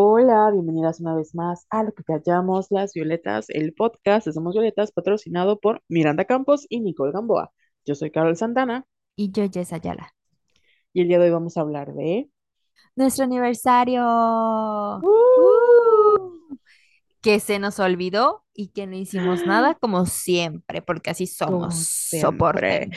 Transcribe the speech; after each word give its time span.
Hola, 0.00 0.52
bienvenidas 0.52 1.00
una 1.00 1.16
vez 1.16 1.34
más 1.34 1.66
a 1.70 1.82
lo 1.82 1.90
que 1.90 2.04
callamos 2.04 2.68
las 2.70 2.94
violetas, 2.94 3.46
el 3.48 3.74
podcast 3.74 4.28
de 4.28 4.32
Somos 4.32 4.54
Violetas, 4.54 4.92
patrocinado 4.92 5.58
por 5.58 5.82
Miranda 5.88 6.24
Campos 6.24 6.66
y 6.68 6.78
Nicole 6.78 7.10
Gamboa. 7.10 7.50
Yo 7.84 7.96
soy 7.96 8.12
Carol 8.12 8.36
Santana 8.36 8.86
Y 9.16 9.32
yo, 9.32 9.50
Jess 9.52 9.72
Ayala. 9.72 10.14
y 10.92 11.00
el 11.00 11.08
día 11.08 11.18
de 11.18 11.24
hoy 11.24 11.30
vamos 11.32 11.56
a 11.56 11.62
hablar 11.62 11.94
de... 11.94 12.30
Nuestro 12.94 13.24
aniversario. 13.24 14.04
¡Uh! 15.02 15.02
¡Uh! 15.02 16.58
Que 17.20 17.40
se 17.40 17.58
nos 17.58 17.80
olvidó 17.80 18.44
y 18.54 18.68
que 18.68 18.86
no 18.86 18.94
hicimos 18.94 19.42
nada 19.48 19.74
como 19.74 20.06
siempre, 20.06 20.80
porque 20.80 21.10
así 21.10 21.26
somos. 21.26 21.74
Siempre. 21.74 22.90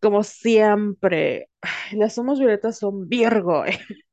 Como 0.00 0.22
siempre, 0.22 1.48
las 1.92 2.14
Somos 2.14 2.38
Violetas 2.38 2.78
son 2.78 3.08
Virgo. 3.08 3.64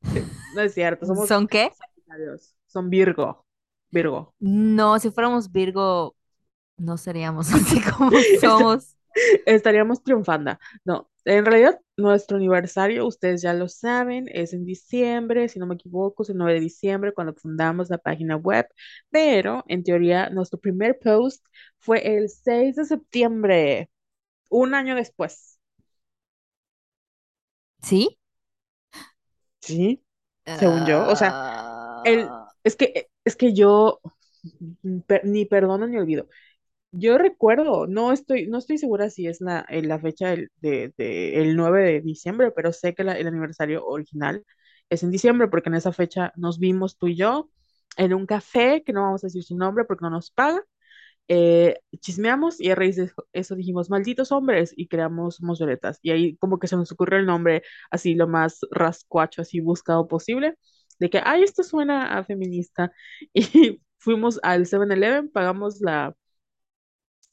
No 0.54 0.61
es 0.61 0.74
cierto, 0.74 1.05
somos 1.05 1.29
¿Son 1.29 1.47
qué? 1.47 1.71
Son 2.68 2.89
Virgo, 2.89 3.46
Virgo. 3.89 4.33
No, 4.39 5.00
si 5.00 5.10
fuéramos 5.10 5.50
Virgo, 5.50 6.15
no 6.77 6.97
seríamos 6.97 7.50
así 7.54 7.79
como 7.97 8.11
somos. 8.39 8.96
Estaríamos 9.46 10.04
triunfando. 10.04 10.57
No, 10.86 11.10
en 11.25 11.46
realidad 11.46 11.79
nuestro 11.97 12.38
aniversario, 12.38 13.05
ustedes 13.05 13.41
ya 13.41 13.54
lo 13.54 13.68
saben, 13.68 14.25
es 14.32 14.54
en 14.54 14.65
diciembre, 14.65 15.49
si 15.49 15.60
no 15.60 15.68
me 15.68 15.75
equivoco, 15.75 16.24
es 16.24 16.29
el 16.29 16.38
9 16.38 16.54
de 16.55 16.60
diciembre 16.61 17.13
cuando 17.13 17.33
fundamos 17.33 17.89
la 17.89 17.97
página 17.97 18.38
web, 18.38 18.68
pero 19.10 19.63
en 19.68 19.83
teoría 19.83 20.29
nuestro 20.29 20.60
primer 20.60 20.97
post 20.99 21.46
fue 21.77 22.15
el 22.18 22.29
6 22.29 22.75
de 22.77 22.86
septiembre, 22.86 23.89
un 24.51 24.75
año 24.75 24.96
después. 24.96 25.60
¿Sí? 27.82 28.18
Sí, 29.60 30.04
según 30.54 30.86
yo. 30.86 31.05
O 31.05 31.15
sea, 31.15 31.37
el, 32.03 32.33
Ah, 32.33 32.52
es 32.63 32.75
que, 32.75 33.09
es 33.25 33.35
que 33.35 33.53
yo 33.53 34.02
per- 35.07 35.25
ni 35.25 35.45
perdono 35.45 35.88
ni 35.88 35.97
olvido. 35.97 36.27
Yo 36.91 37.17
recuerdo, 37.19 37.88
no 37.88 38.11
estoy, 38.13 38.47
no 38.47 38.59
estoy 38.59 38.77
segura 38.79 39.09
si 39.09 39.27
es 39.27 39.41
la, 39.41 39.66
eh, 39.69 39.83
la 39.83 39.99
fecha 39.99 40.29
del- 40.31 40.52
de, 40.61 40.94
de- 40.97 41.41
el 41.41 41.55
9 41.57 41.83
de 41.83 42.02
diciembre, 42.02 42.52
pero 42.52 42.73
sé 42.73 42.95
que 42.95 43.03
la- 43.05 43.17
el 43.19 43.27
aniversario 43.27 43.85
original 43.85 44.45
es 44.89 45.03
en 45.03 45.11
diciembre, 45.11 45.47
porque 45.49 45.69
en 45.69 45.75
esa 45.75 45.94
fecha 45.94 46.33
nos 46.38 46.59
vimos 46.59 46.97
tú 46.97 47.07
y 47.09 47.16
yo 47.17 47.49
en 47.97 48.13
un 48.13 48.25
café, 48.27 48.83
que 48.85 48.94
no 48.94 49.03
vamos 49.03 49.23
a 49.23 49.27
decir 49.27 49.44
su 49.44 49.57
nombre 49.57 49.85
porque 49.85 50.03
no 50.03 50.11
nos 50.11 50.31
paga, 50.31 50.63
eh, 51.33 51.79
chismeamos 52.01 52.59
y 52.59 52.69
a 52.71 52.75
raíz 52.75 52.97
de 52.97 53.09
eso 53.33 53.55
dijimos, 53.55 53.89
malditos 53.89 54.31
hombres, 54.33 54.73
y 54.75 54.87
creamos 54.87 55.38
Somos 55.38 55.59
Violetas. 55.59 55.99
Y 56.01 56.11
ahí 56.11 56.35
como 56.38 56.59
que 56.59 56.67
se 56.67 56.75
nos 56.75 56.91
ocurrió 56.91 57.19
el 57.19 57.25
nombre 57.25 57.63
así 57.89 58.15
lo 58.15 58.27
más 58.27 58.59
rascuacho, 58.71 59.41
así 59.41 59.61
buscado 59.61 60.07
posible, 60.07 60.55
de 60.99 61.09
que, 61.09 61.21
ay, 61.23 61.43
esto 61.43 61.63
suena 61.63 62.17
a 62.17 62.23
feminista. 62.25 62.91
Y 63.33 63.81
fuimos 63.97 64.39
al 64.43 64.65
7-Eleven, 64.67 65.29
pagamos 65.31 65.79
la 65.81 66.15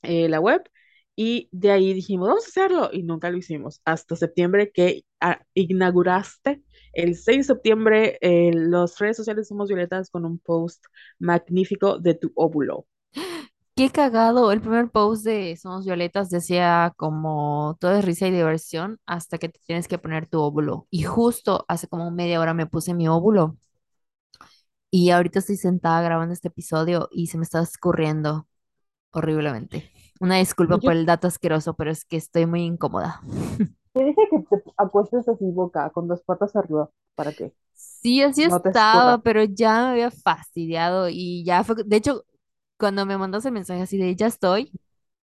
eh, 0.03 0.29
la 0.29 0.41
web 0.41 0.63
y 1.17 1.49
de 1.53 1.73
ahí 1.73 1.93
dijimos, 1.95 2.29
vamos 2.29 2.45
a 2.47 2.49
hacerlo 2.49 2.91
y 2.93 3.03
nunca 3.03 3.31
lo 3.31 3.39
hicimos 3.39 3.81
hasta 3.85 4.15
septiembre 4.17 4.71
que 4.73 5.05
ah, 5.21 5.41
inauguraste 5.55 6.63
el 6.93 7.17
6 7.17 7.39
de 7.39 7.45
septiembre 7.55 8.19
eh, 8.21 8.53
las 8.55 8.99
redes 8.99 9.17
sociales 9.17 9.49
Somos 9.49 9.69
Violetas 9.69 10.11
con 10.11 10.25
un 10.25 10.39
post 10.39 10.85
magnífico 11.19 11.99
de 11.99 12.15
tu 12.15 12.33
óvulo. 12.37 12.87
Qué 13.79 13.91
cagado. 13.91 14.51
El 14.51 14.61
primer 14.61 14.91
post 14.91 15.25
de 15.25 15.57
Somos 15.57 15.85
Violetas 15.85 16.31
decía 16.31 16.93
como 16.97 17.77
todo 17.79 17.93
es 17.93 18.05
risa 18.05 18.27
y 18.27 18.33
diversión 18.33 18.99
hasta 19.07 19.39
que 19.39 19.49
te 19.49 19.61
tienes 19.65 19.87
que 19.87 19.99
poner 19.99 20.27
tu 20.27 20.41
óvulo. 20.41 20.89
Y 20.91 21.05
justo 21.05 21.65
hace 21.69 21.87
como 21.87 22.11
media 22.11 22.41
hora 22.41 22.55
me 22.55 22.67
puse 22.67 22.93
mi 22.93 23.07
óvulo. 23.07 23.57
Y 24.91 25.11
ahorita 25.11 25.39
estoy 25.39 25.59
sentada 25.59 26.03
grabando 26.03 26.33
este 26.33 26.49
episodio 26.49 27.09
y 27.13 27.29
se 27.29 27.39
me 27.39 27.45
está 27.45 27.61
escurriendo 27.61 28.49
horriblemente. 29.13 29.93
Una 30.19 30.39
disculpa 30.39 30.79
por 30.79 30.95
el 30.95 31.07
dato 31.07 31.29
asqueroso, 31.29 31.75
pero 31.75 31.93
es 31.93 32.05
que 32.05 32.17
estoy 32.17 32.47
muy 32.47 32.63
incómoda. 32.63 33.21
te 33.93 34.05
dije 34.05 34.23
que 34.29 34.39
te 34.41 34.61
acuestes 34.77 35.29
así 35.29 35.45
boca, 35.53 35.89
con 35.91 36.09
dos 36.09 36.21
patas 36.23 36.57
arriba, 36.57 36.91
para 37.15 37.33
que 37.33 37.55
Sí, 37.75 38.25
así 38.25 38.45
no 38.45 38.57
estaba, 38.57 39.19
pero 39.19 39.45
ya 39.45 39.83
me 39.83 39.91
había 39.91 40.11
fastidiado 40.11 41.09
y 41.09 41.45
ya 41.45 41.63
fue, 41.63 41.77
de 41.85 41.97
hecho, 41.97 42.25
cuando 42.79 43.07
me 43.07 43.19
mandaste 43.19 43.49
el 43.49 43.55
mensaje 43.55 43.83
así 43.83 43.99
de 43.99 44.15
ya 44.17 44.27
estoy, 44.27 44.73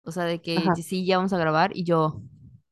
o 0.03 0.11
sea, 0.11 0.25
de 0.25 0.41
que 0.41 0.71
Ajá. 0.71 0.81
sí, 0.83 1.05
ya 1.05 1.17
vamos 1.17 1.33
a 1.33 1.37
grabar 1.39 1.71
y 1.75 1.83
yo 1.85 2.21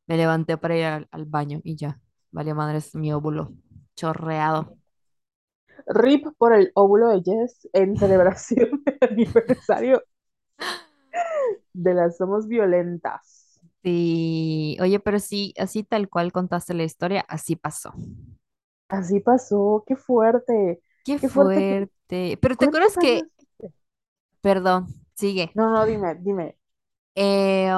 me 0.08 0.18
levanté 0.18 0.58
para 0.58 0.78
ir 0.78 0.86
al, 0.86 1.08
al 1.12 1.26
baño 1.26 1.62
y 1.64 1.76
ya, 1.78 2.02
vale 2.32 2.54
madres, 2.54 2.96
mi 2.96 3.14
óvulo 3.14 3.54
chorreado. 3.96 4.78
RIP 5.88 6.32
por 6.38 6.54
el 6.54 6.72
óvulo 6.74 7.10
de 7.10 7.22
Jess 7.24 7.68
en 7.74 7.98
celebración 7.98 8.82
del 8.86 8.98
aniversario 9.12 10.02
de 11.74 11.94
las 11.94 12.18
Somos 12.18 12.48
Violentas. 12.48 13.60
Sí, 13.84 14.78
oye, 14.82 15.00
pero 15.00 15.20
sí, 15.20 15.54
así 15.58 15.84
tal 15.84 16.10
cual 16.10 16.32
contaste 16.34 16.74
la 16.74 16.84
historia, 16.84 17.22
así 17.30 17.56
pasó. 17.56 17.94
Así 18.88 19.20
pasó, 19.20 19.84
qué 19.88 19.96
fuerte, 19.96 20.82
Qué 21.04 21.20
qué 21.20 21.30
fuerte. 21.30 21.88
fuerte. 22.10 22.38
Pero 22.42 22.56
¿te 22.58 22.66
¿Cuántos 22.66 22.66
acuerdas 22.66 22.98
años? 22.98 22.98
que, 22.98 23.30
perdón, 24.42 24.88
sigue, 25.16 25.58
No, 25.60 25.70
no, 25.72 25.86
dime, 25.86 26.16
dime. 26.16 26.56
eh, 27.16 27.72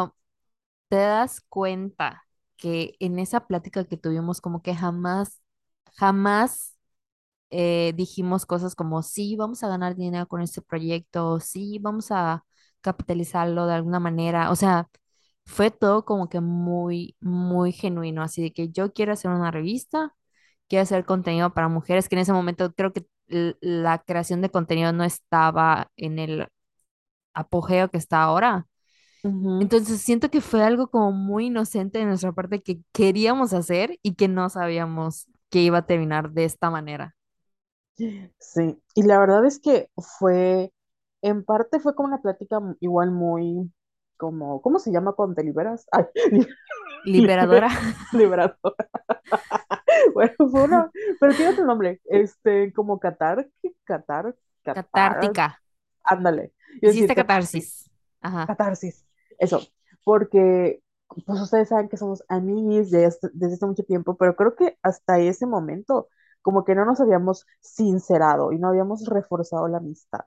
te 0.90 0.96
das 0.98 1.42
cuenta 1.50 2.24
que 2.58 2.96
en 3.00 3.20
esa 3.20 3.48
plática 3.48 3.86
que 3.86 3.98
tuvimos 3.98 4.42
como 4.42 4.62
que 4.62 4.76
jamás, 4.76 5.42
jamás 5.98 6.78
eh, 7.52 7.94
dijimos 7.96 8.46
cosas 8.46 8.76
como, 8.76 9.04
sí, 9.04 9.36
vamos 9.38 9.64
a 9.64 9.70
ganar 9.70 9.96
dinero 9.96 10.28
con 10.28 10.42
este 10.42 10.62
proyecto, 10.62 11.40
sí, 11.40 11.80
vamos 11.82 12.12
a 12.12 12.46
capitalizarlo 12.82 13.68
de 13.68 13.76
alguna 13.76 14.00
manera. 14.00 14.52
O 14.52 14.56
sea, 14.58 14.90
fue 15.46 15.72
todo 15.72 16.06
como 16.06 16.30
que 16.30 16.42
muy, 16.42 17.16
muy 17.22 17.72
genuino, 17.74 18.24
así 18.24 18.42
de 18.44 18.54
que 18.54 18.70
yo 18.70 18.94
quiero 18.94 19.14
hacer 19.14 19.32
una 19.32 19.52
revista, 19.52 20.16
quiero 20.68 20.84
hacer 20.84 21.06
contenido 21.06 21.54
para 21.54 21.68
mujeres, 21.70 22.10
que 22.10 22.16
en 22.16 22.22
ese 22.22 22.34
momento 22.34 22.74
creo 22.74 22.94
que 22.94 23.06
la 23.62 24.00
creación 24.00 24.42
de 24.42 24.50
contenido 24.50 24.94
no 24.94 25.04
estaba 25.04 25.90
en 25.98 26.20
el 26.20 26.48
apogeo 27.34 27.90
que 27.90 27.98
está 27.98 28.24
ahora. 28.24 28.68
Entonces 29.60 30.02
siento 30.02 30.30
que 30.32 30.42
fue 30.42 30.64
algo 30.64 30.90
como 30.90 31.12
muy 31.14 31.48
inocente 31.48 32.00
de 32.00 32.06
nuestra 32.06 32.34
parte 32.34 32.62
que 32.62 32.82
queríamos 32.94 33.54
hacer 33.54 34.00
y 34.04 34.16
que 34.16 34.28
no 34.28 34.50
sabíamos 34.50 35.28
que 35.50 35.62
iba 35.62 35.80
a 35.80 35.86
terminar 35.88 36.32
de 36.32 36.46
esta 36.46 36.70
manera. 36.72 37.16
Sí, 38.40 38.82
y 38.96 39.04
la 39.04 39.20
verdad 39.20 39.46
es 39.46 39.60
que 39.60 39.90
fue, 40.20 40.74
en 41.22 41.44
parte 41.44 41.80
fue 41.80 41.96
como 41.96 42.08
una 42.10 42.22
plática 42.22 42.60
igual 42.80 43.12
muy, 43.12 43.72
como, 44.18 44.62
¿cómo 44.62 44.80
se 44.80 44.92
llama 44.92 45.14
cuando 45.14 45.36
te 45.36 45.44
liberas? 45.44 45.86
Ay, 45.92 46.06
Liberadora, 47.04 47.70
liberador. 48.14 48.76
Bueno, 50.14 50.34
fue 50.50 50.64
una, 50.64 50.92
pero 51.20 51.36
tiene 51.36 51.52
otro 51.52 51.66
nombre, 51.66 52.02
este, 52.06 52.74
como 52.74 53.00
catar, 53.00 53.50
catar, 53.86 54.36
catar, 54.64 54.86
catártica. 54.94 55.62
ándale, 56.04 56.54
yo 56.82 56.90
Hiciste 56.90 57.16
catarsis, 57.16 57.16
catarsis. 57.16 57.92
Ajá. 58.22 58.48
catarsis, 58.48 59.06
eso, 59.40 59.62
porque, 60.04 60.82
pues 61.26 61.42
ustedes 61.42 61.70
saben 61.70 61.90
que 61.90 61.98
somos 61.98 62.24
amigos 62.30 62.92
desde, 62.92 63.30
desde 63.34 63.56
hace 63.56 63.66
mucho 63.66 63.84
tiempo, 63.84 64.16
pero 64.18 64.36
creo 64.36 64.56
que 64.56 64.78
hasta 64.84 65.20
ese 65.20 65.46
momento, 65.48 66.10
como 66.42 66.66
que 66.66 66.76
no 66.76 66.86
nos 66.86 67.02
habíamos 67.02 67.46
sincerado 67.62 68.52
y 68.52 68.60
no 68.60 68.70
habíamos 68.70 69.06
reforzado 69.08 69.68
la 69.68 69.78
amistad. 69.78 70.22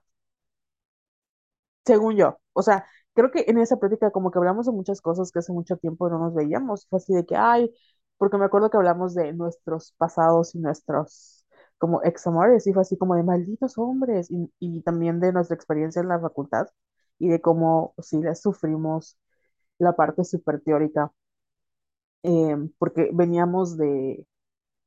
según 1.85 2.17
yo. 2.17 2.39
O 2.53 2.63
sea, 2.63 2.87
creo 3.15 3.31
que 3.31 3.45
en 3.49 3.59
esa 3.59 3.77
plática 3.79 4.11
como 4.11 4.31
que 4.31 4.39
hablamos 4.39 4.67
de 4.67 4.73
muchas 4.73 5.01
cosas 5.01 5.31
que 5.33 5.41
hace 5.41 5.53
mucho 5.53 5.77
tiempo 5.77 6.09
no 6.09 6.19
nos 6.19 6.35
veíamos. 6.35 6.87
Fue 6.89 6.99
así 6.99 7.13
de 7.15 7.27
que, 7.27 7.37
ay, 7.37 7.71
porque 8.25 8.39
me 8.39 8.47
acuerdo 8.47 8.71
que 8.71 8.77
hablamos 8.79 9.15
de 9.15 9.33
nuestros 9.33 9.93
pasados 9.99 10.55
y 10.55 10.59
nuestros 10.61 11.47
como 11.79 12.03
ex 12.05 12.27
amores 12.27 12.67
y 12.67 12.73
fue 12.73 12.83
así 12.83 12.97
como 12.99 13.15
de 13.17 13.23
malditos 13.25 13.77
hombres 13.79 14.31
y, 14.31 14.51
y 14.59 14.81
también 14.83 15.21
de 15.21 15.33
nuestra 15.33 15.55
experiencia 15.57 16.01
en 16.03 16.09
la 16.09 16.21
facultad 16.21 16.69
y 17.19 17.29
de 17.29 17.41
cómo 17.41 17.95
sí 17.99 18.21
les 18.23 18.41
sufrimos 18.41 19.19
la 19.79 19.95
parte 19.97 20.25
súper 20.25 20.61
teórica 20.63 21.13
eh, 22.23 22.57
porque 22.79 23.11
veníamos 23.13 23.77
de, 23.77 24.27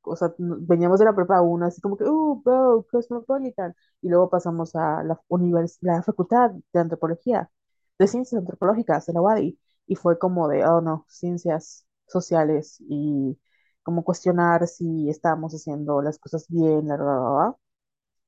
o 0.04 0.18
sea, 0.18 0.34
veníamos 0.40 1.00
de 1.00 1.06
la 1.08 1.16
prepa 1.16 1.42
1, 1.44 1.68
así 1.68 1.82
como 1.82 1.98
que, 1.98 2.06
uh, 2.06 2.44
wow, 2.46 2.88
Cosmopolitan, 2.92 3.76
y 4.04 4.10
luego 4.10 4.32
pasamos 4.32 4.76
a 4.78 5.04
la, 5.06 5.22
univers 5.30 5.80
la 5.82 6.04
facultad 6.04 6.54
de 6.74 6.82
antropología, 6.82 7.52
de 8.00 8.08
ciencias 8.10 8.40
antropológicas, 8.42 9.08
de 9.08 9.14
la 9.14 9.22
UADY, 9.22 9.60
y 9.88 9.96
fue 9.98 10.20
como 10.20 10.50
de, 10.50 10.66
oh 10.68 10.82
no, 10.82 11.06
ciencias 11.10 11.87
sociales, 12.08 12.78
y 12.90 13.38
como 13.84 14.04
cuestionar 14.04 14.68
si 14.68 15.10
estábamos 15.10 15.54
haciendo 15.54 16.02
las 16.02 16.20
cosas 16.20 16.46
bien, 16.50 16.88
la, 16.88 16.98
la, 16.98 17.06
la. 17.06 17.56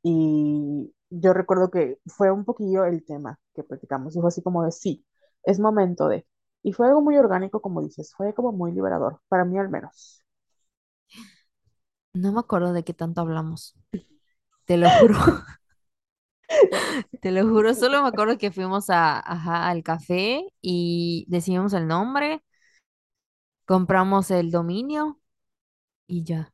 Y 0.04 0.94
yo 1.10 1.34
recuerdo 1.34 1.72
que 1.72 2.00
fue 2.08 2.32
un 2.32 2.46
poquillo 2.46 2.86
el 2.86 3.06
tema 3.06 3.40
que 3.54 3.64
platicamos, 3.64 4.16
y 4.16 4.20
fue 4.22 4.30
así 4.30 4.42
como 4.44 4.64
de, 4.66 4.72
sí, 4.72 5.06
es 5.44 5.60
momento 5.60 6.08
de, 6.08 6.28
y 6.64 6.74
fue 6.74 6.88
algo 6.88 7.02
muy 7.02 7.18
orgánico, 7.18 7.62
como 7.62 7.82
dices, 7.82 8.14
fue 8.16 8.34
como 8.34 8.52
muy 8.54 8.72
liberador, 8.74 9.22
para 9.30 9.46
mí 9.46 9.58
al 9.60 9.70
menos. 9.70 10.24
No 12.14 12.32
me 12.32 12.40
acuerdo 12.40 12.74
de 12.74 12.84
qué 12.84 12.94
tanto 12.94 13.22
hablamos. 13.22 13.76
te 14.66 14.78
lo 14.78 14.90
juro, 14.92 15.16
te 17.22 17.32
lo 17.32 17.48
juro, 17.48 17.74
solo 17.74 18.02
me 18.04 18.10
acuerdo 18.10 18.38
que 18.38 18.52
fuimos 18.52 18.90
a, 18.90 19.20
ajá, 19.20 19.68
al 19.70 19.84
café 19.84 20.46
y 20.62 21.26
decidimos 21.30 21.74
el 21.74 21.88
nombre, 21.88 22.42
compramos 23.70 24.32
el 24.32 24.52
dominio 24.52 25.20
y 26.08 26.24
ya. 26.26 26.54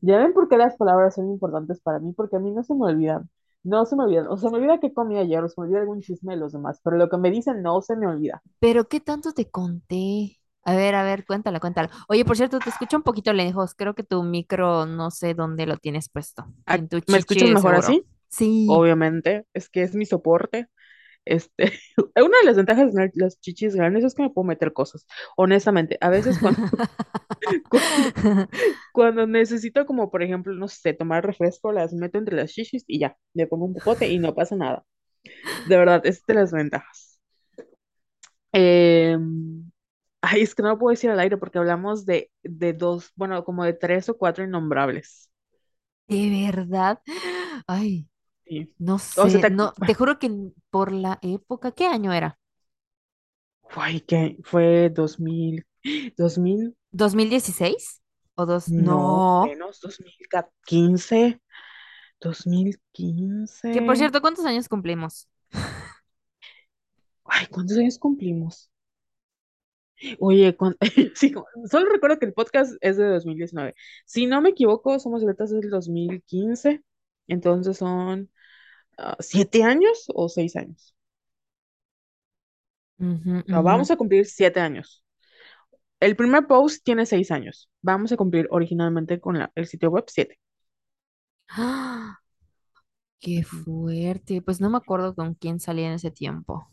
Ya 0.00 0.18
ven 0.18 0.32
por 0.32 0.48
qué 0.48 0.56
las 0.56 0.76
palabras 0.76 1.14
son 1.14 1.30
importantes 1.30 1.80
para 1.80 2.00
mí, 2.00 2.12
porque 2.12 2.34
a 2.36 2.38
mí 2.40 2.50
no 2.52 2.62
se 2.64 2.74
me 2.74 2.86
olvidan. 2.86 3.30
No 3.62 3.84
se 3.86 3.94
me 3.96 4.04
olvidan. 4.04 4.26
O 4.28 4.36
se 4.36 4.50
me 4.50 4.56
olvida 4.58 4.80
qué 4.80 4.92
comí 4.92 5.18
ayer, 5.18 5.42
o 5.44 5.48
se 5.48 5.60
me 5.60 5.66
olvida 5.66 5.80
algún 5.80 6.00
chisme 6.00 6.34
de 6.34 6.40
los 6.40 6.52
demás, 6.52 6.80
pero 6.82 6.96
lo 6.96 7.08
que 7.08 7.16
me 7.18 7.30
dicen 7.30 7.62
no 7.62 7.80
se 7.82 7.96
me 7.96 8.06
olvida. 8.08 8.42
Pero 8.60 8.88
¿qué 8.88 9.00
tanto 9.00 9.32
te 9.32 9.50
conté? 9.50 10.40
A 10.64 10.74
ver, 10.74 10.94
a 10.94 11.02
ver, 11.04 11.24
cuéntala, 11.24 11.60
cuéntala. 11.60 11.90
Oye, 12.08 12.24
por 12.24 12.36
cierto, 12.36 12.58
te 12.60 12.70
escucho 12.70 12.96
un 12.96 13.02
poquito 13.02 13.32
lejos. 13.32 13.74
Creo 13.74 13.94
que 13.94 14.02
tu 14.02 14.22
micro, 14.22 14.86
no 14.86 15.10
sé 15.10 15.34
dónde 15.34 15.66
lo 15.66 15.76
tienes 15.78 16.08
puesto. 16.08 16.46
Ah, 16.66 16.78
En 16.78 16.88
tu 16.88 17.00
¿Me 17.06 17.18
escuchas 17.18 17.50
mejor 17.50 17.74
seguro. 17.74 17.74
así? 17.74 18.06
Sí. 18.28 18.82
Obviamente, 18.82 19.46
es 19.54 19.68
que 19.70 19.82
es 19.82 19.94
mi 19.94 20.06
soporte. 20.06 20.68
Este, 21.28 21.72
una 22.16 22.38
de 22.40 22.46
las 22.46 22.56
ventajas 22.56 22.86
de 22.86 22.92
tener 22.92 23.10
las 23.14 23.40
chichis 23.40 23.74
grandes 23.76 24.04
es 24.04 24.14
que 24.14 24.22
me 24.22 24.30
puedo 24.30 24.46
meter 24.46 24.72
cosas. 24.72 25.06
Honestamente, 25.36 25.98
a 26.00 26.08
veces 26.08 26.38
cuando, 26.38 26.62
cuando, 27.68 28.48
cuando 28.92 29.26
necesito 29.26 29.86
como, 29.86 30.10
por 30.10 30.22
ejemplo, 30.22 30.54
no 30.54 30.68
sé, 30.68 30.94
tomar 30.94 31.24
refresco, 31.26 31.72
las 31.72 31.92
meto 31.92 32.18
entre 32.18 32.36
las 32.36 32.52
chichis 32.52 32.84
y 32.86 32.98
ya, 33.00 33.16
le 33.34 33.46
pongo 33.46 33.66
un 33.66 33.74
popote 33.74 34.08
y 34.08 34.18
no 34.18 34.34
pasa 34.34 34.56
nada. 34.56 34.84
De 35.68 35.76
verdad, 35.76 36.02
es 36.06 36.24
de 36.26 36.34
las 36.34 36.52
ventajas. 36.52 37.20
Em, 38.52 39.70
ay, 40.22 40.42
es 40.42 40.54
que 40.54 40.62
no 40.62 40.70
lo 40.70 40.78
puedo 40.78 40.90
decir 40.92 41.10
al 41.10 41.20
aire 41.20 41.36
porque 41.36 41.58
hablamos 41.58 42.06
de, 42.06 42.30
de 42.42 42.72
dos, 42.72 43.12
bueno, 43.16 43.44
como 43.44 43.64
de 43.64 43.74
tres 43.74 44.08
o 44.08 44.16
cuatro 44.16 44.44
innombrables. 44.44 45.30
¿De 46.08 46.50
verdad? 46.50 47.00
Ay, 47.66 48.08
Sí. 48.48 48.74
no 48.78 48.98
O 49.14 49.28
sea, 49.28 49.40
sé. 49.40 49.40
te, 49.40 49.50
No, 49.50 49.74
te 49.86 49.94
juro 49.94 50.18
que 50.18 50.30
por 50.70 50.92
la 50.92 51.18
época, 51.22 51.72
¿qué 51.72 51.86
año 51.86 52.12
era? 52.12 52.38
ay, 53.76 54.00
que 54.02 54.36
fue 54.44 54.90
dos 54.90 55.18
mil 55.20 55.64
dos 56.16 56.38
mil 56.38 56.76
¿Dos 56.90 57.14
mil 57.14 57.30
dieciséis 57.30 58.02
¿O 58.34 58.46
dos? 58.46 58.72
no, 58.76 59.28
No. 59.32 59.40
menos, 59.40 59.80
dos 59.80 60.00
mil 60.00 60.14
quince 60.66 61.40
dos 62.20 62.46
mil 62.46 62.80
Que 63.70 63.82
por 63.82 63.96
cierto, 63.96 64.20
¿cuántos 64.20 64.44
años 64.46 64.68
cumplimos? 64.68 65.28
Ay, 67.26 67.46
¿cuántos 67.46 67.78
años 67.78 67.96
cumplimos? 67.96 68.68
Oye, 70.20 70.56
sí, 71.14 71.32
solo 71.70 71.90
recuerdo 71.90 72.18
que 72.18 72.26
el 72.26 72.32
podcast 72.32 72.74
es 72.80 72.96
de 72.96 73.06
dos 73.08 73.26
mil 73.26 73.36
diecinueve 73.36 73.74
Si 74.04 74.26
no 74.26 74.40
me 74.40 74.50
equivoco, 74.50 74.98
Somos 75.00 75.22
Letras 75.22 75.50
del 75.50 75.70
dos 75.70 75.88
mil 75.88 76.22
quince 76.24 76.82
Entonces 77.26 77.78
son 77.78 78.30
siete 79.20 79.64
años 79.64 80.06
o 80.14 80.28
seis 80.28 80.56
años. 80.56 80.94
No, 83.46 83.62
vamos 83.62 83.90
a 83.90 83.96
cumplir 83.96 84.26
siete 84.26 84.60
años. 84.60 85.04
El 86.00 86.16
primer 86.16 86.46
post 86.48 86.84
tiene 86.84 87.06
seis 87.06 87.30
años. 87.30 87.70
Vamos 87.82 88.12
a 88.12 88.16
cumplir 88.16 88.48
originalmente 88.50 89.20
con 89.20 89.38
la- 89.38 89.52
el 89.56 89.66
sitio 89.68 89.90
web 89.90 90.04
siete. 90.08 90.40
¡Ah! 91.50 92.18
Qué 93.20 93.44
fuerte. 93.44 94.42
Pues 94.42 94.60
no 94.60 94.70
me 94.70 94.78
acuerdo 94.78 95.14
con 95.14 95.34
quién 95.34 95.60
salí 95.60 95.84
en 95.84 95.92
ese 95.92 96.10
tiempo. 96.10 96.68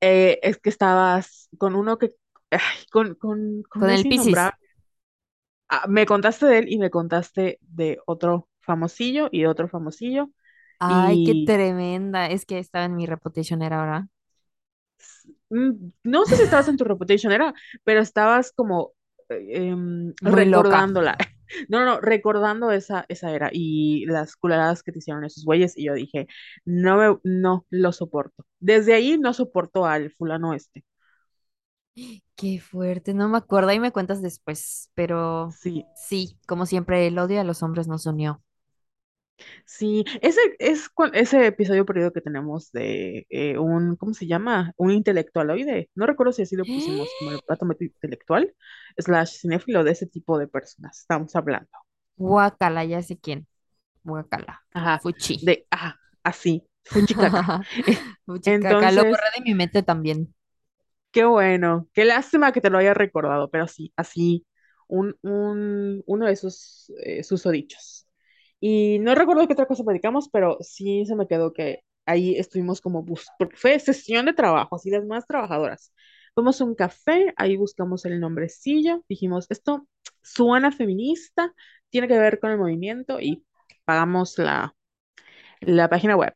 Eh, 0.00 0.38
es 0.42 0.58
que 0.58 0.70
estabas 0.70 1.48
con 1.58 1.74
uno 1.74 1.98
que, 1.98 2.14
ay, 2.50 2.60
con, 2.92 3.14
con, 3.14 3.62
con 3.64 3.88
Con 3.88 3.90
el 3.90 4.06
Piscis. 4.06 4.52
Ah, 5.68 5.86
me 5.88 6.06
contaste 6.06 6.46
de 6.46 6.58
él 6.58 6.66
y 6.68 6.78
me 6.78 6.90
contaste 6.90 7.58
de 7.62 7.98
otro 8.06 8.48
famosillo 8.60 9.28
y 9.32 9.40
de 9.42 9.48
otro 9.48 9.68
famosillo. 9.68 10.30
Ay, 10.78 11.18
qué 11.20 11.34
Y 11.34 11.46
tremenda. 11.46 12.28
Es 12.30 12.46
que 12.46 12.58
estaba 12.58 12.84
en 12.86 12.96
mi 12.96 13.06
Reputation 13.06 13.62
era 13.62 13.80
ahora. 13.80 14.08
mm, 15.50 15.90
no 16.04 16.24
sé 16.26 16.36
si 16.36 16.42
estabas 16.42 16.68
en 16.68 16.76
tu 16.76 16.84
reputation 16.84 17.32
era, 17.32 17.54
pero 17.84 18.00
estabas 18.00 18.52
como 18.52 18.92
eh, 19.28 19.46
em, 19.70 20.14
Muy 20.20 20.44
loca. 20.44 20.84
recordándola. 20.84 21.16
No, 21.68 21.84
no, 21.84 22.00
recordando 22.00 22.72
esa, 22.72 23.06
esa 23.08 23.30
era 23.32 23.50
y 23.52 24.04
las 24.06 24.34
culeradas 24.36 24.82
que 24.82 24.90
te 24.90 24.98
hicieron 24.98 25.24
esos 25.24 25.44
güeyes. 25.44 25.78
Y 25.78 25.84
yo 25.86 25.94
dije, 25.94 26.26
no 26.64 26.96
me, 26.96 27.18
no 27.22 27.64
lo 27.70 27.92
soporto. 27.92 28.44
Desde 28.58 28.94
ahí 28.94 29.16
no 29.16 29.32
soporto 29.32 29.86
al 29.86 30.10
fulano 30.10 30.54
este. 30.54 30.84
Qué 32.36 32.60
fuerte. 32.60 33.14
No 33.14 33.28
me 33.28 33.38
acuerdo. 33.38 33.70
Ahí 33.70 33.80
me 33.80 33.92
cuentas 33.92 34.22
después. 34.22 34.90
Pero 34.94 35.56
Sí, 35.60 35.86
sí, 35.94 36.38
como 36.46 36.66
siempre, 36.66 37.06
el 37.08 37.18
odio 37.18 37.40
a 37.40 37.44
los 37.44 37.62
hombres 37.64 37.88
nos 37.88 38.06
unió. 38.06 38.42
Sí. 39.64 40.04
Ese 40.22 40.40
es 40.58 40.88
cu- 40.88 41.10
ese 41.12 41.46
episodio 41.46 41.84
perdido 41.86 42.12
que 42.12 42.20
tenemos 42.20 42.70
de 42.72 43.26
eh, 43.30 43.58
un, 43.58 43.96
¿cómo 43.96 44.14
se 44.14 44.26
llama? 44.26 44.72
Un 44.76 44.90
intelectualoide. 44.92 45.90
No 45.94 46.06
recuerdo 46.06 46.32
si 46.32 46.42
así 46.42 46.56
lo 46.56 46.66
pusimos, 46.68 47.14
como 47.14 47.30
el 47.32 47.40
plato 47.40 47.66
intelectual, 47.80 48.54
slash 48.98 49.38
cinéfilo 49.40 49.84
de 49.84 49.92
ese 49.92 50.06
tipo 50.06 50.38
de 50.38 50.48
personas. 50.48 50.98
Estamos 51.00 51.34
hablando. 51.36 51.68
Guacala, 52.18 52.84
ya 52.84 53.02
sé 53.02 53.18
quién. 53.18 53.46
Guacala. 54.04 54.62
Ajá, 54.72 55.02
Fuchi. 55.02 55.40
de, 55.40 55.66
ajá, 55.70 56.00
así, 56.22 56.64
fuchicaca. 56.84 57.52
Fuchi 58.26 58.56
caca. 58.58 58.92
Lo 58.92 59.04
borré 59.06 59.22
Entonces, 59.22 59.34
de 59.36 59.42
mi 59.44 59.54
mente 59.54 59.82
también. 59.82 60.34
qué 61.12 61.24
bueno, 61.24 61.88
qué 61.92 62.04
lástima 62.04 62.52
que 62.52 62.60
te 62.60 62.70
lo 62.70 62.78
haya 62.78 62.94
recordado, 62.94 63.50
pero 63.50 63.66
sí, 63.68 63.92
así, 63.96 64.46
un, 64.88 65.16
un, 65.22 66.02
uno 66.06 66.26
de 66.26 66.32
esos 66.32 66.92
eh, 67.02 67.22
susodichos. 67.24 68.05
Y 68.60 68.98
no 69.00 69.14
recuerdo 69.14 69.46
qué 69.46 69.52
otra 69.52 69.66
cosa 69.66 69.84
platicamos, 69.84 70.28
pero 70.30 70.58
sí 70.60 71.04
se 71.06 71.14
me 71.16 71.26
quedó 71.28 71.52
que 71.52 71.80
ahí 72.06 72.36
estuvimos 72.36 72.80
como 72.80 73.02
bus, 73.02 73.26
porque 73.38 73.56
fue 73.56 73.78
sesión 73.78 74.26
de 74.26 74.32
trabajo, 74.32 74.76
así 74.76 74.90
las 74.90 75.04
más 75.06 75.26
trabajadoras. 75.26 75.92
Fuimos 76.34 76.60
a 76.60 76.64
un 76.64 76.74
café, 76.74 77.32
ahí 77.36 77.56
buscamos 77.56 78.04
el 78.04 78.20
nombrecillo, 78.20 79.04
dijimos, 79.08 79.46
esto 79.50 79.86
suena 80.22 80.70
feminista, 80.72 81.52
tiene 81.90 82.08
que 82.08 82.18
ver 82.18 82.40
con 82.40 82.50
el 82.50 82.58
movimiento 82.58 83.20
y 83.20 83.44
pagamos 83.84 84.38
la, 84.38 84.74
la 85.60 85.88
página 85.88 86.16
web. 86.16 86.34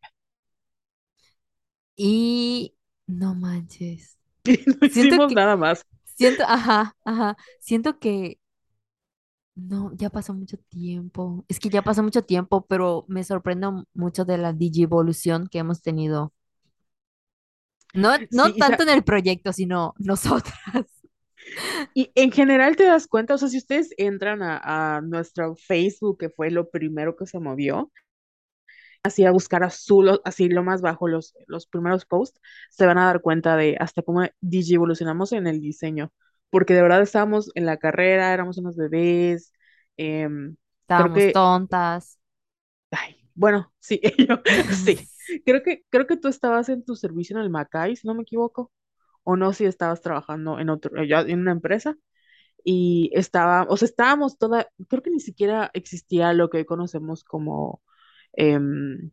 Y 1.96 2.75
no 3.06 3.34
manches. 3.34 4.19
No 4.66 4.87
hicimos 4.87 5.28
que, 5.28 5.34
nada 5.34 5.56
más. 5.56 5.84
siento, 6.05 6.44
ajá, 6.46 6.96
ajá. 7.05 7.37
Siento 7.61 7.99
que 7.99 8.39
No, 9.68 9.92
ya 9.96 10.10
pasó 10.10 10.32
mucho 10.34 10.56
tiempo. 10.58 11.44
Es 11.48 11.58
que 11.60 11.68
ya 11.70 11.82
pasó 11.82 12.02
mucho 12.02 12.22
tiempo, 12.24 12.66
pero 12.66 13.04
me 13.08 13.25
sorprendo 13.25 13.87
mucho 13.94 14.25
de 14.25 14.38
la 14.38 14.52
digivolución 14.52 15.49
que 15.49 15.58
hemos 15.58 15.82
tenido. 15.82 16.32
No, 17.92 18.11
Sí, 18.28 18.28
no 18.30 18.54
tanto 18.56 18.82
en 18.85 18.88
el 18.90 19.04
proyecto, 19.04 19.52
sino 19.52 19.94
nosotras. 19.99 20.54
y 21.94 22.11
en 22.14 22.32
general 22.32 22.76
te 22.76 22.85
das 22.85 23.06
cuenta, 23.06 23.35
o 23.35 23.38
sea, 23.38 23.49
si 23.49 23.58
ustedes 23.58 23.90
entran 23.96 24.42
a, 24.42 24.96
a 24.96 25.00
nuestro 25.00 25.56
Facebook, 25.56 26.18
que 26.18 26.30
fue 26.30 26.50
lo 26.50 26.70
primero 26.70 27.16
que 27.16 27.26
se 27.26 27.38
movió, 27.40 27.90
así 29.02 29.25
a 29.25 29.30
buscar 29.32 29.62
azul, 29.64 30.20
así 30.25 30.49
lo 30.49 30.62
más 30.62 30.80
bajo, 30.82 31.08
los, 31.08 31.35
los 31.46 31.66
primeros 31.66 32.04
posts, 32.06 32.40
se 32.70 32.87
van 32.87 32.99
a 32.99 33.06
dar 33.06 33.20
cuenta 33.23 33.56
de 33.56 33.76
hasta 33.80 34.02
cómo 34.02 34.23
evolucionamos 34.42 35.32
en 35.32 35.46
el 35.46 35.61
diseño, 35.61 36.12
porque 36.50 36.75
de 36.75 36.83
verdad 36.83 37.02
estábamos 37.02 37.50
en 37.54 37.66
la 37.66 37.78
carrera, 37.78 38.33
éramos 38.35 38.59
unos 38.59 38.76
bebés, 38.76 39.52
em, 39.97 40.57
Estábamos 40.83 41.12
que, 41.12 41.33
tontas. 41.33 42.19
ay, 42.90 43.16
bueno, 43.35 43.73
sí, 43.80 44.00
yo, 44.28 44.40
sí, 44.85 44.99
creo 45.45 45.62
que, 45.62 45.85
creo 45.90 46.07
que 46.07 46.16
tú 46.16 46.28
estabas 46.28 46.69
en 46.69 46.85
tu 46.85 46.97
servicio 46.97 47.37
en 47.37 47.42
el 47.42 47.50
Macay, 47.50 47.97
si 47.97 48.07
no 48.07 48.14
me 48.14 48.23
equivoco, 48.23 48.73
o 49.25 49.37
no 49.37 49.52
si 49.52 49.64
estabas 49.66 50.00
trabajando 50.02 50.59
en 50.61 50.71
otro, 50.71 51.04
ya 51.04 51.21
en 51.23 51.40
una 51.40 51.52
empresa. 51.52 51.97
y 52.64 53.11
estaba, 53.14 53.66
o 53.71 53.76
sea, 53.78 53.87
estábamos 53.88 54.38
toda, 54.38 54.69
creo 54.88 55.02
que 55.02 55.11
ni 55.11 55.21
siquiera 55.21 55.71
existía 55.75 56.33
lo 56.35 56.50
que 56.50 56.59
hoy 56.59 56.64
conocemos 56.66 57.25
como, 57.25 57.83
em, 58.35 59.12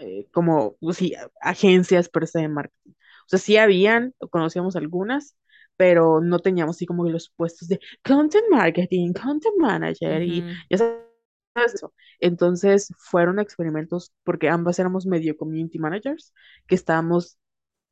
eh, 0.00 0.28
como, 0.32 0.76
pues 0.80 0.96
sí, 0.98 1.14
agencias 1.40 2.08
per 2.08 2.26
se 2.26 2.40
de 2.40 2.48
marketing. 2.48 2.92
O 2.92 3.28
sea, 3.28 3.38
sí 3.38 3.56
habían, 3.56 4.14
conocíamos 4.30 4.76
algunas, 4.76 5.36
pero 5.82 6.20
no 6.20 6.38
teníamos 6.38 6.76
así 6.76 6.86
como 6.86 7.04
que 7.04 7.10
los 7.10 7.30
puestos 7.30 7.66
de 7.68 7.80
content 8.04 8.44
marketing, 8.52 9.12
content 9.14 9.56
manager 9.58 10.22
y 10.22 10.46
ya 10.70 10.78
sabes 10.78 11.74
eso. 11.74 11.92
Entonces 12.20 12.88
fueron 12.98 13.40
experimentos 13.40 14.12
porque 14.24 14.48
ambas 14.48 14.78
éramos 14.78 15.06
medio 15.06 15.36
community 15.36 15.78
managers 15.80 16.32
que 16.68 16.76
estábamos 16.76 17.36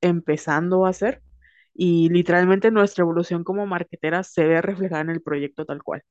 empezando 0.02 0.86
a 0.86 0.90
hacer 0.90 1.22
y 1.74 2.08
literalmente 2.10 2.70
nuestra 2.72 3.02
evolución 3.02 3.44
como 3.44 3.66
marketera 3.66 4.22
se 4.24 4.44
ve 4.46 4.62
reflejada 4.62 5.02
en 5.02 5.10
el 5.10 5.22
proyecto 5.22 5.64
tal 5.66 5.82
cual. 5.82 6.04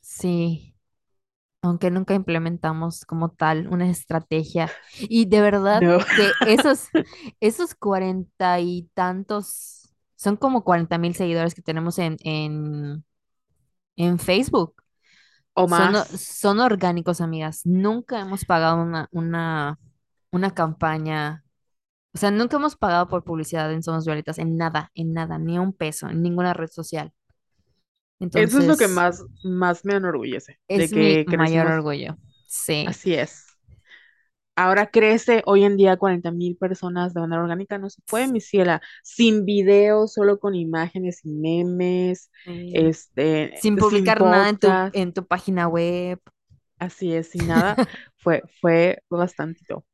Sí, 0.00 0.74
aunque 1.62 1.90
nunca 1.90 2.14
implementamos 2.14 3.04
como 3.06 3.30
tal 3.32 3.68
una 3.68 3.90
estrategia. 3.90 4.70
Y 4.98 5.26
de 5.26 5.40
verdad 5.42 5.86
No. 5.86 5.98
que 6.14 6.38
esos, 6.44 6.92
esos 7.40 7.74
cuarenta 7.74 8.60
y 8.60 8.90
tantos, 8.94 9.79
son 10.20 10.36
como 10.36 10.64
cuarenta 10.64 10.98
mil 10.98 11.14
seguidores 11.14 11.54
que 11.54 11.62
tenemos 11.62 11.98
en, 11.98 12.16
en, 12.24 13.04
en 13.96 14.18
Facebook. 14.18 14.74
o 15.54 15.66
Son, 15.66 15.94
más. 15.94 16.08
son 16.16 16.60
orgánicos, 16.60 17.20
amigas. 17.20 17.62
Nunca 17.66 18.20
hemos 18.20 18.44
pagado 18.44 18.82
una, 18.82 19.08
una, 19.12 19.78
una 20.32 20.54
campaña. 20.54 21.44
O 22.14 22.18
sea, 22.18 22.30
nunca 22.32 22.56
hemos 22.58 22.76
pagado 22.76 23.08
por 23.08 23.24
publicidad 23.24 23.72
en 23.72 23.82
Somos 23.82 24.06
Violetas, 24.06 24.38
en 24.38 24.56
nada, 24.58 24.90
en 24.94 25.12
nada, 25.14 25.38
ni 25.38 25.58
un 25.58 25.72
peso, 25.74 26.08
en 26.08 26.22
ninguna 26.22 26.54
red 26.54 26.68
social. 26.70 27.12
Eso 28.34 28.58
es 28.58 28.66
lo 28.66 28.76
que 28.76 28.88
Entonces, 28.88 28.88
más, 28.88 29.24
más 29.44 29.84
me 29.84 29.94
enorgullece, 29.96 30.58
de 30.72 30.88
es 30.88 30.92
mi 30.92 31.24
que 31.26 31.36
mayor 31.36 31.66
orgullo. 31.68 32.16
Sí. 32.46 32.92
así 32.92 33.14
es. 33.14 33.49
Ahora 34.60 34.90
crece 34.90 35.42
hoy 35.46 35.64
en 35.64 35.78
día 35.78 35.96
40 35.96 36.30
mil 36.32 36.54
personas 36.54 37.14
de 37.14 37.20
manera 37.22 37.40
orgánica, 37.42 37.78
no 37.78 37.88
se 37.88 38.02
puede, 38.02 38.28
mi 38.30 38.42
ciela, 38.42 38.82
sin 39.02 39.46
videos, 39.46 40.12
solo 40.12 40.38
con 40.38 40.54
imágenes 40.54 41.24
y 41.24 41.30
memes, 41.30 42.30
Sí. 42.44 42.72
este, 42.74 43.52
Sin 43.56 43.60
sin 43.62 43.76
publicar 43.76 44.20
nada 44.22 44.50
en 44.50 44.58
tu, 44.58 44.68
en 44.92 45.12
tu 45.14 45.26
página 45.26 45.66
web. 45.66 46.20
así 46.78 47.14
es, 47.14 47.30
sin 47.30 47.48
nada, 47.48 47.74
fue, 48.18 48.42
fue 48.60 49.02
bastantito. 49.08 49.86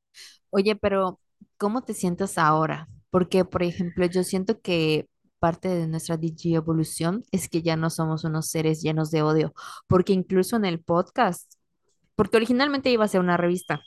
Oye, 0.50 0.74
pero 0.74 1.20
¿cómo 1.58 1.82
te 1.82 1.94
sientes 1.94 2.36
ahora? 2.36 2.88
Porque, 3.10 3.44
por 3.44 3.62
ejemplo, 3.62 4.04
yo 4.06 4.24
siento 4.24 4.60
que 4.60 5.08
parte 5.38 5.68
de 5.68 5.86
nuestra 5.86 6.16
DG 6.16 6.56
evolución 6.56 7.22
es 7.30 7.48
que 7.48 7.62
ya 7.62 7.76
no 7.76 7.88
somos 7.90 8.24
unos 8.24 8.48
seres 8.48 8.82
llenos 8.82 9.12
de 9.12 9.22
odio, 9.22 9.54
porque 9.86 10.12
incluso 10.12 10.56
en 10.56 10.64
el 10.64 10.80
podcast, 10.80 11.52
porque 12.16 12.36
originalmente 12.38 12.90
iba 12.90 13.04
a 13.04 13.08
ser 13.08 13.20
una 13.20 13.36
revista 13.36 13.82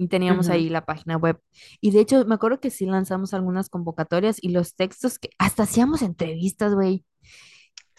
y 0.00 0.08
teníamos 0.08 0.48
Ujú, 0.48 0.50
ahí 0.50 0.70
la 0.70 0.84
página 0.86 1.16
web. 1.18 1.40
Y 1.80 1.92
de 1.92 2.00
hecho, 2.00 2.24
me 2.26 2.36
acuerdo 2.36 2.60
que 2.60 2.70
sí 2.70 2.86
lanzamos 2.86 3.34
algunas 3.34 3.68
convocatorias 3.70 4.38
y 4.42 4.50
los 4.50 4.74
textos 4.76 5.18
que 5.18 5.30
hasta 5.38 5.64
hacíamos 5.64 6.02
entrevistas, 6.02 6.74
güey. 6.74 7.04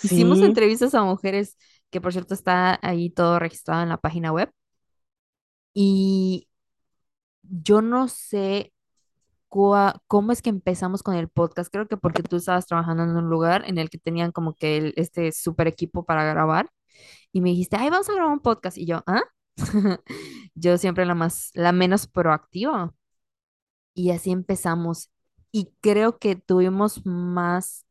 Hicimos 0.02 0.42
Sí, 0.42 0.44
entrevistas 0.44 0.96
a 0.96 1.04
mujeres, 1.04 1.58
que 1.92 2.02
por 2.02 2.14
cierto 2.14 2.34
está 2.36 2.80
ahí 2.84 3.10
todo 3.12 3.40
registrado 3.40 3.84
en 3.84 3.90
la 3.90 3.98
página 3.98 4.32
web. 4.34 4.52
Y 5.74 6.48
yo 7.44 7.82
no 7.82 8.08
sé 8.08 8.74
cómo 10.08 10.32
es 10.32 10.42
que 10.42 10.50
empezamos 10.50 11.04
con 11.04 11.16
el 11.16 11.30
podcast. 11.30 11.72
Creo 11.72 11.88
que 11.88 11.98
porque 11.98 12.24
tú 12.24 12.38
estabas 12.38 12.68
trabajando 12.68 13.04
en 13.04 13.12
un 13.16 13.30
lugar 13.30 13.64
en 13.68 13.78
el 13.78 13.90
que 13.90 13.98
tenían 13.98 14.32
como 14.32 14.56
que 14.56 14.78
el- 14.78 14.94
este 14.98 15.32
super 15.32 15.68
equipo 15.68 16.06
para 16.06 16.24
grabar 16.26 16.70
y 17.34 17.42
me 17.42 17.50
dijiste, 17.52 17.78
ay, 17.78 17.90
vamos 17.90 18.10
a 18.10 18.14
grabar 18.14 18.34
un 18.34 18.42
podcast. 18.42 18.78
Y 18.78 18.86
yo, 18.88 19.04
¿ah? 19.08 19.24
Yo 20.56 20.78
siempre 20.78 21.06
la 21.06 21.16
más, 21.16 21.52
la 21.54 21.72
menos 21.72 22.08
proactiva. 22.08 22.94
Y 23.94 24.12
así 24.12 24.32
empezamos. 24.32 25.12
Y 25.52 25.74
creo 25.82 26.18
que 26.18 26.36
tuvimos 26.36 27.06
más 27.06 27.86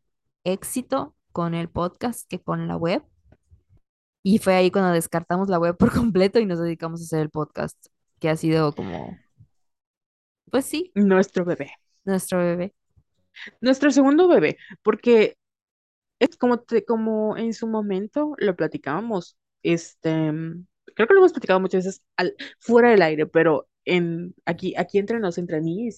éxito 0.45 1.15
con 1.33 1.55
el 1.55 1.69
podcast 1.69 2.29
que 2.29 2.41
con 2.41 2.69
la 2.69 2.77
web. 2.77 3.03
Y 4.23 4.39
fue 4.39 4.55
ahí 4.55 4.71
cuando 4.71 4.93
descartamos 4.93 5.49
la 5.49 5.59
web 5.59 5.77
por 5.79 5.93
completo 5.93 6.39
y 6.41 6.47
nos 6.47 6.61
dedicamos 6.61 7.01
a 7.01 7.05
hacer 7.05 7.21
el 7.21 7.31
podcast, 7.31 7.87
que 8.19 8.29
ha 8.29 8.37
sido 8.37 8.75
como, 8.75 9.17
pues 10.51 10.67
sí, 10.67 10.93
nuestro 10.95 11.45
bebé, 11.45 11.73
nuestro 12.05 12.39
bebé. 12.39 12.75
nuestro 13.61 13.91
segundo 13.91 14.29
bebé, 14.29 14.59
porque 14.83 15.37
es 16.19 16.37
como, 16.37 16.61
te, 16.61 16.85
como 16.85 17.37
en 17.37 17.55
su 17.55 17.67
momento 17.67 18.35
lo 18.39 18.57
platicábamos, 18.57 19.37
este, 19.63 20.33
creo 20.95 21.09
que 21.09 21.15
lo 21.15 21.21
hemos 21.21 21.33
platicado 21.33 21.61
muchas 21.61 21.85
veces 21.85 22.03
al, 22.17 22.35
fuera 22.59 22.91
del 22.91 23.03
aire, 23.03 23.27
pero 23.27 23.69
en, 23.85 24.35
aquí, 24.47 24.75
aquí 24.77 24.99
entre 24.99 25.21
nos, 25.21 25.39
entre 25.39 25.61
mí 25.61 25.89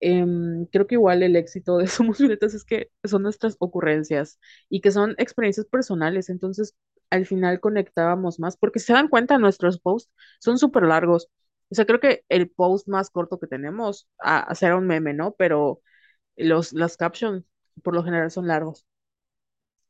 Em, 0.00 0.64
creo 0.66 0.86
que 0.86 0.94
igual 0.94 1.22
el 1.22 1.36
éxito 1.36 1.76
de 1.78 1.86
Somos 1.88 2.18
Violetas 2.18 2.54
es 2.54 2.64
que 2.64 2.90
son 3.04 3.22
nuestras 3.22 3.56
ocurrencias 3.58 4.38
y 4.70 4.80
que 4.80 4.90
son 4.92 5.14
experiencias 5.18 5.66
personales, 5.66 6.30
entonces 6.30 6.74
al 7.10 7.26
final 7.26 7.60
conectábamos 7.60 8.38
más, 8.40 8.56
porque 8.56 8.78
si 8.78 8.86
se 8.86 8.92
dan 8.94 9.08
cuenta, 9.08 9.36
nuestros 9.38 9.78
posts 9.80 10.12
son 10.40 10.58
súper 10.58 10.84
largos. 10.84 11.28
O 11.70 11.74
sea, 11.74 11.84
creo 11.86 12.00
que 12.00 12.24
el 12.28 12.50
post 12.50 12.88
más 12.88 13.10
corto 13.10 13.38
que 13.38 13.46
tenemos, 13.46 14.08
a, 14.18 14.40
a 14.40 14.54
será 14.54 14.76
un 14.76 14.86
meme, 14.86 15.12
¿no? 15.14 15.32
Pero 15.34 15.82
los, 16.36 16.72
las 16.72 16.96
captions 16.96 17.44
por 17.82 17.94
lo 17.94 18.04
general 18.04 18.30
son 18.30 18.48
largos. 18.48 18.86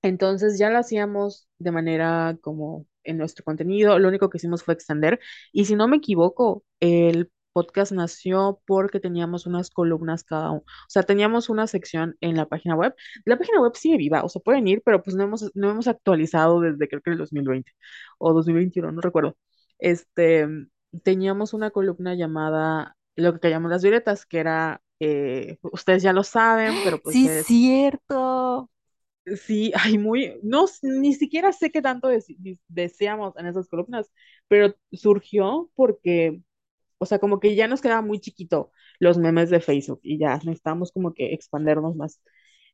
Entonces 0.02 0.58
ya 0.58 0.70
lo 0.70 0.78
hacíamos 0.78 1.48
de 1.58 1.72
manera 1.72 2.36
como 2.40 2.86
en 3.04 3.18
nuestro 3.18 3.44
contenido, 3.44 3.98
lo 3.98 4.08
único 4.08 4.30
que 4.30 4.38
hicimos 4.38 4.62
fue 4.62 4.74
extender. 4.74 5.20
Y 5.52 5.64
si 5.66 5.76
no 5.76 5.88
me 5.88 5.96
equivoco, 5.98 6.64
el 6.80 7.30
podcast 7.52 7.92
nació 7.92 8.60
porque 8.66 9.00
teníamos 9.00 9.46
unas 9.46 9.70
columnas 9.70 10.24
cada 10.24 10.50
uno. 10.50 10.60
O 10.60 10.64
sea, 10.88 11.02
teníamos 11.02 11.48
una 11.48 11.66
sección 11.66 12.16
en 12.20 12.36
la 12.36 12.46
página 12.46 12.76
web. 12.76 12.94
La 13.24 13.38
página 13.38 13.60
web 13.60 13.72
sigue 13.74 13.96
viva, 13.96 14.22
o 14.24 14.28
sea, 14.28 14.42
pueden 14.42 14.68
ir, 14.68 14.82
pero 14.84 15.02
pues 15.02 15.16
no 15.16 15.24
hemos, 15.24 15.50
no 15.54 15.70
hemos 15.70 15.88
actualizado 15.88 16.60
desde 16.60 16.88
creo 16.88 17.02
que 17.02 17.10
el 17.10 17.18
2020 17.18 17.72
o 18.18 18.32
2021, 18.32 18.92
no 18.92 19.00
recuerdo. 19.00 19.36
Este, 19.78 20.46
teníamos 21.02 21.54
una 21.54 21.70
columna 21.70 22.14
llamada 22.14 22.96
lo 23.16 23.38
que 23.38 23.50
llamamos 23.50 23.70
las 23.72 23.82
violetas, 23.82 24.26
que 24.26 24.38
era, 24.38 24.82
eh, 25.00 25.58
ustedes 25.62 26.02
ya 26.02 26.12
lo 26.12 26.22
saben, 26.24 26.74
pero 26.84 27.00
pues 27.00 27.14
Sí, 27.14 27.28
es 27.28 27.46
cierto. 27.46 28.70
Sí, 29.46 29.72
hay 29.76 29.98
muy, 29.98 30.38
no, 30.42 30.66
ni 30.82 31.14
siquiera 31.14 31.52
sé 31.52 31.70
qué 31.70 31.82
tanto 31.82 32.08
deseamos 32.68 33.36
en 33.36 33.46
esas 33.46 33.68
columnas, 33.68 34.10
pero 34.48 34.74
surgió 34.92 35.70
porque, 35.74 36.42
o 36.98 37.06
sea, 37.06 37.18
como 37.20 37.40
que 37.40 37.54
ya 37.56 37.68
nos 37.68 37.80
quedaba 37.82 38.02
muy 38.02 38.20
chiquito 38.20 38.72
los 39.00 39.18
memes 39.18 39.50
de 39.50 39.60
Facebook 39.60 40.00
y 40.04 40.18
ya 40.18 40.36
necesitábamos 40.38 40.92
como 40.92 41.14
que 41.14 41.34
expandernos 41.34 41.96
más. 41.96 42.22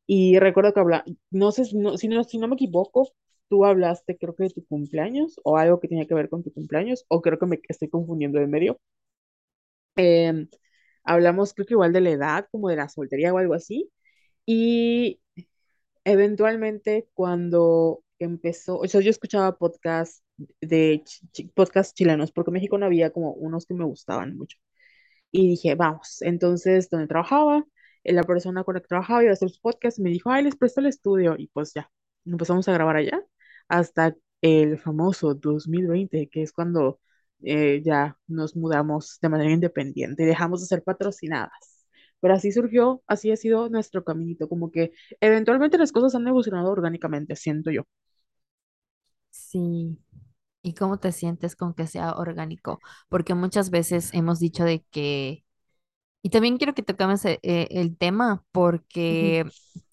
Y 0.06 0.38
recuerdo 0.40 0.74
que 0.74 0.80
habla, 0.80 1.04
no 1.30 1.52
sé, 1.52 1.64
si 1.66 1.76
no, 1.78 1.98
si 1.98 2.08
no, 2.08 2.24
si 2.24 2.38
no 2.38 2.48
me 2.48 2.54
equivoco, 2.56 3.10
tú 3.48 3.64
hablaste 3.66 4.18
creo 4.18 4.34
que 4.36 4.44
de 4.44 4.50
tu 4.50 4.66
cumpleaños 4.66 5.40
o 5.44 5.58
algo 5.58 5.80
que 5.80 5.88
tenía 5.88 6.06
que 6.06 6.14
ver 6.14 6.30
con 6.30 6.42
tu 6.44 6.52
cumpleaños, 6.52 7.04
o 7.08 7.22
creo 7.22 7.38
que 7.38 7.46
me 7.46 7.60
estoy 7.68 7.88
confundiendo 7.90 8.38
de 8.40 8.46
medio. 8.48 8.80
Em, 9.96 10.48
hablamos 11.04 11.54
creo 11.54 11.66
que 11.66 11.74
igual 11.74 11.92
de 11.92 12.00
la 12.00 12.10
edad, 12.10 12.48
como 12.50 12.68
de 12.68 12.76
la 12.76 12.88
soltería 12.88 13.32
o 13.34 13.38
algo 13.38 13.54
así. 13.54 13.90
Y 14.46 15.20
Eventualmente, 16.06 17.08
cuando 17.14 18.04
empezó, 18.20 18.78
o 18.78 18.88
sea, 18.88 19.02
yo 19.02 19.10
escuchaba 19.10 19.58
podcasts 19.58 20.24
de 20.62 21.02
chi- 21.04 21.48
podcasts 21.54 21.94
chilenos, 21.94 22.32
porque 22.32 22.50
en 22.50 22.54
México 22.54 22.78
no 22.78 22.86
había 22.86 23.10
como 23.12 23.32
unos 23.34 23.66
que 23.66 23.74
me 23.74 23.84
gustaban 23.86 24.36
mucho. 24.38 24.58
Y 25.32 25.48
dije, 25.50 25.74
vamos. 25.76 26.22
Entonces, 26.22 26.90
donde 26.90 27.08
trabajaba, 27.08 27.64
eh, 28.04 28.12
la 28.12 28.24
persona 28.24 28.64
con 28.64 28.74
la 28.76 28.80
que 28.82 28.88
trabajaba 28.88 29.22
iba 29.22 29.30
a 29.32 29.34
hacer 29.34 29.50
su 29.50 29.60
podcast 29.60 29.98
y 29.98 30.02
me 30.02 30.10
dijo, 30.10 30.30
ay, 30.30 30.44
les 30.44 30.56
presto 30.56 30.80
el 30.80 30.86
estudio. 30.88 31.36
Y 31.38 31.48
pues 31.48 31.72
ya, 31.74 31.90
empezamos 32.26 32.68
a 32.68 32.72
grabar 32.72 32.96
allá 32.96 33.22
hasta 33.68 34.16
el 34.42 34.78
famoso 34.78 35.34
2020, 35.34 36.28
que 36.30 36.42
es 36.42 36.52
cuando 36.52 37.00
eh, 37.44 37.82
ya 37.84 38.18
nos 38.28 38.56
mudamos 38.56 39.18
de 39.22 39.28
manera 39.30 39.52
independiente 39.52 40.22
y 40.24 40.26
dejamos 40.26 40.60
de 40.62 40.66
ser 40.68 40.82
patrocinadas. 40.84 41.75
Pero 42.26 42.34
así 42.34 42.52
surgió, 42.52 43.02
así 43.06 43.30
ha 43.32 43.36
sido 43.36 43.68
nuestro 43.70 44.04
caminito, 44.04 44.48
como 44.48 44.70
que 44.72 44.92
eventualmente 45.20 45.78
las 45.78 45.92
cosas 45.92 46.14
han 46.16 46.26
evolucionado 46.28 46.70
orgánicamente, 46.72 47.36
siento 47.36 47.70
yo. 47.70 47.84
Sí. 49.30 49.98
¿Y 50.62 50.74
cómo 50.74 50.98
te 50.98 51.12
sientes 51.12 51.56
con 51.56 51.74
que 51.74 51.86
sea 51.86 52.12
orgánico? 52.14 52.80
Porque 53.08 53.34
muchas 53.34 53.70
veces 53.70 54.10
hemos 54.14 54.40
dicho 54.40 54.64
de 54.64 54.84
que, 54.90 55.44
y 56.22 56.30
también 56.30 56.58
quiero 56.58 56.74
que 56.74 56.82
toquemos 56.84 57.24
e- 57.26 57.40
e- 57.42 57.68
el 57.72 57.96
tema 57.98 58.44
porque 58.52 59.46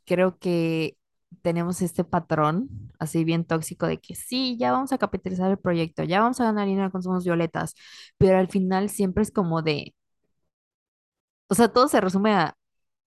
creo 0.06 0.40
que 0.40 0.98
tenemos 1.44 1.82
este 1.82 2.04
patrón 2.06 2.70
así 3.00 3.24
bien 3.26 3.46
tóxico 3.46 3.88
de 3.88 4.00
que 4.02 4.16
sí, 4.16 4.58
ya 4.60 4.72
vamos 4.74 4.94
a 4.94 5.00
capitalizar 5.00 5.52
el 5.52 5.60
proyecto, 5.60 6.04
ya 6.04 6.22
vamos 6.22 6.42
a 6.42 6.46
ganar 6.46 6.68
dinero 6.68 6.92
con 6.92 7.04
Somos 7.04 7.26
Violetas, 7.26 7.76
pero 8.18 8.38
al 8.40 8.50
final 8.50 8.90
siempre 8.90 9.24
es 9.24 9.32
como 9.32 9.62
de, 9.64 9.96
o 11.54 11.56
sea, 11.56 11.70
todo 11.74 11.88
se 11.88 12.02
resume 12.02 12.34
a 12.34 12.58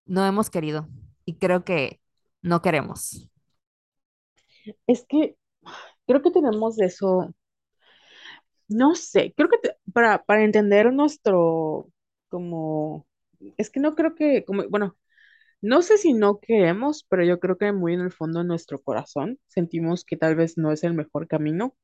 no 0.06 0.26
hemos 0.26 0.50
querido 0.50 0.88
y 1.26 1.36
creo 1.38 1.64
que 1.64 2.00
no 2.42 2.62
queremos. 2.62 3.28
Es 4.88 5.04
que 5.08 5.36
creo 6.06 6.22
que 6.22 6.30
tenemos 6.32 6.80
eso 6.80 7.34
No 8.68 8.94
sé, 8.96 9.32
creo 9.36 9.48
que 9.48 9.58
para, 9.92 10.24
para 10.24 10.44
entender 10.44 10.92
nuestro, 10.92 11.88
como, 12.28 13.06
es 13.56 13.70
que 13.70 13.78
no 13.80 13.94
creo 13.94 14.14
que, 14.16 14.44
como, 14.44 14.68
bueno, 14.68 14.96
no 15.62 15.82
sé 15.82 15.98
si 15.98 16.14
no 16.14 16.40
queremos, 16.40 17.04
pero 17.08 17.24
yo 17.24 17.40
creo 17.40 17.58
que 17.58 17.72
muy 17.72 17.94
en 17.94 18.00
el 18.02 18.12
fondo 18.12 18.40
de 18.40 18.46
nuestro 18.46 18.82
corazón 18.82 19.38
sentimos 19.48 20.04
que 20.04 20.16
tal 20.18 20.36
vez 20.36 20.58
no 20.58 20.72
es 20.72 20.84
el 20.84 20.94
mejor 20.94 21.28
camino 21.28 21.76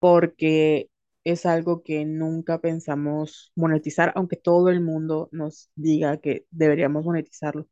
porque 0.00 0.90
es 1.24 1.46
algo 1.46 1.82
que 1.82 2.04
nunca 2.04 2.60
pensamos 2.60 3.52
monetizar, 3.56 4.12
aunque 4.16 4.36
todo 4.36 4.68
el 4.70 4.80
mundo 4.82 5.28
nos 5.32 5.70
diga 5.74 6.18
que 6.18 6.46
deberíamos 6.50 7.04
monetizarlo. 7.04 7.68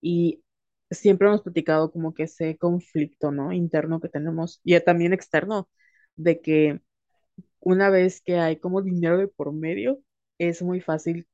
Y 0.00 0.42
siempre 0.90 1.28
hemos 1.28 1.42
platicado 1.42 1.92
como 1.92 2.14
que 2.14 2.24
ese 2.24 2.56
conflicto, 2.58 3.30
¿no? 3.32 3.52
Interno 3.52 4.00
que 4.00 4.08
tenemos 4.08 4.60
y 4.64 4.78
también 4.80 5.12
externo, 5.12 5.68
de 6.16 6.40
que 6.40 6.80
una 7.60 7.90
vez 7.90 8.20
que 8.22 8.38
hay 8.38 8.56
como 8.56 8.82
dinero 8.82 9.18
de 9.18 9.28
por 9.28 9.52
medio, 9.52 10.00
es 10.38 10.62
muy 10.62 10.80
fácil 10.80 11.26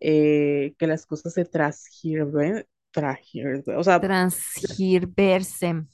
eh, 0.00 0.74
que 0.78 0.86
las 0.86 1.06
cosas 1.06 1.34
se 1.34 1.44
transgirven, 1.44 2.66
transgirven, 2.90 3.62
o 3.76 3.84
sea, 3.84 4.00
Transgirverse. 4.00 5.84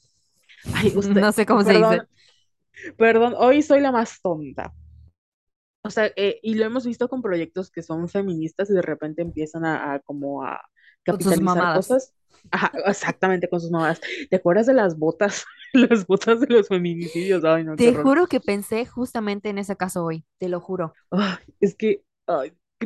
ay, 0.74 0.92
usted, 0.96 1.20
No 1.20 1.32
sé 1.32 1.46
cómo 1.46 1.62
se 1.64 1.74
dice. 1.74 2.02
Perdón, 2.96 3.34
hoy 3.36 3.62
soy 3.62 3.80
la 3.80 3.92
más 3.92 4.20
tonta. 4.20 4.72
O 5.84 5.90
sea, 5.90 6.10
eh, 6.16 6.38
y 6.42 6.54
lo 6.54 6.64
hemos 6.64 6.86
visto 6.86 7.08
con 7.08 7.22
proyectos 7.22 7.70
que 7.70 7.82
son 7.82 8.08
feministas 8.08 8.70
y 8.70 8.74
de 8.74 8.82
repente 8.82 9.22
empiezan 9.22 9.64
a, 9.64 9.94
a 9.94 9.98
como 10.00 10.44
a 10.44 10.60
Con 11.04 11.20
sus 11.20 11.32
capitalizar 11.32 11.76
cosas. 11.76 12.14
Ajá, 12.50 12.72
exactamente 12.86 13.48
con 13.48 13.60
sus 13.60 13.70
mamadas. 13.70 14.00
¿Te 14.30 14.36
acuerdas 14.36 14.66
de 14.66 14.74
las 14.74 14.98
botas? 14.98 15.44
Las 15.74 16.06
botas 16.06 16.38
de 16.40 16.48
los 16.48 16.68
feminicidios. 16.68 17.44
Ay, 17.44 17.64
no, 17.64 17.76
Te 17.76 17.94
juro 17.94 18.26
que 18.26 18.40
pensé 18.40 18.84
justamente 18.84 19.48
en 19.48 19.56
ese 19.56 19.74
caso 19.74 20.04
hoy, 20.04 20.24
te 20.38 20.48
lo 20.48 20.60
juro. 20.60 20.92
Es 21.60 21.74
que 21.74 22.02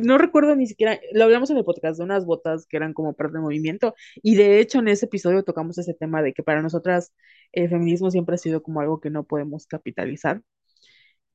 no 0.01 0.17
recuerdo 0.17 0.55
ni 0.55 0.67
siquiera, 0.67 0.99
lo 1.11 1.23
hablamos 1.23 1.49
en 1.49 1.57
el 1.57 1.65
podcast 1.65 1.97
de 1.97 2.03
unas 2.05 2.25
botas 2.25 2.65
que 2.67 2.77
eran 2.77 2.93
como 2.93 3.13
parte 3.13 3.33
del 3.33 3.41
movimiento 3.41 3.95
y 4.21 4.35
de 4.35 4.59
hecho 4.59 4.79
en 4.79 4.87
ese 4.87 5.05
episodio 5.05 5.43
tocamos 5.43 5.77
ese 5.77 5.93
tema 5.93 6.21
de 6.21 6.33
que 6.33 6.43
para 6.43 6.61
nosotras 6.61 7.13
el 7.51 7.69
feminismo 7.69 8.11
siempre 8.11 8.35
ha 8.35 8.37
sido 8.37 8.61
como 8.61 8.79
algo 8.81 8.99
que 8.99 9.09
no 9.09 9.23
podemos 9.23 9.67
capitalizar. 9.67 10.41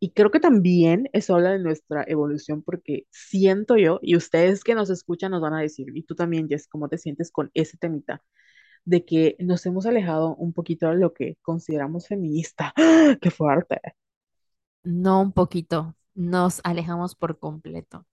Y 0.02 0.10
creo 0.12 0.32
que 0.32 0.40
también 0.40 1.08
eso 1.12 1.36
habla 1.36 1.52
de 1.52 1.60
nuestra 1.60 2.04
evolución 2.08 2.62
porque 2.64 3.06
siento 3.12 3.76
yo, 3.76 4.00
y 4.02 4.16
ustedes 4.16 4.64
que 4.64 4.74
nos 4.74 4.90
escuchan 4.90 5.30
nos 5.30 5.40
van 5.42 5.54
a 5.54 5.60
decir, 5.60 5.86
y 5.94 6.02
tú 6.02 6.16
también, 6.16 6.48
Jess, 6.48 6.66
¿cómo 6.66 6.88
te 6.88 6.98
sientes 6.98 7.30
con 7.30 7.52
ese 7.54 7.76
temita? 7.78 8.20
De 8.84 9.04
que 9.04 9.36
nos 9.40 9.66
hemos 9.66 9.86
alejado 9.86 10.36
un 10.36 10.52
poquito 10.54 10.88
de 10.88 10.96
lo 10.96 11.14
que 11.14 11.36
consideramos 11.42 12.08
feminista. 12.08 12.72
¡Ah! 12.76 13.16
¡Qué 13.20 13.30
fuerte! 13.30 13.80
No 14.84 15.20
un 15.22 15.32
poquito, 15.32 15.96
nos 16.14 16.60
alejamos 16.62 17.16
por 17.16 17.38
completo. 17.40 18.06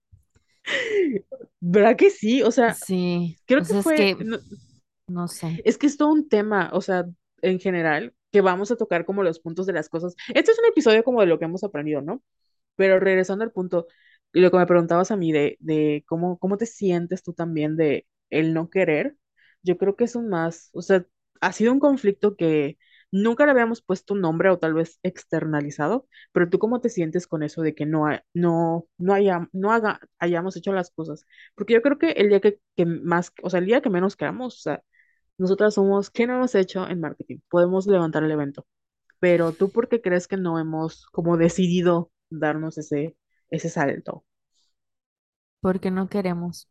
¿Verdad 1.60 1.96
que 1.96 2.10
sí? 2.10 2.42
O 2.42 2.50
sea, 2.50 2.78
Sí, 2.86 3.36
creo 3.46 3.60
o 3.60 3.64
que 3.64 3.72
sea, 3.72 3.80
es 3.80 3.84
fue, 3.84 3.96
que, 4.16 4.16
no, 4.24 4.38
no 5.08 5.28
sé. 5.28 5.62
es 5.64 5.78
que 5.78 5.86
es 5.86 5.96
todo 5.96 6.10
un 6.12 6.28
tema, 6.28 6.70
o 6.72 6.80
sea, 6.80 7.06
en 7.42 7.58
general, 7.60 8.14
que 8.32 8.40
vamos 8.40 8.70
a 8.70 8.76
tocar 8.76 9.04
como 9.04 9.22
los 9.22 9.40
puntos 9.40 9.66
de 9.66 9.72
las 9.72 9.88
cosas. 9.88 10.14
Este 10.34 10.52
es 10.52 10.58
un 10.58 10.66
episodio 10.66 11.04
como 11.04 11.20
de 11.20 11.26
lo 11.26 11.38
que 11.38 11.44
hemos 11.46 11.64
aprendido, 11.64 12.02
¿no? 12.02 12.22
Pero 12.76 13.00
regresando 13.00 13.44
al 13.44 13.52
punto, 13.52 13.86
lo 14.32 14.50
que 14.50 14.56
me 14.58 14.66
preguntabas 14.66 15.10
a 15.10 15.16
mí 15.16 15.32
de, 15.32 15.56
de 15.60 16.04
cómo, 16.06 16.38
cómo 16.38 16.56
te 16.56 16.66
sientes 16.66 17.22
tú 17.22 17.32
también 17.34 17.76
de 17.76 18.06
el 18.30 18.54
no 18.54 18.70
querer, 18.70 19.16
yo 19.62 19.76
creo 19.78 19.96
que 19.96 20.04
es 20.04 20.14
un 20.16 20.28
más, 20.28 20.70
o 20.72 20.82
sea, 20.82 21.04
ha 21.40 21.52
sido 21.52 21.72
un 21.72 21.80
conflicto 21.80 22.36
que 22.36 22.78
nunca 23.12 23.44
le 23.44 23.50
habíamos 23.52 23.82
puesto 23.82 24.14
un 24.14 24.20
nombre 24.20 24.50
o 24.50 24.58
tal 24.58 24.74
vez 24.74 24.98
externalizado, 25.02 26.06
pero 26.32 26.48
tú 26.48 26.58
cómo 26.58 26.80
te 26.80 26.88
sientes 26.88 27.26
con 27.26 27.42
eso 27.42 27.62
de 27.62 27.74
que 27.74 27.86
no, 27.86 28.06
no, 28.34 28.86
no, 28.98 29.12
haya, 29.14 29.48
no 29.52 29.72
haga, 29.72 30.00
hayamos 30.18 30.56
hecho 30.56 30.72
las 30.72 30.90
cosas, 30.90 31.26
porque 31.54 31.74
yo 31.74 31.82
creo 31.82 31.98
que 31.98 32.12
el 32.12 32.28
día 32.28 32.40
que, 32.40 32.60
que 32.76 32.86
más, 32.86 33.32
o 33.42 33.50
sea, 33.50 33.58
el 33.60 33.66
día 33.66 33.80
que 33.82 33.90
menos 33.90 34.16
queramos, 34.16 34.56
o 34.58 34.60
sea, 34.60 34.82
nosotras 35.40 35.74
somos, 35.74 36.10
¿qué 36.10 36.26
no 36.26 36.36
hemos 36.36 36.54
hecho 36.56 36.88
en 36.88 37.00
marketing? 37.00 37.38
Podemos 37.50 37.86
levantar 37.86 38.24
el 38.24 38.30
evento 38.32 38.66
pero 39.20 39.52
tú 39.54 39.72
por 39.72 39.88
qué 39.88 40.02
crees 40.02 40.28
que 40.28 40.36
no 40.36 40.58
hemos 40.60 41.06
como 41.08 41.38
decidido 41.38 42.12
darnos 42.30 42.78
ese, 42.78 43.16
ese 43.50 43.70
salto? 43.70 44.24
Porque 45.60 45.90
no 45.90 46.08
queremos. 46.08 46.68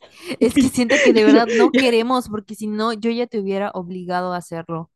Es 0.40 0.58
que 0.58 0.68
siento 0.68 1.00
que 1.00 1.12
de 1.12 1.24
verdad 1.24 1.48
no 1.50 1.74
queremos, 1.74 2.28
porque 2.28 2.54
si 2.54 2.66
no, 2.66 2.92
yo 2.92 3.10
ya 3.10 3.26
te 3.26 3.38
hubiera 3.40 3.70
obligado 3.72 4.32
a 4.32 4.36
hacerlo. 4.38 4.90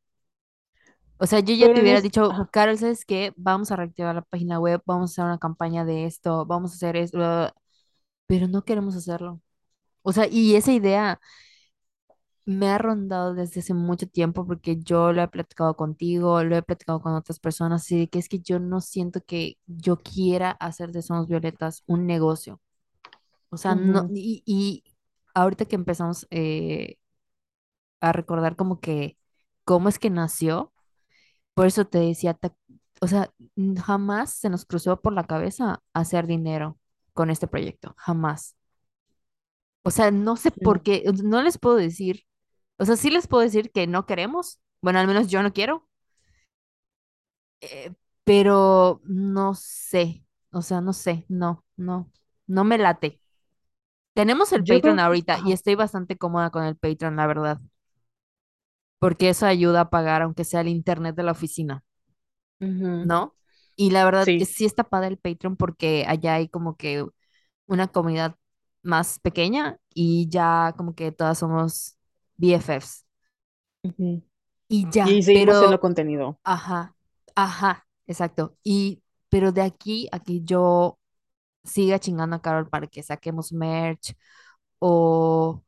O 1.18 1.26
sea, 1.26 1.40
yo 1.40 1.54
ya 1.54 1.68
Pero 1.68 1.72
te 1.72 1.80
hubiera 1.80 2.00
es, 2.00 2.02
dicho, 2.02 2.30
Carol, 2.52 2.76
¿sabes 2.78 3.04
qué? 3.06 3.32
Vamos 3.36 3.70
a 3.70 3.76
reactivar 3.76 4.14
la 4.14 4.22
página 4.22 4.60
web, 4.60 4.82
vamos 4.84 5.10
a 5.10 5.12
hacer 5.14 5.24
una 5.24 5.38
campaña 5.38 5.84
de 5.84 6.04
esto, 6.04 6.44
vamos 6.46 6.72
a 6.72 6.74
hacer 6.76 6.96
esto, 6.96 7.16
bla, 7.18 7.28
bla, 7.28 7.36
bla", 7.52 7.54
pero 8.26 8.48
no 8.48 8.64
queremos 8.64 8.96
hacerlo. 8.96 9.40
O 10.02 10.12
sea, 10.12 10.26
y 10.28 10.56
esa 10.56 10.72
idea 10.72 11.20
me 12.46 12.68
ha 12.70 12.78
rondado 12.78 13.34
desde 13.34 13.60
hace 13.60 13.74
mucho 13.74 14.08
tiempo 14.08 14.46
porque 14.46 14.78
yo 14.78 15.12
lo 15.12 15.22
he 15.22 15.28
platicado 15.28 15.76
contigo, 15.76 16.44
lo 16.44 16.56
he 16.56 16.62
platicado 16.62 17.00
con 17.02 17.14
otras 17.14 17.40
personas, 17.40 17.82
así 17.84 18.08
que 18.08 18.20
es 18.20 18.28
que 18.28 18.40
yo 18.40 18.60
no 18.60 18.80
siento 18.80 19.22
que 19.24 19.58
yo 19.66 19.98
quiera 19.98 20.52
hacer 20.52 20.92
de 20.92 21.02
Somos 21.02 21.28
Violetas 21.28 21.82
un 21.86 22.06
negocio. 22.06 22.60
O 23.50 23.56
sea, 23.58 23.74
no, 23.76 24.06
y, 24.14 24.42
y 24.46 24.84
ahorita 25.34 25.66
que 25.66 25.76
empezamos 25.76 26.26
eh, 26.30 26.96
a 28.00 28.12
recordar 28.12 28.56
como 28.56 28.80
que 28.80 29.18
cómo 29.64 29.88
es 29.88 29.98
que 29.98 30.10
nació, 30.10 30.72
por 31.54 31.66
eso 31.66 31.86
te 31.86 31.98
decía, 32.00 32.38
o 33.00 33.08
sea, 33.08 33.32
jamás 33.84 34.32
se 34.32 34.50
nos 34.50 34.66
cruzó 34.66 35.00
por 35.00 35.12
la 35.14 35.26
cabeza 35.26 35.82
hacer 35.94 36.26
dinero 36.26 36.78
con 37.14 37.30
este 37.30 37.48
proyecto, 37.48 37.94
jamás. 37.98 38.56
O 39.82 39.90
sea, 39.90 40.10
no 40.10 40.36
sé 40.36 40.50
por 40.50 40.82
qué, 40.82 41.04
no 41.24 41.42
les 41.42 41.58
puedo 41.58 41.76
decir, 41.76 42.24
o 42.78 42.84
sea, 42.84 42.96
sí 42.96 43.10
les 43.10 43.26
puedo 43.28 43.42
decir 43.42 43.70
que 43.72 43.86
no 43.86 44.06
queremos, 44.06 44.60
bueno, 44.82 44.98
al 44.98 45.06
menos 45.06 45.28
yo 45.28 45.42
no 45.42 45.52
quiero, 45.52 45.88
eh, 47.60 47.92
pero 48.24 49.00
no 49.04 49.54
sé, 49.54 50.24
o 50.50 50.62
sea, 50.62 50.80
no 50.80 50.92
sé, 50.92 51.24
no, 51.28 51.64
no, 51.76 52.10
no 52.46 52.64
me 52.64 52.78
late. 52.78 53.20
Tenemos 54.14 54.52
el 54.52 54.64
Yo 54.64 54.64
Patreon 54.66 54.98
creo 55.00 55.00
que, 55.00 55.08
ahorita 55.08 55.40
y 55.42 55.52
estoy 55.52 55.76
bastante 55.76 56.18
cómoda 56.18 56.50
con 56.50 56.64
el 56.64 56.76
Patreon, 56.76 57.16
la 57.16 57.26
verdad, 57.26 57.60
porque 58.98 59.28
eso 59.30 59.46
ayuda 59.46 59.82
a 59.82 59.90
pagar, 59.90 60.22
aunque 60.22 60.44
sea 60.44 60.60
el 60.60 60.68
internet 60.68 61.14
de 61.16 61.22
la 61.22 61.32
oficina, 61.32 61.82
¿no? 63.02 63.36
Y 63.76 63.90
la 63.90 64.04
verdad, 64.04 64.32
sí, 64.38 64.38
es- 64.38 64.50
sí 64.54 64.64
está 64.64 64.84
padre 64.84 65.08
el 65.08 65.18
Patreon 65.18 65.56
porque 65.56 66.04
allá 66.08 66.34
hay 66.34 66.48
como 66.48 66.76
que 66.76 67.04
una 67.66 67.88
comunidad 67.88 68.36
más 68.82 69.20
pequeña 69.20 69.78
y 69.94 70.28
ya 70.30 70.74
como 70.76 70.94
que 70.94 71.12
todas 71.12 71.38
somos 71.38 71.95
BFFs. 72.36 73.04
Y 74.68 74.88
Y 74.88 74.88
ya, 74.90 75.18
seguimos 75.22 75.58
siendo 75.58 75.78
pero, 75.78 75.80
contenido. 75.80 76.40
ajá, 76.44 76.96
ajá, 77.34 77.86
exacto. 78.06 78.56
Y, 78.64 79.02
pero 79.28 79.52
de 79.52 79.62
aquí 79.62 80.08
a 80.12 80.20
que 80.20 80.42
yo 80.42 80.98
siga 81.64 81.98
chingando 82.00 82.36
a 82.36 82.42
Carol 82.42 82.68
para 82.70 82.86
que 82.88 83.02
saquemos 83.04 83.52
merch 83.52 84.14
o, 84.80 85.64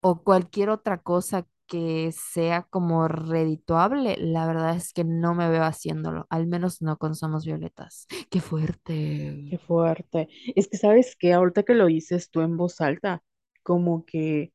o 0.00 0.22
cualquier 0.22 0.70
otra 0.70 0.98
cosa 1.02 1.46
que 1.66 2.12
sea 2.12 2.62
como 2.70 3.08
redituable, 3.08 4.16
la 4.18 4.46
verdad 4.46 4.76
es 4.76 4.92
que 4.92 5.04
no 5.04 5.34
me 5.34 5.48
veo 5.50 5.64
haciéndolo, 5.64 6.26
al 6.30 6.46
menos 6.46 6.80
no 6.82 6.96
con 6.98 7.14
Somos 7.16 7.44
Violetas. 7.44 8.06
¡Qué 8.30 8.40
fuerte! 8.40 9.42
Qué 9.48 9.58
fuerte. 9.58 10.28
Es 10.56 10.68
que, 10.68 10.76
¿sabes 10.76 11.16
qué? 11.18 11.32
Ahorita 11.32 11.62
que 11.62 11.74
lo 11.74 11.86
dices 11.86 12.30
tú 12.30 12.40
en 12.40 12.56
voz 12.56 12.80
alta, 12.80 13.22
como 13.66 14.06
que, 14.06 14.54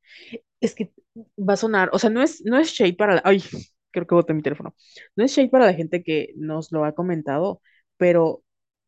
es 0.62 0.76
que 0.76 0.94
va 1.40 1.54
a 1.54 1.58
sonar, 1.58 1.90
o 1.94 2.00
sea, 2.00 2.10
no 2.10 2.22
es, 2.24 2.44
no 2.46 2.58
es 2.60 2.70
shade 2.72 2.94
para 2.96 3.16
la, 3.16 3.22
ay, 3.26 3.44
creo 3.92 4.08
que 4.08 4.16
boté 4.16 4.34
mi 4.34 4.42
teléfono. 4.44 4.76
No 5.16 5.24
es 5.26 5.32
shade 5.34 5.50
para 5.50 5.66
la 5.68 5.74
gente 5.74 6.04
que 6.04 6.34
nos 6.38 6.72
lo 6.72 6.86
ha 6.86 6.94
comentado, 6.96 7.62
pero 7.98 8.44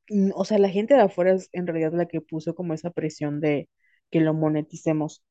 mm, 0.10 0.32
o 0.36 0.46
sea, 0.46 0.60
la 0.60 0.70
gente 0.70 0.96
de 0.96 1.02
afuera 1.04 1.34
es 1.34 1.50
en 1.54 1.68
realidad 1.68 1.94
la 1.94 2.08
que 2.08 2.22
puso 2.22 2.56
como 2.56 2.74
esa 2.76 2.92
presión 2.92 3.42
de 3.42 3.70
que 4.12 4.22
lo 4.22 4.34
moneticemos. 4.34 5.24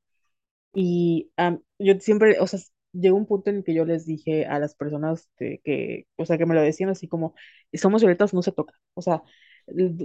Y 0.74 1.32
am, 1.36 1.62
yo 1.78 1.94
siempre, 2.00 2.38
o 2.40 2.46
sea, 2.46 2.60
llegó 2.92 3.16
un 3.16 3.26
punto 3.26 3.50
en 3.50 3.56
el 3.58 3.64
que 3.64 3.74
yo 3.74 3.84
les 3.84 4.06
dije 4.06 4.46
a 4.46 4.58
las 4.58 4.74
personas 4.74 5.28
que, 5.38 5.60
que, 5.64 6.06
o 6.16 6.24
sea, 6.26 6.38
que 6.38 6.46
me 6.46 6.54
lo 6.54 6.62
decían 6.62 6.90
así 6.90 7.08
como, 7.08 7.34
somos 7.74 8.02
violetas, 8.02 8.32
no 8.34 8.42
se 8.42 8.52
toca. 8.52 8.74
O 8.94 9.02
sea, 9.02 9.22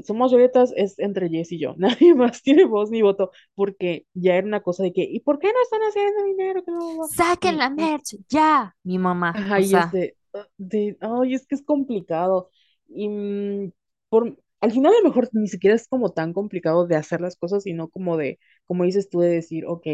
somos 0.06 0.32
violetas 0.32 0.74
es 0.76 0.98
entre 1.00 1.30
Jess 1.30 1.52
y 1.52 1.60
yo. 1.60 1.76
Nadie 1.78 2.16
más 2.16 2.42
tiene 2.42 2.66
voz 2.66 2.90
ni 2.92 3.02
voto, 3.02 3.32
porque 3.56 4.06
ya 4.14 4.36
era 4.36 4.48
una 4.48 4.62
cosa 4.62 4.84
de 4.84 4.94
que, 4.94 5.04
¿y 5.04 5.20
por 5.22 5.40
qué 5.40 5.48
no 5.54 5.62
están 5.62 5.82
haciendo 5.82 6.24
dinero? 6.24 6.64
No, 6.68 6.74
no, 6.80 6.96
no?". 6.96 7.08
¡Saquen 7.08 7.58
la 7.58 7.70
merch! 7.70 8.18
¡Ya! 8.30 8.76
Mi 8.84 8.98
mamá, 8.98 9.32
Ajá, 9.34 9.60
o 9.60 9.62
y 9.62 9.76
es 9.76 9.92
sea, 9.92 9.92
de, 9.92 10.18
ah, 10.34 10.48
de, 10.58 10.98
ay, 11.02 11.34
es 11.36 11.46
que 11.48 11.56
es 11.56 11.64
complicado. 11.64 12.50
Y 12.88 13.10
mm, 13.10 13.72
por, 14.10 14.38
al 14.62 14.72
final 14.72 14.94
a 14.94 14.98
lo 15.00 15.04
mejor 15.10 15.30
ni 15.34 15.48
siquiera 15.48 15.76
es 15.76 15.88
como 15.88 16.12
tan 16.14 16.34
complicado 16.34 16.88
de 16.88 16.96
hacer 16.96 17.22
las 17.22 17.36
cosas, 17.38 17.64
sino 17.64 17.90
como 17.90 18.18
de, 18.18 18.40
como 18.66 18.84
dices 18.84 19.10
tú, 19.10 19.20
de 19.20 19.30
decir, 19.30 19.66
ok, 19.68 19.86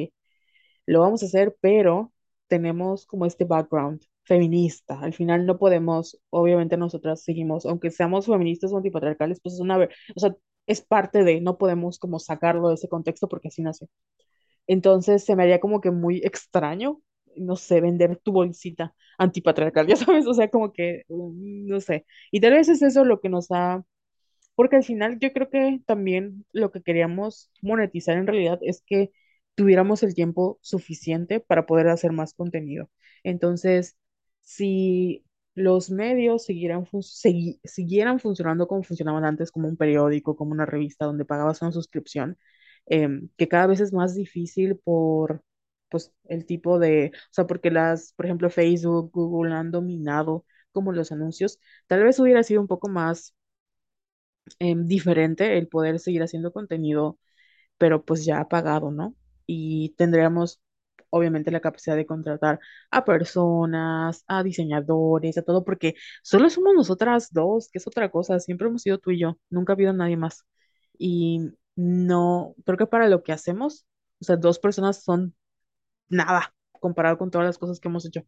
lo 0.86 1.02
vamos 1.02 1.24
a 1.24 1.26
hacer, 1.28 1.56
pero 1.62 2.14
tenemos 2.48 3.06
como 3.06 3.26
este 3.26 3.46
background 3.46 4.04
feminista. 4.24 5.00
Al 5.00 5.14
final 5.14 5.46
no 5.46 5.58
podemos, 5.58 6.20
obviamente 6.30 6.78
nosotras 6.78 7.24
seguimos, 7.24 7.66
aunque 7.66 7.92
seamos 7.92 8.26
feministas 8.26 8.74
antipatriarcales, 8.74 9.40
pues 9.42 9.56
es 9.56 9.62
una, 9.62 9.78
o 9.80 10.20
sea, 10.20 10.36
es 10.68 10.82
parte 10.82 11.24
de, 11.24 11.42
no 11.42 11.58
podemos 11.58 12.00
como 12.00 12.20
sacarlo 12.20 12.70
de 12.70 12.76
ese 12.76 12.90
contexto 12.90 13.28
porque 13.28 13.50
así 13.50 13.62
nació. 13.62 13.88
Entonces 14.68 15.24
se 15.26 15.36
me 15.36 15.44
haría 15.44 15.60
como 15.60 15.82
que 15.82 15.92
muy 15.92 16.20
extraño, 16.24 17.02
no 17.36 17.56
sé, 17.56 17.82
vender 17.82 18.18
tu 18.18 18.32
bolsita 18.32 18.96
antipatriarcal, 19.18 19.88
ya 19.88 19.96
sabes, 19.96 20.26
o 20.28 20.34
sea, 20.34 20.50
como 20.50 20.74
que, 20.74 21.04
mm, 21.10 21.68
no 21.68 21.80
sé. 21.82 22.06
Y 22.32 22.40
tal 22.42 22.54
vez 22.54 22.70
es 22.70 22.82
eso 22.82 23.04
lo 23.06 23.20
que 23.22 23.30
nos 23.30 23.52
ha, 23.52 23.84
porque 24.56 24.76
al 24.78 24.84
final 24.84 25.20
yo 25.20 25.34
creo 25.34 25.50
que 25.50 25.82
también 25.86 26.46
lo 26.52 26.72
que 26.72 26.82
queríamos 26.84 27.52
monetizar 27.62 28.18
en 28.18 28.28
realidad 28.28 28.60
es 28.62 28.84
que 28.86 29.12
tuviéramos 29.56 30.04
el 30.04 30.16
tiempo 30.16 30.60
suficiente 30.62 31.40
para 31.40 31.66
poder 31.66 31.88
hacer 31.90 32.12
más 32.12 32.34
contenido. 32.34 32.90
Entonces, 33.24 33.98
si 34.44 35.26
los 35.56 35.90
medios 35.92 36.46
siguieran, 36.46 36.86
fun- 36.88 37.04
siguieran 37.04 38.20
funcionando 38.20 38.68
como 38.68 38.84
funcionaban 38.84 39.26
antes, 39.26 39.52
como 39.52 39.68
un 39.68 39.78
periódico, 39.78 40.36
como 40.36 40.52
una 40.52 40.66
revista 40.66 41.06
donde 41.06 41.26
pagabas 41.26 41.62
una 41.62 41.72
suscripción, 41.72 42.38
em, 42.88 43.30
que 43.38 43.48
cada 43.48 43.68
vez 43.68 43.80
es 43.82 43.94
más 43.94 44.16
difícil 44.16 44.78
por 44.78 45.44
pues 45.90 46.12
el 46.26 46.46
tipo 46.48 46.80
de, 46.80 47.12
o 47.16 47.34
sea, 47.34 47.46
porque 47.48 47.70
las, 47.72 48.14
por 48.14 48.26
ejemplo, 48.26 48.50
Facebook, 48.50 49.12
Google 49.14 49.54
han 49.54 49.72
dominado 49.72 50.46
como 50.72 50.92
los 50.92 51.12
anuncios. 51.12 51.60
Tal 51.88 52.04
vez 52.04 52.20
hubiera 52.20 52.42
sido 52.44 52.62
un 52.62 52.68
poco 52.68 52.90
más 52.90 53.36
em, 54.60 54.86
diferente 54.88 55.58
el 55.58 55.68
poder 55.68 56.00
seguir 56.00 56.24
haciendo 56.24 56.52
contenido, 56.54 57.20
pero 57.80 58.06
pues 58.06 58.26
ya 58.26 58.48
pagado, 58.50 58.92
¿no? 58.92 59.16
Y 59.48 59.92
tendríamos 59.98 60.62
obviamente 61.14 61.52
la 61.52 61.62
capacidad 61.62 61.96
de 61.96 62.08
contratar 62.08 62.60
a 62.92 63.06
personas, 63.06 64.24
a 64.28 64.42
diseñadores, 64.44 65.38
a 65.38 65.44
todo, 65.44 65.64
porque 65.64 65.94
solo 66.24 66.50
somos 66.50 66.74
nosotras 66.76 67.32
dos, 67.32 67.70
que 67.70 67.78
es 67.78 67.88
otra 67.88 68.10
cosa, 68.10 68.40
siempre 68.40 68.68
hemos 68.68 68.82
sido 68.82 68.98
tú 68.98 69.12
y 69.12 69.20
yo, 69.20 69.38
nunca 69.50 69.74
ha 69.74 69.76
habido 69.76 69.94
nadie 69.94 70.18
más. 70.18 70.46
Y 70.98 71.52
no, 71.76 72.56
creo 72.66 72.78
que 72.78 72.88
para 72.88 73.10
lo 73.10 73.24
que 73.24 73.32
hacemos, 73.32 73.86
o 74.22 74.26
sea, 74.26 74.38
dos 74.38 74.58
personas 74.60 75.04
son 75.04 75.36
nada 76.10 76.54
comparado 76.72 77.18
con 77.20 77.32
todas 77.32 77.48
las 77.48 77.58
cosas 77.60 77.80
que 77.80 77.90
hemos 77.90 78.06
hecho. 78.06 78.24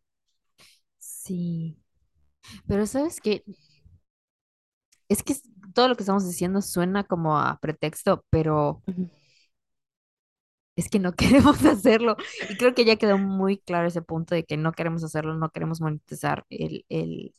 Sí, 0.99 1.77
pero 2.67 2.85
sabes 2.85 3.19
que 3.19 3.43
es 5.09 5.23
que 5.23 5.35
todo 5.73 5.87
lo 5.87 5.95
que 5.95 6.03
estamos 6.03 6.27
diciendo 6.27 6.61
suena 6.61 7.03
como 7.03 7.37
a 7.39 7.59
pretexto, 7.59 8.23
pero 8.29 8.83
es 10.75 10.89
que 10.89 10.99
no 10.99 11.13
queremos 11.15 11.63
hacerlo. 11.65 12.17
Y 12.49 12.57
creo 12.57 12.73
que 12.75 12.85
ya 12.85 12.97
quedó 12.97 13.17
muy 13.17 13.57
claro 13.59 13.87
ese 13.87 14.01
punto 14.01 14.35
de 14.35 14.43
que 14.45 14.57
no 14.57 14.71
queremos 14.73 15.03
hacerlo, 15.03 15.35
no 15.35 15.49
queremos 15.51 15.81
monetizar 15.81 16.45
el, 16.49 16.85
el, 16.89 17.33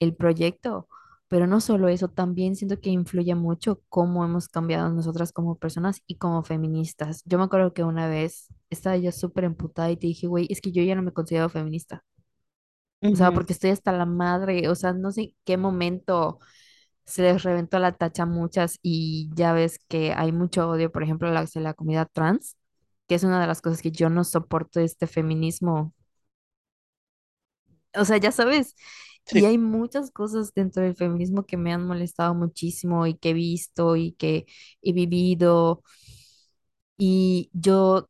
el 0.00 0.14
proyecto. 0.14 0.88
Pero 1.28 1.46
no 1.48 1.60
solo 1.60 1.88
eso, 1.88 2.08
también 2.08 2.54
siento 2.54 2.80
que 2.80 2.90
influye 2.90 3.34
mucho 3.34 3.82
cómo 3.88 4.24
hemos 4.24 4.46
cambiado 4.48 4.90
nosotras 4.90 5.32
como 5.32 5.58
personas 5.58 6.00
y 6.06 6.16
como 6.18 6.44
feministas. 6.44 7.22
Yo 7.24 7.38
me 7.38 7.44
acuerdo 7.44 7.72
que 7.74 7.82
una 7.82 8.08
vez 8.08 8.46
estaba 8.70 8.96
yo 8.96 9.10
súper 9.12 9.42
emputada 9.44 9.90
y 9.90 9.96
te 9.96 10.06
dije, 10.06 10.28
güey, 10.28 10.46
es 10.50 10.60
que 10.60 10.70
yo 10.72 10.82
ya 10.84 10.94
no 10.94 11.02
me 11.02 11.12
considero 11.12 11.48
feminista. 11.48 12.04
O 13.12 13.16
sea, 13.16 13.32
porque 13.32 13.52
estoy 13.52 13.70
hasta 13.70 13.92
la 13.92 14.04
madre, 14.06 14.68
o 14.68 14.74
sea, 14.74 14.92
no 14.92 15.12
sé 15.12 15.34
qué 15.44 15.56
momento 15.56 16.38
se 17.06 17.22
les 17.22 17.42
reventó 17.44 17.78
la 17.78 17.92
tacha 17.92 18.24
a 18.24 18.26
muchas 18.26 18.78
y 18.82 19.30
ya 19.34 19.52
ves 19.54 19.78
que 19.88 20.12
hay 20.14 20.32
mucho 20.32 20.68
odio, 20.70 20.92
por 20.92 21.02
ejemplo, 21.04 21.28
hacia 21.38 21.60
la 21.62 21.74
comunidad 21.74 22.08
trans, 22.12 22.56
que 23.08 23.14
es 23.16 23.24
una 23.24 23.40
de 23.40 23.46
las 23.46 23.62
cosas 23.62 23.82
que 23.82 23.90
yo 23.92 24.10
no 24.10 24.24
soporto 24.24 24.80
este 24.80 25.06
feminismo. 25.06 25.94
O 27.94 28.04
sea, 28.04 28.18
ya 28.18 28.32
sabes, 28.32 28.74
y 29.30 29.44
Sí, 29.44 29.46
hay 29.46 29.58
muchas 29.58 30.10
cosas 30.10 30.52
dentro 30.54 30.82
del 30.82 30.94
feminismo 30.96 31.46
que 31.46 31.56
me 31.56 31.72
han 31.72 31.86
molestado 31.86 32.34
muchísimo 32.34 33.06
y 33.06 33.14
que 33.16 33.30
he 33.30 33.32
visto 33.34 33.96
y 33.96 34.12
que 34.12 34.46
he 34.82 34.92
vivido. 34.92 35.82
Y 36.98 37.50
yo 37.52 38.08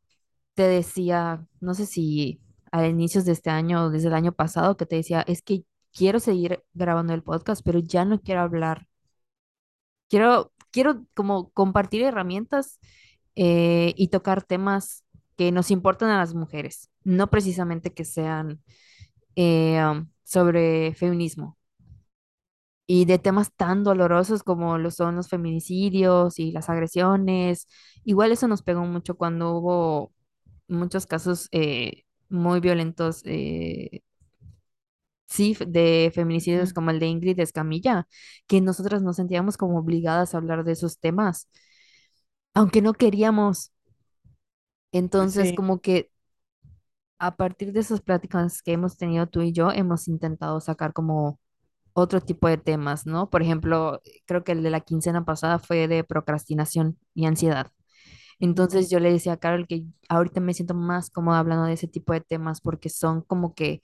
te 0.55 0.65
decía, 0.65 1.47
no 1.61 1.75
sé 1.75 1.87
si 1.87 2.41
a 2.73 2.87
inicios 2.87 3.25
de 3.25 3.33
este 3.33 3.51
año 3.51 3.87
o 3.87 3.91
desde 3.91 4.09
el 4.09 4.15
año 4.15 4.33
pasado, 4.33 4.77
que 4.77 4.87
te 4.87 4.97
decía, 4.97 5.23
es 5.29 5.43
que 5.43 5.65
quiero 5.97 6.21
seguir 6.21 6.63
grabando 6.75 7.15
el 7.15 7.23
podcast, 7.23 7.63
pero 7.65 7.81
ya 7.81 8.05
no 8.05 8.21
quiero 8.21 8.43
hablar. 8.43 8.87
Quiero, 10.09 10.53
quiero 10.71 11.05
como 11.15 11.51
compartir 11.51 12.03
herramientas 12.03 12.79
eh, 13.35 13.93
y 13.97 14.09
tocar 14.09 14.43
temas 14.45 15.05
que 15.37 15.53
nos 15.53 15.71
importan 15.71 16.11
a 16.11 16.19
las 16.19 16.35
mujeres, 16.35 16.91
no 17.05 17.29
precisamente 17.31 17.93
que 17.93 18.05
sean 18.05 18.63
eh, 19.37 19.83
um, 19.85 20.09
sobre 20.25 20.95
feminismo 20.95 21.59
y 22.87 23.05
de 23.07 23.19
temas 23.19 23.53
tan 23.55 23.83
dolorosos 23.85 24.43
como 24.43 24.79
lo 24.79 24.91
son 24.91 25.17
los 25.17 25.29
feminicidios 25.29 26.39
y 26.39 26.53
las 26.53 26.69
agresiones. 26.71 27.67
Igual 28.05 28.33
eso 28.33 28.49
nos 28.49 28.63
pegó 28.63 28.83
mucho 28.87 29.17
cuando 29.17 29.57
hubo 29.57 30.13
muchos 30.69 31.07
casos 31.07 31.49
eh, 31.53 32.05
muy 32.29 32.61
violentos, 32.61 33.23
eh, 33.25 34.03
sí, 35.27 35.57
de 35.67 36.11
feminicidios 36.15 36.73
como 36.73 36.91
el 36.91 37.01
de 37.01 37.07
Ingrid 37.07 37.41
Escamilla, 37.41 38.07
que 38.47 38.61
nosotras 38.61 39.03
nos 39.03 39.17
sentíamos 39.17 39.57
como 39.57 39.79
obligadas 39.79 40.35
a 40.35 40.39
hablar 40.39 40.65
de 40.65 40.73
esos 40.73 40.99
temas, 41.01 41.49
aunque 42.55 42.83
no 42.83 42.93
queríamos. 42.95 43.73
Entonces, 44.93 45.53
sí, 45.53 45.53
como 45.53 45.81
que 45.81 46.11
a 47.19 47.37
partir 47.37 47.73
de 47.73 47.81
esas 47.81 48.01
pláticas 48.01 48.63
que 48.63 48.73
hemos 48.73 48.97
tenido 48.99 49.27
tú 49.27 49.43
y 49.43 49.53
yo, 49.53 49.71
hemos 49.73 50.09
intentado 50.09 50.61
sacar 50.61 50.93
como 50.93 51.41
otro 51.95 52.21
tipo 52.21 52.49
de 52.49 52.59
temas, 52.59 53.07
¿no? 53.07 53.31
Por 53.31 53.43
ejemplo, 53.43 54.03
creo 54.27 54.45
que 54.45 54.53
el 54.53 54.63
de 54.63 54.71
la 54.71 54.81
quincena 54.83 55.25
pasada 55.25 55.59
fue 55.59 55.89
de 55.89 56.05
procrastinación 56.05 56.99
y 57.15 57.27
ansiedad. 57.27 57.73
Entonces 58.41 58.91
yo 58.91 59.01
le 59.01 59.13
decía 59.13 59.35
a 59.35 59.37
Carol 59.39 59.67
que 59.67 59.85
ahorita 60.09 60.41
me 60.41 60.55
siento 60.55 60.75
más 60.75 61.11
cómoda 61.11 61.39
hablando 61.39 61.65
de 61.65 61.73
ese 61.75 61.89
tipo 61.89 62.13
de 62.13 62.21
temas 62.21 62.61
porque 62.61 62.89
son 62.91 63.23
como 63.23 63.55
que 63.55 63.83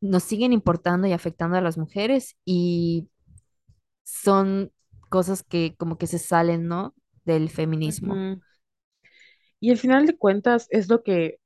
nos 0.00 0.22
siguen 0.24 0.52
importando 0.52 1.06
y 1.06 1.12
afectando 1.12 1.56
a 1.56 1.60
las 1.60 1.78
mujeres 1.78 2.36
y 2.44 3.08
son 4.04 4.72
cosas 5.08 5.42
que 5.42 5.74
como 5.76 5.98
que 5.98 6.06
se 6.06 6.18
salen, 6.18 6.66
¿no? 6.68 6.94
Del 7.24 7.50
feminismo. 7.50 8.14
Y 9.60 9.70
al 9.70 9.78
final 9.78 10.06
de 10.06 10.16
cuentas 10.16 10.66
es 10.70 10.88
lo 10.88 11.02
que 11.02 11.38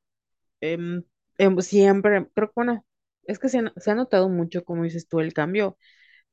em, 0.61 1.05
em, 1.39 1.59
siempre, 1.61 2.29
creo 2.35 2.49
que 2.49 2.53
bueno, 2.57 2.85
es 3.25 3.39
que 3.39 3.49
se, 3.49 3.63
se 3.77 3.91
ha 3.91 3.95
notado 3.95 4.29
mucho, 4.29 4.65
como 4.65 4.85
dices 4.85 5.09
tú, 5.09 5.21
el 5.21 5.35
cambio, 5.35 5.79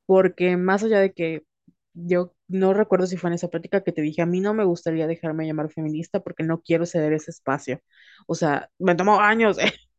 porque 0.06 0.56
más 0.56 0.84
allá 0.84 1.00
de 1.00 1.12
que 1.12 1.44
yo 1.94 2.34
no 2.52 2.74
recuerdo 2.74 3.06
si 3.06 3.16
fue 3.18 3.30
en 3.30 3.34
esa 3.34 3.48
práctica 3.48 3.82
que 3.84 3.92
te 3.92 4.02
dije, 4.02 4.22
a 4.22 4.26
mí 4.26 4.40
no 4.40 4.54
me 4.54 4.64
gustaría 4.64 5.06
dejarme 5.08 5.46
llamar 5.46 5.70
feminista 5.70 6.20
porque 6.20 6.44
no 6.44 6.62
quiero 6.62 6.86
ceder 6.86 7.12
ese 7.14 7.30
espacio. 7.32 7.80
O 8.26 8.34
sea, 8.36 8.70
me 8.78 8.94
tomó 8.96 9.20
años, 9.20 9.58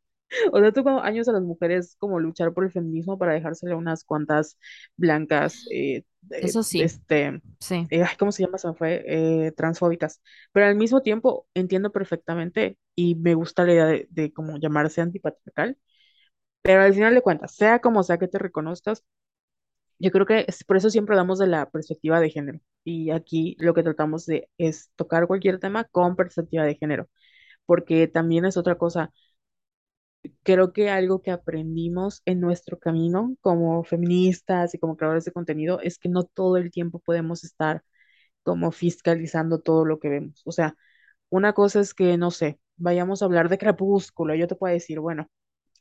O 0.51 0.59
sea, 0.59 0.71
tuvo 0.71 0.99
años 1.01 1.27
a 1.27 1.31
las 1.33 1.43
mujeres 1.43 1.95
como 1.99 2.19
luchar 2.19 2.53
por 2.53 2.63
el 2.65 2.71
feminismo 2.71 3.17
para 3.17 3.33
dejársele 3.33 3.75
unas 3.75 4.03
cuantas 4.03 4.57
blancas, 4.97 5.65
eh, 5.71 6.03
de- 6.21 6.49
Eso 6.49 6.61
sí, 6.63 6.85
este, 6.85 7.41
sí, 7.59 7.89
eh, 7.89 8.03
ay, 8.03 8.15
¿cómo 8.17 8.31
se 8.31 8.43
llama? 8.43 8.57
Se 8.57 8.67
me 8.67 8.73
fue, 8.75 9.03
eh, 9.47 9.51
transfóbicas. 9.53 10.21
Pero 10.51 10.65
al 10.67 10.75
mismo 10.75 11.01
tiempo 11.01 11.47
entiendo 11.53 11.91
perfectamente 11.91 12.77
y 12.95 13.15
me 13.15 13.35
gusta 13.35 13.63
la 13.65 13.73
idea 13.73 13.85
de, 13.85 14.07
de 14.09 14.33
como 14.33 14.57
llamarse 14.57 15.01
antipatriarcal. 15.01 15.77
Pero 16.61 16.81
al 16.83 16.93
final 16.93 17.13
de 17.15 17.21
cuentas, 17.21 17.55
sea 17.55 17.79
como 17.79 18.03
sea 18.03 18.17
que 18.17 18.27
te 18.27 18.39
reconozcas, 18.39 19.03
yo 20.03 20.11
creo 20.11 20.25
que 20.25 20.45
es- 20.47 20.63
por 20.65 20.77
eso 20.77 20.89
siempre 20.89 21.15
damos 21.15 21.39
de 21.39 21.47
la 21.47 21.69
perspectiva 21.71 22.19
de 22.19 22.29
género. 22.31 22.59
Y 22.83 23.11
aquí 23.11 23.55
lo 23.59 23.73
que 23.73 23.83
tratamos 23.83 24.25
de 24.25 24.49
es 24.57 24.91
tocar 24.95 25.27
cualquier 25.27 25.59
tema 25.59 25.85
con 25.85 26.15
perspectiva 26.15 26.65
de 26.65 26.75
género, 26.75 27.09
porque 27.67 28.07
también 28.07 28.45
es 28.45 28.57
otra 28.57 28.77
cosa 28.77 29.11
Creo 30.43 30.71
que 30.73 30.89
algo 30.89 31.21
que 31.21 31.31
aprendimos 31.31 32.21
en 32.25 32.39
nuestro 32.39 32.79
camino 32.79 33.35
como 33.41 33.83
feministas 33.83 34.73
y 34.73 34.79
como 34.79 34.95
creadores 34.97 35.25
de 35.25 35.31
contenido 35.33 35.79
es 35.81 35.97
que 35.99 36.09
no 36.09 36.23
todo 36.23 36.57
el 36.57 36.71
tiempo 36.71 36.99
podemos 36.99 37.43
estar 37.43 37.83
como 38.43 38.71
fiscalizando 38.71 39.59
todo 39.61 39.85
lo 39.85 39.99
que 39.99 40.09
vemos. 40.09 40.41
O 40.45 40.51
sea, 40.53 40.75
una 41.29 41.53
cosa 41.53 41.79
es 41.81 41.93
que, 41.95 42.17
no 42.17 42.31
sé, 42.31 42.59
vayamos 42.77 43.21
a 43.21 43.25
hablar 43.25 43.49
de 43.49 43.57
Crepúsculo. 43.59 44.35
Yo 44.35 44.47
te 44.47 44.55
puedo 44.55 44.73
decir, 44.73 44.99
bueno, 45.01 45.29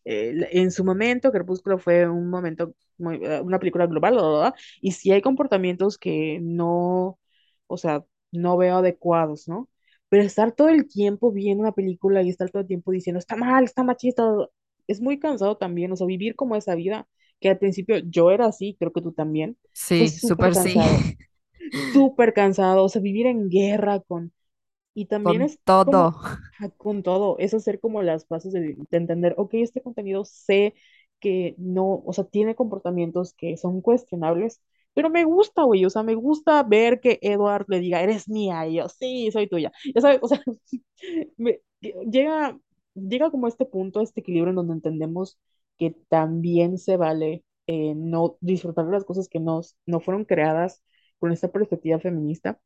eh, 0.05 0.49
en 0.53 0.71
su 0.71 0.85
momento, 0.85 1.33
Crepúsculo 1.33 1.79
fue 1.79 2.09
un 2.09 2.29
momento, 2.31 2.75
muy, 2.99 3.17
eh, 3.25 3.41
una 3.41 3.59
película 3.59 3.87
global, 3.87 4.55
y 4.81 4.93
si 4.93 5.12
hay 5.12 5.23
comportamientos 5.23 5.99
que 5.99 6.38
no, 6.43 7.19
o 7.67 7.77
sea, 7.77 8.05
no 8.33 8.57
veo 8.57 8.77
adecuados, 8.79 9.49
¿no? 9.49 9.69
Pero 10.09 10.25
estar 10.25 10.53
todo 10.53 10.69
el 10.69 10.88
tiempo 10.88 11.33
viendo 11.33 11.62
una 11.62 11.73
película 11.73 12.23
y 12.23 12.29
estar 12.29 12.51
todo 12.51 12.62
el 12.62 12.69
tiempo 12.69 12.93
diciendo, 12.93 13.19
está 13.19 13.37
mal, 13.37 13.65
está 13.65 13.83
machista, 13.83 14.25
es 14.87 15.01
muy 15.01 15.19
cansado 15.19 15.57
también, 15.57 15.93
o 15.93 15.97
sea, 15.97 16.07
vivir 16.07 16.35
como 16.37 16.57
esa 16.57 16.75
vida, 16.75 17.07
que 17.41 17.49
al 17.51 17.59
principio 17.59 17.99
yo 17.99 18.31
era 18.31 18.47
así, 18.47 18.77
creo 18.79 18.93
que 18.93 19.03
tú 19.03 19.12
también, 19.12 19.57
sí, 19.73 20.09
súper 20.09 20.53
sí, 20.55 20.75
cansado, 20.75 20.99
súper 21.93 22.33
cansado, 22.35 22.85
o 22.85 22.88
sea, 22.88 23.01
vivir 23.03 23.27
en 23.27 23.49
guerra 23.49 24.01
con 24.01 24.33
y 24.94 25.07
también 25.07 25.42
con 25.42 25.42
es 25.42 25.59
todo. 25.64 25.83
como, 25.85 26.14
con 26.76 27.02
todo, 27.02 27.37
es 27.38 27.55
hacer 27.55 27.81
como 27.81 28.02
las 28.02 28.28
bases 28.28 28.52
de, 28.52 28.76
de 28.90 28.96
entender, 28.98 29.35
ok, 29.38 29.55
este 29.55 29.83
contenido 29.83 30.24
sé 30.24 30.74
que 31.20 31.55
no, 31.59 32.02
o 32.05 32.12
sea, 32.12 32.24
tiene 32.24 32.55
comportamientos 32.55 33.35
que 33.35 33.57
son 33.57 33.81
cuestionables, 33.81 34.61
pero 34.94 35.09
me 35.11 35.24
gusta, 35.24 35.62
güey, 35.62 35.85
o 35.87 35.90
sea, 35.90 36.02
me 36.02 36.14
gusta 36.14 36.62
ver 36.64 37.00
que 37.00 37.18
Edward 37.22 37.64
le 37.68 37.81
diga, 37.81 38.02
eres 38.02 38.28
mía, 38.28 38.66
y 38.66 38.76
yo, 38.76 38.88
sí, 38.88 39.31
soy 39.33 39.48
tuya. 39.48 39.72
Ya 39.94 40.00
sabes, 40.02 40.18
o 40.22 40.28
sea, 40.28 40.42
me- 41.37 41.61
llega, 41.81 42.59
llega 42.94 43.31
como 43.31 43.46
a 43.46 43.48
este 43.48 43.64
punto, 43.66 44.00
a 44.00 44.02
este 44.02 44.20
equilibrio 44.20 44.50
en 44.50 44.57
donde 44.57 44.74
entendemos 44.74 45.38
que 45.78 45.92
también 46.09 46.78
se 46.78 46.96
vale 46.96 47.44
eh, 47.66 47.94
no 47.96 48.37
disfrutar 48.40 48.87
de 48.87 48.92
las 48.92 49.05
cosas 49.05 49.28
que 49.28 49.40
nos, 49.40 49.76
no 49.87 50.00
fueron 50.00 50.24
creadas 50.24 50.83
con 51.18 51.33
esta 51.33 51.50
perspectiva 51.50 51.98
feminista 52.00 52.61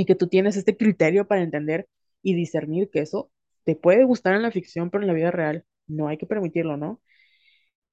y 0.00 0.04
que 0.06 0.14
tú 0.14 0.28
tienes 0.28 0.56
este 0.56 0.76
criterio 0.76 1.26
para 1.26 1.42
entender 1.42 1.88
y 2.22 2.34
discernir 2.34 2.90
que 2.90 3.00
eso 3.00 3.30
te 3.64 3.76
puede 3.76 4.04
gustar 4.04 4.34
en 4.34 4.42
la 4.42 4.50
ficción, 4.50 4.90
pero 4.90 5.02
en 5.02 5.08
la 5.08 5.14
vida 5.14 5.30
real 5.30 5.64
no 5.86 6.08
hay 6.08 6.18
que 6.18 6.26
permitirlo, 6.26 6.76
¿no? 6.76 7.00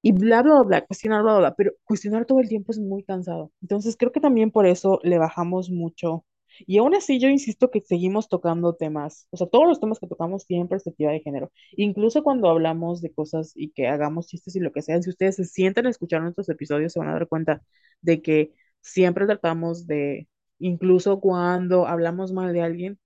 Y 0.02 0.12
bla, 0.12 0.42
bla, 0.42 0.62
bla, 0.62 0.86
cuestionar, 0.86 1.22
bla, 1.22 1.38
bla, 1.38 1.54
pero 1.56 1.72
cuestionar 1.84 2.26
todo 2.26 2.40
el 2.40 2.48
tiempo 2.48 2.70
es 2.72 2.78
muy 2.78 3.02
cansado. 3.04 3.52
Entonces 3.60 3.96
creo 3.98 4.12
que 4.12 4.20
también 4.20 4.50
por 4.52 4.66
eso 4.66 5.00
le 5.02 5.18
bajamos 5.18 5.70
mucho. 5.70 6.24
Y 6.66 6.78
aún 6.78 6.94
así 6.94 7.18
yo 7.18 7.28
insisto 7.28 7.70
que 7.70 7.80
seguimos 7.80 8.28
tocando 8.28 8.74
temas, 8.74 9.26
o 9.30 9.36
sea, 9.36 9.46
todos 9.48 9.66
los 9.66 9.80
temas 9.80 9.98
que 9.98 10.06
tocamos 10.06 10.46
tienen 10.46 10.68
perspectiva 10.68 11.12
de 11.12 11.20
género. 11.20 11.52
Incluso 11.72 12.22
cuando 12.22 12.48
hablamos 12.48 13.02
de 13.02 13.12
cosas 13.12 13.52
y 13.54 13.72
que 13.72 13.88
hagamos 13.88 14.28
chistes 14.28 14.56
y 14.56 14.60
lo 14.60 14.72
que 14.72 14.82
sea, 14.82 15.02
si 15.02 15.10
ustedes 15.10 15.36
se 15.36 15.44
sienten 15.44 15.86
a 15.86 15.90
escuchar 15.90 16.22
nuestros 16.22 16.48
episodios, 16.48 16.92
se 16.92 17.00
van 17.00 17.08
a 17.08 17.12
dar 17.14 17.28
cuenta 17.28 17.62
de 18.00 18.22
que 18.22 18.52
siempre 18.80 19.26
tratamos 19.26 19.86
de, 19.86 20.28
incluso 20.58 21.20
cuando 21.20 21.86
hablamos 21.86 22.32
mal 22.32 22.52
de 22.52 22.62
alguien, 22.62 22.98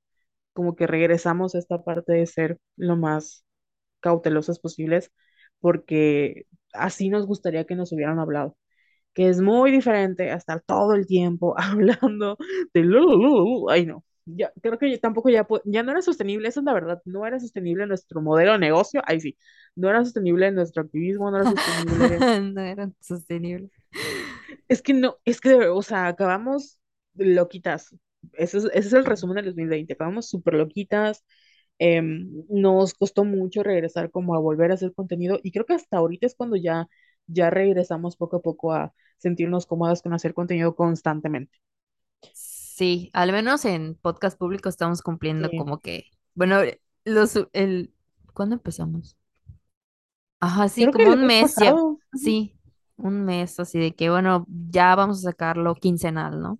como 0.52 0.76
que 0.76 0.86
regresamos 0.86 1.54
a 1.54 1.58
esta 1.58 1.84
parte 1.84 2.12
de 2.14 2.26
ser 2.26 2.58
lo 2.76 2.96
más 2.96 3.44
cautelosas 4.00 4.58
posibles, 4.60 5.12
porque 5.60 6.46
así 6.74 7.08
nos 7.10 7.26
gustaría 7.26 7.66
que 7.66 7.76
nos 7.76 7.92
hubieran 7.92 8.18
hablado 8.18 8.56
que 9.14 9.28
es 9.28 9.40
muy 9.40 9.70
diferente 9.72 10.30
a 10.30 10.36
estar 10.36 10.60
todo 10.62 10.94
el 10.94 11.06
tiempo 11.06 11.54
hablando 11.58 12.36
de 12.74 12.82
lu. 12.84 13.68
ay 13.70 13.86
no, 13.86 14.04
ya 14.24 14.52
creo 14.62 14.78
que 14.78 14.98
tampoco 14.98 15.30
ya 15.30 15.46
ya 15.64 15.82
no 15.82 15.92
era 15.92 16.02
sostenible, 16.02 16.48
esa 16.48 16.60
es 16.60 16.66
la 16.66 16.74
verdad, 16.74 17.02
no 17.04 17.26
era 17.26 17.40
sostenible 17.40 17.86
nuestro 17.86 18.20
modelo 18.22 18.52
de 18.52 18.58
negocio, 18.58 19.02
ahí 19.06 19.20
sí, 19.20 19.36
no 19.76 19.88
era 19.90 20.04
sostenible 20.04 20.50
nuestro 20.52 20.82
activismo, 20.82 21.30
no 21.30 21.36
era 21.38 21.46
sostenible, 21.46 22.24
No 22.54 22.60
era 22.62 22.90
sostenible. 23.00 23.70
es 24.68 24.82
que 24.82 24.94
no, 24.94 25.16
es 25.24 25.40
que, 25.40 25.54
o 25.68 25.82
sea, 25.82 26.08
acabamos 26.08 26.79
loquitas, 27.14 27.94
ese 28.34 28.58
es, 28.58 28.64
ese 28.66 28.78
es 28.78 28.92
el 28.92 29.04
resumen 29.04 29.36
del 29.36 29.46
2020, 29.46 29.92
acabamos 29.94 30.28
súper 30.28 30.54
loquitas, 30.54 31.24
em, 31.78 32.28
nos 32.48 32.94
costó 32.94 33.24
mucho 33.24 33.62
regresar 33.62 34.10
como 34.10 34.34
a 34.34 34.38
volver 34.40 34.70
a 34.70 34.74
hacer 34.74 34.92
contenido 34.94 35.40
y 35.42 35.52
creo 35.52 35.66
que 35.66 35.74
hasta 35.74 35.98
ahorita 35.98 36.26
es 36.26 36.34
cuando 36.34 36.56
ya, 36.56 36.88
ya 37.26 37.50
regresamos 37.50 38.16
poco 38.16 38.36
a 38.38 38.42
poco 38.42 38.72
a 38.72 38.94
sentirnos 39.18 39.66
cómodas 39.66 40.02
con 40.02 40.12
hacer 40.14 40.34
contenido 40.34 40.74
constantemente. 40.74 41.58
Sí, 42.32 43.10
al 43.12 43.32
menos 43.32 43.64
en 43.64 43.94
podcast 43.96 44.38
público 44.38 44.68
estamos 44.68 45.02
cumpliendo 45.02 45.50
Sí, 45.50 45.56
como 45.56 45.80
que, 45.80 46.06
bueno, 46.34 46.60
los, 47.04 47.34
el, 47.52 47.94
¿cuándo 48.34 48.54
empezamos? 48.56 49.16
Ajá, 50.40 50.68
sí, 50.68 50.88
creo 50.88 50.90
como 50.90 51.10
un 51.12 51.26
mes 51.26 51.56
ya, 51.58 51.74
sí, 52.14 52.56
un 52.96 53.24
mes 53.24 53.60
así 53.60 53.78
de 53.78 53.94
que, 53.94 54.10
bueno, 54.10 54.46
ya 54.48 54.94
vamos 54.96 55.18
a 55.18 55.30
sacarlo 55.30 55.74
quincenal, 55.74 56.40
¿no? 56.40 56.58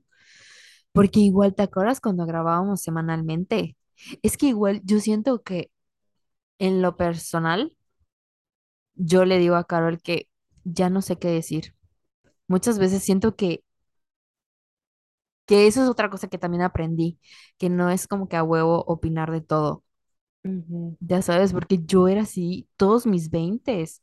Porque 0.93 1.21
igual, 1.21 1.55
¿te 1.55 1.63
acuerdas 1.63 2.01
cuando 2.01 2.27
grabábamos 2.27 2.83
semanalmente? 2.83 3.77
Es 4.23 4.37
que 4.37 4.47
igual 4.47 4.81
yo 4.85 5.01
siento 5.01 5.43
que 5.43 5.71
en 6.59 6.83
lo 6.83 6.97
personal, 6.97 7.77
yo 8.95 9.25
le 9.25 9.39
digo 9.39 9.57
a 9.57 9.65
Carol 9.65 10.01
que 10.03 10.29
ya 10.65 10.91
no 10.91 11.03
sé 11.03 11.19
qué 11.19 11.29
decir. 11.29 11.75
Muchas 12.49 12.79
veces 12.81 13.05
siento 13.05 13.37
que, 13.37 13.65
que 15.47 15.67
eso 15.67 15.83
es 15.83 15.89
otra 15.89 16.11
cosa 16.11 16.29
que 16.29 16.39
también 16.39 16.63
aprendí, 16.63 17.19
que 17.59 17.69
no 17.71 17.91
es 17.91 18.07
como 18.09 18.29
que 18.29 18.37
a 18.37 18.43
huevo 18.45 18.85
opinar 18.87 19.31
de 19.33 19.41
todo. 19.41 19.85
Ya 21.01 21.23
sabes, 21.23 21.53
porque 21.53 21.79
yo 21.85 22.09
era 22.09 22.23
así 22.23 22.69
todos 22.77 23.07
mis 23.07 23.31
veintes. 23.31 24.01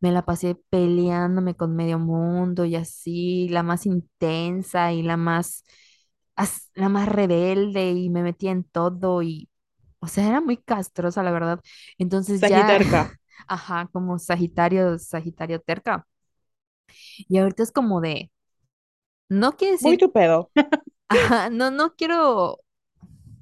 Me 0.00 0.12
la 0.12 0.24
pasé 0.24 0.54
peleándome 0.70 1.54
con 1.56 1.74
medio 1.76 1.98
mundo 1.98 2.64
y 2.64 2.76
así, 2.76 3.48
la 3.48 3.62
más 3.62 3.86
intensa 3.86 4.92
y 4.92 5.02
la 5.02 5.16
más, 5.16 5.64
la 6.74 6.88
más 6.88 7.08
rebelde 7.08 7.92
y 7.92 8.10
me 8.10 8.22
metía 8.22 8.50
en 8.52 8.64
todo 8.64 9.22
y, 9.22 9.48
o 10.00 10.06
sea, 10.08 10.28
era 10.28 10.40
muy 10.40 10.56
castrosa, 10.58 11.22
la 11.22 11.32
verdad. 11.32 11.60
Entonces 11.98 12.46
ya, 12.46 12.78
Sagitarca, 12.78 13.14
ajá, 13.48 13.88
como 13.92 14.18
Sagitario, 14.18 14.98
Sagitario 14.98 15.60
terca. 15.60 16.06
Y 17.28 17.38
ahorita 17.38 17.62
es 17.62 17.72
como 17.72 18.00
de, 18.00 18.30
no 19.28 19.52
quiere 19.56 19.72
muy 19.80 19.96
decir, 19.96 19.98
tu 19.98 20.10
pedo. 20.12 20.50
ajá, 21.08 21.50
no, 21.50 21.70
no 21.70 21.94
quiero 21.96 22.60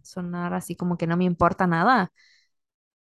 sonar 0.03 0.55
así 0.55 0.77
como 0.77 0.97
que 0.99 1.07
no 1.07 1.17
me 1.17 1.25
importa 1.25 1.67
nada 1.67 2.13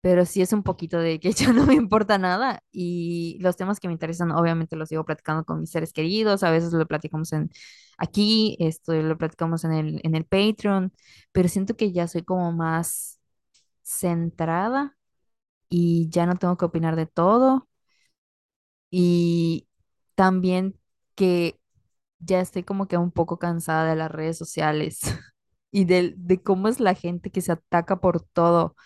pero 0.01 0.25
sí 0.25 0.43
es 0.43 0.53
un 0.53 0.63
poquito 0.63 0.99
de 0.99 1.21
que 1.21 1.33
ya 1.33 1.53
no 1.53 1.67
me 1.67 1.75
importa 1.75 2.19
nada 2.19 2.63
y 2.73 3.39
los 3.41 3.57
temas 3.57 3.81
que 3.81 3.89
me 3.89 3.95
interesan 3.95 4.31
obviamente 4.33 4.77
los 4.77 4.89
sigo 4.89 5.05
platicando 5.05 5.45
con 5.45 5.61
mis 5.61 5.71
seres 5.71 5.93
queridos, 5.93 6.43
a 6.43 6.51
veces 6.51 6.73
lo 6.73 6.87
platicamos 6.87 7.33
en 7.33 7.51
aquí, 7.99 8.57
esto 8.61 8.93
lo 8.95 9.19
platicamos 9.19 9.65
en 9.65 9.73
el, 9.73 10.01
en 10.05 10.15
el 10.15 10.25
Patreon, 10.27 10.93
pero 11.33 11.49
siento 11.49 11.77
que 11.77 11.93
ya 11.93 12.09
soy 12.09 12.23
como 12.25 12.53
más 12.53 13.21
centrada 13.83 14.97
y 15.71 16.09
ya 16.11 16.27
no 16.27 16.37
tengo 16.37 16.57
que 16.59 16.67
opinar 16.67 16.97
de 16.97 17.07
todo 17.07 17.69
y 18.91 19.69
también 20.15 20.79
que 21.15 21.59
ya 22.21 22.41
estoy 22.41 22.65
como 22.65 22.89
que 22.89 22.97
un 22.99 23.13
poco 23.13 23.39
cansada 23.39 23.91
de 23.91 23.97
las 23.97 24.11
redes 24.11 24.39
sociales 24.39 25.01
y 25.73 25.85
de, 25.87 26.15
de 26.17 26.43
cómo 26.43 26.69
es 26.69 26.81
la 26.81 26.95
gente 26.95 27.31
que 27.31 27.41
se 27.43 27.53
ataca 27.53 28.01
por 28.01 28.23
todo. 28.23 28.77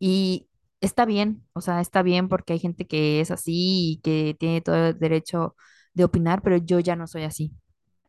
Y 0.00 0.48
está 0.80 1.06
bien, 1.06 1.46
o 1.54 1.62
sea, 1.62 1.80
está 1.82 2.02
bien 2.02 2.28
porque 2.30 2.54
hay 2.54 2.60
gente 2.60 2.86
que 2.86 3.20
es 3.22 3.30
así 3.32 3.94
y 3.94 4.00
que 4.02 4.36
tiene 4.38 4.62
todo 4.62 4.76
el 4.88 4.98
derecho 5.00 5.56
de 5.94 6.04
opinar, 6.04 6.42
pero 6.42 6.56
yo 6.58 6.80
ya 6.80 6.96
no 6.96 7.06
soy 7.08 7.24
así. 7.24 7.54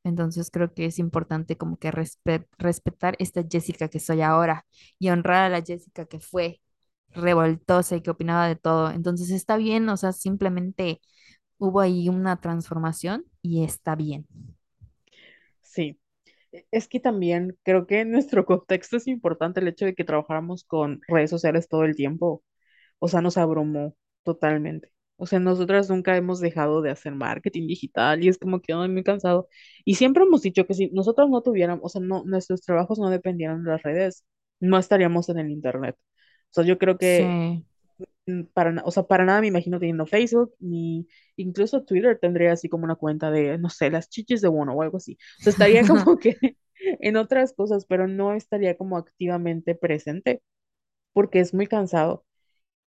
Entonces 0.03 0.49
creo 0.51 0.73
que 0.73 0.85
es 0.85 0.99
importante 0.99 1.57
como 1.57 1.77
que 1.77 1.91
respe- 1.91 2.47
respetar 2.57 3.15
esta 3.19 3.43
Jessica 3.49 3.87
que 3.89 3.99
soy 3.99 4.21
ahora 4.21 4.65
y 4.99 5.09
honrar 5.09 5.43
a 5.45 5.49
la 5.49 5.61
Jessica 5.63 6.05
que 6.05 6.19
fue 6.19 6.61
revoltosa 7.11 7.95
y 7.97 8.01
que 8.01 8.11
opinaba 8.11 8.47
de 8.47 8.55
todo. 8.57 8.91
Entonces 8.91 9.31
está 9.31 9.57
bien, 9.57 9.87
o 9.89 9.97
sea, 9.97 10.13
simplemente 10.13 11.01
hubo 11.59 11.81
ahí 11.81 12.09
una 12.09 12.39
transformación 12.41 13.25
y 13.41 13.63
está 13.65 13.95
bien. 13.95 14.27
Sí, 15.61 15.99
E- 16.53 16.67
es 16.71 16.87
que 16.89 16.99
también 17.01 17.57
creo 17.63 17.87
que 17.87 18.01
en 18.01 18.11
nuestro 18.11 18.45
contexto 18.47 18.97
es 18.97 19.07
importante 19.07 19.61
el 19.61 19.69
hecho 19.69 19.85
de 19.85 19.95
que 19.95 20.05
trabajáramos 20.05 20.65
con 20.65 21.01
redes 21.09 21.31
sociales 21.31 21.69
todo 21.69 21.85
el 21.85 21.95
tiempo. 21.97 22.43
O 22.99 23.09
sea, 23.09 23.21
nos 23.21 23.37
abrumó 23.37 23.97
totalmente. 24.23 24.92
O 25.23 25.27
sea, 25.27 25.39
nosotras 25.39 25.89
nunca 25.89 26.17
hemos 26.17 26.39
dejado 26.41 26.81
de 26.81 26.91
hacer 26.91 27.15
marketing 27.15 27.67
digital 27.67 28.23
y 28.23 28.27
es 28.29 28.37
como 28.37 28.61
que, 28.61 28.73
ay, 28.73 28.89
muy 28.89 29.03
cansado. 29.03 29.47
Y 29.85 29.95
siempre 29.95 30.23
hemos 30.23 30.41
dicho 30.41 30.65
que 30.67 30.73
si 30.73 30.89
nosotros 30.91 31.29
no 31.29 31.41
tuviéramos, 31.41 31.81
o 31.85 31.89
sea, 31.89 32.01
no, 32.01 32.23
nuestros 32.25 32.61
trabajos 32.61 32.99
no 32.99 33.09
dependieran 33.09 33.63
de 33.63 33.71
las 33.71 33.83
redes, 33.83 34.25
no 34.59 34.77
estaríamos 34.77 35.29
en 35.29 35.39
el 35.39 35.51
internet. 35.51 35.95
O 36.51 36.53
sea, 36.53 36.65
yo 36.65 36.77
creo 36.77 36.97
que 36.97 37.37
Sí. 37.39 37.65
para, 38.53 38.81
o 38.85 38.91
sea, 38.91 39.03
para 39.03 39.25
nada 39.25 39.41
me 39.41 39.47
imagino 39.47 39.79
teniendo 39.79 40.05
Facebook, 40.05 40.53
ni 40.59 41.07
incluso 41.35 41.83
Twitter 41.83 42.17
tendría 42.19 42.53
así 42.53 42.69
como 42.69 42.85
una 42.85 42.95
cuenta 42.95 43.31
de, 43.31 43.57
no 43.57 43.69
sé, 43.69 43.89
las 43.91 44.09
chichis 44.09 44.41
de 44.41 44.47
uno 44.49 44.73
o 44.73 44.81
algo 44.81 44.97
así. 44.97 45.17
O 45.39 45.43
sea, 45.43 45.51
estaría 45.51 45.83
como 45.87 46.17
que 46.19 46.37
en 46.99 47.17
otras 47.17 47.53
cosas, 47.53 47.85
pero 47.85 48.07
no 48.07 48.33
estaría 48.33 48.77
como 48.77 48.97
activamente 48.97 49.75
presente 49.75 50.41
porque 51.13 51.39
es 51.41 51.53
muy 51.53 51.67
cansado. 51.67 52.25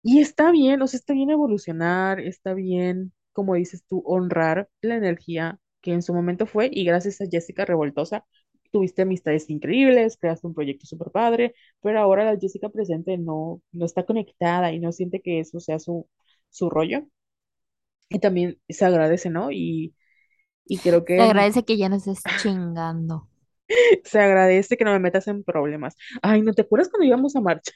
Y 0.01 0.19
está 0.21 0.51
bien, 0.51 0.81
o 0.81 0.87
sea, 0.87 0.97
está 0.99 1.13
bien 1.13 1.29
evolucionar, 1.29 2.19
está 2.21 2.53
bien, 2.53 3.13
como 3.33 3.55
dices 3.55 3.83
tú, 3.87 4.01
honrar 4.05 4.69
la 4.81 4.95
energía 4.95 5.59
que 5.81 5.93
en 5.93 6.01
su 6.01 6.13
momento 6.13 6.45
fue 6.45 6.69
y 6.71 6.85
gracias 6.85 7.21
a 7.21 7.25
Jessica 7.29 7.65
Revoltosa 7.65 8.25
tuviste 8.71 9.01
amistades 9.01 9.49
increíbles, 9.49 10.17
creaste 10.17 10.47
un 10.47 10.53
proyecto 10.53 10.85
súper 10.85 11.11
padre, 11.11 11.55
pero 11.81 11.99
ahora 11.99 12.23
la 12.25 12.37
Jessica 12.39 12.69
presente 12.69 13.17
no, 13.17 13.61
no 13.71 13.85
está 13.85 14.05
conectada 14.05 14.71
y 14.71 14.79
no 14.79 14.91
siente 14.91 15.21
que 15.21 15.39
eso 15.39 15.59
sea 15.59 15.79
su, 15.79 16.07
su 16.49 16.69
rollo. 16.69 17.03
Y 18.09 18.19
también 18.19 18.59
se 18.69 18.85
agradece, 18.85 19.29
¿no? 19.29 19.51
Y, 19.51 19.95
y 20.65 20.81
creo 20.81 21.05
Se 21.15 21.21
que 21.21 21.23
agradece 21.23 21.63
que 21.65 21.77
ya 21.77 21.87
no 21.87 21.97
estés 21.97 22.31
chingando. 22.35 23.27
se 24.03 24.19
agradece 24.19 24.77
que 24.77 24.83
no 24.85 24.91
me 24.91 24.99
metas 24.99 25.27
en 25.27 25.43
problemas. 25.43 25.95
Ay, 26.21 26.41
¿no 26.41 26.53
te 26.53 26.61
acuerdas 26.63 26.89
cuando 26.89 27.05
íbamos 27.07 27.35
a 27.35 27.41
marcha? 27.41 27.71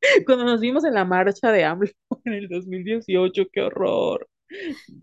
Cuando 0.26 0.44
nos 0.44 0.60
vimos 0.60 0.84
en 0.84 0.94
la 0.94 1.04
marcha 1.04 1.52
de 1.52 1.64
AMLO 1.64 1.90
en 2.24 2.32
el 2.34 2.48
2018, 2.48 3.44
qué 3.52 3.62
horror. 3.62 4.28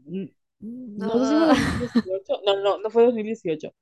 No 0.05 0.29
No. 0.60 1.10
2018. 1.19 2.41
No, 2.45 2.62
no, 2.62 2.79
no 2.79 2.89
fue 2.89 3.03
2018. 3.05 3.73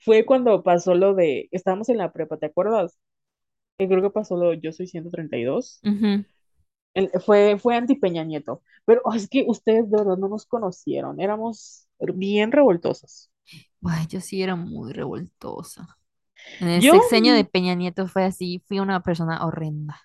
Fue 0.00 0.24
cuando 0.26 0.62
pasó 0.62 0.94
lo 0.94 1.14
de, 1.14 1.48
estábamos 1.52 1.88
en 1.88 1.98
la 1.98 2.12
prepa, 2.12 2.36
¿te 2.38 2.46
acuerdas? 2.46 2.98
Que 3.78 3.88
creo 3.88 4.02
que 4.02 4.10
pasó 4.10 4.36
lo 4.36 4.50
de 4.50 4.60
Yo 4.60 4.72
soy 4.72 4.86
132. 4.88 5.84
Ujú. 5.84 6.24
El- 6.94 7.10
fue, 7.24 7.58
fue 7.58 7.76
anti 7.76 7.94
Peña 7.96 8.24
Nieto. 8.24 8.62
Pero 8.84 9.02
oh, 9.04 9.14
es 9.14 9.28
que 9.28 9.44
ustedes 9.46 9.90
de 9.90 9.98
verdad 9.98 10.16
no 10.18 10.28
nos 10.28 10.46
conocieron. 10.46 11.20
Éramos 11.20 11.88
bien 12.00 12.52
revoltosos. 12.52 13.30
Ay, 13.84 14.06
yo 14.08 14.20
sí 14.20 14.42
era 14.42 14.56
muy 14.56 14.92
revoltosa. 14.92 15.98
En 16.60 16.68
el 16.68 16.82
Yo, 16.82 16.92
sexenio 16.92 17.34
de 17.34 17.44
Peña 17.44 17.74
Nieto 17.74 18.08
fue 18.08 18.24
así, 18.24 18.62
fui 18.68 18.80
una 18.80 19.02
persona 19.02 19.46
horrenda. 19.46 20.00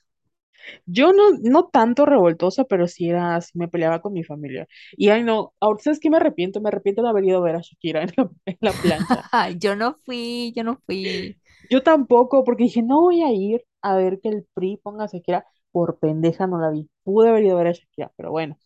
Yo 0.85 1.13
no, 1.13 1.31
no 1.41 1.65
tanto 1.69 2.05
revoltosa, 2.05 2.65
pero 2.65 2.87
sí 2.87 3.09
era, 3.09 3.39
sí 3.41 3.57
me 3.57 3.67
peleaba 3.67 4.01
con 4.01 4.13
mi 4.13 4.23
familia. 4.23 4.67
Y 4.93 5.09
ay 5.09 5.23
no, 5.23 5.53
ahora 5.59 5.79
sabes 5.83 5.99
qué 5.99 6.09
me 6.09 6.17
arrepiento, 6.17 6.61
me 6.61 6.69
arrepiento 6.69 7.01
de 7.03 7.09
haber 7.09 7.25
ido 7.25 7.39
a 7.39 7.41
ver 7.41 7.55
a 7.55 7.61
Shakira 7.61 8.03
en 8.03 8.11
la, 8.17 8.29
en 8.45 8.57
la 8.61 8.79
plancha. 8.79 9.25
Yo 9.59 9.75
no 9.75 9.95
fui, 10.05 10.53
yo 10.55 10.63
no 10.63 10.77
fui. 10.85 11.39
Yo 11.69 11.83
tampoco, 11.83 12.43
porque 12.45 12.63
dije, 12.65 12.81
no 12.83 13.01
voy 13.01 13.21
a 13.21 13.31
ir 13.33 13.63
a 13.81 13.95
ver 13.95 14.19
que 14.21 14.29
el 14.29 14.45
PRI 14.53 14.77
ponga 14.77 15.05
a 15.05 15.07
Shakira. 15.07 15.45
Por 15.71 15.99
pendeja 15.99 16.47
no 16.47 16.59
la 16.59 16.69
vi. 16.69 16.89
Pude 17.03 17.29
haber 17.29 17.43
ido 17.43 17.55
a 17.55 17.63
ver 17.63 17.67
a 17.67 17.71
Shakira, 17.73 18.11
pero 18.15 18.31
bueno, 18.31 18.57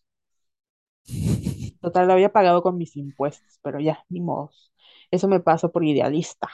total, 1.81 2.07
la 2.07 2.13
había 2.13 2.31
pagado 2.31 2.62
con 2.62 2.77
mis 2.77 2.95
impuestos, 2.97 3.60
pero 3.63 3.79
ya, 3.79 4.03
ni 4.10 4.21
modo. 4.21 4.51
Eso 5.12 5.27
me 5.27 5.39
pasó 5.39 5.71
por 5.71 5.86
idealista. 5.86 6.49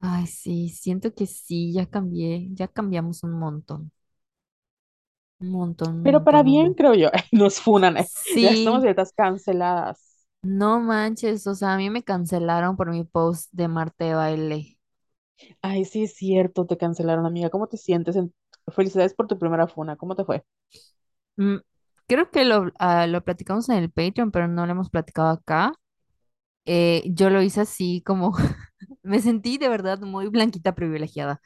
Ay, 0.00 0.26
sí, 0.26 0.68
siento 0.70 1.14
que 1.14 1.26
sí, 1.26 1.72
ya 1.72 1.86
cambié, 1.86 2.48
ya 2.52 2.68
cambiamos 2.68 3.22
un 3.24 3.32
montón, 3.38 3.90
un 5.40 5.48
montón, 5.50 5.96
un 5.96 6.02
Pero 6.02 6.24
para 6.24 6.42
montón, 6.42 6.48
un 6.48 6.50
bien, 6.50 6.74
montón. 6.74 6.74
creo 6.74 6.94
yo. 6.94 7.10
Nos 7.32 7.60
funan, 7.60 7.96
eh. 7.98 8.10
Ya 8.38 8.50
estamos 8.50 8.82
Sí, 8.82 8.84
ahorita 8.84 9.04
canceladas. 9.16 10.26
no 10.42 10.80
manches, 10.80 11.46
o 11.46 11.54
sea, 11.54 11.74
a 11.74 11.76
mí 11.76 11.90
me 11.90 12.02
cancelaron 12.04 12.76
por 12.76 12.90
mi 12.90 13.04
post 13.04 13.50
de 13.52 13.68
Marte 13.68 14.04
de 14.04 14.14
baile. 14.14 14.78
Ay, 15.62 15.84
sí 15.84 16.04
es 16.04 16.14
cierto, 16.16 16.64
te 16.66 16.78
cancelaron, 16.78 17.26
amiga. 17.26 17.50
¿Cómo 17.50 17.66
te 17.68 17.76
sientes? 17.76 18.16
En- 18.16 18.34
Felicidades 18.74 19.14
por 19.14 19.26
tu 19.28 19.38
primera 19.38 19.66
funa. 19.68 19.96
¿Cómo 19.96 20.16
te 20.16 20.24
fue? 20.24 20.44
Mm, 21.36 21.56
creo 22.06 22.30
que 22.30 22.44
lo, 22.44 22.72
ah, 22.78 23.06
lo 23.06 23.22
platicamos 23.24 23.68
en 23.68 23.76
el 23.78 23.90
Patreon, 23.90 24.30
pero 24.30 24.48
no 24.48 24.66
lo 24.66 24.72
hemos 24.72 24.90
platicado 24.90 25.28
acá. 25.30 25.72
Eh, 26.66 27.04
yo 27.08 27.30
lo 27.30 27.42
hice 27.42 27.62
así 27.62 28.02
como, 28.06 28.34
me 29.02 29.20
sentí 29.20 29.58
de 29.58 29.68
verdad 29.68 30.00
muy 30.00 30.28
blanquita 30.28 30.74
privilegiada, 30.74 31.40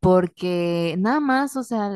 porque 0.00 0.96
nada 0.98 1.20
más, 1.20 1.56
o 1.56 1.62
sea, 1.62 1.90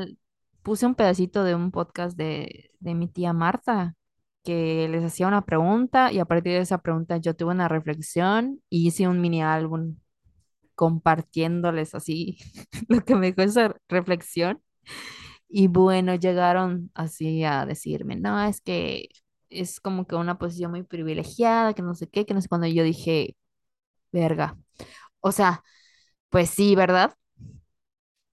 puse 0.66 0.84
un 0.84 0.96
pedacito 0.96 1.44
de 1.44 1.54
un 1.54 1.70
podcast 1.70 2.18
de, 2.18 2.72
de 2.80 2.94
mi 2.96 3.06
tía 3.06 3.32
Marta, 3.32 3.94
que 4.42 4.88
les 4.88 5.04
hacía 5.04 5.28
una 5.28 5.44
pregunta 5.44 6.10
y 6.12 6.18
a 6.18 6.24
partir 6.24 6.54
de 6.54 6.60
esa 6.60 6.78
pregunta 6.78 7.18
yo 7.18 7.36
tuve 7.36 7.52
una 7.52 7.68
reflexión 7.68 8.60
y 8.68 8.88
hice 8.88 9.06
un 9.06 9.20
mini 9.20 9.44
álbum 9.44 9.96
compartiéndoles 10.74 11.94
así 11.94 12.38
lo 12.88 13.04
que 13.04 13.14
me 13.16 13.32
dejó 13.32 13.42
esa 13.42 13.76
reflexión. 13.88 14.60
Y 15.48 15.68
bueno, 15.68 16.16
llegaron 16.16 16.90
así 16.94 17.44
a 17.44 17.64
decirme, 17.66 18.16
no, 18.16 18.42
es 18.44 18.60
que 18.60 19.10
es 19.50 19.80
como 19.80 20.06
que 20.08 20.16
una 20.16 20.38
posición 20.38 20.72
muy 20.72 20.82
privilegiada, 20.82 21.74
que 21.74 21.82
no 21.82 21.94
sé 21.94 22.08
qué, 22.08 22.26
que 22.26 22.34
no 22.34 22.40
sé 22.42 22.48
cuándo. 22.48 22.66
Yo 22.66 22.82
dije, 22.84 23.36
verga. 24.12 24.58
O 25.20 25.32
sea, 25.32 25.62
pues 26.30 26.50
sí, 26.50 26.76
¿verdad? 26.76 27.14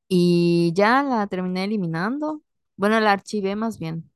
Y 0.07 0.73
ya 0.75 1.03
la 1.03 1.27
terminé 1.27 1.63
eliminando. 1.65 2.41
Bueno, 2.77 2.99
la 2.99 3.11
archivé 3.13 3.55
más 3.55 3.79
bien, 3.79 4.09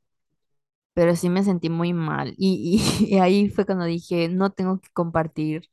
pero 0.93 1.15
sí 1.15 1.29
me 1.29 1.43
sentí 1.43 1.69
muy 1.69 1.93
mal. 1.93 2.33
Y, 2.37 2.81
y, 3.09 3.15
y 3.15 3.19
ahí 3.19 3.49
fue 3.49 3.65
cuando 3.65 3.85
dije, 3.85 4.29
no 4.29 4.51
tengo 4.51 4.79
que 4.81 4.89
compartir 4.93 5.69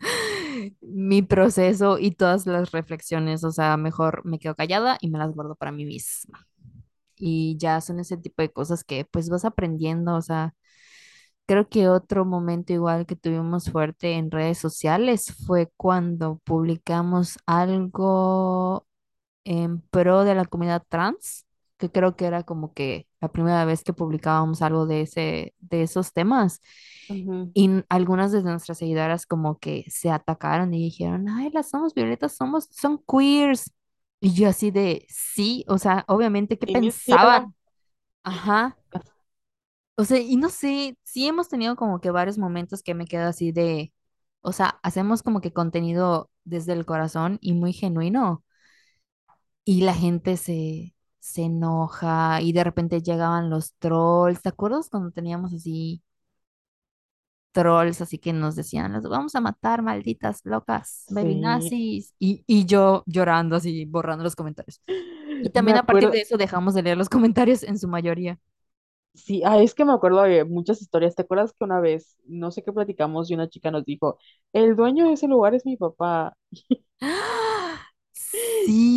mi 0.80 1.22
proceso 1.22 1.98
y 1.98 2.12
todas 2.12 2.46
las 2.46 2.72
reflexiones. 2.72 3.44
O 3.44 3.52
sea, 3.52 3.76
mejor 3.76 4.24
me 4.26 4.38
quedo 4.38 4.54
callada 4.54 4.98
y 5.00 5.10
me 5.10 5.18
las 5.18 5.32
guardo 5.34 5.54
para 5.56 5.72
mí 5.72 5.84
misma. 5.86 6.46
Y 7.16 7.56
ya 7.58 7.80
son 7.82 8.00
ese 8.00 8.16
tipo 8.18 8.42
de 8.42 8.52
cosas 8.52 8.84
que 8.84 9.06
pues 9.06 9.30
vas 9.30 9.44
aprendiendo. 9.46 10.16
O 10.16 10.22
sea, 10.22 10.54
creo 11.46 11.68
que 11.70 11.88
otro 11.90 12.26
momento 12.26 12.74
igual 12.74 13.06
que 13.06 13.16
tuvimos 13.16 13.70
fuerte 13.72 14.14
en 14.14 14.30
redes 14.32 14.58
sociales 14.58 15.34
fue 15.46 15.72
cuando 15.78 16.40
publicamos 16.44 17.38
algo 17.46 18.87
en 19.48 19.80
pro 19.80 20.24
de 20.24 20.34
la 20.34 20.44
comunidad 20.44 20.82
trans, 20.90 21.46
que 21.78 21.90
creo 21.90 22.16
que 22.16 22.26
era 22.26 22.42
como 22.42 22.74
que 22.74 23.08
la 23.18 23.28
primera 23.28 23.64
vez 23.64 23.82
que 23.82 23.94
publicábamos 23.94 24.60
algo 24.60 24.84
de 24.84 25.00
ese, 25.02 25.54
de 25.58 25.82
esos 25.82 26.12
temas. 26.12 26.60
Y 27.08 27.70
algunas 27.88 28.30
de 28.30 28.42
nuestras 28.42 28.76
seguidoras 28.76 29.24
como 29.24 29.58
que 29.58 29.86
se 29.88 30.10
atacaron 30.10 30.74
y 30.74 30.82
dijeron, 30.82 31.30
ay, 31.30 31.48
las 31.50 31.70
somos 31.70 31.94
violetas, 31.94 32.36
somos, 32.36 32.68
son 32.70 33.02
queers. 33.08 33.72
Y 34.20 34.34
yo 34.34 34.50
así 34.50 34.70
de, 34.70 35.06
sí, 35.08 35.64
o 35.66 35.78
sea, 35.78 36.04
obviamente, 36.08 36.58
¿qué 36.58 36.70
pensaban? 36.70 37.54
Ajá. 38.24 38.76
O 39.96 40.04
sea, 40.04 40.20
y 40.20 40.36
no 40.36 40.50
sé, 40.50 40.98
sí 41.04 41.26
hemos 41.26 41.48
tenido 41.48 41.74
como 41.74 42.02
que 42.02 42.10
varios 42.10 42.36
momentos 42.36 42.82
que 42.82 42.92
me 42.92 43.06
quedo 43.06 43.26
así 43.28 43.50
de, 43.52 43.94
o 44.42 44.52
sea, 44.52 44.78
hacemos 44.82 45.22
como 45.22 45.40
que 45.40 45.54
contenido 45.54 46.30
desde 46.44 46.74
el 46.74 46.84
corazón 46.84 47.38
y 47.40 47.54
muy 47.54 47.72
genuino 47.72 48.44
y 49.68 49.82
la 49.82 49.94
gente 49.94 50.36
se, 50.38 50.94
se 51.20 51.42
enoja 51.44 52.40
y 52.42 52.52
de 52.52 52.64
repente 52.64 53.02
llegaban 53.02 53.50
los 53.50 53.74
trolls. 53.78 54.40
¿Te 54.42 54.48
acuerdas 54.50 54.88
cuando 54.90 55.10
teníamos 55.10 55.52
así 55.54 56.02
trolls 57.52 58.00
así 58.00 58.18
que 58.18 58.32
nos 58.32 58.56
decían, 58.56 58.92
los 58.92 59.04
vamos 59.08 59.34
a 59.34 59.40
matar, 59.40 59.82
malditas 59.82 60.40
locas, 60.44 61.06
baby 61.08 61.34
Sí, 61.34 61.36
nazis? 61.36 62.14
Y, 62.18 62.44
y 62.46 62.66
yo 62.66 63.02
llorando 63.06 63.56
así, 63.56 63.84
borrando 63.86 64.24
los 64.24 64.36
comentarios. 64.36 64.80
Y 65.40 65.50
me 65.58 65.72
también 65.72 65.76
a 65.76 65.86
partir 65.86 66.10
acuerdo. 66.10 66.12
de 66.12 66.22
eso 66.22 66.36
dejamos 66.36 66.74
de 66.74 66.82
leer 66.82 66.98
los 66.98 67.08
comentarios 67.08 67.62
en 67.62 67.78
su 67.78 67.88
mayoría. 67.88 68.38
Sí, 69.14 69.42
ah, 69.44 69.60
es 69.60 69.74
que 69.74 69.84
me 69.84 69.92
acuerdo 69.92 70.22
de 70.22 70.44
muchas 70.44 70.80
historias. 70.80 71.14
¿Te 71.16 71.22
acuerdas 71.22 71.52
que 71.52 71.64
una 71.64 71.80
vez, 71.80 72.16
no 72.24 72.50
sé 72.52 72.62
qué 72.62 72.72
platicamos 72.72 73.30
y 73.30 73.34
una 73.34 73.48
chica 73.48 73.70
nos 73.70 73.84
dijo, 73.84 74.18
el 74.52 74.76
dueño 74.76 75.06
de 75.08 75.14
ese 75.14 75.26
lugar 75.26 75.54
es 75.54 75.66
mi 75.66 75.76
papá? 75.76 76.36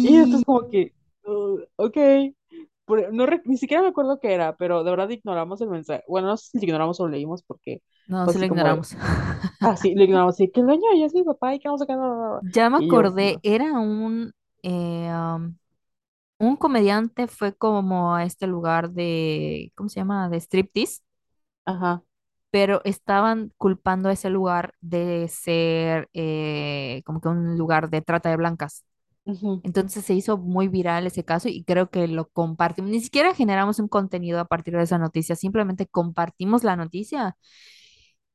Y 0.02 0.18
esto 0.18 0.38
es 0.38 0.44
Sí, 0.44 0.46
como 0.46 0.68
que, 0.70 0.94
"Uh, 1.26 1.60
ok. 1.78 1.98
No 3.12 3.26
ni 3.46 3.58
siquiera 3.58 3.82
me 3.84 3.90
acuerdo 3.90 4.20
qué 4.20 4.34
era, 4.34 4.56
pero 4.58 4.84
de 4.84 4.92
verdad 4.92 5.10
ignoramos 5.10 5.62
el 5.62 5.70
mensaje. 5.70 6.04
Bueno, 6.08 6.28
no 6.28 6.38
sé 6.38 6.50
si 6.52 6.58
lo 6.60 6.64
ignoramos 6.66 7.00
o 7.00 7.06
lo 7.08 7.12
leímos 7.14 7.44
porque 7.44 7.82
no, 8.08 8.28
sí 8.28 8.38
lo 8.40 8.46
ignoramos. 8.46 8.96
ah, 9.62 9.78
sí, 9.78 9.96
lo 9.96 10.04
ignoramos, 10.04 10.36
sí, 10.38 10.50
que 10.52 10.62
el 10.62 10.68
dueño 10.68 10.84
ya 11.00 11.06
es 11.06 11.14
mi 11.14 11.24
papá 11.24 11.56
y 11.56 11.60
que 11.60 11.68
no, 11.70 11.78
no, 11.78 12.36
no". 12.38 12.42
Ya 12.42 12.70
me 12.70 12.78
Y 12.78 12.78
acordé, 12.78 13.40
era 13.44 13.74
un, 13.80 14.34
eh, 14.64 15.12
um, 15.14 15.56
un 16.40 16.58
comediante, 16.58 17.28
fue 17.28 17.56
como 17.56 18.16
a 18.16 18.26
este 18.26 18.48
lugar 18.48 18.92
de, 18.92 19.72
¿cómo 19.76 19.90
se 19.90 20.00
llama? 20.02 20.30
De 20.30 20.38
striptease, 20.40 21.02
Ajá, 21.66 22.04
pero 22.52 22.82
estaban 22.84 23.54
culpando 23.58 24.10
a 24.10 24.14
ese 24.14 24.30
lugar 24.30 24.74
de 24.82 25.28
ser 25.30 26.10
eh, 26.14 27.02
como 27.06 27.22
que 27.22 27.30
un 27.30 27.58
lugar 27.58 27.90
de 27.90 28.02
trata 28.02 28.30
de 28.30 28.38
blancas. 28.38 28.86
Ujú. 29.26 29.62
Entonces 29.64 30.06
se 30.06 30.14
hizo 30.14 30.38
muy 30.38 30.68
viral 30.68 31.08
ese 31.08 31.24
caso 31.24 31.48
y 31.50 31.64
creo 31.64 31.90
que 31.90 32.08
lo 32.08 32.30
compartimos. 32.30 32.92
Ni 32.92 33.00
siquiera 33.02 33.34
generamos 33.36 33.80
un 33.80 33.88
contenido 33.88 34.40
a 34.40 34.46
partir 34.46 34.76
de 34.76 34.84
esa 34.84 34.98
noticia, 34.98 35.36
simplemente 35.36 35.88
compartimos 35.88 36.64
la 36.64 36.76
noticia 36.76 37.36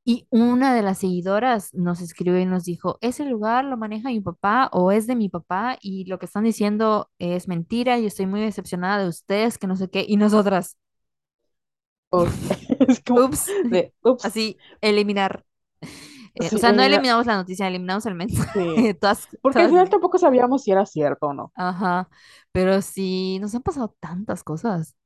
Y 0.09 0.29
una 0.31 0.73
de 0.75 0.83
las 0.83 0.99
seguidoras 0.99 1.75
nos 1.75 2.01
escribió 2.01 2.39
y 2.41 2.47
nos 2.47 2.65
dijo, 2.65 2.97
ese 3.01 3.25
lugar 3.25 3.65
lo 3.65 3.77
maneja 3.77 4.09
mi 4.11 4.21
papá 4.21 4.69
o 4.73 4.93
es 4.93 5.07
de 5.09 5.17
mi 5.17 5.29
papá 5.29 5.79
y 5.83 6.05
lo 6.05 6.19
que 6.21 6.27
están 6.27 6.45
diciendo 6.45 7.11
es 7.19 7.49
mentira 7.49 7.99
y 7.99 8.07
estoy 8.07 8.27
muy 8.27 8.41
decepcionada 8.41 9.03
de 9.03 9.09
ustedes, 9.09 9.59
que 9.59 9.67
no 9.67 9.75
sé 9.77 9.91
qué. 9.91 10.05
Y 10.07 10.17
nosotras, 10.17 10.77
Os- 12.11 12.31
es 12.89 13.01
como 13.01 13.25
ups, 13.27 13.47
de, 13.65 13.93
ups, 14.03 14.25
así, 14.25 14.59
eliminar. 14.81 15.45
Eh, 16.37 16.51
o 16.55 16.59
sea, 16.59 16.73
no 16.73 16.83
elimina, 16.83 17.01
eliminamos 17.01 17.27
la 17.27 17.37
noticia, 17.37 17.67
eliminamos 17.69 18.07
el 18.07 18.15
sí. 18.53 18.63
mensaje. 18.65 18.95
Todas, 19.01 19.29
Porque 19.41 19.63
al 19.63 19.69
todas, 19.69 19.71
final 19.71 19.89
tampoco 19.91 20.19
sabíamos 20.19 20.63
si 20.65 20.71
era 20.73 20.87
cierto 20.87 21.29
o 21.29 21.33
no. 21.35 21.53
ajá. 21.55 22.09
Pero 22.53 22.81
sí, 22.83 23.39
nos 23.41 23.55
han 23.55 23.63
pasado 23.63 23.95
tantas 24.01 24.43
cosas. 24.45 24.97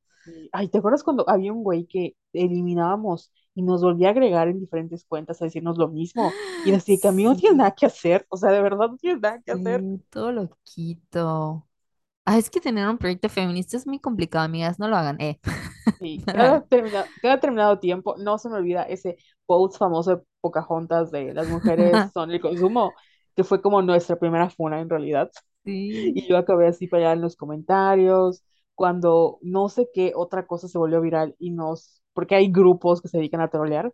Ay, 0.52 0.68
¿te 0.68 0.78
acuerdas 0.78 1.02
cuando 1.04 1.28
había 1.28 1.52
un 1.52 1.62
güey 1.64 1.86
que 1.86 2.16
eliminábamos 2.32 3.32
y 3.54 3.62
nos 3.62 3.82
volvía 3.82 4.08
a 4.08 4.10
agregar 4.12 4.48
en 4.48 4.60
diferentes 4.60 5.04
cuentas 5.04 5.40
a 5.42 5.46
decirnos 5.46 5.78
lo 5.78 5.88
mismo? 5.88 6.38
Y 6.62 6.72
así 6.74 6.98
que 7.00 7.08
a 7.08 7.12
mí 7.12 7.24
no 7.24 7.36
tiene 7.36 7.56
Sí, 7.56 7.58
nada 7.58 7.72
que 7.74 7.86
hacer, 7.86 8.26
o 8.28 8.36
sea, 8.36 8.50
de 8.52 8.62
verdad 8.62 8.88
no 8.90 8.96
tiene 8.96 9.20
nada 9.20 9.40
que 9.42 9.52
hacer. 9.52 9.86
todo 10.10 10.32
lo 10.32 10.48
quito. 10.64 11.68
Ah, 12.24 12.38
es 12.38 12.50
que 12.50 12.60
tener 12.60 12.88
un 12.88 12.98
proyecto 12.98 13.28
feminista 13.28 13.76
es 13.76 13.86
muy 13.86 13.98
complicado, 13.98 14.44
amigas, 14.44 14.78
no 14.78 14.88
lo 14.88 14.96
hagan, 14.96 15.20
eh. 15.20 15.40
Lo 16.32 16.32
cada, 16.32 16.44
hagan. 16.44 16.64
termina- 16.68 17.06
cada 17.20 17.34
determinado 17.36 17.78
tiempo, 17.78 18.14
no 18.18 18.38
se 18.38 18.48
me 18.48 18.56
olvida 18.56 18.82
ese 18.84 19.16
post 19.46 19.78
famoso 19.78 20.16
de 20.16 20.22
Pocahontas 20.40 21.10
de 21.10 21.34
las 21.34 21.48
mujeres 21.48 22.10
son 22.12 22.30
el 22.30 22.40
consumo, 22.40 22.94
que 23.36 23.44
fue 23.44 23.60
como 23.60 23.82
nuestra 23.82 24.16
primera 24.18 24.48
funa 24.50 24.80
en 24.80 24.88
realidad. 24.88 25.30
Sí. 25.64 26.14
Y 26.14 26.26
yo 26.28 26.38
acabé 26.38 26.68
así 26.68 26.86
para 26.88 27.04
allá 27.04 27.12
en 27.14 27.22
los 27.22 27.36
comentarios, 27.36 28.42
cuando 28.74 29.38
no 29.42 29.68
sé 29.68 29.88
qué 29.94 30.12
otra 30.16 30.46
cosa 30.46 30.68
se 30.68 30.78
volvió 30.78 31.00
viral 31.00 31.36
y 31.38 31.50
nos, 31.50 32.02
porque 32.14 32.34
hay 32.36 32.50
grupos 32.50 33.02
que 33.02 33.08
se 33.08 33.18
dedican 33.18 33.40
a 33.42 33.50
trolear, 33.50 33.92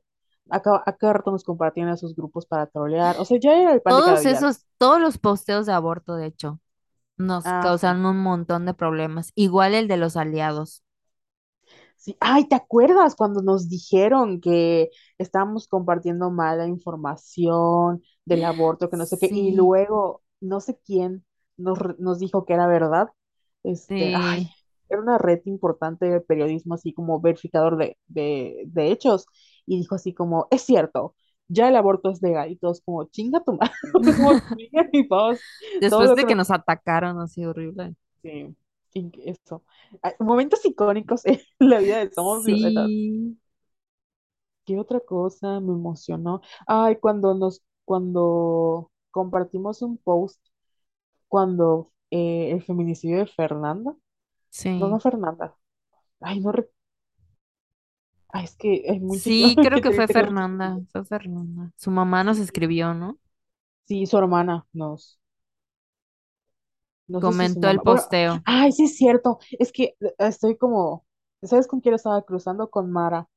a 0.51 0.61
cada, 0.63 0.83
a 0.87 0.97
cada 0.97 1.15
rato 1.15 1.31
nos 1.33 1.45
compartían 1.45 1.89
esos 1.91 2.15
grupos 2.17 2.47
para 2.47 2.67
trolear, 2.69 3.17
o 3.19 3.25
sea, 3.25 3.39
ya 3.43 3.57
era 3.61 3.73
el 3.75 3.83
pan 3.83 3.97
de 3.97 4.05
cada 4.05 4.21
Todos 4.21 4.23
día. 4.23 4.47
esos, 4.49 4.67
todos 4.79 5.01
los 5.01 5.19
posteos 5.19 5.67
de 5.67 5.73
aborto, 5.73 6.17
de 6.17 6.27
hecho, 6.27 6.61
nos 7.19 7.53
Ah, 7.53 7.55
causaron 7.55 8.07
un 8.07 8.19
montón 8.23 8.67
de 8.67 8.75
problemas. 8.75 9.33
Igual 9.35 9.75
el 9.75 9.89
de 9.89 9.97
los 9.99 10.17
aliados. 10.17 10.85
Sí, 11.97 12.17
ay, 12.21 12.47
¿te 12.49 12.55
acuerdas 12.55 13.17
cuando 13.17 13.43
nos 13.43 13.69
dijeron 13.69 14.41
que 14.41 14.91
estábamos 15.19 15.67
compartiendo 15.69 16.31
mala 16.31 16.67
información 16.67 18.03
del 18.25 18.45
aborto, 18.45 18.91
que 18.91 18.97
no 18.97 19.07
sé 19.07 19.19
qué, 19.19 19.31
y 19.33 19.53
luego 19.53 20.23
no 20.41 20.61
sé 20.61 20.79
quién 20.85 21.25
nos, 21.57 21.79
nos 21.99 22.19
dijo 22.21 22.45
que 22.45 22.55
era 22.55 22.67
verdad? 22.67 23.09
Este, 23.65 24.11
ay, 24.15 24.47
era 24.89 25.01
una 25.01 25.19
red 25.19 25.41
importante 25.47 26.07
de 26.07 26.21
periodismo, 26.21 26.75
así 26.75 26.93
como 26.93 27.21
verificador 27.21 27.77
de, 27.77 27.99
de, 28.07 28.63
de 28.67 28.93
hechos, 28.93 29.27
y 29.67 29.79
dijo 29.79 29.95
así 29.97 30.15
como, 30.15 30.47
es 30.51 30.63
cierto, 30.63 31.15
ya 31.49 31.69
el 31.69 31.77
aborto 31.77 32.11
es 32.11 32.23
legal, 32.23 32.51
y 32.51 32.57
todos 32.57 32.81
como, 32.83 33.05
chinga 33.05 33.43
tu 33.45 33.53
madre, 33.55 33.73
Después 35.81 36.17
de 36.17 36.25
que 36.27 36.35
nos... 36.35 36.51
atacaron 36.51 37.21
así 37.21 37.45
horrible. 37.45 37.95
Sí, 38.23 38.55
eso. 39.25 39.63
Momentos 40.19 40.65
icónicos 40.65 41.25
en 41.27 41.41
la 41.59 41.79
vida 41.79 41.99
de 42.05 42.13
Somos. 42.13 42.45
Sí. 42.45 43.39
¿Qué 44.65 44.79
otra 44.81 45.01
cosa 45.01 45.61
me 45.61 45.73
emocionó? 45.73 46.41
Ay, 46.67 46.97
cuando 46.97 47.35
nos, 47.35 47.63
cuando 47.85 48.91
compartimos 49.13 49.81
un 49.83 49.97
post 49.99 50.41
cuando 51.29 51.93
eh, 52.11 52.51
el 52.53 52.63
feminicidio 52.63 53.19
de 53.19 53.27
Fernanda, 53.27 53.93
no, 53.93 54.89
no 54.89 54.99
Sí. 54.99 55.03
Fernanda, 55.03 55.57
ay, 56.21 56.41
no, 56.41 56.53
re- 56.53 56.71
ay, 58.31 58.45
es 58.45 58.57
que 58.57 58.85
hay 58.89 59.01
muchos, 59.01 59.39
Sí, 59.39 59.59
creo 59.61 59.81
que 59.81 59.93
fue 59.93 60.07
Fernanda, 60.09 60.81
fue 60.93 61.05
Fernanda. 61.05 61.73
Su 61.77 61.91
mamá 61.91 62.23
nos 62.25 62.39
escribió, 62.39 62.95
¿no? 62.95 63.19
sí, 63.85 64.07
su 64.07 64.19
hermana 64.19 64.67
nos, 64.73 65.19
no 67.09 67.23
si 67.23 67.33
Comentó 67.35 67.69
el 67.69 67.83
bueno, 67.83 67.83
posteo. 67.83 68.43
ay, 68.45 68.73
sí 68.73 68.85
es 68.85 68.97
cierto, 68.97 69.39
es 69.59 69.73
que 69.73 69.97
eh, 70.01 70.15
estoy 70.19 70.57
como, 70.57 71.07
¿sabes 71.43 71.67
con 71.69 71.81
quién 71.81 71.95
estaba 71.95 72.23
cruzando? 72.23 72.71
Con 72.71 72.91
Mara. 72.91 73.29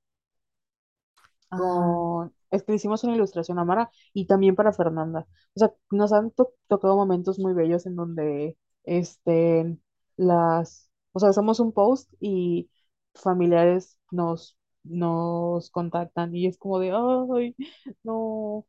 Ah, 1.51 1.99
con, 2.15 2.33
es 2.51 2.63
que 2.63 2.71
le 2.73 2.75
hicimos 2.77 3.03
una 3.03 3.15
ilustración 3.15 3.59
a 3.59 3.65
Mara 3.65 3.91
y 4.13 4.27
también 4.27 4.55
para 4.55 4.73
Fernanda. 4.73 5.27
O 5.55 5.59
sea, 5.59 5.73
nos 5.91 6.13
han 6.13 6.31
to- 6.31 6.53
tocado 6.67 6.95
momentos 6.95 7.39
muy 7.39 7.53
bellos 7.53 7.85
en 7.85 7.95
donde, 7.95 8.57
este, 8.83 9.77
las, 10.17 10.89
o 11.13 11.19
sea, 11.19 11.29
hacemos 11.29 11.59
un 11.59 11.73
post 11.73 12.13
y 12.19 12.69
familiares 13.15 13.97
nos, 14.11 14.57
nos 14.89 15.69
contactan 15.71 16.35
y 16.35 16.47
es 16.47 16.57
como 16.57 16.79
de, 16.79 16.91
ay, 16.91 17.55
no, 18.03 18.65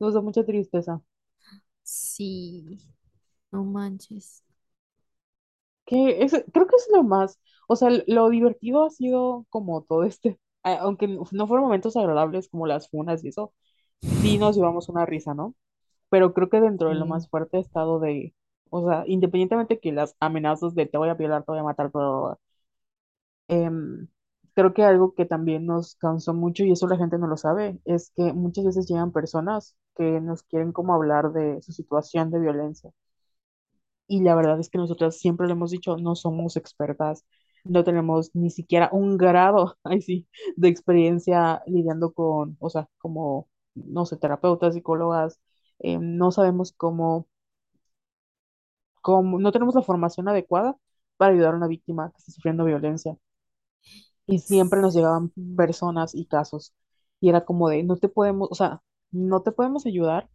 nos 0.00 0.14
da 0.14 0.20
mucha 0.22 0.44
tristeza. 0.46 1.02
sí, 1.82 2.78
no 3.52 3.64
manches. 3.64 4.42
Que 5.86 6.22
es, 6.22 6.32
creo 6.52 6.66
que 6.66 6.76
es 6.76 6.88
lo 6.92 7.02
más, 7.02 7.40
o 7.68 7.74
sea, 7.76 7.90
lo 8.06 8.28
divertido 8.30 8.84
ha 8.84 8.90
sido 8.90 9.46
como 9.50 9.82
todo 9.82 10.04
este, 10.04 10.38
aunque 10.62 11.08
no 11.08 11.46
fueron 11.46 11.64
momentos 11.64 11.96
agradables 11.96 12.48
como 12.48 12.66
las 12.66 12.88
funas 12.88 13.24
y 13.24 13.28
eso, 13.28 13.52
sí 14.00 14.38
nos 14.38 14.56
llevamos 14.56 14.88
una 14.88 15.06
risa, 15.06 15.34
¿no? 15.34 15.54
pero 16.10 16.34
creo 16.34 16.50
que 16.50 16.60
dentro 16.62 16.90
de 16.90 16.96
lo 16.96 17.06
más 17.06 17.28
fuerte 17.30 17.58
ha 17.58 17.60
estado 17.60 18.00
de, 18.00 18.34
o 18.70 18.88
sea, 18.88 19.04
independientemente 19.08 19.80
que 19.80 19.92
las 19.92 20.16
amenazas 20.20 20.74
de 20.76 20.86
te 20.86 20.98
voy 20.98 21.08
a 21.10 21.14
violar, 21.14 21.44
te 21.44 21.52
voy 21.52 21.60
a 21.60 21.64
matar, 21.64 21.90
pero 21.92 22.40
creo 24.60 24.74
que 24.74 24.84
algo 24.84 25.14
que 25.14 25.26
también 25.26 25.66
nos 25.66 25.96
cansó 25.96 26.34
mucho, 26.34 26.64
y 26.64 26.72
eso 26.72 26.86
la 26.88 26.96
gente 26.98 27.18
no 27.18 27.26
lo 27.26 27.36
sabe, 27.36 27.80
es 27.84 28.12
que 28.16 28.32
muchas 28.32 28.64
veces 28.66 28.86
llegan 28.88 29.12
personas 29.12 29.76
que 29.96 30.20
nos 30.20 30.42
quieren 30.44 30.72
como 30.72 30.94
hablar 30.94 31.32
de 31.32 31.60
su 31.62 31.72
situación 31.72 32.30
de 32.30 32.40
violencia. 32.40 32.90
Y 34.06 34.22
la 34.22 34.34
verdad 34.34 34.58
es 34.60 34.68
que 34.70 34.78
nosotras 34.78 35.18
siempre 35.18 35.46
lo 35.46 35.52
hemos 35.54 35.70
dicho, 35.70 35.96
no 35.96 36.16
somos 36.16 36.56
expertas, 36.56 37.24
no 37.64 37.84
tenemos 37.84 38.30
ni 38.34 38.50
siquiera 38.50 38.88
un 38.92 39.16
grado, 39.18 39.76
ahí 39.84 40.02
sí, 40.02 40.28
de 40.56 40.68
experiencia 40.68 41.62
lidiando 41.66 42.12
con, 42.12 42.56
o 42.60 42.70
sea, 42.70 42.88
como, 42.98 43.48
no 43.74 44.06
sé, 44.06 44.16
terapeutas, 44.16 44.74
psicólogas, 44.74 45.40
eh, 45.80 45.98
no 46.00 46.32
sabemos 46.32 46.72
cómo 46.76 47.28
como 49.02 49.38
no 49.38 49.52
tenemos 49.52 49.74
la 49.74 49.82
formación 49.82 50.28
adecuada 50.28 50.76
para 51.16 51.32
ayudar 51.34 51.54
a 51.54 51.56
una 51.56 51.66
víctima 51.68 52.10
que 52.10 52.18
está 52.18 52.32
sufriendo 52.32 52.64
violencia. 52.64 53.16
Y 54.26 54.38
siempre 54.40 54.80
nos 54.80 54.94
llegaban 54.94 55.32
personas 55.56 56.14
y 56.14 56.26
casos. 56.26 56.72
Y 57.20 57.28
era 57.30 57.44
como 57.44 57.68
de, 57.68 57.82
no 57.82 57.96
te 57.96 58.08
podemos, 58.08 58.48
o 58.50 58.54
sea, 58.54 58.82
no 59.10 59.42
te 59.42 59.52
podemos 59.52 59.86
ayudar, 59.86 60.28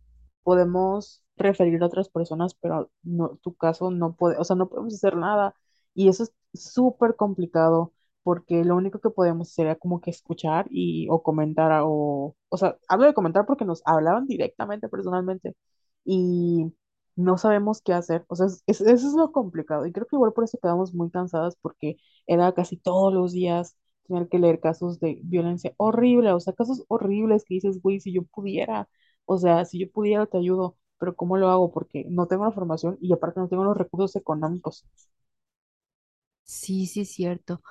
podemos 0.43 1.23
referir 1.37 1.81
a 1.83 1.87
otras 1.87 2.09
personas, 2.09 2.55
pero 2.55 2.91
no, 3.03 3.37
tu 3.41 3.55
caso 3.55 3.91
no 3.91 4.15
puede, 4.15 4.37
o 4.37 4.43
sea, 4.43 4.55
no 4.55 4.69
podemos 4.69 4.93
hacer 4.95 5.15
nada. 5.17 5.55
Y 5.93 6.09
eso 6.09 6.23
es 6.23 6.33
súper 6.53 7.15
complicado 7.15 7.93
porque 8.23 8.63
lo 8.65 8.75
único 8.75 8.99
que 8.99 9.09
podemos 9.09 9.49
hacer 9.51 9.67
era 9.67 9.75
como 9.75 10.01
que 10.01 10.09
escuchar 10.11 10.67
y 10.69 11.07
o 11.09 11.21
comentar 11.23 11.81
o, 11.85 12.35
o 12.49 12.57
sea, 12.57 12.77
hablo 12.87 13.05
de 13.07 13.13
comentar 13.13 13.45
porque 13.45 13.65
nos 13.65 13.81
hablaban 13.85 14.25
directamente, 14.27 14.89
personalmente. 14.89 15.55
Y 16.03 16.73
no 17.15 17.37
sabemos 17.37 17.81
qué 17.81 17.93
hacer. 17.93 18.25
O 18.27 18.35
sea, 18.35 18.47
es- 18.47 18.63
es- 18.67 18.81
eso 18.81 19.07
es 19.07 19.13
lo 19.13 19.31
complicado. 19.31 19.85
Y 19.85 19.91
creo 19.93 20.05
que 20.07 20.15
igual 20.15 20.33
por 20.33 20.43
eso 20.43 20.57
quedamos 20.61 20.93
muy 20.93 21.09
cansadas 21.11 21.55
porque 21.61 21.97
era 22.27 22.53
casi 22.53 22.77
todos 22.77 23.13
los 23.13 23.31
días 23.33 23.77
tener 24.07 24.27
que 24.29 24.39
leer 24.39 24.59
casos 24.59 24.99
de 24.99 25.19
violencia 25.23 25.73
horrible, 25.77 26.31
o 26.33 26.39
sea, 26.39 26.53
casos 26.53 26.83
horribles 26.87 27.43
que 27.45 27.55
dices, 27.55 27.81
güey, 27.81 27.99
si 27.99 28.13
yo 28.13 28.23
pudiera, 28.23 28.87
o 29.25 29.37
sea, 29.37 29.65
si 29.65 29.79
yo 29.79 29.91
pudiera 29.91 30.25
te 30.27 30.37
ayudo, 30.37 30.77
pero 30.99 31.15
¿cómo 31.15 31.37
lo 31.37 31.49
hago? 31.49 31.71
Porque 31.71 32.05
no 32.09 32.27
tengo 32.27 32.45
la 32.45 32.51
formación 32.51 32.97
y 33.01 33.13
aparte 33.13 33.39
no 33.39 33.47
tengo 33.49 33.63
los 33.63 33.77
recursos 33.77 34.15
económicos. 34.15 34.85
Sí, 36.43 36.85
sí, 36.87 37.01
es 37.01 37.11
cierto. 37.11 37.61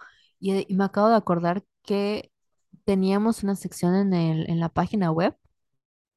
Y, 0.40 0.52
eh, 0.52 0.66
y 0.68 0.74
me 0.76 0.84
acabo 0.84 1.08
de 1.08 1.16
acordar 1.16 1.64
que 1.82 2.32
teníamos 2.84 3.42
una 3.42 3.56
sección 3.56 3.94
en 3.94 4.12
el, 4.14 4.50
en 4.50 4.60
la 4.60 4.68
página 4.68 5.10
web 5.12 5.36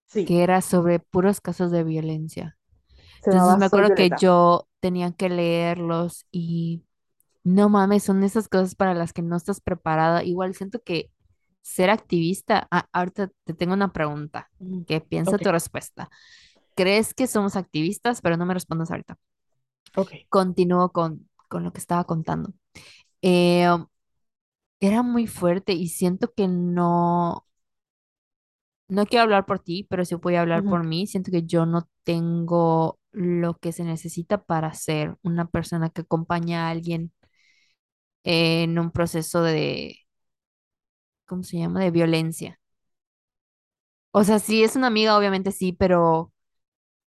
Sí, 0.05 0.25
que 0.25 0.43
era 0.43 0.61
sobre 0.61 0.99
puros 0.99 1.41
casos 1.41 1.71
de 1.71 1.83
violencia. 1.83 2.57
se 3.21 3.31
Entonces 3.31 3.57
me 3.57 3.65
acuerdo 3.67 3.93
que 3.95 4.11
yo 4.13 4.69
tenía 4.81 5.11
que 5.13 5.29
leerlos 5.29 6.27
y 6.31 6.83
no 7.48 7.70
mames, 7.70 8.04
son 8.04 8.24
esas 8.24 8.50
cosas 8.50 8.76
para 8.76 8.93
las 8.93 9.14
que 9.14 9.22
no 9.22 9.38
estás 9.38 9.62
preparada. 9.62 10.24
Igual 10.24 10.54
siento 10.54 10.82
que 10.84 11.10
ser 11.62 11.89
activista, 11.89 12.68
ah, 12.72 12.88
ahorita 12.91 13.32
te 13.45 13.54
tengo 13.54 13.74
una 13.74 13.93
pregunta, 13.93 14.50
que 14.86 15.00
piensa 15.00 15.38
tu 15.38 15.50
respuesta. 15.50 16.10
¿Crees 16.76 17.14
que 17.14 17.26
somos 17.26 17.56
activistas? 17.56 18.22
Pero 18.22 18.36
no 18.36 18.45
me 18.45 18.54
respondas 18.54 18.91
ahorita. 18.91 19.18
ok. 19.95 20.12
Continúo 20.28 20.91
con, 20.91 21.30
con 21.48 21.64
lo 21.64 21.72
que 21.72 21.80
estaba 21.80 22.04
contando. 22.04 22.52
Eh, 23.22 23.68
era 24.82 25.02
muy 25.02 25.26
fuerte 25.26 25.72
y 25.72 25.88
siento 25.88 26.34
que 26.34 26.50
no, 26.50 27.45
no 28.89 29.06
quiero 29.06 29.24
hablar 29.24 29.45
por 29.45 29.60
ti, 29.60 29.88
pero 29.89 30.04
sí 30.04 30.16
voy 30.16 30.36
a 30.36 30.41
hablar 30.41 30.64
por 30.64 30.86
mí. 30.86 31.08
Siento 31.08 31.32
que 31.32 31.43
yo 31.43 31.66
no 31.66 31.88
tengo 32.04 33.00
lo 33.12 33.56
que 33.58 33.72
se 33.72 33.86
necesita 33.86 34.43
para 34.43 34.74
ser 34.74 35.18
una 35.24 35.48
persona 35.48 35.89
que 35.89 36.02
acompaña 36.02 36.68
a 36.68 36.72
alguien 36.72 37.14
en 38.28 38.78
un 38.80 38.91
proceso 38.91 39.41
de, 39.43 39.97
¿cómo 41.25 41.43
se 41.43 41.57
llama? 41.57 41.82
De 41.84 41.91
violencia. 41.91 42.59
O 44.11 44.23
sea, 44.23 44.39
si 44.39 44.63
es 44.63 44.75
una 44.75 44.88
amiga, 44.88 45.17
obviamente 45.17 45.51
sí, 45.51 45.73
pero 45.73 46.34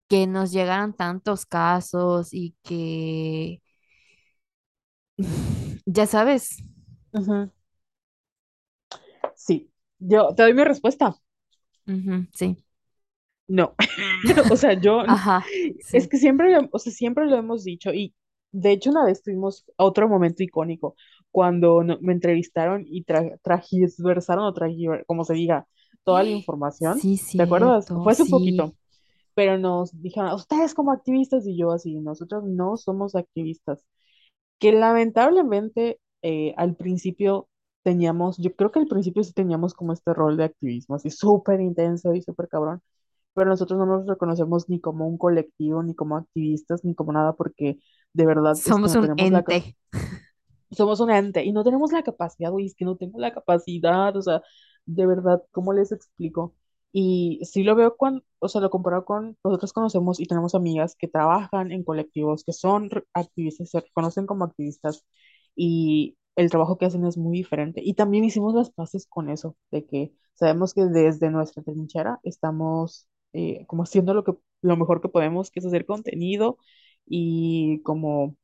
que 0.08 0.26
nos 0.26 0.52
llegaran 0.52 0.94
tantos 0.96 1.46
casos 1.46 2.30
y 2.34 2.56
que, 2.64 3.62
ya 5.86 6.06
sabes. 6.06 6.62
Sí, 9.34 9.70
yo 9.98 10.34
te 10.34 10.42
doy 10.42 10.54
mi 10.54 10.64
respuesta. 10.64 11.14
sí, 12.32 12.56
No, 13.48 13.74
o 14.50 14.56
sea, 14.56 14.74
yo, 14.80 15.02
ajá, 15.06 15.52
es 15.92 16.08
sí. 16.08 16.08
que 16.08 16.18
siempre, 16.18 16.56
o 16.72 16.78
sea, 16.78 16.92
siempre 16.92 17.26
lo 17.26 17.36
hemos 17.36 17.64
dicho 17.64 17.92
y 17.92 18.14
de 18.54 18.72
hecho 18.72 18.90
una 18.90 19.04
vez 19.04 19.22
tuvimos 19.22 19.64
otro 19.76 20.08
momento 20.08 20.42
icónico 20.42 20.96
cuando 21.30 21.82
no- 21.84 21.98
me 22.00 22.12
entrevistaron 22.14 22.84
y 22.86 23.04
tra 23.04 23.36
tragiversaron 23.42 24.44
o 24.46 24.54
tragiver- 24.54 25.04
como 25.06 25.24
se 25.24 25.34
diga, 25.34 25.66
toda 26.04 26.22
la 26.24 26.30
información, 26.30 27.06
Sí, 27.16 27.16
¿te 27.36 27.42
acuerdas? 27.44 27.92
Fue 28.02 28.12
hace 28.12 28.22
un 28.24 28.28
sí. 28.28 28.30
poquito, 28.30 28.76
pero 29.34 29.58
nos 29.58 30.00
dijeron, 30.02 30.32
ustedes 30.34 30.74
como 30.74 30.92
activistas 30.92 31.46
y 31.46 31.56
yo 31.58 31.72
así, 31.72 31.96
nosotros 32.00 32.44
no 32.44 32.76
somos 32.78 33.14
activistas, 33.16 33.84
que 34.58 34.72
lamentablemente 34.72 36.00
eh, 36.22 36.54
al 36.56 36.76
principio 36.76 37.48
teníamos, 37.82 38.38
yo 38.38 38.54
creo 38.56 38.70
que 38.70 38.78
al 38.80 38.86
principio 38.86 39.22
sí 39.24 39.32
teníamos 39.32 39.74
como 39.74 39.92
este 39.92 40.14
rol 40.14 40.36
de 40.36 40.44
activismo, 40.44 40.96
así 40.96 41.10
súper 41.10 41.60
intenso 41.60 42.14
y 42.14 42.22
súper 42.22 42.48
cabrón 42.48 42.82
pero 43.34 43.50
nosotros 43.50 43.78
no 43.78 43.86
nos 43.86 44.06
reconocemos 44.08 44.68
ni 44.70 44.80
como 44.80 45.06
un 45.08 45.18
colectivo, 45.18 45.84
ni 45.84 45.94
como 45.94 46.16
activistas, 46.16 46.84
ni 46.84 46.96
como 46.96 47.12
nada, 47.12 47.34
porque 47.34 47.78
de 48.14 48.26
verdad 48.26 48.52
es 48.52 48.64
que 48.64 48.70
Somos 48.70 48.94
un 48.94 49.18
ente. 49.18 49.76
somos 50.70 51.00
un 51.00 51.10
ente 51.10 51.44
y 51.44 51.52
no 51.52 51.64
tenemos 51.64 51.92
la 51.92 52.02
capacidad, 52.02 52.50
güey, 52.50 52.66
es 52.66 52.74
que 52.74 52.84
no 52.84 52.96
tengo 52.96 53.18
la 53.20 53.32
capacidad, 53.32 54.16
o 54.16 54.22
sea, 54.22 54.42
de 54.86 55.06
verdad, 55.06 55.42
¿cómo 55.50 55.72
les 55.72 55.92
explico? 55.92 56.54
Y 56.92 57.40
sí 57.44 57.64
lo 57.64 57.74
veo 57.74 57.96
cuando, 57.96 58.22
o 58.38 58.48
sea, 58.48 58.60
lo 58.60 58.70
comparo 58.70 59.04
con, 59.04 59.36
nosotros 59.44 59.72
conocemos 59.72 60.20
y 60.20 60.26
tenemos 60.26 60.54
amigas 60.54 60.94
que 60.96 61.08
trabajan 61.08 61.72
en 61.72 61.82
colectivos, 61.84 62.44
que 62.44 62.52
son 62.52 62.88
activistas, 63.12 63.70
se 63.70 63.80
reconocen 63.80 64.26
como 64.26 64.44
activistas 64.44 65.04
y 65.56 66.16
el 66.36 66.50
trabajo 66.50 66.78
que 66.78 66.86
hacen 66.86 67.04
es 67.06 67.16
muy 67.18 67.38
diferente. 67.38 67.80
Y 67.84 67.94
también 67.94 68.24
hicimos 68.24 68.54
las 68.54 68.70
paces 68.70 69.06
con 69.08 69.28
eso, 69.30 69.56
de 69.72 69.86
que 69.86 70.12
sabemos 70.34 70.74
que 70.74 70.84
desde 70.86 71.30
nuestra 71.30 71.62
trinchera 71.64 72.20
estamos 72.22 73.08
eh, 73.32 73.66
como 73.66 73.82
haciendo 73.84 74.14
lo 74.14 74.24
que, 74.24 74.34
lo 74.62 74.76
mejor 74.76 75.00
que 75.00 75.08
podemos, 75.08 75.50
que 75.50 75.60
es 75.60 75.66
hacer 75.66 75.86
contenido 75.86 76.58
y 77.06 77.82
como 77.82 78.36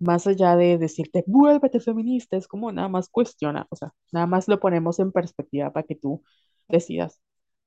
más 0.00 0.26
allá 0.26 0.56
de 0.56 0.78
decirte, 0.78 1.24
vuélvete 1.26 1.80
feminista, 1.80 2.36
es 2.36 2.48
como 2.48 2.72
nada 2.72 2.88
más 2.88 3.08
cuestiona, 3.08 3.66
o 3.70 3.76
sea, 3.76 3.92
nada 4.12 4.26
más 4.26 4.48
lo 4.48 4.60
ponemos 4.60 4.98
en 4.98 5.12
perspectiva 5.12 5.72
para 5.72 5.86
que 5.86 5.94
tú 5.96 6.22
decidas, 6.68 7.20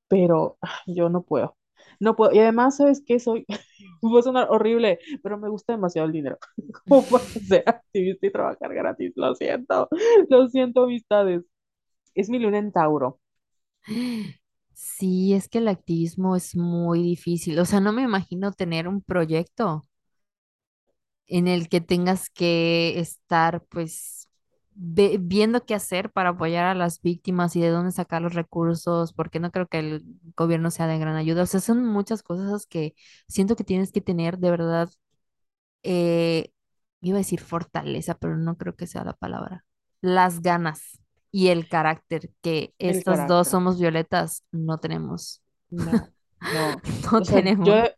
pero 0.08 0.58
ah, 0.62 0.80
yo 0.86 1.08
no 1.10 1.22
puedo, 1.24 1.56
no 2.00 2.16
puedo, 2.16 2.32
y 2.34 2.40
además, 2.40 2.76
¿sabes 2.78 3.02
qué? 3.06 3.20
Soy, 3.20 3.46
va 4.02 4.20
a 4.20 4.22
sonar 4.22 4.48
horrible, 4.50 4.98
pero 5.22 5.38
me 5.38 5.48
gusta 5.48 5.74
demasiado 5.74 6.06
el 6.06 6.12
dinero, 6.14 6.38
como 6.88 7.02
para 7.04 7.24
ser 7.24 7.64
activista 7.66 8.26
y 8.26 8.32
trabajar 8.32 8.74
gratis, 8.74 9.12
lo 9.16 9.34
siento, 9.34 9.88
lo 10.30 10.48
siento, 10.48 10.84
amistades, 10.84 11.44
es 12.14 12.30
mi 12.30 12.38
luna 12.40 12.58
en 12.58 12.72
Tauro, 12.72 13.20
Sí, 14.74 15.32
es 15.34 15.48
que 15.48 15.58
el 15.58 15.68
activismo 15.68 16.36
es 16.36 16.54
muy 16.56 17.02
difícil. 17.02 17.58
O 17.58 17.64
sea, 17.64 17.80
no 17.80 17.92
me 17.92 18.02
imagino 18.02 18.52
tener 18.52 18.88
un 18.88 19.02
proyecto 19.02 19.86
en 21.26 21.48
el 21.48 21.68
que 21.68 21.80
tengas 21.80 22.30
que 22.30 22.98
estar, 23.00 23.64
pues, 23.66 24.28
viendo 24.74 25.64
qué 25.64 25.74
hacer 25.74 26.10
para 26.12 26.30
apoyar 26.30 26.66
a 26.66 26.74
las 26.74 27.00
víctimas 27.02 27.56
y 27.56 27.60
de 27.60 27.70
dónde 27.70 27.92
sacar 27.92 28.22
los 28.22 28.34
recursos, 28.34 29.12
porque 29.14 29.40
no 29.40 29.50
creo 29.50 29.66
que 29.68 29.78
el 29.78 30.04
gobierno 30.36 30.70
sea 30.70 30.86
de 30.86 30.98
gran 30.98 31.16
ayuda. 31.16 31.42
O 31.44 31.46
sea, 31.46 31.60
son 31.60 31.84
muchas 31.86 32.22
cosas 32.22 32.66
que 32.66 32.94
siento 33.28 33.56
que 33.56 33.64
tienes 33.64 33.92
que 33.92 34.00
tener 34.02 34.38
de 34.38 34.50
verdad, 34.50 34.90
eh, 35.82 36.50
iba 37.00 37.16
a 37.18 37.20
decir 37.20 37.40
fortaleza, 37.40 38.14
pero 38.18 38.36
no 38.36 38.56
creo 38.56 38.76
que 38.76 38.86
sea 38.86 39.04
la 39.04 39.14
palabra. 39.14 39.64
Las 40.00 40.42
ganas 40.42 41.00
y 41.30 41.48
el 41.48 41.68
carácter 41.68 42.30
que 42.42 42.74
El 42.88 43.04
estas 43.04 43.26
dos 43.26 43.48
carácter. 43.48 43.48
somos 43.48 43.78
violetas 43.80 44.44
no 44.52 44.78
tenemos. 44.78 45.42
No, 45.70 46.12
no. 46.40 46.80
No 47.12 47.20
O 47.20 47.24
sea, 47.24 47.42
tenemos. 47.42 47.60
yo 47.60 47.88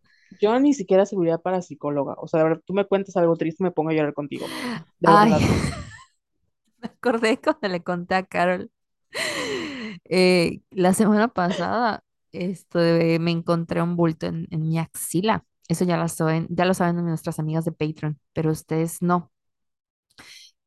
ni 0.61 0.74
siquiera 0.74 1.07
serviría 1.07 1.39
para 1.39 1.62
psicóloga. 1.62 2.14
O 2.18 2.29
sea, 2.29 2.39
de 2.41 2.45
verdad, 2.51 2.62
tú 2.66 2.74
me 2.74 2.87
cuentas 2.87 3.16
algo 3.16 3.37
triste, 3.37 3.62
me 3.64 3.70
pongo 3.72 3.91
a 3.91 3.95
llorar 3.95 4.14
contigo. 4.14 4.53
De 5.01 5.11
Ay, 5.16 5.33
verdad. 5.33 5.43
me 6.83 6.89
acordé 6.89 7.41
cuando 7.41 7.68
le 7.68 7.83
conté 7.83 8.14
a 8.16 8.24
Carol. 8.26 8.70
eh, 10.05 10.61
la 10.70 10.95
semana 10.95 11.29
pasada 11.29 12.05
esto, 12.33 12.79
me 12.79 13.31
encontré 13.31 13.83
un 13.83 13.97
bulto 13.97 14.26
en, 14.26 14.47
en 14.51 14.68
mi 14.68 14.79
axila. 14.79 15.45
Eso 15.68 15.85
ya 15.85 15.97
lo 15.97 16.09
saben, 16.09 16.47
ya 16.51 16.64
lo 16.64 16.74
saben 16.74 16.97
nuestras 17.05 17.39
amigas 17.39 17.64
de 17.64 17.72
Patreon, 17.72 18.18
pero 18.33 18.51
ustedes 18.53 19.03
no. 19.03 19.31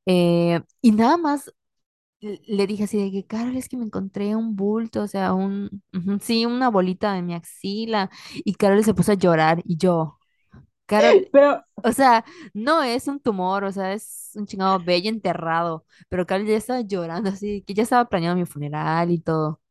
Eh, 0.05 0.61
y 0.81 0.91
nada 0.91 1.17
más 1.17 1.51
le 2.21 2.67
dije 2.67 2.83
así 2.85 2.97
de 3.03 3.11
que, 3.11 3.25
Carol, 3.25 3.55
es 3.57 3.69
que 3.69 3.77
me 3.77 3.85
encontré 3.85 4.35
un 4.35 4.55
bulto, 4.55 5.01
o 5.03 5.07
sea, 5.07 5.33
un, 5.33 5.83
sí, 6.21 6.45
una 6.45 6.69
bolita 6.69 7.17
en 7.17 7.25
mi 7.27 7.33
axila. 7.35 8.09
Y 8.33 8.53
Carol 8.55 8.83
se 8.83 8.93
puso 8.93 9.11
a 9.13 9.15
llorar 9.15 9.61
y 9.65 9.77
yo, 9.77 10.19
Carol, 10.85 11.27
Pero 11.31 11.63
o 11.83 11.91
sea, 11.93 12.25
no 12.53 12.83
es 12.83 13.07
un 13.07 13.19
tumor, 13.19 13.63
o 13.65 13.71
sea, 13.71 13.93
es 13.93 14.31
un 14.35 14.45
chingado 14.47 14.79
bello 14.83 15.09
enterrado, 15.09 15.85
pero 16.09 16.25
Carol 16.27 16.47
ya 16.47 16.57
estaba 16.57 16.81
llorando 16.81 17.29
así, 17.31 17.63
que 17.63 17.73
ya 17.73 17.83
estaba 17.83 18.09
planeando 18.09 18.39
mi 18.39 18.45
funeral 18.45 19.11
y 19.11 19.19
todo. 19.19 19.61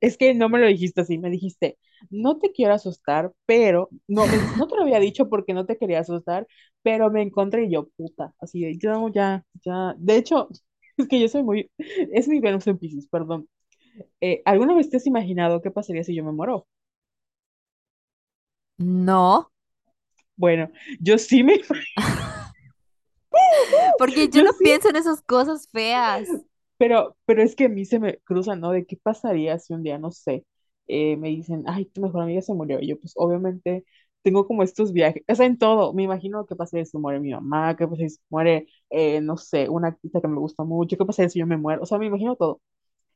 es 0.00 0.16
que 0.16 0.34
no 0.34 0.48
me 0.48 0.58
lo 0.58 0.66
dijiste 0.66 1.00
así, 1.02 1.18
me 1.18 1.30
dijiste, 1.30 1.78
no 2.10 2.38
te 2.38 2.52
quiero 2.52 2.74
asustar, 2.74 3.32
pero, 3.46 3.88
no, 4.08 4.24
no 4.58 4.66
te 4.68 4.76
lo 4.76 4.82
había 4.82 5.00
dicho 5.00 5.28
porque 5.28 5.54
no 5.54 5.66
te 5.66 5.76
quería 5.78 6.00
asustar, 6.00 6.46
pero 6.82 7.10
me 7.10 7.22
encontré 7.22 7.64
y 7.66 7.70
yo, 7.72 7.88
puta, 7.96 8.34
así 8.40 8.60
de, 8.62 8.78
yo 8.78 9.08
ya, 9.10 9.44
ya, 9.64 9.94
de 9.98 10.16
hecho, 10.16 10.48
es 10.96 11.08
que 11.08 11.20
yo 11.20 11.28
soy 11.28 11.42
muy, 11.42 11.70
es 11.78 12.28
mi 12.28 12.40
Venus 12.40 12.66
en 12.66 12.78
Piscis, 12.78 13.08
perdón. 13.08 13.48
Eh, 14.20 14.42
¿alguna 14.46 14.74
vez 14.76 14.90
te 14.90 14.98
has 14.98 15.06
imaginado 15.06 15.62
qué 15.62 15.70
pasaría 15.70 16.04
si 16.04 16.14
yo 16.16 16.24
me 16.24 16.32
muero? 16.32 16.66
No, 18.78 19.50
Bueno, 20.36 20.70
yo 21.00 21.18
sí 21.18 21.42
me, 21.44 21.60
porque 23.96 24.28
yo 24.28 24.42
yo 24.42 24.42
no 24.42 24.52
sí 24.52 24.62
pienso 24.62 24.88
en 24.90 24.96
esas 24.96 25.22
cosas 25.22 25.68
feas. 25.68 26.28
Pero, 26.78 27.16
pero 27.26 27.42
es 27.42 27.54
que 27.56 27.66
a 27.66 27.68
mí 27.68 27.84
se 27.84 27.98
me 28.00 28.18
cruza, 28.20 28.56
¿no? 28.56 28.70
De 28.72 28.86
qué 28.86 28.96
pasaría 28.96 29.58
si 29.58 29.72
un 29.74 29.82
día, 29.82 29.98
no 29.98 30.10
sé, 30.10 30.44
eh, 30.86 31.16
me 31.16 31.28
dicen, 31.28 31.64
ay, 31.66 31.86
tu 31.86 32.00
mejor 32.00 32.22
amiga 32.22 32.42
se 32.42 32.54
murió. 32.54 32.80
Y 32.80 32.88
yo, 32.88 32.98
pues, 33.00 33.14
obviamente, 33.16 33.84
tengo 34.24 34.46
como 34.48 34.64
estos 34.64 34.92
viajes, 34.94 35.24
o 35.28 35.36
sea, 35.36 35.46
en 35.46 35.58
todo. 35.58 35.94
Me 35.94 36.04
imagino 36.04 36.46
qué 36.46 36.56
pasaría 36.56 36.86
si 36.86 36.98
muere 36.98 37.20
mi 37.20 37.32
mamá, 37.32 37.76
qué 37.76 37.86
pasaría 37.88 38.10
si 38.10 38.20
muere, 38.30 38.68
eh, 38.90 39.22
no 39.22 39.38
sé, 39.38 39.68
una 39.70 39.88
artista 39.90 40.20
que 40.22 40.28
me 40.28 40.38
gusta 40.40 40.64
mucho, 40.64 40.98
qué 40.98 41.06
pasaría 41.06 41.30
si 41.30 41.40
yo 41.40 41.46
me 41.48 41.58
muero. 41.58 41.82
O 41.84 41.86
sea, 41.86 41.98
me 41.98 42.06
imagino 42.08 42.36
todo. 42.36 42.62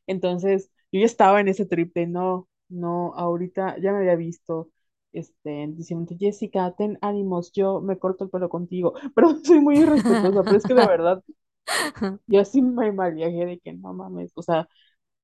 Entonces, 0.07 0.71
yo 0.93 1.01
ya 1.01 1.07
estaba 1.07 1.41
en 1.41 1.49
ese 1.49 1.67
trip 1.67 1.95
de 1.95 2.07
no, 2.07 2.49
no, 2.69 3.15
ahorita 3.15 3.77
ya 3.81 3.93
me 3.93 3.99
había 3.99 4.17
visto, 4.17 4.71
este, 5.13 5.67
diciendo, 5.71 6.15
Jessica, 6.19 6.75
ten 6.77 6.99
ánimos, 7.03 7.53
yo 7.53 7.81
me 7.81 7.99
corto 7.99 8.25
el 8.25 8.31
pelo 8.31 8.49
contigo. 8.49 8.95
Pero 9.15 9.37
soy 9.45 9.61
muy 9.61 9.79
irrespetuosa, 9.81 10.45
pero 10.45 10.59
es 10.59 10.67
que 10.67 10.75
de 10.75 10.87
verdad. 10.87 11.23
Yo 12.27 12.41
así 12.41 12.63
me 12.63 12.93
mal 12.93 13.15
viajé 13.15 13.47
de 13.47 13.59
que 13.61 13.73
no 13.73 13.93
mames, 13.95 14.33
o 14.35 14.43
sea, 14.43 14.69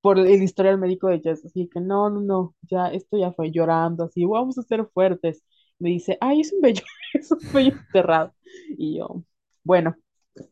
por 0.03 0.19
el 0.19 0.43
historial 0.43 0.79
médico 0.79 1.09
de 1.09 1.21
Jess, 1.21 1.45
así 1.47 1.69
que 1.73 1.81
no, 1.81 2.11
no, 2.11 2.21
no, 2.23 2.57
ya 2.63 2.89
esto 2.89 3.19
ya 3.19 3.33
fue 3.33 3.51
llorando, 3.53 4.05
así, 4.05 4.25
vamos 4.27 4.59
a 4.59 4.63
ser 4.63 4.87
fuertes. 4.95 5.45
Me 5.79 5.91
dice, 5.91 6.19
ay, 6.21 6.41
es 6.41 6.53
un 6.53 6.61
bello, 6.61 6.83
es 7.15 7.31
un 7.33 7.41
bello 7.53 7.73
enterrado. 7.73 8.35
Y 8.79 8.99
yo, 8.99 9.25
bueno, 9.65 9.97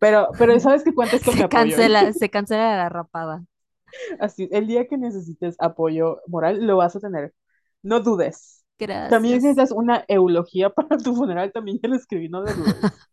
pero, 0.01 0.29
pero 0.39 0.59
sabes 0.61 0.85
que 0.85 0.95
cuentas 0.95 1.25
con 1.25 1.37
mi 1.37 1.43
Se 1.43 1.45
apoyo, 1.45 1.81
¿eh? 1.81 1.93
cancela, 1.93 2.12
se 2.12 2.31
cancela 2.31 2.77
la 2.77 2.89
rapada. 2.89 3.45
Así, 4.20 4.49
el 4.53 4.66
día 4.66 4.87
que 4.89 4.97
necesites 4.99 5.57
apoyo 5.59 6.20
moral, 6.27 6.66
lo 6.66 6.77
vas 6.79 6.97
a 6.97 7.01
tener. 7.01 7.35
No 7.83 8.01
dudes. 8.01 8.64
También 9.09 9.41
si 9.41 9.47
Gracias. 9.47 9.49
necesitas 9.49 9.73
una 9.73 10.05
eulogía 10.09 10.70
para 10.75 10.97
tu 10.99 11.14
funeral, 11.14 11.53
también 11.53 11.79
ya 11.83 11.89
lo 11.89 11.97
escribí, 11.97 12.29
no 12.29 12.43
lo 12.43 12.55
dudes. 12.55 13.09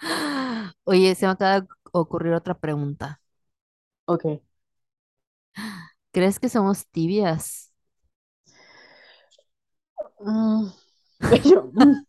Oye, 0.84 1.14
se 1.14 1.26
me 1.26 1.32
acaba 1.32 1.60
de 1.60 1.66
ocurrir 1.92 2.32
otra 2.34 2.58
pregunta. 2.58 3.20
Ok. 4.06 4.26
¿Crees 6.12 6.40
que 6.40 6.48
somos 6.48 6.86
tibias? 6.88 7.72
Mm, 10.20 10.70
yo, 11.44 11.70
mm, 11.74 12.06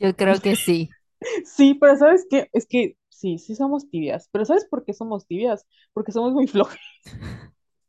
Yo 0.00 0.16
creo 0.16 0.40
que 0.40 0.56
sí. 0.56 0.90
Sí, 1.44 1.74
pero 1.74 1.96
¿sabes 1.96 2.26
qué? 2.30 2.48
Es 2.52 2.66
que 2.66 2.96
sí, 3.10 3.38
sí 3.38 3.54
somos 3.54 3.88
tibias, 3.90 4.28
pero 4.32 4.44
¿sabes 4.46 4.64
por 4.66 4.84
qué 4.84 4.94
somos 4.94 5.26
tibias? 5.26 5.66
Porque 5.92 6.12
somos 6.12 6.32
muy 6.32 6.46
flojas. 6.46 6.78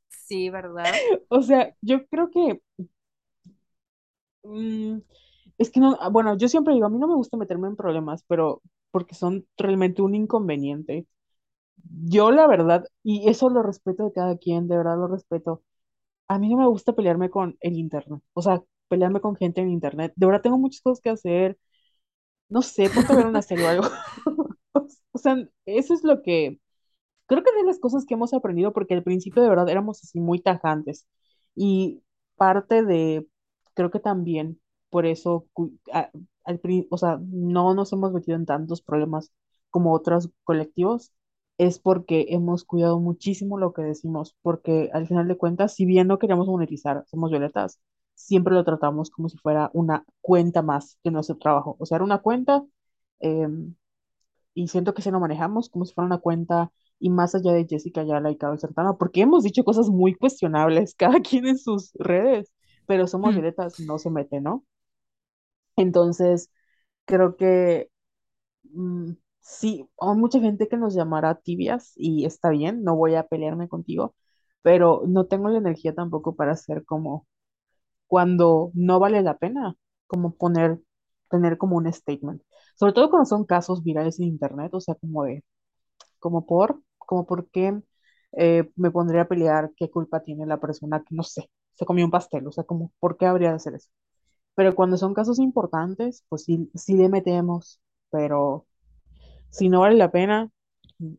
Sí, 0.09 0.49
¿verdad? 0.49 1.01
O 1.29 1.41
sea, 1.41 1.75
yo 1.81 2.05
creo 2.07 2.29
que 2.31 2.61
mm, 4.43 4.97
es 5.57 5.71
que 5.71 5.79
no, 5.79 5.97
bueno, 6.11 6.37
yo 6.37 6.47
siempre 6.49 6.73
digo, 6.73 6.85
a 6.87 6.89
mí 6.89 6.97
no 6.99 7.07
me 7.07 7.15
gusta 7.15 7.37
meterme 7.37 7.67
en 7.67 7.75
problemas, 7.75 8.23
pero 8.27 8.61
porque 8.91 9.15
son 9.15 9.47
realmente 9.57 10.01
un 10.01 10.15
inconveniente. 10.15 11.07
Yo 12.05 12.31
la 12.31 12.47
verdad, 12.47 12.85
y 13.03 13.29
eso 13.29 13.49
lo 13.49 13.63
respeto 13.63 14.05
de 14.05 14.13
cada 14.13 14.37
quien, 14.37 14.67
de 14.67 14.77
verdad 14.77 14.97
lo 14.97 15.07
respeto. 15.07 15.63
A 16.33 16.39
mí 16.39 16.49
no 16.49 16.57
me 16.57 16.67
gusta 16.67 16.93
pelearme 16.93 17.29
con 17.29 17.57
el 17.61 17.77
internet, 17.77 18.21
o 18.33 18.41
sea, 18.41 18.63
pelearme 18.87 19.21
con 19.21 19.35
gente 19.35 19.61
en 19.61 19.69
internet. 19.69 20.13
De 20.15 20.25
verdad 20.25 20.41
tengo 20.41 20.57
muchas 20.57 20.81
cosas 20.81 21.01
que 21.01 21.09
hacer. 21.09 21.57
No 22.49 22.61
sé, 22.61 22.87
a 23.09 23.15
ver 23.15 23.27
una 23.27 23.41
serie 23.41 23.65
o 23.65 23.69
algo. 23.69 23.87
O 25.13 25.17
sea, 25.19 25.35
eso 25.65 25.93
es 25.93 26.03
lo 26.03 26.21
que 26.23 26.59
Creo 27.27 27.43
que 27.43 27.53
de 27.53 27.63
las 27.65 27.79
cosas 27.79 28.05
que 28.05 28.15
hemos 28.15 28.33
aprendido, 28.33 28.73
porque 28.73 28.93
al 28.95 29.03
principio 29.03 29.41
de 29.43 29.49
verdad 29.49 29.69
éramos 29.69 30.03
así 30.03 30.19
muy 30.19 30.41
tajantes 30.41 31.07
y 31.55 32.03
parte 32.37 32.83
de, 32.83 33.27
creo 33.75 33.91
que 33.91 33.99
también 33.99 34.59
por 34.89 35.05
eso, 35.07 35.47
o 36.89 36.97
sea, 36.97 37.19
no 37.29 37.73
nos 37.73 37.93
hemos 37.93 38.11
metido 38.13 38.37
en 38.37 38.45
tantos 38.45 38.81
problemas 38.81 39.31
como 39.69 39.93
otros 39.93 40.29
colectivos, 40.43 41.11
es 41.61 41.79
porque 41.79 42.27
hemos 42.31 42.65
cuidado 42.65 42.99
muchísimo 42.99 43.57
lo 43.59 43.73
que 43.73 43.83
decimos, 43.83 44.35
porque 44.43 44.89
al 44.93 45.07
final 45.07 45.27
de 45.27 45.37
cuentas, 45.37 45.75
si 45.75 45.85
bien 45.85 46.07
no 46.07 46.19
queríamos 46.19 46.47
monetizar, 46.47 47.05
somos 47.07 47.31
violetas, 47.31 47.79
siempre 48.15 48.53
lo 48.55 48.63
tratamos 48.65 49.11
como 49.11 49.29
si 49.29 49.37
fuera 49.37 49.71
una 49.73 50.05
cuenta 50.21 50.61
más 50.63 50.99
de 51.03 51.11
nuestro 51.11 51.37
trabajo, 51.37 51.77
o 51.79 51.85
sea, 51.85 51.97
era 51.97 52.05
una 52.05 52.19
cuenta. 52.19 52.65
em, 53.19 53.75
y 54.53 54.67
siento 54.69 54.93
que 54.93 55.01
se 55.01 55.11
lo 55.11 55.19
manejamos 55.19 55.69
como 55.69 55.85
si 55.85 55.93
fuera 55.93 56.07
una 56.07 56.19
cuenta 56.19 56.71
y 56.99 57.09
más 57.09 57.35
allá 57.35 57.53
de 57.53 57.65
Jessica 57.67 58.01
Ayala 58.01 58.31
y 58.31 58.37
Carol 58.37 58.59
Sertana, 58.59 58.93
porque 58.97 59.21
hemos 59.21 59.43
dicho 59.43 59.63
cosas 59.63 59.89
muy 59.89 60.15
cuestionables, 60.15 60.95
cada 60.97 61.21
quien 61.21 61.47
en 61.47 61.57
sus 61.57 61.91
redes, 61.95 62.51
pero 62.87 63.07
somos 63.07 63.33
Mm, 63.33 63.37
violetas, 63.37 63.79
no 63.79 63.97
se 63.99 64.09
mete, 64.11 64.41
¿no? 64.41 64.65
Entonces, 65.75 66.49
creo 67.05 67.37
que 67.37 67.89
mm, 68.65 69.13
sí, 69.41 69.87
hay 69.99 70.15
mucha 70.17 70.39
gente 70.39 70.67
que 70.67 70.77
nos 70.77 70.95
llamará 70.95 71.35
tibias 71.35 71.93
y 71.95 72.25
está 72.25 72.49
bien, 72.49 72.83
no 72.83 72.95
voy 72.95 73.15
a 73.15 73.27
pelearme 73.27 73.67
contigo, 73.67 74.15
pero 74.61 75.03
no 75.07 75.25
tengo 75.27 75.49
la 75.49 75.57
energía 75.59 75.93
tampoco 75.95 76.35
para 76.35 76.53
hacer 76.53 76.85
como 76.85 77.27
cuando 78.07 78.71
no 78.75 78.99
vale 78.99 79.21
la 79.23 79.37
pena, 79.37 79.75
como 80.07 80.35
poner, 80.35 80.79
tener 81.29 81.57
como 81.57 81.77
un 81.77 81.91
statement. 81.93 82.41
Sobre 82.75 82.93
todo 82.93 83.09
cuando 83.09 83.25
son 83.25 83.45
casos 83.45 83.83
virales 83.83 84.19
en 84.19 84.27
internet, 84.27 84.73
o 84.73 84.81
sea, 84.81 84.95
como 84.95 85.23
de 85.25 85.43
como 86.19 86.45
por, 86.45 86.81
como 86.97 87.25
por 87.25 87.49
qué 87.49 87.81
eh, 88.37 88.71
me 88.75 88.91
pondría 88.91 89.23
a 89.23 89.27
pelear 89.27 89.71
qué 89.75 89.89
culpa 89.89 90.21
tiene 90.23 90.45
la 90.45 90.59
persona 90.59 91.03
que, 91.07 91.15
no 91.15 91.23
sé, 91.23 91.49
se 91.73 91.85
comió 91.85 92.05
un 92.05 92.11
pastel, 92.11 92.47
o 92.47 92.51
sea, 92.51 92.63
como, 92.63 92.91
¿por 92.99 93.17
qué 93.17 93.25
habría 93.25 93.49
de 93.49 93.55
hacer 93.55 93.75
eso? 93.75 93.89
Pero 94.55 94.75
cuando 94.75 94.97
son 94.97 95.13
casos 95.13 95.39
importantes, 95.39 96.25
pues 96.29 96.43
sí, 96.45 96.71
sí 96.75 96.95
le 96.95 97.09
metemos, 97.09 97.81
pero 98.11 98.67
si 99.51 99.69
no 99.69 99.81
vale 99.81 99.97
la 99.97 100.11
pena, 100.11 100.51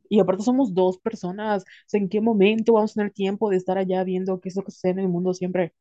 y 0.09 0.21
aparte 0.21 0.45
somos 0.45 0.75
dos 0.75 0.99
personas, 0.99 1.63
o 1.65 1.67
sea, 1.87 2.01
¿en 2.01 2.09
qué 2.09 2.21
momento 2.21 2.75
vamos 2.75 2.93
a 2.93 2.95
tener 2.97 3.13
tiempo 3.13 3.51
de 3.51 3.57
estar 3.59 3.79
allá 3.79 4.05
viendo 4.05 4.41
qué 4.41 4.49
es 4.51 4.57
lo 4.57 4.65
que 4.65 4.73
sucede 4.73 4.93
en 4.93 4.99
el 5.01 5.09
mundo 5.09 5.35
siempre? 5.35 5.75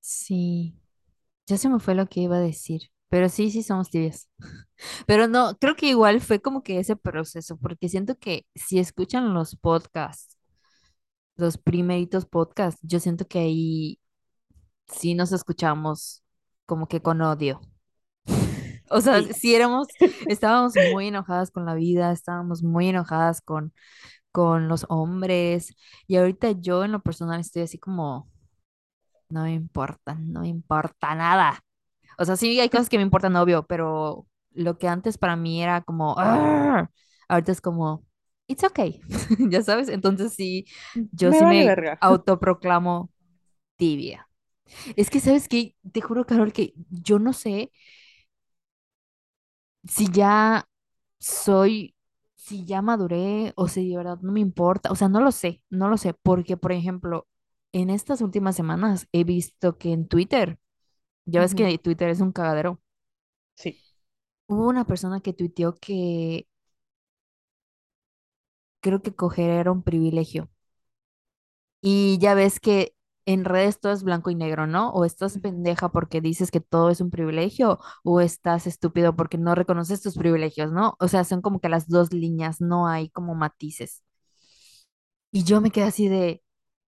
Sí, 0.00 0.74
ya 1.46 1.58
se 1.58 1.68
me 1.68 1.80
fue 1.80 1.94
lo 1.94 2.06
que 2.08 2.20
iba 2.20 2.36
a 2.38 2.40
decir, 2.40 2.82
pero 3.08 3.28
sí, 3.28 3.50
sí 3.50 3.62
somos 3.62 3.90
tibias. 3.90 4.30
Pero 5.06 5.28
no, 5.28 5.56
creo 5.60 5.76
que 5.76 5.86
igual 5.88 6.20
fue 6.22 6.40
como 6.42 6.62
que 6.62 6.78
ese 6.80 6.96
proceso, 6.96 7.58
porque 7.58 7.88
siento 7.88 8.18
que 8.18 8.46
si 8.54 8.78
escuchan 8.80 9.34
los 9.34 9.56
podcasts 9.56 10.36
los 11.36 11.58
primeritos 11.58 12.26
podcasts, 12.26 12.80
yo 12.82 13.00
siento 13.00 13.26
que 13.26 13.38
ahí 13.40 14.00
sí 14.88 15.14
nos 15.14 15.32
escuchamos 15.32 16.24
como 16.66 16.88
que 16.88 17.02
con 17.02 17.22
odio. 17.22 17.60
O 18.90 19.00
sea, 19.00 19.22
sí 19.32 19.54
éramos, 19.54 19.88
estábamos 20.28 20.78
muy 20.78 21.08
enojadas 21.08 21.50
con 21.50 21.64
la 21.66 21.74
vida, 21.74 22.12
estábamos 22.12 22.62
muy 22.62 22.88
enojadas 22.88 23.40
con, 23.42 23.72
con 24.32 24.68
los 24.68 24.86
hombres. 24.90 25.74
Y 26.08 26.16
ahorita 26.16 26.52
yo 26.52 26.84
en 26.84 26.92
lo 26.92 27.02
personal 27.02 27.40
estoy 27.40 27.62
así 27.62 27.78
como, 27.78 28.30
no 29.28 29.44
me 29.44 29.52
importa, 29.54 30.14
no 30.14 30.40
me 30.40 30.48
importa 30.48 31.14
nada. 31.14 31.60
O 32.18 32.24
sea, 32.24 32.36
sí 32.36 32.60
hay 32.60 32.68
cosas 32.70 32.88
que 32.88 32.98
me 32.98 33.04
importan, 33.04 33.36
obvio, 33.36 33.66
pero 33.66 34.26
lo 34.52 34.78
que 34.78 34.88
antes 34.88 35.18
para 35.18 35.36
mí 35.36 35.62
era 35.62 35.82
como, 35.82 36.18
"Arr", 36.18 36.90
ahorita 37.28 37.52
es 37.52 37.60
como, 37.60 38.06
it's 38.48 38.64
okay, 38.64 39.00
ya 39.50 39.62
sabes. 39.62 39.88
Entonces 39.88 40.34
sí, 40.34 40.66
yo 41.12 41.32
Me 41.32 41.34
sí 41.34 41.46
me 41.46 41.74
verga. 41.74 41.98
autoproclamo 42.00 43.10
tibia. 43.76 44.28
Es 44.96 45.10
que, 45.10 45.20
¿sabes 45.20 45.48
qué? 45.48 45.76
Te 45.92 46.00
juro, 46.00 46.26
Carol, 46.26 46.52
que 46.52 46.74
yo 46.90 47.18
no 47.18 47.32
sé 47.32 47.72
si 49.84 50.10
ya 50.12 50.68
soy, 51.18 51.94
si 52.36 52.64
ya 52.64 52.82
maduré 52.82 53.52
o 53.56 53.68
si 53.68 53.90
de 53.90 53.96
verdad 53.96 54.18
no 54.22 54.32
me 54.32 54.40
importa. 54.40 54.90
O 54.92 54.96
sea, 54.96 55.08
no 55.08 55.20
lo 55.20 55.32
sé, 55.32 55.62
no 55.70 55.88
lo 55.88 55.96
sé, 55.98 56.14
porque, 56.14 56.56
por 56.56 56.72
ejemplo, 56.72 57.26
en 57.72 57.90
estas 57.90 58.20
últimas 58.22 58.56
semanas 58.56 59.08
he 59.12 59.24
visto 59.24 59.78
que 59.78 59.92
en 59.92 60.08
Twitter, 60.08 60.58
ya 61.26 61.40
ves 61.42 61.54
que 61.54 61.78
Twitter 61.78 62.10
es 62.10 62.20
un 62.22 62.32
cagadero, 62.32 62.80
Sí. 63.54 63.80
hubo 64.48 64.68
una 64.68 64.84
persona 64.86 65.20
que 65.20 65.32
tuiteó 65.32 65.74
que 65.76 66.46
creo 68.82 69.00
que 69.02 69.14
coger 69.14 69.48
era 69.50 69.72
un 69.72 69.82
privilegio. 69.82 70.50
Y 71.82 72.18
ya 72.18 72.34
ves 72.34 72.60
que 72.60 72.94
en 73.32 73.44
redes 73.44 73.80
todo 73.80 73.92
es 73.92 74.02
blanco 74.02 74.30
y 74.30 74.34
negro, 74.34 74.66
¿no? 74.66 74.90
O 74.90 75.04
estás 75.04 75.38
pendeja 75.38 75.90
porque 75.90 76.20
dices 76.20 76.50
que 76.50 76.60
todo 76.60 76.90
es 76.90 77.00
un 77.00 77.10
privilegio, 77.10 77.78
o 78.04 78.20
estás 78.20 78.66
estúpido 78.66 79.14
porque 79.16 79.38
no 79.38 79.54
reconoces 79.54 80.02
tus 80.02 80.16
privilegios, 80.16 80.72
¿no? 80.72 80.96
O 81.00 81.08
sea, 81.08 81.24
son 81.24 81.40
como 81.42 81.60
que 81.60 81.68
las 81.68 81.88
dos 81.88 82.12
líneas, 82.12 82.60
no 82.60 82.88
hay 82.88 83.10
como 83.10 83.34
matices. 83.34 84.02
Y 85.32 85.44
yo 85.44 85.60
me 85.60 85.70
quedé 85.70 85.84
así 85.84 86.08
de, 86.08 86.42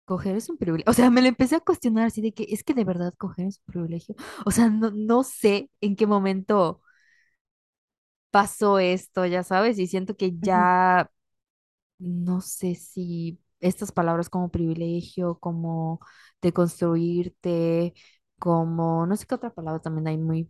coger 0.05 0.37
es 0.37 0.49
un 0.49 0.57
privilegio. 0.57 0.91
O 0.91 0.95
sea, 0.95 1.11
me 1.11 1.21
lo 1.21 1.27
empecé 1.29 1.55
a 1.57 1.61
cuestionar 1.61 2.07
así 2.07 2.21
de 2.21 2.33
que 2.33 2.45
es 2.49 2.63
que 2.63 2.75
de 2.75 2.85
verdad 2.85 3.13
coger 3.17 3.47
es 3.47 3.59
un 3.59 3.73
privilegio. 3.73 4.15
O 4.45 4.51
sea, 4.51 4.69
no, 4.69 4.91
no 4.91 5.23
sé 5.23 5.71
en 5.81 5.95
qué 5.95 6.07
momento 6.07 6.81
pasó 8.31 8.79
esto, 8.79 9.25
ya 9.25 9.43
sabes, 9.43 9.79
y 9.79 9.87
siento 9.87 10.15
que 10.15 10.33
ya 10.39 11.09
no 11.99 12.41
sé 12.41 12.75
si 12.75 13.39
estas 13.59 13.91
palabras 13.91 14.29
como 14.29 14.49
privilegio, 14.51 15.39
como 15.39 15.99
de 16.41 16.53
construirte, 16.53 17.93
como, 18.39 19.05
no 19.05 19.15
sé 19.17 19.25
qué 19.27 19.35
otra 19.35 19.53
palabra 19.53 19.81
también 19.81 20.07
hay 20.07 20.17
muy, 20.17 20.49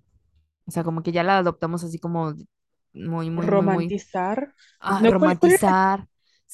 o 0.68 0.72
sea, 0.72 0.84
como 0.84 1.03
que 1.03 1.12
ya 1.14 1.24
la 1.24 1.39
adoptamos 1.39 1.84
así 1.84 1.99
como 1.99 2.36
muy, 2.93 3.30
muy, 3.30 3.49
muy, 3.51 3.68
muy, 3.68 3.97
Romantizar. 4.16 4.53
ah, 4.80 5.01
No, 5.01 5.12
romantizar, 5.12 6.07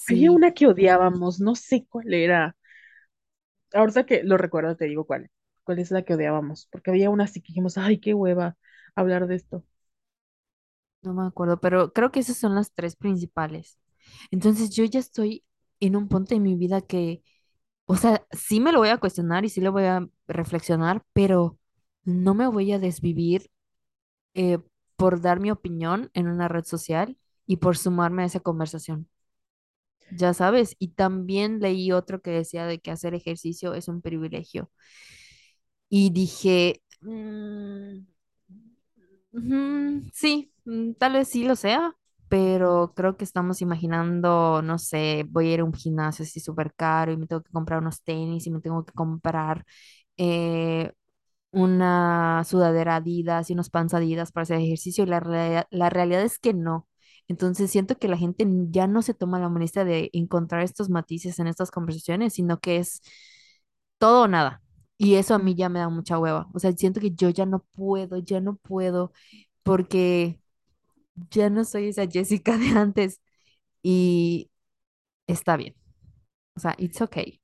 Había 0.08 0.32
una 0.32 0.52
que 0.54 0.66
odiábamos, 0.68 1.40
no 1.40 1.54
sé 1.56 1.86
cuál 1.90 2.12
era. 2.14 2.56
Ahorita 3.74 4.06
que 4.06 4.24
lo 4.24 4.38
recuerdo, 4.38 4.76
te 4.76 4.86
digo 4.86 5.06
cuál. 5.06 5.30
¿Cuál 5.64 5.80
es 5.80 5.92
la 5.92 6.04
que 6.04 6.14
odiábamos? 6.16 6.68
Porque 6.72 6.90
había 6.92 7.10
una 7.10 7.26
así 7.26 7.42
que 7.42 7.48
dijimos, 7.50 7.78
ay, 7.78 8.00
qué 8.00 8.14
hueva 8.14 8.58
hablar 8.96 9.28
de 9.28 9.36
esto. 9.36 9.64
no 11.02 11.14
me 11.14 11.26
acuerdo, 11.28 11.60
pero 11.60 11.94
creo 11.94 12.12
que 12.12 12.20
esas 12.20 12.38
son 12.38 12.56
las 12.56 12.74
tres 12.74 12.96
principales. 12.96 13.78
Entonces 14.32 14.70
yo 14.72 14.86
ya 14.86 15.00
estoy 15.00 15.44
en 15.80 15.96
un 15.96 16.08
punto 16.08 16.34
de 16.36 16.40
mi 16.42 16.56
vida 16.56 16.82
que, 16.82 17.24
o 17.86 17.98
sea, 17.98 18.26
sí 18.32 18.60
me 18.62 18.72
lo 18.74 18.80
voy 18.80 18.90
a 18.90 18.98
cuestionar 19.00 19.46
y 19.46 19.50
sí 19.50 19.62
lo 19.62 19.72
voy 19.74 19.86
a 19.86 20.08
reflexionar, 20.28 21.04
pero 21.14 21.60
no 22.06 22.36
me 22.36 22.48
voy 22.48 22.72
a 22.74 22.80
desvivir 22.80 23.52
eh, 24.36 24.60
por 24.98 25.22
dar 25.22 25.40
mi 25.40 25.52
opinión 25.52 26.12
en 26.14 26.28
una 26.30 26.48
red 26.50 26.66
social 26.66 27.18
y 27.48 27.58
por 27.58 27.78
sumarme 27.78 28.24
a 28.24 28.26
esa 28.28 28.40
conversación, 28.42 29.10
ya 30.12 30.34
sabes. 30.34 30.76
Y 30.80 30.90
también 30.90 31.60
leí 31.60 31.92
otro 31.92 32.22
que 32.22 32.32
decía 32.32 32.66
de 32.66 32.80
que 32.80 32.92
hacer 32.92 33.14
ejercicio 33.16 33.74
es 33.74 33.88
un 33.88 34.02
privilegio. 34.02 34.70
Y 35.90 36.10
dije, 36.12 36.82
"Mm, 37.02 38.06
sí, 40.14 40.52
mm, 40.66 40.94
tal 40.94 41.14
vez 41.14 41.28
sí 41.30 41.44
lo 41.46 41.56
sea, 41.56 41.96
pero 42.30 42.94
creo 42.96 43.18
que 43.18 43.24
estamos 43.24 43.62
imaginando, 43.62 44.62
no 44.64 44.78
sé, 44.80 45.26
voy 45.30 45.50
a 45.50 45.54
ir 45.56 45.60
a 45.62 45.64
un 45.66 45.74
gimnasio 45.74 46.24
así 46.24 46.40
súper 46.40 46.74
caro 46.76 47.12
y 47.12 47.18
me 47.18 47.28
tengo 47.28 47.44
que 47.44 47.52
comprar 47.52 47.80
unos 47.82 48.04
tenis 48.04 48.48
y 48.48 48.52
me 48.52 48.62
tengo 48.62 48.86
que 48.86 48.94
comprar... 48.94 49.66
eh, 50.18 50.92
una 51.52 52.44
sudadera 52.46 52.98
Adidas 52.98 53.50
y 53.50 53.54
unos 53.54 53.70
pants 53.70 53.94
Adidas 53.94 54.32
para 54.32 54.44
hacer 54.44 54.60
ejercicio 54.60 55.04
y 55.04 55.08
la, 55.08 55.20
rea- 55.22 55.68
la 55.72 55.90
realidad 55.90 56.22
es 56.24 56.40
que 56.40 56.54
no. 56.54 56.88
Entonces 57.28 57.72
siento 57.72 57.98
que 57.98 58.08
la 58.08 58.18
gente 58.18 58.46
ya 58.70 58.88
no 58.88 59.02
se 59.02 59.14
toma 59.14 59.40
la 59.40 59.50
molestia 59.50 59.86
de 59.86 60.10
encontrar 60.14 60.62
estos 60.64 60.90
matices 60.90 61.40
en 61.40 61.48
estas 61.48 61.72
conversaciones, 61.72 62.34
sino 62.34 62.60
que 62.60 62.78
es 62.78 63.02
todo 63.98 64.24
o 64.24 64.28
nada. 64.28 64.62
Y 64.98 65.16
eso 65.16 65.36
a 65.36 65.40
mí 65.40 65.56
ya 65.56 65.70
me 65.70 65.80
da 65.80 65.90
mucha 65.90 66.18
hueva. 66.20 66.48
O 66.54 66.60
sea, 66.60 66.72
siento 66.74 67.00
que 67.02 67.12
yo 67.12 67.30
ya 67.30 67.46
no 67.46 67.60
puedo, 67.76 68.18
ya 68.20 68.40
no 68.42 68.56
puedo, 68.58 69.12
porque 69.64 70.42
ya 71.32 71.50
no 71.50 71.64
soy 71.66 71.90
esa 71.90 72.08
Jessica 72.08 72.58
de 72.58 72.70
antes 72.70 73.22
y 73.84 74.52
está 75.28 75.58
bien. 75.58 75.76
O 76.56 76.62
sea, 76.62 76.76
it's 76.80 77.02
okay. 77.02 77.42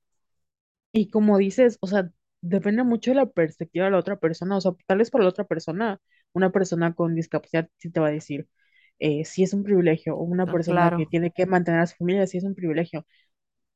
Y 0.92 1.10
como 1.10 1.38
dices, 1.38 1.78
o 1.80 1.86
sea, 1.86 2.10
depende 2.40 2.82
mucho 2.84 3.10
de 3.12 3.16
la 3.16 3.26
perspectiva 3.26 3.86
de 3.86 3.90
la 3.92 3.98
otra 3.98 4.16
persona. 4.20 4.56
O 4.56 4.60
sea, 4.60 4.72
tal 4.86 4.98
vez 4.98 5.10
para 5.10 5.24
la 5.24 5.30
otra 5.30 5.44
persona, 5.46 6.00
una 6.32 6.50
persona 6.52 6.94
con 6.94 7.14
discapacidad 7.14 7.68
sí 7.78 7.90
te 7.90 8.00
va 8.00 8.08
a 8.08 8.10
decir, 8.10 8.48
eh, 8.98 9.24
sí 9.24 9.42
es 9.42 9.54
un 9.54 9.64
privilegio, 9.64 10.16
o 10.16 10.22
una 10.24 10.46
Ah, 10.46 10.50
persona 10.50 10.92
que 10.92 11.06
tiene 11.06 11.32
que 11.32 11.46
mantener 11.46 11.80
a 11.80 11.86
su 11.86 11.96
familia, 11.96 12.26
sí 12.26 12.38
es 12.38 12.44
un 12.44 12.54
privilegio. 12.54 13.06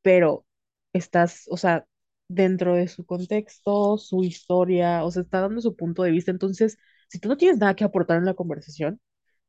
pero 0.03 0.47
estás, 0.93 1.47
o 1.51 1.57
sea, 1.57 1.87
dentro 2.29 2.75
de 2.75 2.89
su 2.89 3.05
contexto, 3.07 3.99
su 3.99 4.25
historia, 4.25 5.05
o 5.05 5.11
sea, 5.11 5.23
está 5.23 5.41
dando 5.43 5.61
su 5.61 5.77
punto 5.77 6.03
de 6.03 6.11
vista. 6.11 6.31
Entonces, 6.31 6.79
si 7.09 7.19
tú 7.21 7.29
no 7.29 7.37
tienes 7.37 7.59
nada 7.59 7.75
que 7.77 7.85
aportar 7.85 8.19
en 8.19 8.25
la 8.27 8.35
conversación, 8.35 9.01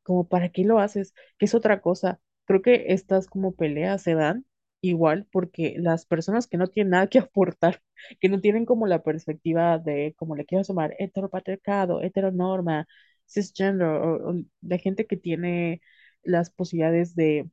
como 0.08 0.28
para 0.30 0.50
qué 0.52 0.64
lo 0.64 0.80
haces, 0.80 1.14
que 1.38 1.46
es 1.48 1.56
otra 1.56 1.82
cosa. 1.82 2.22
Creo 2.46 2.62
que 2.62 2.86
estas 2.94 3.28
como 3.28 3.56
peleas 3.56 4.04
se 4.04 4.16
dan 4.16 4.46
igual 4.82 5.28
porque 5.32 5.76
las 5.80 6.06
personas 6.06 6.48
que 6.48 6.58
no 6.58 6.68
tienen 6.68 6.92
nada 6.92 7.08
que 7.08 7.20
aportar, 7.20 7.82
que 8.22 8.30
no 8.30 8.40
tienen 8.42 8.66
como 8.66 8.88
la 8.88 9.04
perspectiva 9.04 9.80
de, 9.80 10.16
como 10.18 10.36
le 10.38 10.46
quiero 10.46 10.64
llamar, 10.64 10.96
heteropatriarcado, 11.00 12.02
heteronorma, 12.02 12.88
cisgender, 13.28 13.88
o, 13.88 14.36
la 14.62 14.78
gente 14.78 15.08
que 15.08 15.18
tiene 15.18 15.82
las 16.24 16.52
posibilidades 16.52 17.16
de 17.16 17.50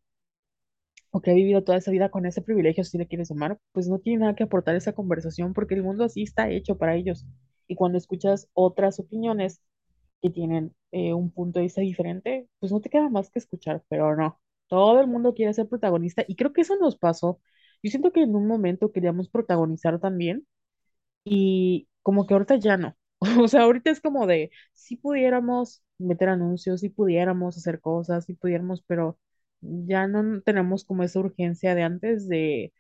o 1.11 1.21
que 1.23 1.31
ha 1.31 1.35
vivido 1.35 1.63
toda 1.65 1.79
esa 1.79 1.91
vida 1.91 2.11
con 2.11 2.27
ese 2.27 2.43
privilegio, 2.43 2.85
si 2.85 2.99
le 2.99 3.07
quieres 3.07 3.31
llamar, 3.31 3.59
pues 3.73 3.89
no 3.89 3.99
tiene 4.01 4.21
nada 4.21 4.35
que 4.35 4.45
aportar 4.45 4.75
esa 4.77 4.93
conversación 4.93 5.55
porque 5.55 5.75
el 5.75 5.83
mundo 5.83 6.05
así 6.05 6.23
está 6.23 6.51
hecho 6.51 6.77
para 6.79 6.95
ellos. 6.97 7.27
Y 7.67 7.77
cuando 7.77 7.99
escuchas 7.99 8.49
otras 8.53 8.99
opiniones 9.01 9.61
que 10.25 10.31
tienen 10.31 10.75
eh, 10.93 11.15
un 11.15 11.31
punto 11.33 11.61
de 11.61 11.65
vista 11.67 11.83
diferente, 11.83 12.49
pues 12.61 12.73
no 12.73 12.81
te 12.81 12.91
queda 12.91 13.11
más 13.11 13.31
que 13.31 13.41
escuchar, 13.41 13.85
pero 13.91 14.17
no. 14.17 14.41
Todo 14.69 15.01
el 15.03 15.09
mundo 15.09 15.35
quiere 15.35 15.53
ser 15.55 15.69
protagonista 15.69 16.25
y 16.27 16.37
creo 16.37 16.55
que 16.55 16.63
eso 16.63 16.77
nos 16.79 16.97
pasó. 16.97 17.41
Yo 17.83 17.91
siento 17.91 18.13
que 18.13 18.23
en 18.23 18.35
un 18.37 18.49
momento 18.49 18.93
queríamos 18.93 19.29
protagonizar 19.29 20.01
también 20.01 20.47
y 21.25 21.89
como 22.03 22.27
que 22.27 22.35
ahorita 22.35 22.57
ya 22.57 22.77
no. 22.77 22.97
O 23.45 23.49
sea, 23.49 23.63
ahorita 23.63 23.91
es 23.91 24.01
como 24.01 24.27
de, 24.27 24.51
si 24.75 24.97
pudiéramos 24.97 25.83
meter 25.99 26.29
anuncios, 26.31 26.81
si 26.81 26.91
pudiéramos 26.91 27.57
hacer 27.59 27.81
cosas, 27.81 28.25
si 28.27 28.35
pudiéramos, 28.35 28.83
pero 28.83 29.19
ya 29.61 30.07
no 30.09 30.41
tenemos 30.43 30.85
como 30.85 31.03
esa 31.05 31.21
urgencia 31.21 31.75
de 31.75 31.83
antes 31.83 32.29
de, 32.29 32.73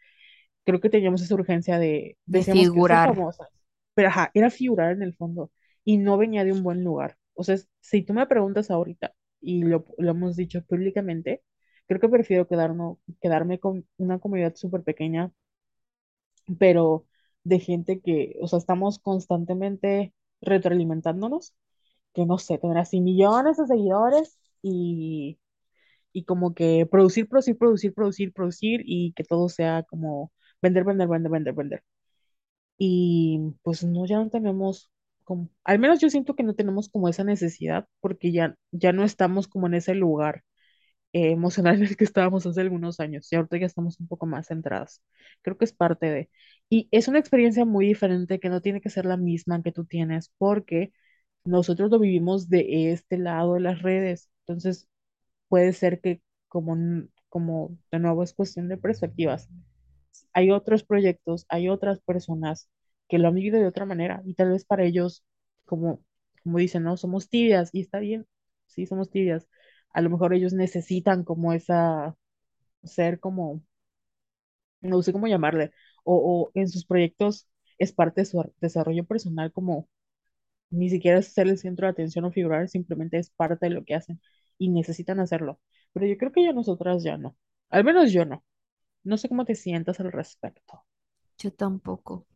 creo 0.65 0.81
que 0.81 0.91
teníamos 0.91 1.23
esa 1.23 1.35
urgencia 1.35 1.79
de, 1.79 2.19
de 2.27 2.43
decíamos 2.43 2.71
que 2.71 2.83
figurar, 2.83 2.99
famosas, 2.99 3.49
pero 3.95 4.09
ajá, 4.09 4.31
era 4.35 4.51
figurar 4.51 4.93
en 4.93 5.03
el 5.03 5.15
fondo 5.15 5.51
y 5.85 5.99
no 5.99 6.19
venía 6.19 6.45
de 6.45 6.53
un 6.53 6.63
buen 6.63 6.85
lugar. 6.85 7.17
O 7.35 7.45
sea, 7.45 7.57
si 7.81 8.03
tú 8.03 8.15
me 8.15 8.27
preguntas 8.27 8.71
ahorita, 8.71 9.15
y 9.41 9.63
lo, 9.65 9.85
lo 9.99 10.11
hemos 10.11 10.37
dicho 10.37 10.65
públicamente, 10.65 11.43
creo 11.87 12.01
que 12.01 12.09
prefiero 12.09 12.47
quedarnos, 12.49 12.99
quedarme 13.21 13.61
con 13.61 13.87
una 13.99 14.19
comunidad 14.19 14.55
súper 14.57 14.83
pequeña 14.83 15.33
pero 16.59 17.07
de 17.45 17.61
gente 17.61 18.01
que, 18.01 18.37
o 18.41 18.49
sea, 18.49 18.59
estamos 18.59 18.99
constantemente 18.99 20.15
retroalimentándonos, 20.41 21.55
que 22.15 22.27
no 22.27 22.39
sé, 22.39 22.59
tener 22.59 22.79
así 22.79 23.01
millones 23.01 23.57
de 23.59 23.67
seguidores 23.67 24.39
y, 24.63 25.39
y 26.13 26.25
como 26.25 26.55
que 26.55 26.87
producir, 26.91 27.29
producir, 27.29 27.59
producir, 27.59 27.95
producir, 27.95 28.33
producir 28.33 28.83
y 28.87 29.13
que 29.15 29.25
todo 29.25 29.49
sea 29.51 29.85
como 29.85 30.33
vender, 30.63 30.85
vender, 30.85 31.09
vender, 31.09 31.33
vender, 31.33 31.55
vender. 31.55 31.85
Y 32.79 33.41
pues 33.63 33.85
no, 33.85 34.07
ya 34.07 34.19
no 34.19 34.31
tenemos 34.31 34.91
como, 35.25 35.51
al 35.65 35.79
menos 35.79 36.01
yo 36.01 36.11
siento 36.11 36.35
que 36.37 36.43
no 36.45 36.55
tenemos 36.55 36.89
como 36.89 37.09
esa 37.09 37.25
necesidad 37.25 37.87
porque 38.01 38.33
ya, 38.33 38.57
ya 38.73 38.93
no 38.93 39.05
estamos 39.05 39.49
como 39.49 39.67
en 39.67 39.75
ese 39.75 39.95
lugar 39.95 40.45
eh, 41.13 41.31
emocional 41.33 41.77
en 41.77 41.85
el 41.85 41.97
que 41.97 42.05
estábamos 42.05 42.47
hace 42.47 42.61
algunos 42.61 43.01
años 43.01 43.33
y 43.33 43.37
ahorita 43.37 43.59
ya 43.59 43.67
estamos 43.67 44.01
un 44.01 44.09
poco 44.09 44.27
más 44.27 44.49
centradas. 44.49 45.03
Creo 45.43 45.57
que 45.59 45.65
es 45.65 45.73
parte 45.73 46.07
de... 46.11 46.31
Y 46.69 46.89
es 46.91 47.09
una 47.09 47.19
experiencia 47.21 47.65
muy 47.65 47.87
diferente 47.87 48.41
que 48.41 48.49
no 48.49 48.61
tiene 48.63 48.81
que 48.81 48.91
ser 48.91 49.05
la 49.07 49.17
misma 49.17 49.63
que 49.63 49.73
tú 49.73 49.85
tienes 49.85 50.33
porque 50.39 50.93
nosotros 51.45 51.91
lo 51.91 51.99
vivimos 52.01 52.49
de 52.49 52.93
este 52.93 53.19
lado 53.19 53.55
de 53.55 53.61
las 53.61 53.83
redes. 53.83 54.31
Entonces, 54.41 54.89
puede 55.49 55.73
ser 55.73 56.01
que 56.01 56.23
como, 56.49 56.77
como 57.29 57.79
de 57.93 57.99
nuevo 58.01 58.23
es 58.23 58.35
cuestión 58.35 58.69
de 58.69 58.77
perspectivas. 58.79 59.49
Hay 60.33 60.51
otros 60.51 60.85
proyectos, 60.85 61.47
hay 61.49 61.69
otras 61.69 62.01
personas 62.01 62.69
que 63.15 63.21
lo 63.21 63.29
han 63.29 63.35
vivido 63.35 63.59
de 63.61 63.67
otra 63.67 63.87
manera 63.87 64.23
y 64.25 64.35
tal 64.35 64.51
vez 64.51 64.65
para 64.65 64.85
ellos, 64.85 65.25
como, 65.65 66.03
como 66.43 66.59
dicen, 66.59 66.83
no, 66.85 66.97
somos 66.97 67.29
tibias 67.29 67.71
y 67.73 67.81
está 67.83 67.99
bien, 68.01 68.27
sí, 68.67 68.87
somos 68.87 69.11
tibias. 69.11 69.49
A 69.93 70.01
lo 70.03 70.11
mejor 70.11 70.35
ellos 70.35 70.53
necesitan 70.55 71.25
como 71.25 71.53
esa, 71.53 72.17
ser 72.85 73.21
como, 73.21 73.63
no 74.81 75.03
sé 75.03 75.13
cómo 75.13 75.27
llamarle, 75.29 75.73
o, 76.05 76.17
o 76.47 76.51
en 76.55 76.69
sus 76.69 76.85
proyectos 76.87 77.49
es 77.79 77.93
parte 77.93 78.23
de 78.23 78.25
su 78.27 78.43
desarrollo 78.61 79.05
personal 79.05 79.53
como 79.53 79.89
ni 80.71 80.91
siquiera 80.91 81.23
ser 81.23 81.49
el 81.49 81.59
centro 81.59 81.87
de 81.87 81.93
atención 81.93 82.25
o 82.27 82.33
figurar, 82.33 82.69
simplemente 82.69 83.19
es 83.19 83.31
parte 83.31 83.67
de 83.69 83.75
lo 83.75 83.85
que 83.85 83.95
hacen 83.95 84.21
y 84.59 84.71
necesitan 84.71 85.21
hacerlo. 85.21 85.61
Pero 85.93 86.07
yo 86.07 86.17
creo 86.19 86.33
que 86.33 86.45
ya 86.45 86.53
nosotras 86.53 87.03
ya 87.05 87.19
no. 87.19 87.37
Al 87.71 87.85
menos 87.85 88.13
yo 88.13 88.25
no. 88.27 88.45
No 89.05 89.19
sé 89.19 89.29
cómo 89.29 89.45
te 89.47 89.55
sientas 89.57 90.01
al 90.01 90.13
respecto. 90.13 90.85
Yo 91.39 91.53
tampoco. 91.53 92.27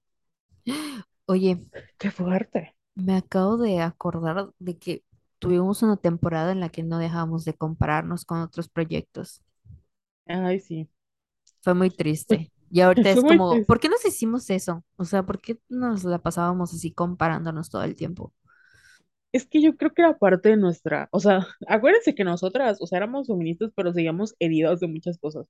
Oye, 1.27 1.59
Qué 1.99 2.11
fuerte. 2.11 2.75
me 2.97 3.16
acabo 3.16 3.57
de 3.57 3.81
acordar 3.81 4.51
de 4.59 4.79
que 4.79 5.03
tuvimos 5.39 5.83
una 5.83 5.97
temporada 5.97 6.53
en 6.53 6.61
la 6.61 6.69
que 6.71 6.83
no 6.83 6.99
dejamos 6.99 7.45
de 7.47 7.55
compararnos 7.55 8.25
con 8.27 8.41
otros 8.43 8.69
proyectos. 8.69 9.43
Ay, 10.27 10.61
sí. 10.61 10.89
Fue 11.62 11.75
muy 11.75 11.91
triste. 11.91 12.53
Y 12.71 12.81
ahorita 12.81 13.11
Fue 13.12 13.21
es 13.21 13.23
muy 13.23 13.39
como, 13.39 13.47
triste. 13.47 13.66
¿por 13.66 13.81
qué 13.81 13.89
nos 13.89 14.05
hicimos 14.05 14.51
eso? 14.51 14.85
O 14.97 15.05
sea, 15.05 15.23
¿por 15.25 15.41
qué 15.41 15.59
nos 15.69 16.05
la 16.05 16.19
pasábamos 16.19 16.75
así 16.75 16.93
comparándonos 16.93 17.71
todo 17.71 17.83
el 17.85 17.95
tiempo? 17.97 18.33
Es 19.33 19.47
que 19.47 19.61
yo 19.61 19.76
creo 19.76 19.93
que 19.93 20.03
era 20.03 20.18
parte 20.18 20.49
de 20.51 20.57
nuestra, 20.57 21.09
o 21.12 21.20
sea, 21.20 21.47
acuérdense 21.68 22.14
que 22.14 22.24
nosotras, 22.24 22.79
o 22.81 22.87
sea, 22.87 22.99
éramos 22.99 23.26
feministas, 23.26 23.70
pero 23.74 23.93
seguíamos 23.93 24.35
heridas 24.39 24.81
de 24.81 24.89
muchas 24.89 25.18
cosas. 25.18 25.47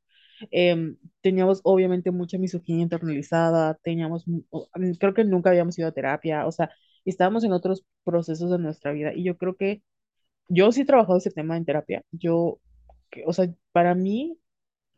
Em, 0.50 0.96
teníamos 1.20 1.60
obviamente 1.64 2.10
mucha 2.10 2.38
misoginia 2.38 2.82
internalizada, 2.84 3.74
teníamos, 3.82 4.24
o- 4.50 4.68
mm, 4.74 4.92
creo 4.98 5.14
que 5.14 5.24
nunca 5.24 5.50
habíamos 5.50 5.78
ido 5.78 5.88
a 5.88 5.92
terapia, 5.92 6.46
o 6.46 6.52
sea, 6.52 6.70
estábamos 7.04 7.44
en 7.44 7.52
otros 7.52 7.84
procesos 8.04 8.50
de 8.50 8.58
nuestra 8.58 8.92
vida 8.92 9.12
y 9.14 9.24
yo 9.24 9.36
creo 9.38 9.56
que 9.56 9.82
yo 10.48 10.72
sí 10.72 10.82
he 10.82 10.84
trabajado 10.86 11.18
ese 11.18 11.30
tema 11.30 11.56
en 11.56 11.64
terapia. 11.64 12.02
Yo, 12.12 12.60
o 13.26 13.32
sea, 13.32 13.48
para 13.72 13.94
mí 13.94 14.38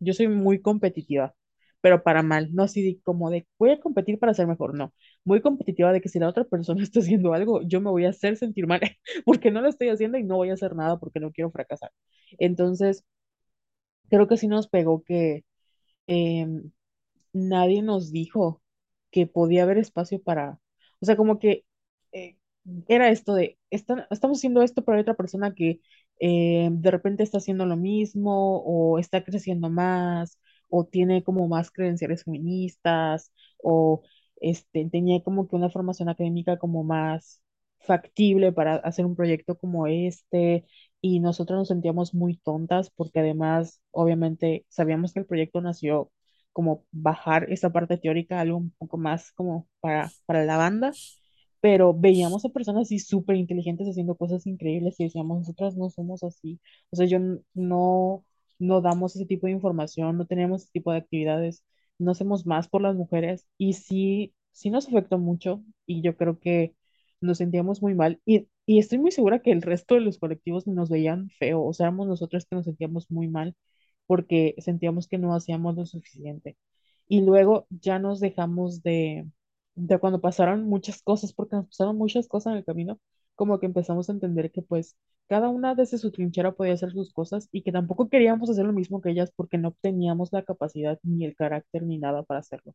yo 0.01 0.15
soy 0.15 0.29
muy 0.29 0.61
competitiva, 0.63 1.35
pero 1.81 2.03
para 2.03 2.23
mal, 2.23 2.55
no 2.55 2.63
así 2.65 3.01
como 3.05 3.31
de 3.31 3.47
voy 3.59 3.71
a 3.73 3.81
competir 3.81 4.19
para 4.19 4.35
ser 4.35 4.47
mejor, 4.47 4.75
no. 4.77 4.95
Muy 5.25 5.41
competitiva 5.43 5.93
de 5.93 6.01
que 6.01 6.09
si 6.09 6.19
la 6.19 6.29
otra 6.29 6.45
persona 6.45 6.83
está 6.83 7.01
haciendo 7.01 7.33
algo, 7.35 7.63
yo 7.63 7.81
me 7.81 7.91
voy 7.91 8.05
a 8.07 8.11
hacer 8.11 8.37
sentir 8.37 8.67
mal 8.67 8.81
porque 9.25 9.51
no 9.51 9.61
lo 9.61 9.69
estoy 9.69 9.89
haciendo 9.91 10.19
y 10.19 10.25
no 10.25 10.37
voy 10.37 10.51
a 10.51 10.55
hacer 10.55 10.75
nada 10.77 10.99
porque 10.99 11.21
no 11.21 11.33
quiero 11.33 11.51
fracasar. 11.51 11.93
Entonces, 12.39 13.05
creo 14.09 14.29
que 14.29 14.37
sí 14.37 14.49
nos 14.49 14.69
pegó 14.69 15.03
que 15.05 15.45
em, 16.07 16.73
nadie 17.35 17.83
nos 17.83 18.13
dijo 18.13 18.63
que 19.13 19.27
podía 19.27 19.65
haber 19.65 19.79
espacio 19.79 20.23
para, 20.23 20.61
o 21.01 21.07
sea, 21.07 21.17
como 21.17 21.39
que 21.39 21.65
eh, 22.13 22.39
era 22.89 23.11
esto 23.11 23.35
de, 23.35 23.59
"Están- 23.71 24.07
estamos 24.11 24.39
haciendo 24.41 24.63
esto 24.63 24.85
para 24.85 25.01
otra 25.03 25.15
persona 25.17 25.55
que 25.55 25.81
eh, 26.21 26.71
de 26.73 26.91
repente 26.93 27.23
está 27.25 27.39
haciendo 27.39 27.67
lo 27.67 27.77
mismo 27.77 28.59
o 28.65 28.99
está 29.01 29.25
creciendo 29.25 29.71
más 29.71 30.39
o 30.71 30.87
tiene 30.87 31.25
como 31.25 31.49
más 31.49 31.71
credenciales 31.73 32.25
feministas 32.25 33.33
o 33.63 34.03
este, 34.41 34.89
tenía 34.91 35.23
como 35.23 35.49
que 35.49 35.57
una 35.57 35.71
formación 35.71 36.09
académica 36.09 36.59
como 36.59 36.85
más 36.85 37.43
factible 37.81 38.53
para 38.53 38.77
hacer 38.77 39.07
un 39.07 39.17
proyecto 39.17 39.57
como 39.59 39.87
este 39.87 40.67
y 41.01 41.21
nosotros 41.21 41.59
nos 41.59 41.69
sentíamos 41.69 42.15
muy 42.15 42.37
tontas 42.39 42.91
porque 42.91 43.21
además, 43.21 43.81
obviamente, 43.91 44.67
sabíamos 44.69 45.13
que 45.13 45.21
el 45.21 45.27
proyecto 45.27 45.61
nació 45.61 46.11
como 46.53 46.85
bajar 46.91 47.51
esa 47.53 47.71
parte 47.73 47.97
teórica 47.99 48.39
a 48.39 48.41
algo 48.43 48.59
un 48.59 48.71
poco 48.79 48.99
más 48.99 49.33
como 49.33 49.69
para, 49.81 50.11
para 50.27 50.45
la 50.45 50.57
banda, 50.57 50.93
pero 51.61 51.95
veíamos 51.95 52.45
a 52.45 52.49
personas 52.51 52.83
así 52.83 52.99
súper 52.99 53.37
inteligentes 53.37 53.89
haciendo 53.89 54.17
cosas 54.17 54.47
increíbles 54.47 54.99
y 54.99 55.05
decíamos, 55.05 55.39
nosotras 55.41 55.77
no 55.77 55.91
somos 55.91 56.23
así, 56.23 56.61
o 56.91 56.97
sea, 56.97 57.07
yo 57.07 57.19
no, 57.55 58.25
no 58.59 58.81
damos 58.81 59.15
ese 59.17 59.27
tipo 59.27 59.47
de 59.47 59.53
información, 59.53 60.17
no 60.17 60.27
tenemos 60.27 60.63
ese 60.63 60.73
tipo 60.73 60.93
de 60.93 60.99
actividades, 60.99 61.65
no 62.01 62.13
hacemos 62.13 62.47
más 62.47 62.69
por 62.69 62.83
las 62.83 62.97
mujeres 62.97 63.47
y 63.59 63.75
sí, 63.75 64.35
sí 64.53 64.71
nos 64.71 64.89
afectó 64.89 65.19
mucho 65.19 65.65
y 65.87 66.03
yo 66.03 66.17
creo 66.17 66.41
que 66.41 66.75
nos 67.21 67.39
sentíamos 67.39 67.83
muy 67.83 67.95
mal 67.95 68.21
y, 68.25 68.49
y 68.67 68.79
estoy 68.79 68.99
muy 68.99 69.11
segura 69.13 69.41
que 69.43 69.53
el 69.53 69.63
resto 69.63 69.95
de 69.97 70.01
los 70.03 70.19
colectivos 70.19 70.67
nos 70.67 70.91
veían 70.91 71.31
feo, 71.39 71.63
o 71.65 71.73
sea, 71.73 71.87
éramos 71.89 72.09
nosotros 72.09 72.47
que 72.47 72.57
nos 72.57 72.65
sentíamos 72.67 73.11
muy 73.11 73.29
mal 73.29 73.57
porque 74.07 74.55
sentíamos 74.59 75.09
que 75.09 75.19
no 75.19 75.35
hacíamos 75.35 75.77
lo 75.77 75.87
suficiente. 75.87 76.57
Y 77.09 77.23
luego 77.23 77.67
ya 77.71 77.99
nos 77.99 78.21
dejamos 78.21 78.83
de, 78.83 79.29
de 79.75 79.99
cuando 79.99 80.21
pasaron 80.21 80.65
muchas 80.65 81.03
cosas, 81.03 81.33
porque 81.33 81.57
nos 81.57 81.67
pasaron 81.67 81.97
muchas 81.99 82.29
cosas 82.29 82.53
en 82.53 82.59
el 82.59 82.65
camino, 82.65 83.01
como 83.41 83.59
que 83.59 83.65
empezamos 83.65 84.07
a 84.11 84.13
entender 84.13 84.53
que 84.53 84.61
pues 84.61 84.97
cada 85.27 85.49
una 85.49 85.75
desde 85.75 85.97
su 85.97 86.11
trinchera 86.13 86.53
podía 86.53 86.75
hacer 86.75 86.93
sus 86.93 87.11
cosas 87.11 87.49
y 87.51 87.63
que 87.63 87.73
tampoco 87.73 88.11
queríamos 88.11 88.51
hacer 88.51 88.67
lo 88.67 88.75
mismo 88.75 89.01
que 89.01 89.13
ellas 89.13 89.33
porque 89.35 89.57
no 89.57 89.73
teníamos 89.81 90.31
la 90.31 90.45
capacidad 90.45 90.99
ni 91.03 91.25
el 91.25 91.35
carácter 91.35 91.83
ni 91.85 91.97
nada 91.97 92.23
para 92.23 92.41
hacerlo. 92.41 92.75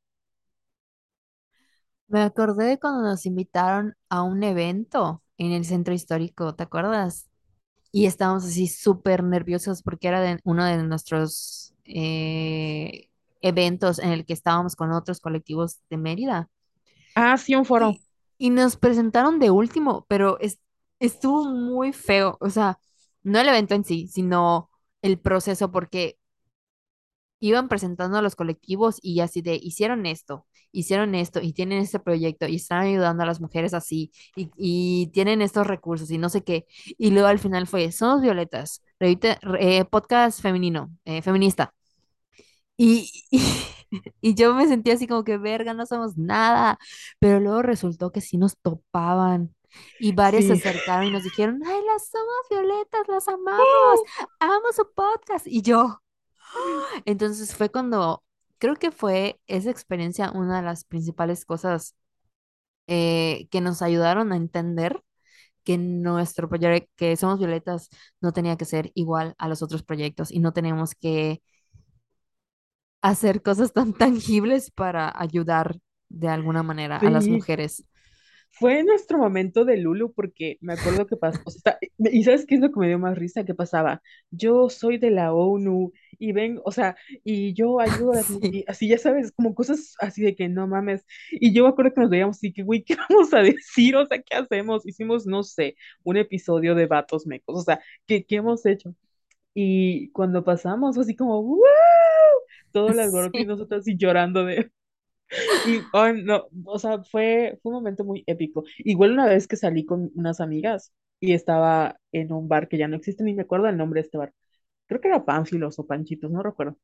Me 2.07 2.21
acordé 2.23 2.65
de 2.65 2.79
cuando 2.79 3.03
nos 3.03 3.27
invitaron 3.27 3.95
a 4.09 4.23
un 4.23 4.41
evento 4.41 5.21
en 5.37 5.51
el 5.51 5.65
centro 5.65 5.93
histórico, 5.93 6.55
¿te 6.55 6.63
acuerdas? 6.63 7.29
Y 7.91 8.07
estábamos 8.07 8.43
así 8.45 8.65
súper 8.65 9.23
nerviosos 9.23 9.83
porque 9.83 10.07
era 10.07 10.19
de 10.19 10.39
uno 10.45 10.65
de 10.65 10.81
nuestros 10.81 11.75
eh, 11.85 13.09
eventos 13.41 13.99
en 13.99 14.09
el 14.09 14.25
que 14.25 14.33
estábamos 14.33 14.75
con 14.75 14.91
otros 14.93 15.19
colectivos 15.19 15.79
de 15.91 15.97
Mérida. 15.97 16.49
Ah, 17.15 17.37
sí, 17.37 17.53
un 17.55 17.65
foro. 17.65 17.91
Y, 17.91 18.01
y 18.37 18.49
nos 18.49 18.77
presentaron 18.77 19.39
de 19.39 19.51
último, 19.51 20.05
pero 20.09 20.39
es- 20.39 20.59
estuvo 20.99 21.45
muy 21.45 21.93
feo. 21.93 22.37
O 22.41 22.49
sea, 22.49 22.79
no 23.23 23.39
el 23.39 23.49
evento 23.49 23.75
en 23.75 23.83
sí, 23.85 24.07
sino 24.07 24.69
el 25.01 25.19
proceso, 25.19 25.71
porque 25.71 26.17
iban 27.39 27.67
presentando 27.69 28.17
a 28.17 28.21
los 28.21 28.35
colectivos 28.35 28.97
y 29.01 29.19
así 29.19 29.41
de, 29.41 29.55
hicieron 29.61 30.05
esto, 30.05 30.47
hicieron 30.71 31.13
esto 31.15 31.41
y 31.41 31.53
tienen 31.53 31.79
este 31.79 31.99
proyecto 31.99 32.47
y 32.47 32.55
están 32.55 32.81
ayudando 32.83 33.23
a 33.23 33.25
las 33.25 33.41
mujeres 33.41 33.73
así 33.73 34.11
y, 34.35 34.49
y 34.57 35.07
tienen 35.07 35.41
estos 35.41 35.67
recursos 35.67 36.09
y 36.11 36.17
no 36.17 36.29
sé 36.29 36.43
qué. 36.43 36.65
Y 36.97 37.11
luego 37.11 37.27
al 37.27 37.39
final 37.39 37.67
fue, 37.67 37.91
somos 37.91 38.21
Violetas, 38.21 38.81
revista- 38.99 39.39
eh, 39.59 39.85
podcast 39.85 40.41
femenino, 40.41 40.91
eh, 41.05 41.21
feminista. 41.21 41.73
Y, 42.77 43.09
y 44.21 44.35
yo 44.35 44.53
me 44.55 44.67
sentía 44.67 44.93
así 44.95 45.07
como 45.07 45.23
que, 45.23 45.37
verga, 45.37 45.73
no 45.73 45.85
somos 45.85 46.17
nada. 46.17 46.79
Pero 47.19 47.39
luego 47.39 47.61
resultó 47.61 48.11
que 48.11 48.21
sí 48.21 48.37
nos 48.37 48.57
topaban. 48.57 49.55
Y 49.97 50.13
varias 50.13 50.45
se 50.45 50.53
Sí. 50.53 50.53
acercaron 50.53 51.07
y 51.07 51.11
nos 51.11 51.23
dijeron, 51.23 51.61
ay, 51.65 51.81
las 51.85 52.07
somos 52.09 52.35
violetas, 52.49 53.07
las 53.09 53.27
amamos, 53.27 54.03
amo 54.39 54.71
su 54.75 54.89
podcast. 54.93 55.47
Y 55.47 55.61
yo, 55.61 56.01
entonces 57.05 57.55
fue 57.55 57.69
cuando, 57.69 58.23
creo 58.57 58.75
que 58.75 58.91
fue 58.91 59.39
esa 59.47 59.71
experiencia 59.71 60.31
una 60.31 60.57
de 60.57 60.63
las 60.63 60.83
principales 60.85 61.45
cosas 61.45 61.95
eh, 62.87 63.47
que 63.51 63.61
nos 63.61 63.81
ayudaron 63.81 64.31
a 64.31 64.37
entender 64.37 65.01
que 65.63 65.77
nuestro 65.77 66.49
proyecto, 66.49 66.91
que 66.97 67.17
somos 67.17 67.39
violetas, 67.39 67.89
no 68.21 68.33
tenía 68.33 68.57
que 68.57 68.65
ser 68.65 68.91
igual 68.95 69.35
a 69.37 69.49
los 69.49 69.61
otros 69.63 69.83
proyectos 69.83 70.31
y 70.31 70.39
no 70.39 70.53
tenemos 70.53 70.95
que 70.95 71.41
hacer 73.09 73.41
cosas 73.41 73.71
tan 73.71 73.93
tangibles 73.93 74.71
para 74.71 75.11
ayudar 75.15 75.77
de 76.09 76.27
alguna 76.27 76.63
manera 76.63 76.97
a 76.97 77.09
las 77.09 77.27
mujeres. 77.27 77.85
Fue 78.51 78.83
nuestro 78.83 79.17
momento 79.17 79.65
de 79.65 79.77
Lulu 79.77 80.13
porque 80.13 80.57
me 80.61 80.73
acuerdo 80.73 81.05
que 81.05 81.17
pasó, 81.17 81.41
o 81.45 81.51
sea, 81.51 81.77
y 81.97 82.23
¿sabes 82.23 82.45
qué 82.45 82.55
es 82.55 82.61
lo 82.61 82.71
que 82.71 82.79
me 82.79 82.87
dio 82.87 82.97
más 82.97 83.17
risa? 83.17 83.43
que 83.43 83.53
pasaba? 83.53 84.01
Yo 84.31 84.69
soy 84.69 84.97
de 84.97 85.11
la 85.11 85.33
ONU 85.33 85.91
y 86.17 86.31
ven, 86.31 86.59
o 86.63 86.71
sea, 86.71 86.95
y 87.23 87.53
yo 87.53 87.81
ayudo 87.81 88.13
a 88.13 88.15
las 88.15 88.27
Sí, 88.27 88.39
y 88.41 88.63
así 88.67 88.87
ya 88.87 88.97
sabes, 88.97 89.33
como 89.33 89.53
cosas 89.53 89.95
así 89.99 90.23
de 90.23 90.35
que 90.35 90.47
no 90.47 90.67
mames. 90.67 91.05
Y 91.31 91.53
yo 91.53 91.63
me 91.63 91.69
acuerdo 91.69 91.93
que 91.93 92.01
nos 92.01 92.09
veíamos 92.09 92.37
así 92.37 92.53
que, 92.53 92.63
güey, 92.63 92.83
¿qué 92.83 92.95
vamos 93.09 93.33
a 93.33 93.39
decir? 93.41 93.95
O 93.97 94.05
sea, 94.05 94.21
¿qué 94.21 94.35
hacemos? 94.35 94.85
Hicimos, 94.87 95.27
no 95.27 95.43
sé, 95.43 95.75
un 96.03 96.17
episodio 96.17 96.75
de 96.75 96.87
Vatos 96.87 97.27
Mecos, 97.27 97.57
o 97.59 97.61
sea, 97.63 97.81
¿qué, 98.07 98.25
qué 98.25 98.37
hemos 98.37 98.65
hecho? 98.65 98.95
Y 99.55 100.11
cuando 100.11 100.45
pasamos, 100.45 100.95
fue 100.95 101.05
así 101.05 101.15
como, 101.17 101.43
¡wow! 101.43 101.59
Todo 102.71 102.91
el 102.91 102.99
alboroto 102.99 103.41
y 103.41 103.45
nosotros 103.45 103.81
así 103.81 103.97
llorando 103.97 104.45
de, 104.45 104.71
y, 105.65 105.81
ay, 105.93 106.23
no, 106.23 106.47
o 106.65 106.79
sea, 106.79 107.03
fue, 107.03 107.59
fue 107.61 107.71
un 107.71 107.75
momento 107.77 108.03
muy 108.05 108.23
épico. 108.27 108.63
Igual 108.79 109.13
una 109.13 109.27
vez 109.27 109.47
que 109.47 109.57
salí 109.57 109.85
con 109.85 110.11
unas 110.15 110.41
amigas 110.41 110.93
y 111.19 111.33
estaba 111.33 111.99
en 112.11 112.31
un 112.33 112.47
bar 112.47 112.67
que 112.69 112.77
ya 112.77 112.87
no 112.87 112.97
existe, 112.97 113.23
ni 113.23 113.33
me 113.35 113.43
acuerdo 113.43 113.67
el 113.67 113.77
nombre 113.77 114.01
de 114.01 114.05
este 114.07 114.17
bar. 114.17 114.33
creo 114.87 115.01
que 115.01 115.09
era 115.09 115.25
Pánfilos 115.25 115.79
o 115.79 115.87
Panchitos, 115.87 116.31
no 116.31 116.43
recuerdo. 116.43 116.77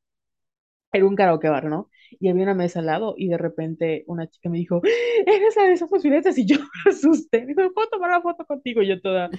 Era 0.92 1.06
un 1.06 1.16
karaoke 1.16 1.48
bar, 1.48 1.64
¿no? 1.66 1.90
Y 2.20 2.28
había 2.28 2.42
una 2.44 2.54
mesa 2.54 2.80
al 2.80 2.86
lado 2.86 3.14
y 3.16 3.28
de 3.28 3.38
repente 3.38 4.04
una 4.06 4.28
chica 4.28 4.50
me 4.50 4.58
dijo, 4.58 4.80
¿eres 5.26 5.56
la 5.56 5.64
de 5.64 5.72
esas 5.72 5.88
posibilidades? 5.90 6.36
Y 6.38 6.46
yo 6.46 6.56
me 6.86 6.90
asusté. 6.92 7.40
Me 7.46 7.54
dijo, 7.54 7.72
¿puedo 7.74 7.88
tomar 7.88 8.10
una 8.10 8.20
foto 8.22 8.44
contigo? 8.46 8.82
Y 8.82 8.88
yo 8.88 9.00
toda, 9.00 9.32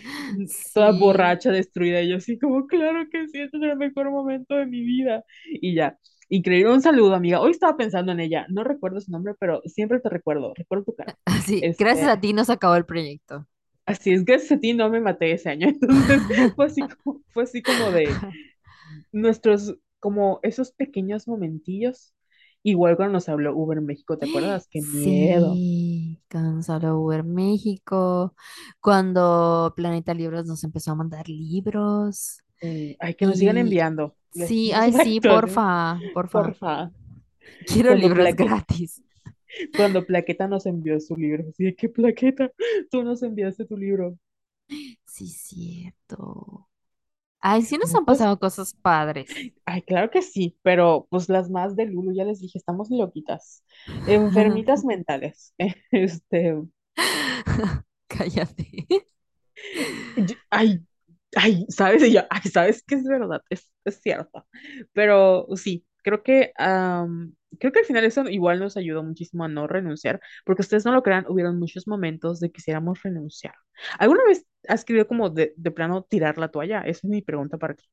toda 0.73 0.91
Sí, 0.91 0.91
borracha, 0.91 1.51
destruida. 1.51 2.01
Y 2.01 2.09
yo 2.09 2.17
así 2.17 2.37
como, 2.39 2.67
claro 2.67 3.07
que 3.11 3.27
sí, 3.27 3.39
este 3.41 3.57
es 3.57 3.63
el 3.63 3.77
mejor 3.77 4.11
momento 4.11 4.55
de 4.55 4.65
mi 4.65 4.81
vida. 4.81 5.23
Y 5.45 5.75
ya. 5.75 5.97
Increíble, 6.29 6.71
un 6.73 6.81
saludo, 6.81 7.15
amiga. 7.15 7.39
Hoy 7.41 7.51
estaba 7.51 7.77
pensando 7.77 8.11
en 8.11 8.19
ella. 8.19 8.45
No 8.49 8.63
recuerdo 8.63 8.99
su 9.01 9.11
nombre, 9.11 9.35
pero 9.39 9.61
siempre 9.65 9.99
te 9.99 10.09
recuerdo. 10.09 10.53
Recuerdo 10.55 10.85
tu 10.85 10.95
cara. 10.95 11.17
así, 11.25 11.65
gracias 11.77 12.09
a 12.09 12.19
Este, 12.19 12.21
ti 12.21 12.33
nos 12.33 12.49
acabó 12.49 12.75
el 12.75 12.85
proyecto. 12.85 13.47
así 13.85 14.11
es, 14.13 14.25
gracias 14.25 14.53
a 14.53 14.59
ti 14.59 14.73
no 14.73 14.89
me 14.89 15.01
maté 15.01 15.31
ese 15.33 15.49
año. 15.49 15.67
Entonces, 15.81 16.27
fue 16.55 16.65
así 16.65 16.87
como, 16.87 17.21
fue 17.33 17.43
así 17.43 17.61
como 17.63 17.91
de 17.91 18.21
nuestros, 19.11 19.75
como 20.03 20.41
esos 20.43 20.73
pequeños 20.73 21.29
momentillos, 21.29 22.13
igual 22.61 22.97
cuando 22.97 23.13
nos 23.13 23.29
habló 23.29 23.55
Uber 23.55 23.79
México, 23.79 24.17
¿te 24.17 24.25
acuerdas? 24.25 24.67
Qué 24.69 24.81
miedo. 24.81 25.53
Sí, 25.53 26.19
Gonzalo 26.29 26.99
Uber 26.99 27.23
México, 27.23 28.35
cuando 28.81 29.71
Planeta 29.77 30.13
Libros 30.13 30.45
nos 30.45 30.65
empezó 30.65 30.91
a 30.91 30.95
mandar 30.95 31.29
libros 31.29 32.39
ay, 32.99 33.13
que 33.13 33.25
nos 33.25 33.39
sigan 33.39 33.57
enviando. 33.57 34.13
Les 34.33 34.49
sí, 34.49 34.71
ay, 34.75 34.91
sí, 34.91 35.21
porfa, 35.21 35.97
porfa, 36.13 36.43
porfa. 36.43 36.91
quiero 37.65 37.91
Cuando 37.91 38.09
libros 38.09 38.35
gratis. 38.35 39.01
cuando 39.77 40.05
Plaqueta 40.05 40.49
nos 40.49 40.65
envió 40.65 40.99
su 40.99 41.15
libro, 41.15 41.45
así 41.47 41.63
de, 41.63 41.75
¿qué 41.75 41.87
Plaqueta? 41.87 42.51
Tú 42.91 43.03
nos 43.03 43.23
enviaste 43.23 43.63
tu 43.63 43.77
libro. 43.77 44.17
Sí, 45.05 45.29
cierto. 45.29 46.67
Ay, 47.43 47.61
sí 47.61 47.77
nos 47.77 47.93
No, 47.93 47.95
han 47.95 48.05
pues, 48.05 48.17
pasado 48.17 48.39
cosas 48.39 48.73
padres. 48.81 49.43
ay, 49.65 49.81
claro 49.83 50.09
que 50.11 50.21
sí, 50.21 50.57
pero 50.63 51.07
pues 51.09 51.29
las 51.29 51.49
más 51.49 51.75
de 51.75 51.85
Lulu, 51.85 52.13
ya 52.13 52.25
les 52.25 52.39
dije, 52.41 52.57
estamos 52.57 52.89
loquitas, 52.89 53.63
enfermitas 54.05 54.85
mentales. 54.85 55.53
Este, 55.91 56.55
Cállate. 58.09 58.87
Yo- 60.15 60.35
Ay, 60.49 60.85
ay, 61.35 61.65
¿sabes? 61.69 62.03
Y 62.03 62.13
yo, 62.13 62.21
ay, 62.29 62.41
¿sabes 62.51 62.83
qué 62.85 62.95
es 62.95 63.03
verdad? 63.05 63.41
Es, 63.49 63.71
es 63.85 64.01
cierto. 64.01 64.47
Pero 64.93 65.47
sí, 65.55 65.85
creo 66.03 66.23
que, 66.23 66.53
am, 66.57 67.35
creo 67.59 67.71
que 67.73 67.79
al 67.79 67.85
final 67.85 68.05
eso 68.05 68.29
igual 68.29 68.59
nos 68.59 68.77
ayudó 68.77 69.03
muchísimo 69.03 69.43
a 69.45 69.47
no 69.47 69.67
renunciar, 69.67 70.21
porque 70.45 70.61
ustedes 70.63 70.85
no 70.85 70.93
lo 70.93 71.03
crean, 71.03 71.25
hubieron 71.29 71.59
muchos 71.59 71.87
momentos 71.87 72.39
de 72.39 72.51
quisiéramos 72.51 73.01
renunciar. 73.03 73.55
¿Alguna 73.99 74.23
vez 74.25 74.45
has 74.67 74.85
querido 74.85 75.07
como 75.07 75.29
de, 75.29 75.53
de 75.57 75.71
plano 75.71 76.03
tirar 76.03 76.37
la 76.37 76.49
toalla? 76.49 76.81
Esa 76.81 77.01
es 77.07 77.11
mi 77.11 77.21
pregunta 77.21 77.57
para 77.57 77.75
ti. 77.75 77.85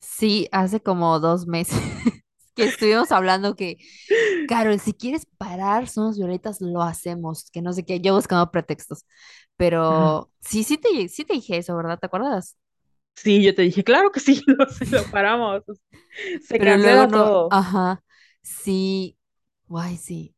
Sí, 0.00 0.48
hace 0.52 0.80
como 0.80 1.18
dos 1.20 1.46
meses 1.46 1.78
que 2.54 2.64
estuvimos 2.64 3.10
hablando 3.12 3.56
que, 3.56 3.78
Carol, 4.48 4.78
si 4.80 4.92
quieres 4.94 5.26
parar, 5.38 5.88
somos 5.88 6.18
violetas, 6.18 6.60
lo 6.60 6.82
hacemos, 6.82 7.50
que 7.52 7.62
no 7.62 7.72
sé 7.72 7.84
qué, 7.84 8.00
yo 8.00 8.14
buscando 8.14 8.50
pretextos. 8.50 9.06
Ajá. 9.88 10.14
Pero 10.16 10.30
sí, 10.40 10.64
sí 10.64 10.78
te, 10.78 11.08
sí 11.08 11.24
te 11.24 11.34
dije 11.34 11.58
eso, 11.58 11.76
¿verdad? 11.76 11.98
¿Te 11.98 12.06
acuerdas? 12.06 12.56
Sí, 13.16 13.42
yo 13.42 13.54
te 13.54 13.62
dije, 13.62 13.84
claro 13.84 14.10
que 14.12 14.20
sí, 14.20 14.42
lo, 14.46 14.56
lo 14.90 15.08
paramos. 15.10 15.62
Se 16.42 16.58
Pero 16.58 16.76
luego 16.76 17.06
no, 17.06 17.06
todo. 17.08 17.50
ajá, 17.50 18.02
sí, 18.42 19.18
guay, 19.66 19.96
sí. 19.96 20.34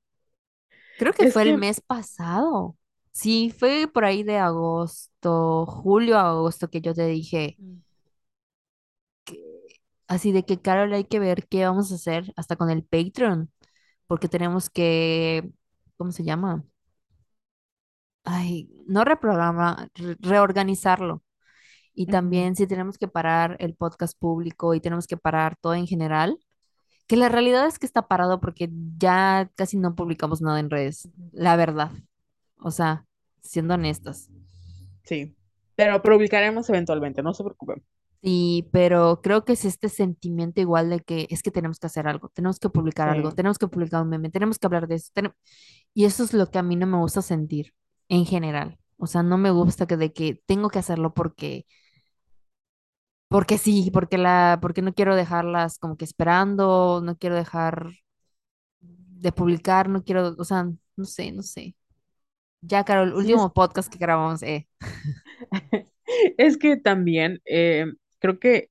Creo 0.96 1.14
que 1.14 1.26
Es 1.26 1.26
fue 1.26 1.42
el 1.42 1.54
que, 1.54 1.56
mes 1.56 1.80
pasado. 1.80 2.76
Sí, 3.12 3.50
fue 3.58 3.88
por 3.92 4.04
ahí 4.04 4.22
de 4.22 4.36
agosto, 4.38 5.64
julio 5.66 6.18
a 6.18 6.28
agosto 6.30 6.68
que 6.68 6.80
yo 6.82 6.94
te 6.94 7.06
dije, 7.06 7.58
así 10.08 10.32
de 10.32 10.44
que, 10.44 10.60
Carol, 10.60 10.92
hay 10.92 11.04
que 11.04 11.18
ver 11.18 11.46
qué 11.48 11.64
vamos 11.64 11.92
a 11.92 11.96
hacer 11.96 12.32
hasta 12.36 12.56
con 12.56 12.70
el 12.70 12.84
Patreon, 12.84 13.50
porque 14.06 14.28
tenemos 14.28 14.70
que, 14.70 15.50
¿cómo 15.96 16.12
se 16.12 16.24
llama? 16.24 16.64
Ay, 18.24 18.68
no 18.86 19.04
reprogramar, 19.04 19.90
re- 19.94 20.16
reorganizarlo. 20.20 21.22
Y 21.96 22.06
también 22.06 22.54
si 22.54 22.66
tenemos 22.68 22.98
que 22.98 23.08
parar 23.08 23.56
el 23.58 23.74
podcast 23.74 24.16
público 24.18 24.74
y 24.74 24.80
tenemos 24.80 25.06
que 25.08 25.16
parar 25.16 25.56
todo 25.56 25.74
en 25.74 25.86
general, 25.88 26.38
que 27.08 27.16
la 27.16 27.28
realidad 27.28 27.66
es 27.66 27.78
que 27.78 27.86
está 27.86 28.06
parado 28.06 28.40
porque 28.40 28.70
ya 28.98 29.50
casi 29.56 29.78
no 29.78 29.94
publicamos 29.96 30.42
nada 30.42 30.60
en 30.60 30.70
redes, 30.70 31.08
la 31.32 31.56
verdad. 31.56 31.90
O 32.58 32.70
sea, 32.70 33.06
siendo 33.40 33.74
honestas. 33.74 34.30
sí, 35.04 35.34
pero 35.74 36.02
publicaremos 36.02 36.68
eventualmente, 36.70 37.22
no 37.22 37.34
se 37.34 37.44
preocupen. 37.44 37.82
Sí, 38.22 38.68
pero 38.72 39.20
creo 39.22 39.44
que 39.44 39.52
es 39.52 39.64
este 39.64 39.88
sentimiento 39.88 40.60
igual 40.60 40.90
de 40.90 41.00
que 41.00 41.26
es 41.30 41.42
que 41.42 41.50
tenemos 41.50 41.78
que 41.78 41.86
hacer 41.86 42.08
algo, 42.08 42.30
tenemos 42.30 42.58
que 42.58 42.68
publicar 42.70 43.08
algo, 43.08 43.32
tenemos 43.32 43.58
que 43.58 43.68
publicar 43.68 44.02
un 44.02 44.08
meme, 44.08 44.30
tenemos 44.30 44.58
que 44.58 44.66
hablar 44.66 44.88
de 44.88 44.96
eso. 44.96 45.12
Y 45.94 46.04
eso 46.06 46.24
es 46.24 46.32
lo 46.34 46.50
que 46.50 46.58
a 46.58 46.62
mí 46.62 46.76
no 46.76 46.86
me 46.86 46.98
gusta 46.98 47.22
sentir 47.22 47.72
en 48.08 48.24
general. 48.26 48.78
O 48.98 49.06
sea, 49.06 49.22
no 49.22 49.38
me 49.38 49.50
gusta 49.50 49.86
que 49.86 49.96
de 49.96 50.12
que 50.12 50.42
tengo 50.46 50.70
que 50.70 50.78
hacerlo 50.78 51.14
porque, 51.14 51.66
porque 53.28 53.58
sí, 53.58 53.90
porque 53.92 54.18
la, 54.18 54.58
porque 54.62 54.82
no 54.82 54.94
quiero 54.94 55.16
dejarlas 55.16 55.78
como 55.78 55.96
que 55.96 56.04
esperando, 56.04 57.00
no 57.04 57.16
quiero 57.16 57.36
dejar 57.36 57.90
de 58.80 59.32
publicar, 59.32 59.88
no 59.88 60.04
quiero, 60.04 60.34
o 60.38 60.44
sea, 60.44 60.64
no 60.96 61.04
sé, 61.04 61.32
no 61.32 61.42
sé. 61.42 61.74
Ya, 62.60 62.84
Carol, 62.84 63.08
el 63.08 63.14
último 63.14 63.52
podcast 63.52 63.92
que 63.92 63.98
grabamos, 63.98 64.42
eh. 64.42 64.68
Es 66.38 66.56
que 66.56 66.76
también 66.76 67.40
eh, 67.44 67.86
creo 68.20 68.38
que 68.38 68.70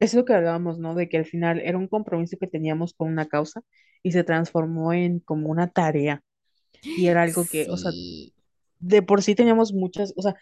es 0.00 0.14
lo 0.14 0.24
que 0.24 0.34
hablábamos, 0.34 0.78
¿no? 0.78 0.94
De 0.94 1.08
que 1.08 1.16
al 1.16 1.24
final 1.24 1.60
era 1.60 1.78
un 1.78 1.88
compromiso 1.88 2.36
que 2.38 2.46
teníamos 2.46 2.94
con 2.94 3.08
una 3.08 3.26
causa 3.26 3.62
y 4.02 4.12
se 4.12 4.24
transformó 4.24 4.92
en 4.92 5.20
como 5.20 5.48
una 5.48 5.68
tarea. 5.68 6.22
Y 6.82 7.06
era 7.06 7.22
algo 7.22 7.44
que, 7.50 7.66
o 7.70 7.76
sea, 7.78 7.90
de 8.78 9.02
por 9.02 9.22
sí 9.22 9.34
teníamos 9.34 9.72
muchas, 9.72 10.12
o 10.16 10.22
sea, 10.22 10.36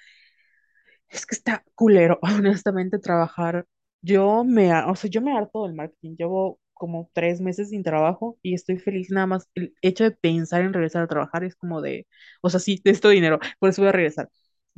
es 1.12 1.26
que 1.26 1.34
está 1.34 1.64
culero, 1.74 2.18
honestamente, 2.22 2.98
trabajar. 2.98 3.66
Yo 4.02 4.44
me, 4.44 4.72
o 4.84 4.94
sea, 4.96 5.10
yo 5.10 5.20
me 5.22 5.36
harto 5.36 5.64
del 5.64 5.74
marketing. 5.74 6.16
Llevo 6.16 6.60
como 6.74 7.10
tres 7.12 7.40
meses 7.40 7.70
sin 7.70 7.82
trabajo 7.84 8.38
y 8.42 8.54
estoy 8.54 8.78
feliz 8.78 9.10
nada 9.10 9.26
más. 9.26 9.48
El 9.54 9.74
hecho 9.82 10.04
de 10.04 10.10
pensar 10.12 10.62
en 10.62 10.72
regresar 10.72 11.02
a 11.02 11.08
trabajar 11.08 11.44
es 11.44 11.54
como 11.56 11.80
de, 11.82 12.06
o 12.42 12.50
sea, 12.50 12.60
sí, 12.60 12.80
necesito 12.84 13.10
dinero, 13.10 13.38
por 13.60 13.70
eso 13.70 13.82
voy 13.82 13.90
a 13.90 13.92
regresar. 13.92 14.30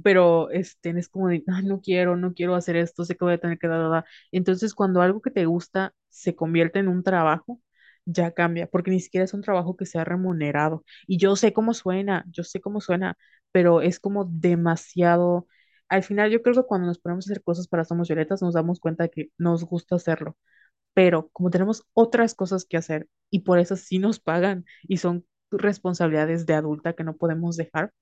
Pero 0.03 0.51
este, 0.51 0.91
es 0.99 1.09
como 1.09 1.29
de, 1.29 1.45
"Ay, 1.49 1.65
no 1.67 1.81
quiero, 1.81 2.17
no 2.17 2.35
quiero 2.35 2.55
hacer 2.57 2.77
esto, 2.77 3.05
sé 3.05 3.17
que 3.17 3.25
voy 3.25 3.35
a 3.35 3.39
tener 3.39 3.59
que 3.59 3.69
dar, 3.69 3.89
dar". 3.91 4.05
Entonces, 4.33 4.75
cuando 4.75 5.01
algo 5.03 5.23
que 5.23 5.31
te 5.31 5.47
gusta 5.47 5.95
se 6.09 6.35
convierte 6.37 6.81
en 6.81 6.89
un 6.89 7.03
trabajo, 7.05 7.61
ya 8.05 8.33
cambia, 8.33 8.67
porque 8.67 8.91
ni 8.91 9.01
siquiera 9.01 9.25
es 9.25 9.35
un 9.35 9.43
trabajo 9.43 9.77
que 9.77 9.87
sea 9.87 10.05
remunerado. 10.05 10.85
Y 11.07 11.17
yo 11.19 11.37
sé 11.37 11.53
cómo 11.53 11.75
suena, 11.75 12.25
yo 12.31 12.45
sé 12.45 12.61
cómo 12.61 12.81
suena, 12.81 13.17
pero 13.53 13.81
es 13.83 14.01
como 14.01 14.25
demasiado 14.27 15.47
al 15.89 16.03
final 16.03 16.31
yo 16.31 16.43
creo 16.43 16.55
que 16.55 16.65
cuando 16.69 16.87
nos 16.87 16.99
ponemos 16.99 17.27
a 17.27 17.33
hacer 17.33 17.43
cosas 17.43 17.69
para 17.69 17.85
Somos 17.85 18.09
Violetas 18.09 18.43
nos 18.43 18.55
damos 18.55 18.81
cuenta 18.81 19.05
de 19.05 19.11
que 19.11 19.31
nos 19.39 19.65
gusta 19.65 19.97
hacerlo, 19.97 20.37
pero 20.95 21.31
como 21.33 21.51
tenemos 21.51 21.85
otras 21.95 22.35
cosas 22.35 22.65
que 22.67 22.77
hacer 22.79 23.09
y 23.31 23.41
por 23.41 23.59
eso 23.61 23.77
sí 23.77 23.99
nos 24.01 24.21
pagan 24.21 24.65
y 24.85 24.99
son 24.99 25.27
responsabilidades 25.51 26.47
de 26.47 26.55
adulta 26.55 26.95
que 26.95 27.05
no 27.05 27.17
podemos 27.17 27.57
dejar, 27.57 27.93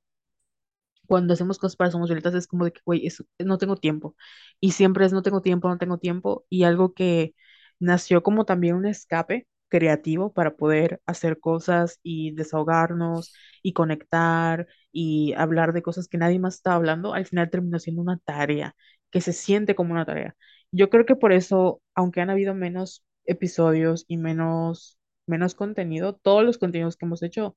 cuando 1.07 1.35
hacemos 1.35 1.59
cosas 1.59 1.77
para 1.77 1.91
Somos 1.91 2.09
Violetas 2.09 2.35
es 2.35 2.47
como 2.47 2.65
de 2.65 2.73
que, 2.73 2.81
güey, 2.85 3.09
no 3.39 3.59
tengo 3.59 3.77
tiempo. 3.77 4.17
Y 4.61 4.73
siempre 4.73 5.05
es 5.07 5.13
no 5.13 5.23
tengo 5.23 5.43
tiempo, 5.43 5.69
no 5.69 5.79
tengo 5.79 5.99
tiempo. 5.99 6.47
Y 6.49 6.65
algo 6.65 6.95
que 6.95 7.35
nació 7.79 8.23
como 8.23 8.45
también 8.47 8.77
un 8.77 8.87
escape 8.87 9.47
creativo 9.69 10.33
para 10.33 10.57
poder 10.57 11.01
hacer 11.07 11.41
cosas 11.41 11.99
y 12.03 12.33
desahogarnos 12.35 13.35
y 13.63 13.73
conectar 13.73 14.67
y 14.93 15.33
hablar 15.35 15.73
de 15.73 15.83
cosas 15.83 16.09
que 16.09 16.19
nadie 16.19 16.39
más 16.39 16.55
está 16.57 16.75
hablando, 16.75 17.15
al 17.15 17.27
final 17.27 17.51
terminó 17.51 17.79
siendo 17.79 18.03
una 18.03 18.19
tarea 18.19 18.77
que 19.11 19.21
se 19.21 19.33
siente 19.33 19.75
como 19.75 19.93
una 19.93 20.07
tarea. 20.07 20.37
Yo 20.73 20.91
creo 20.91 21.07
que 21.07 21.17
por 21.17 21.33
eso, 21.33 21.83
aunque 21.95 22.21
han 22.21 22.31
habido 22.31 22.55
menos 22.55 23.05
episodios 23.25 24.05
y 24.09 24.17
menos, 24.19 24.99
menos 25.27 25.55
contenido, 25.55 26.15
todos 26.17 26.45
los 26.45 26.59
contenidos 26.59 26.97
que 26.97 27.07
hemos 27.07 27.23
hecho 27.23 27.57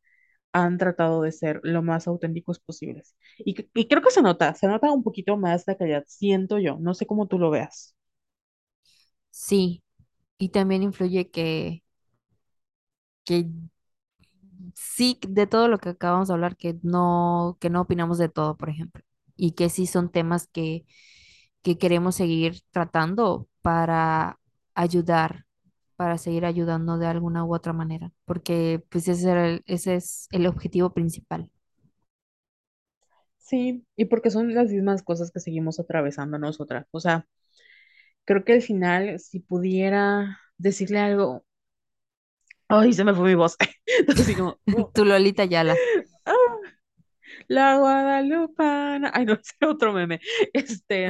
han 0.53 0.77
tratado 0.77 1.21
de 1.21 1.31
ser 1.31 1.59
lo 1.63 1.83
más 1.83 2.07
auténticos 2.07 2.59
posibles. 2.59 3.15
Y, 3.39 3.55
y 3.73 3.87
creo 3.87 4.01
que 4.01 4.11
se 4.11 4.21
nota, 4.23 4.53
se 4.55 4.67
nota 4.67 4.91
un 4.91 5.03
poquito 5.03 5.37
más 5.37 5.65
la 5.67 5.77
calidad, 5.77 6.03
siento 6.07 6.59
yo, 6.59 6.77
no 6.79 6.93
sé 6.95 7.05
cómo 7.05 7.27
tú 7.27 7.39
lo 7.39 7.49
veas. 7.51 7.95
sí. 9.29 9.83
Y 10.39 10.49
también 10.49 10.83
influye 10.83 11.29
que, 11.31 11.83
que 13.25 13.45
sí, 14.75 15.19
de 15.29 15.47
todo 15.47 15.69
lo 15.69 15.79
que 15.79 15.91
acabamos 15.91 16.29
de 16.29 16.35
hablar, 16.35 16.57
que 16.57 16.77
no, 16.83 17.57
que 17.61 17.71
no 17.71 17.81
opinamos 17.83 18.19
de 18.19 18.29
todo, 18.29 18.57
por 18.57 18.69
ejemplo. 18.69 19.03
Y 19.37 19.53
que 19.53 19.69
sí 19.69 19.87
son 19.87 20.11
temas 20.11 20.47
que, 20.47 20.85
que 21.63 21.77
queremos 21.79 22.15
seguir 22.15 22.61
tratando 22.71 23.49
para 23.63 24.39
ayudar, 24.75 25.45
para 25.97 26.17
seguir 26.19 26.45
ayudando 26.45 26.97
de 26.99 27.07
alguna 27.07 27.45
u 27.45 27.55
otra 27.55 27.73
manera. 27.73 28.11
Porque 28.25 28.83
pues 28.89 29.07
ese 29.09 29.31
era 29.31 29.47
el- 29.49 29.63
ese 29.67 29.95
es 29.97 30.27
el 30.31 30.47
objetivo 30.47 30.93
principal. 30.93 31.51
Sí, 33.37 33.85
y 33.95 34.05
porque 34.05 34.29
son 34.31 34.53
las 34.53 34.71
mismas 34.71 35.03
cosas 35.03 35.31
que 35.31 35.39
seguimos 35.39 35.79
atravesando 35.79 36.37
nosotras. 36.39 36.87
O 36.91 36.99
sea, 36.99 37.27
creo 38.25 38.43
que 38.45 38.53
al 38.53 38.61
final, 38.61 39.19
si 39.19 39.39
pudiera 39.39 40.39
decirle 40.57 40.99
algo, 40.99 41.45
ay, 42.67 42.93
se 42.93 43.03
me 43.03 43.13
fue 43.13 43.25
mi 43.29 43.35
voz. 43.35 43.55
Entonces, 43.99 44.25
así 44.25 44.35
como, 44.35 44.59
"Oh, 44.71 44.91
Tu 44.93 45.05
Lolita 45.05 45.45
Yala. 45.45 45.75
ah, 46.25 46.33
la 47.47 47.77
Guadalupana. 47.77 49.11
Ay, 49.13 49.25
no, 49.25 49.33
ese 49.41 49.65
otro 49.65 49.93
meme. 49.93 50.19
Este, 50.53 51.09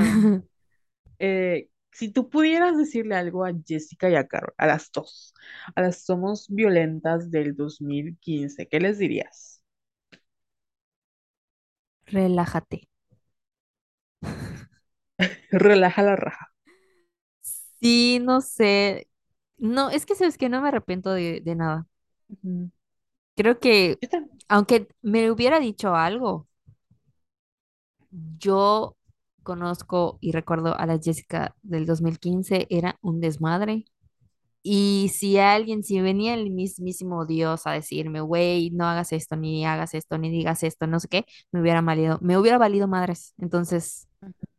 eh, 1.19 1.69
si 1.91 2.11
tú 2.11 2.29
pudieras 2.29 2.77
decirle 2.77 3.15
algo 3.15 3.45
a 3.45 3.51
Jessica 3.65 4.09
y 4.09 4.15
a 4.15 4.27
Carol, 4.27 4.53
a 4.57 4.67
las 4.67 4.91
dos, 4.91 5.33
a 5.75 5.81
las 5.81 6.03
Somos 6.05 6.47
Violentas 6.49 7.31
del 7.31 7.55
2015, 7.55 8.67
¿qué 8.67 8.79
les 8.79 8.97
dirías? 8.99 9.61
Relájate. 12.15 12.79
Relaja 15.51 16.03
la 16.03 16.15
raja. 16.15 16.51
Sí, 17.79 18.19
no 18.21 18.41
sé. 18.41 19.07
No, 19.57 19.89
es 19.89 20.05
que 20.05 20.15
sabes 20.15 20.37
que 20.37 20.49
no 20.49 20.61
me 20.61 20.69
arrepiento 20.69 21.11
de, 21.11 21.41
de 21.41 21.55
nada. 21.55 21.87
Creo 23.35 23.59
que, 23.59 23.99
aunque 24.49 24.87
me 25.01 25.29
hubiera 25.31 25.59
dicho 25.59 25.95
algo, 25.95 26.47
yo 28.39 28.95
conozco 29.43 30.17
y 30.21 30.31
recuerdo 30.31 30.77
a 30.77 30.85
la 30.85 30.99
Jessica 30.99 31.55
del 31.61 31.85
2015, 31.85 32.67
era 32.69 32.97
un 33.01 33.19
desmadre. 33.21 33.85
Y 34.63 35.11
si 35.15 35.39
alguien, 35.39 35.83
si 35.83 36.01
venía 36.01 36.35
el 36.35 36.51
mismísimo 36.51 37.25
Dios 37.25 37.67
a 37.67 37.71
decirme, 37.73 38.21
güey, 38.21 38.71
no 38.71 38.85
hagas 38.87 39.13
esto, 39.13 39.35
ni 39.37 39.65
hagas 39.65 39.93
esto, 39.95 40.17
ni 40.19 40.31
digas 40.31 40.63
esto, 40.63 40.87
no 40.87 40.99
sé 40.99 41.07
qué, 41.09 41.25
me 41.51 41.61
hubiera 41.61 41.81
valido, 41.81 42.19
me 42.21 42.37
hubiera 42.37 42.57
valido 42.59 42.87
madres. 42.87 43.33
Entonces, 43.39 44.07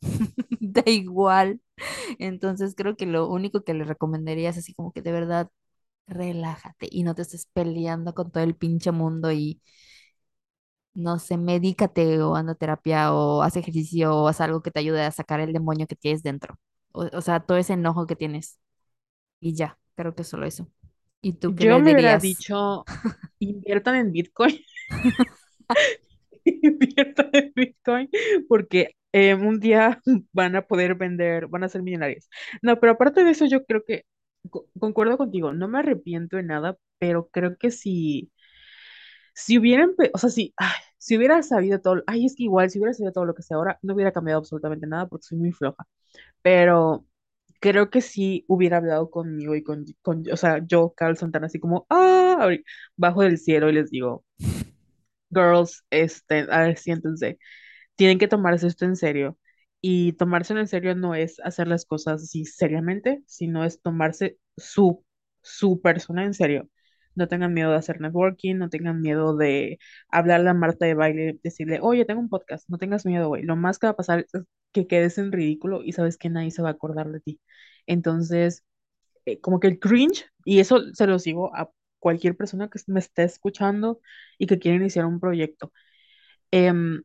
da 0.60 0.82
igual. 0.86 1.60
Entonces, 2.18 2.74
creo 2.76 2.96
que 2.96 3.06
lo 3.06 3.28
único 3.28 3.62
que 3.64 3.74
le 3.74 3.84
recomendaría 3.84 4.50
es 4.50 4.58
así 4.58 4.74
como 4.74 4.92
que 4.92 5.02
de 5.02 5.12
verdad 5.12 5.50
relájate 6.08 6.88
y 6.90 7.04
no 7.04 7.14
te 7.14 7.22
estés 7.22 7.46
peleando 7.52 8.14
con 8.14 8.30
todo 8.32 8.44
el 8.44 8.56
pinche 8.56 8.92
mundo 8.92 9.32
y 9.32 9.60
no 10.94 11.18
sé, 11.18 11.36
medícate 11.36 12.22
o 12.22 12.34
anda 12.36 12.52
a 12.52 12.54
terapia 12.54 13.12
o 13.14 13.42
haz 13.42 13.56
ejercicio 13.56 14.14
o 14.16 14.28
haz 14.28 14.40
algo 14.40 14.62
que 14.62 14.70
te 14.70 14.80
ayude 14.80 15.02
a 15.04 15.10
sacar 15.12 15.40
el 15.40 15.52
demonio 15.52 15.86
que 15.86 15.96
tienes 15.96 16.22
dentro. 16.22 16.58
O, 16.92 17.04
o 17.12 17.20
sea, 17.20 17.40
todo 17.40 17.58
ese 17.58 17.74
enojo 17.74 18.06
que 18.06 18.16
tienes 18.16 18.58
y 19.40 19.54
ya, 19.54 19.78
creo 19.96 20.14
que 20.14 20.24
solo 20.24 20.46
eso. 20.46 20.68
¿Y 21.22 21.34
tú 21.34 21.54
qué 21.54 21.66
yo 21.66 21.78
le 21.78 21.80
me 21.80 21.92
hubiera 21.92 22.16
dirías? 22.16 22.18
dicho, 22.18 22.88
inviertan 23.38 23.96
en 23.96 24.12
Bitcoin. 24.12 24.58
Inviertan 26.62 27.30
en 27.32 27.52
Bitcoin 27.54 28.08
porque 28.48 28.96
eh, 29.12 29.34
un 29.34 29.60
día 29.60 30.00
van 30.32 30.56
a 30.56 30.62
poder 30.66 30.94
vender, 30.96 31.46
van 31.48 31.64
a 31.64 31.68
ser 31.68 31.82
millonarios. 31.82 32.28
No, 32.62 32.78
pero 32.80 32.92
aparte 32.92 33.24
de 33.24 33.30
eso, 33.30 33.46
yo 33.46 33.64
creo 33.64 33.84
que 33.84 34.04
co- 34.50 34.68
concuerdo 34.78 35.18
contigo, 35.18 35.52
no 35.52 35.68
me 35.68 35.78
arrepiento 35.80 36.36
de 36.36 36.42
nada, 36.44 36.76
pero 36.98 37.28
creo 37.30 37.56
que 37.58 37.70
si, 37.70 38.30
si 39.34 39.58
hubieran, 39.58 39.94
o 40.14 40.18
sea, 40.18 40.30
si, 40.30 40.54
si 40.98 41.16
hubiera 41.16 41.42
sabido 41.42 41.80
todo, 41.80 42.02
ay, 42.06 42.26
es 42.26 42.34
que 42.36 42.44
igual, 42.44 42.70
si 42.70 42.78
hubiera 42.78 42.94
sabido 42.94 43.12
todo 43.12 43.24
lo 43.26 43.34
que 43.34 43.42
sé 43.42 43.54
ahora, 43.54 43.78
no 43.82 43.94
hubiera 43.94 44.12
cambiado 44.12 44.40
absolutamente 44.40 44.86
nada 44.86 45.06
porque 45.08 45.24
soy 45.26 45.38
muy 45.38 45.52
floja, 45.52 45.86
pero 46.42 47.06
creo 47.60 47.90
que 47.90 48.02
sí 48.02 48.44
hubiera 48.48 48.78
hablado 48.78 49.10
conmigo 49.10 49.54
y 49.56 49.62
con, 49.64 49.86
con 50.02 50.24
o 50.32 50.36
sea, 50.38 50.60
yo, 50.66 50.92
Carl 50.96 51.16
Santana, 51.18 51.46
así 51.48 51.60
como, 51.60 51.86
ah, 51.90 52.50
bajo 52.96 53.22
del 53.22 53.38
cielo 53.38 53.70
y 53.70 53.74
les 53.74 53.90
digo, 53.90 54.24
girls, 55.36 55.84
este, 55.90 56.46
a 56.50 56.60
ver, 56.62 56.78
siéntense 56.78 57.38
tienen 57.96 58.18
que 58.18 58.28
tomarse 58.28 58.66
esto 58.68 58.84
en 58.84 58.96
serio. 58.96 59.38
Y 59.80 60.12
tomárselo 60.14 60.60
en 60.60 60.68
serio 60.68 60.94
no 60.94 61.14
es 61.14 61.40
hacer 61.40 61.68
las 61.68 61.84
cosas 61.86 62.22
así 62.24 62.44
seriamente, 62.44 63.22
sino 63.26 63.64
es 63.64 63.80
tomarse 63.82 64.38
su, 64.56 65.04
su 65.42 65.80
persona 65.80 66.24
en 66.24 66.34
serio. 66.34 66.68
No 67.14 67.28
tengan 67.28 67.54
miedo 67.54 67.70
de 67.70 67.76
hacer 67.78 68.00
networking, 68.00 68.56
no 68.56 68.68
tengan 68.70 69.00
miedo 69.00 69.36
de 69.36 69.78
hablarle 70.10 70.50
a 70.50 70.54
Marta 70.54 70.86
de 70.86 70.94
baile, 70.94 71.38
decirle, 71.42 71.78
oye, 71.82 72.04
tengo 72.04 72.20
un 72.20 72.28
podcast, 72.28 72.68
no 72.68 72.78
tengas 72.78 73.06
miedo, 73.06 73.28
güey. 73.28 73.42
Lo 73.42 73.56
más 73.56 73.78
que 73.78 73.86
va 73.86 73.92
a 73.92 73.96
pasar 73.96 74.20
es 74.32 74.42
que 74.72 74.86
quedes 74.86 75.18
en 75.18 75.32
ridículo 75.32 75.82
y 75.82 75.92
sabes 75.92 76.18
que 76.18 76.28
nadie 76.30 76.50
se 76.50 76.62
va 76.62 76.68
a 76.70 76.72
acordar 76.72 77.10
de 77.10 77.20
ti. 77.20 77.40
Entonces, 77.86 78.64
eh, 79.26 79.40
como 79.40 79.60
que 79.60 79.68
el 79.68 79.78
cringe, 79.80 80.26
y 80.44 80.60
eso 80.60 80.80
se 80.94 81.06
lo 81.06 81.18
digo 81.18 81.54
a 81.56 81.70
cualquier 81.98 82.36
persona 82.36 82.68
que 82.70 82.78
me 82.88 83.00
esté 83.00 83.24
escuchando 83.24 84.00
y 84.38 84.46
que 84.46 84.58
quiera 84.58 84.76
iniciar 84.78 85.06
un 85.06 85.20
proyecto. 85.20 85.72
em, 86.52 87.02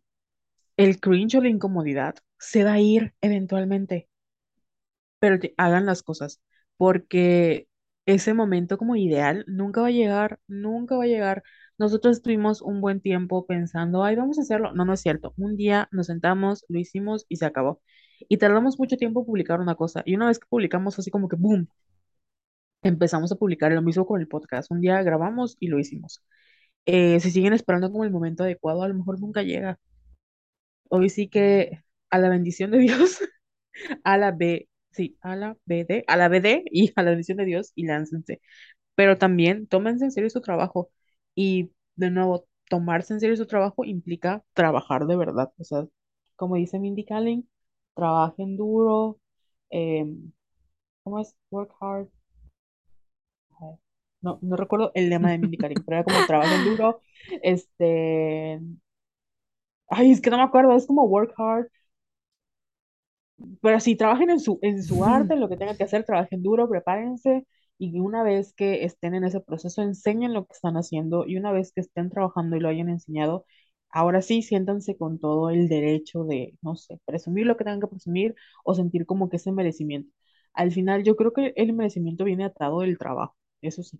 el 0.78 1.00
cringe 1.02 1.36
o 1.38 1.42
la 1.42 1.50
incomodidad 1.50 2.16
se 2.40 2.64
va 2.66 2.74
a 2.74 2.80
ir 2.82 3.14
eventualmente, 3.22 4.10
pero 5.20 5.38
hagan 5.58 5.86
las 5.86 6.04
cosas, 6.04 6.42
porque 6.78 7.68
ese 8.06 8.34
momento 8.34 8.78
como 8.78 8.96
ideal 8.96 9.46
nunca 9.48 9.82
va 9.82 9.88
a 9.88 9.92
llegar, 9.92 10.40
nunca 10.48 10.98
va 10.98 11.04
a 11.04 11.08
llegar. 11.08 11.44
Nosotros 11.78 12.18
estuvimos 12.18 12.62
un 12.62 12.82
buen 12.82 13.02
tiempo 13.02 13.46
pensando, 13.46 14.04
ay, 14.04 14.16
vamos 14.16 14.38
a 14.40 14.42
hacerlo. 14.42 14.74
No, 14.74 14.86
no 14.86 14.94
es 14.94 15.02
cierto. 15.02 15.34
Un 15.38 15.56
día 15.58 15.88
nos 15.92 16.08
sentamos, 16.08 16.66
lo 16.68 16.80
hicimos 16.80 17.26
y 17.30 17.38
se 17.38 17.46
acabó. 17.46 17.82
Y 18.30 18.38
tardamos 18.38 18.78
mucho 18.80 18.98
tiempo 18.98 19.22
en 19.22 19.26
publicar 19.26 19.60
una 19.60 19.76
cosa. 19.76 20.02
Y 20.06 20.16
una 20.16 20.28
vez 20.28 20.40
que 20.40 20.48
publicamos, 20.50 20.98
así 21.00 21.10
como 21.12 21.28
que, 21.30 21.36
boom, 21.38 21.70
empezamos 22.84 23.32
a 23.32 23.36
publicar 23.36 23.72
lo 23.72 23.82
mismo 23.82 24.06
con 24.06 24.22
el 24.22 24.28
podcast. 24.28 24.72
Un 24.72 24.82
día 24.82 25.02
grabamos 25.04 25.58
y 25.60 25.68
lo 25.68 25.80
hicimos. 25.80 26.24
Eh, 26.86 27.20
si 27.22 27.32
siguen 27.32 27.54
esperando 27.54 27.92
como 27.92 28.04
el 28.06 28.12
momento 28.12 28.44
adecuado, 28.44 28.84
a 28.84 28.88
lo 28.90 28.96
mejor 28.96 29.20
nunca 29.22 29.44
llega. 29.44 29.80
Hoy 30.90 31.10
sí 31.10 31.30
que 31.30 31.84
a 32.10 32.18
la 32.20 32.30
bendición 32.30 32.72
de 32.72 32.80
Dios 32.80 33.20
a 34.04 34.18
la 34.18 34.32
B, 34.32 34.70
sí, 34.92 35.18
a 35.22 35.36
la 35.36 35.58
BD, 35.66 36.04
a 36.08 36.18
la 36.18 36.30
BD 36.30 36.64
y 36.72 36.92
a 36.96 37.04
la 37.04 37.12
bendición 37.12 37.38
de 37.40 37.46
Dios 37.46 37.72
y 37.76 37.86
láncense. 37.88 38.42
Pero 38.96 39.18
también 39.20 39.68
tómense 39.68 40.06
en 40.06 40.12
serio 40.12 40.30
su 40.32 40.42
trabajo. 40.42 40.92
Y 41.36 41.72
de 41.98 42.12
nuevo, 42.12 42.48
tomarse 42.70 43.14
en 43.14 43.22
serio 43.22 43.38
su 43.38 43.48
trabajo 43.48 43.86
implica 43.86 44.44
trabajar 44.54 45.08
de 45.08 45.18
verdad. 45.18 45.52
O 45.60 45.64
sea, 45.66 45.86
como 46.38 46.56
dice 46.58 46.80
Mindy 46.80 47.06
Kaling, 47.06 47.50
trabajen 47.96 48.58
duro. 48.58 49.20
eh, 49.72 50.06
¿cómo 51.04 51.20
es? 51.20 51.36
Work 51.52 51.74
hard. 51.80 52.10
No, 54.22 54.40
no 54.42 54.56
recuerdo 54.56 54.92
el 54.96 55.10
lema 55.10 55.32
de 55.32 55.40
Mindy 55.40 55.58
Kaling, 55.58 55.84
pero 55.86 55.98
era 55.98 56.04
como 56.04 56.26
trabajen 56.26 56.64
duro. 56.64 57.02
Este, 57.42 58.60
ay, 59.90 60.12
es 60.12 60.22
que 60.22 60.30
no 60.30 60.38
me 60.38 60.44
acuerdo, 60.44 60.76
es 60.76 60.88
como 60.88 61.04
work 61.06 61.34
hard 61.38 61.68
Pero 63.62 63.80
sí, 63.80 63.96
trabajen 63.96 64.30
en 64.30 64.40
su, 64.40 64.60
en 64.62 64.84
su 64.84 65.04
arte, 65.06 65.36
lo 65.36 65.50
que 65.50 65.58
tengan 65.58 65.78
que 65.78 65.84
hacer, 65.84 66.04
trabajen 66.06 66.44
duro, 66.44 66.70
prepárense 66.70 67.46
y 67.78 68.00
una 68.00 68.24
vez 68.24 68.54
que 68.54 68.84
estén 68.86 69.16
en 69.16 69.24
ese 69.24 69.42
proceso, 69.42 69.82
enseñen 69.82 70.34
lo 70.34 70.46
que 70.46 70.54
están 70.54 70.76
haciendo 70.78 71.26
y 71.28 71.38
una 71.38 71.52
vez 71.52 71.72
que 71.74 71.82
estén 71.82 72.10
trabajando 72.12 72.56
y 72.56 72.60
lo 72.60 72.70
hayan 72.70 72.90
enseñado, 72.90 73.46
ahora 73.90 74.22
sí, 74.22 74.42
siéntanse 74.44 74.96
con 74.98 75.20
todo 75.20 75.50
el 75.50 75.68
derecho 75.68 76.24
de, 76.24 76.56
no 76.62 76.76
sé, 76.76 77.00
presumir 77.06 77.48
lo 77.48 77.58
que 77.58 77.64
tengan 77.64 77.80
que 77.82 77.88
presumir 77.88 78.36
o 78.64 78.76
sentir 78.76 79.06
como 79.08 79.30
que 79.30 79.38
ese 79.38 79.52
merecimiento. 79.52 80.12
Al 80.54 80.72
final, 80.72 81.04
yo 81.04 81.16
creo 81.16 81.34
que 81.34 81.54
el 81.56 81.74
merecimiento 81.74 82.24
viene 82.26 82.46
atado 82.46 82.82
del 82.82 82.98
trabajo, 83.00 83.36
eso 83.68 83.84
sí. 83.84 84.00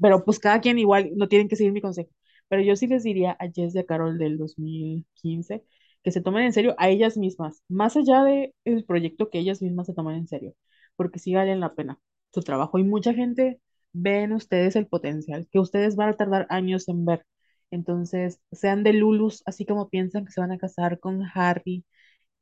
Pero 0.00 0.24
pues 0.24 0.38
cada 0.38 0.60
quien 0.60 0.78
igual 0.78 1.10
no 1.16 1.28
tienen 1.28 1.48
que 1.48 1.56
seguir 1.56 1.72
mi 1.72 1.80
consejo. 1.80 2.10
Pero 2.48 2.62
yo 2.62 2.76
sí 2.76 2.86
les 2.86 3.02
diría 3.02 3.36
a 3.40 3.48
Jess 3.50 3.74
y 3.74 3.78
a 3.78 3.86
Carol 3.86 4.18
del 4.18 4.38
2015 4.38 5.64
que 6.02 6.10
se 6.12 6.20
tomen 6.20 6.44
en 6.44 6.52
serio 6.52 6.74
a 6.78 6.90
ellas 6.90 7.16
mismas, 7.16 7.62
más 7.68 7.96
allá 7.96 8.22
de 8.24 8.54
el 8.64 8.84
proyecto 8.84 9.30
que 9.30 9.38
ellas 9.38 9.62
mismas 9.62 9.86
se 9.86 9.94
tomen 9.94 10.16
en 10.16 10.26
serio, 10.28 10.54
porque 10.96 11.18
sí 11.18 11.34
valen 11.34 11.60
la 11.60 11.74
pena 11.74 11.98
su 12.32 12.42
trabajo. 12.42 12.78
Y 12.78 12.84
mucha 12.84 13.14
gente 13.14 13.60
ve 13.92 14.22
en 14.22 14.32
ustedes 14.34 14.76
el 14.76 14.86
potencial 14.86 15.48
que 15.50 15.58
ustedes 15.60 15.96
van 15.96 16.10
a 16.10 16.16
tardar 16.16 16.46
años 16.50 16.88
en 16.88 17.04
ver. 17.06 17.24
Entonces, 17.70 18.40
sean 18.52 18.82
de 18.84 18.92
Lulus, 18.92 19.42
así 19.46 19.64
como 19.66 19.88
piensan 19.88 20.24
que 20.26 20.32
se 20.32 20.40
van 20.40 20.52
a 20.52 20.58
casar 20.58 21.00
con 21.00 21.22
Harry 21.34 21.84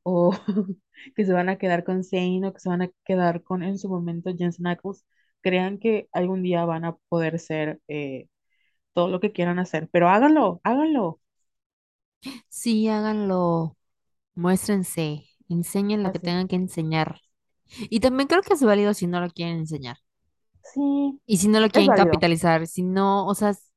o 0.03 0.31
que 1.15 1.25
se 1.25 1.33
van 1.33 1.49
a 1.49 1.57
quedar 1.57 1.83
con 1.83 2.03
Zane 2.03 2.47
o 2.47 2.53
que 2.53 2.59
se 2.59 2.69
van 2.69 2.81
a 2.83 2.89
quedar 3.05 3.43
con 3.43 3.63
en 3.63 3.77
su 3.77 3.89
momento 3.89 4.31
Jensen 4.37 4.67
Ackles, 4.67 5.05
crean 5.43 5.79
que 5.79 6.09
algún 6.13 6.43
día 6.43 6.65
van 6.65 6.85
a 6.85 6.97
poder 7.09 7.39
ser 7.39 7.81
eh, 7.89 8.29
todo 8.93 9.09
lo 9.09 9.19
que 9.21 9.33
quieran 9.33 9.59
hacer, 9.59 9.89
pero 9.91 10.09
háganlo, 10.09 10.61
háganlo. 10.65 11.21
Sí, 12.49 12.87
háganlo, 12.87 13.77
muéstrense, 14.35 15.25
enseñen 15.49 16.03
lo 16.03 16.11
que 16.11 16.19
Así. 16.19 16.19
tengan 16.19 16.47
que 16.49 16.55
enseñar. 16.57 17.21
Y 17.89 17.99
también 18.01 18.27
creo 18.29 18.41
que 18.43 18.53
es 18.55 18.63
válido 18.63 18.93
si 18.95 19.07
no 19.07 19.21
lo 19.21 19.29
quieren 19.31 19.57
enseñar. 19.59 19.97
Sí, 20.61 21.21
Y 21.25 21.37
si 21.37 21.47
no 21.47 21.59
lo 21.59 21.69
es 21.71 21.71
quieren 21.71 21.93
válido. 21.93 22.27
capitalizar, 22.33 22.67
si 22.67 22.83
no, 22.83 23.25
o 23.27 23.35
sea, 23.35 23.49
s- 23.51 23.71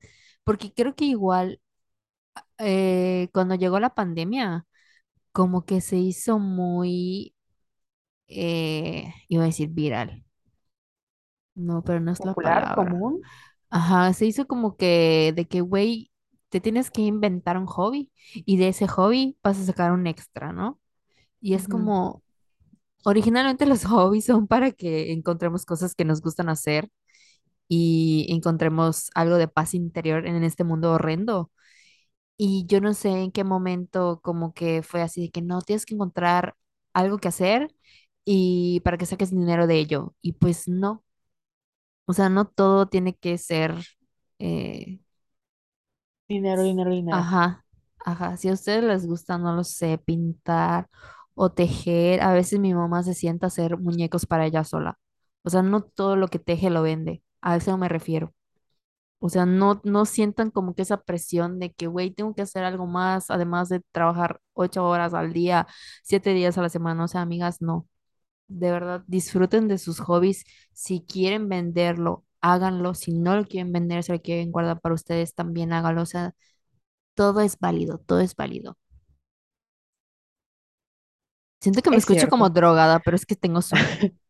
porque 0.45 0.73
creo 0.73 0.95
que 0.97 1.05
igual 1.07 1.61
eh, 2.59 3.29
cuando 3.33 3.55
llegó 3.55 3.81
la 3.81 3.95
pandemia, 3.95 4.67
como 5.33 5.67
que 5.67 5.83
se 5.83 5.99
hizo 5.99 6.41
muy, 6.41 7.35
eh, 8.29 9.14
iba 9.29 9.45
a 9.45 9.47
decir 9.49 9.71
viral. 9.71 10.26
No, 11.57 11.82
pero 11.84 12.00
no 12.00 12.12
es 12.12 12.24
la 12.24 12.34
Popular, 12.34 12.36
palabra. 12.36 12.74
común. 12.74 13.22
Ajá, 13.70 14.12
se 14.14 14.26
hizo 14.26 14.46
como 14.46 14.76
que 14.76 15.32
de 15.36 15.46
que, 15.46 15.61
güey, 15.62 16.12
te 16.50 16.61
tienes 16.61 16.90
que 16.90 17.02
inventar 17.02 17.59
un 17.59 17.66
hobby 17.66 18.12
y 18.34 18.59
de 18.59 18.68
ese 18.68 18.88
hobby 18.88 19.38
vas 19.42 19.59
a 19.61 19.64
sacar 19.66 19.92
un 19.92 20.07
extra, 20.07 20.52
¿no? 20.52 20.80
Y 21.40 21.54
es 21.54 21.68
como, 21.68 22.24
originalmente 23.04 23.66
los 23.66 23.84
hobbies 23.86 24.26
son 24.26 24.46
para 24.48 24.72
que 24.72 25.12
encontremos 25.12 25.66
cosas 25.66 25.94
que 25.94 26.04
nos 26.07 26.22
gustan 26.22 26.48
hacer 26.50 26.90
y 27.68 28.26
encontremos 28.30 29.11
algo 29.14 29.36
de 29.38 29.48
paz 29.48 29.74
interior 29.74 30.26
en 30.26 30.44
este 30.44 30.64
mundo 30.64 30.92
horrendo. 30.94 31.52
Y 32.38 32.66
yo 32.68 32.80
no 32.80 32.94
sé 32.94 33.11
en 33.22 33.32
qué 33.32 33.44
momento 33.44 34.20
como 34.22 34.52
que 34.54 34.82
fue 34.82 35.02
así 35.02 35.22
de 35.22 35.30
que 35.30 35.42
no, 35.42 35.62
tienes 35.62 35.86
que 35.86 35.94
encontrar 35.94 36.57
algo 36.94 37.18
que 37.18 37.28
hacer 37.28 37.74
y 38.26 38.80
para 38.82 38.98
que 38.98 39.07
saques 39.07 39.30
dinero 39.30 39.66
de 39.66 39.78
ello. 39.78 40.14
Y 40.22 40.34
pues 40.34 40.68
no, 40.68 41.04
o 42.07 42.12
sea, 42.12 42.28
no 42.28 42.46
todo 42.48 42.86
tiene 42.88 43.16
que 43.16 43.38
ser, 43.38 43.74
eh, 44.38 45.00
Dinero, 46.28 46.62
dinero, 46.62 46.90
dinero. 46.92 47.28
ajá, 47.28 47.64
ajá. 48.04 48.36
Si 48.36 48.48
a 48.48 48.52
ustedes 48.52 48.84
les 48.84 49.07
gusta, 49.07 49.38
no 49.38 49.54
lo 49.54 49.64
sé, 49.64 49.98
pintar 49.98 50.88
o 51.34 51.50
tejer, 51.52 52.22
a 52.22 52.32
veces 52.32 52.59
mi 52.61 52.74
mamá 52.74 53.02
se 53.02 53.14
sienta 53.14 53.46
a 53.46 53.48
hacer 53.48 53.76
muñecos 53.78 54.26
para 54.26 54.46
ella 54.46 54.64
sola. 54.64 54.98
O 55.42 55.50
sea, 55.50 55.62
no 55.62 55.82
todo 55.82 56.16
lo 56.16 56.28
que 56.28 56.38
teje 56.38 56.70
lo 56.70 56.82
vende. 56.82 57.22
A 57.40 57.57
eso 57.57 57.76
me 57.78 57.88
refiero. 57.88 58.34
O 59.20 59.30
sea, 59.30 59.46
no, 59.46 59.80
no 59.84 60.04
sientan 60.07 60.50
como 60.50 60.74
que 60.74 60.82
esa 60.82 61.02
presión 61.02 61.59
de 61.61 61.72
que, 61.74 61.86
güey, 61.88 62.11
tengo 62.12 62.34
que 62.34 62.42
hacer 62.42 62.64
algo 62.64 62.86
más, 62.86 63.30
además 63.30 63.68
de 63.70 63.80
trabajar 63.92 64.40
ocho 64.54 64.86
horas 64.86 65.14
al 65.14 65.32
día, 65.32 65.66
siete 66.04 66.34
días 66.34 66.59
a 66.59 66.62
la 66.62 66.70
semana. 66.70 67.04
O 67.04 67.09
sea, 67.09 67.22
amigas, 67.22 67.62
no. 67.62 67.88
De 68.49 68.70
verdad, 68.70 69.03
disfruten 69.07 69.68
de 69.68 69.78
sus 69.78 70.01
hobbies. 70.01 70.44
Si 70.72 71.05
quieren 71.07 71.49
venderlo, 71.49 72.24
háganlo. 72.40 72.94
Si 72.94 73.12
no 73.12 73.36
lo 73.36 73.44
quieren 73.44 73.72
vender, 73.72 74.03
se 74.05 74.12
lo 74.12 74.22
quieren 74.22 74.53
guardar 74.53 74.80
para 74.80 74.94
ustedes, 74.94 75.34
también 75.34 75.72
háganlo. 75.72 76.03
O 76.03 76.07
sea, 76.07 76.34
todo 77.14 77.40
es 77.42 77.59
válido, 77.61 77.99
todo 78.01 78.20
es 78.20 78.36
válido. 78.36 78.78
Siento 81.61 81.82
que 81.82 81.90
me 81.90 81.99
Es 81.99 81.99
escucho 81.99 82.28
como 82.28 82.49
drogada, 82.51 83.01
pero 83.01 83.16
es 83.16 83.26
que 83.26 83.36
tengo 83.36 83.61
sueño. 83.62 83.86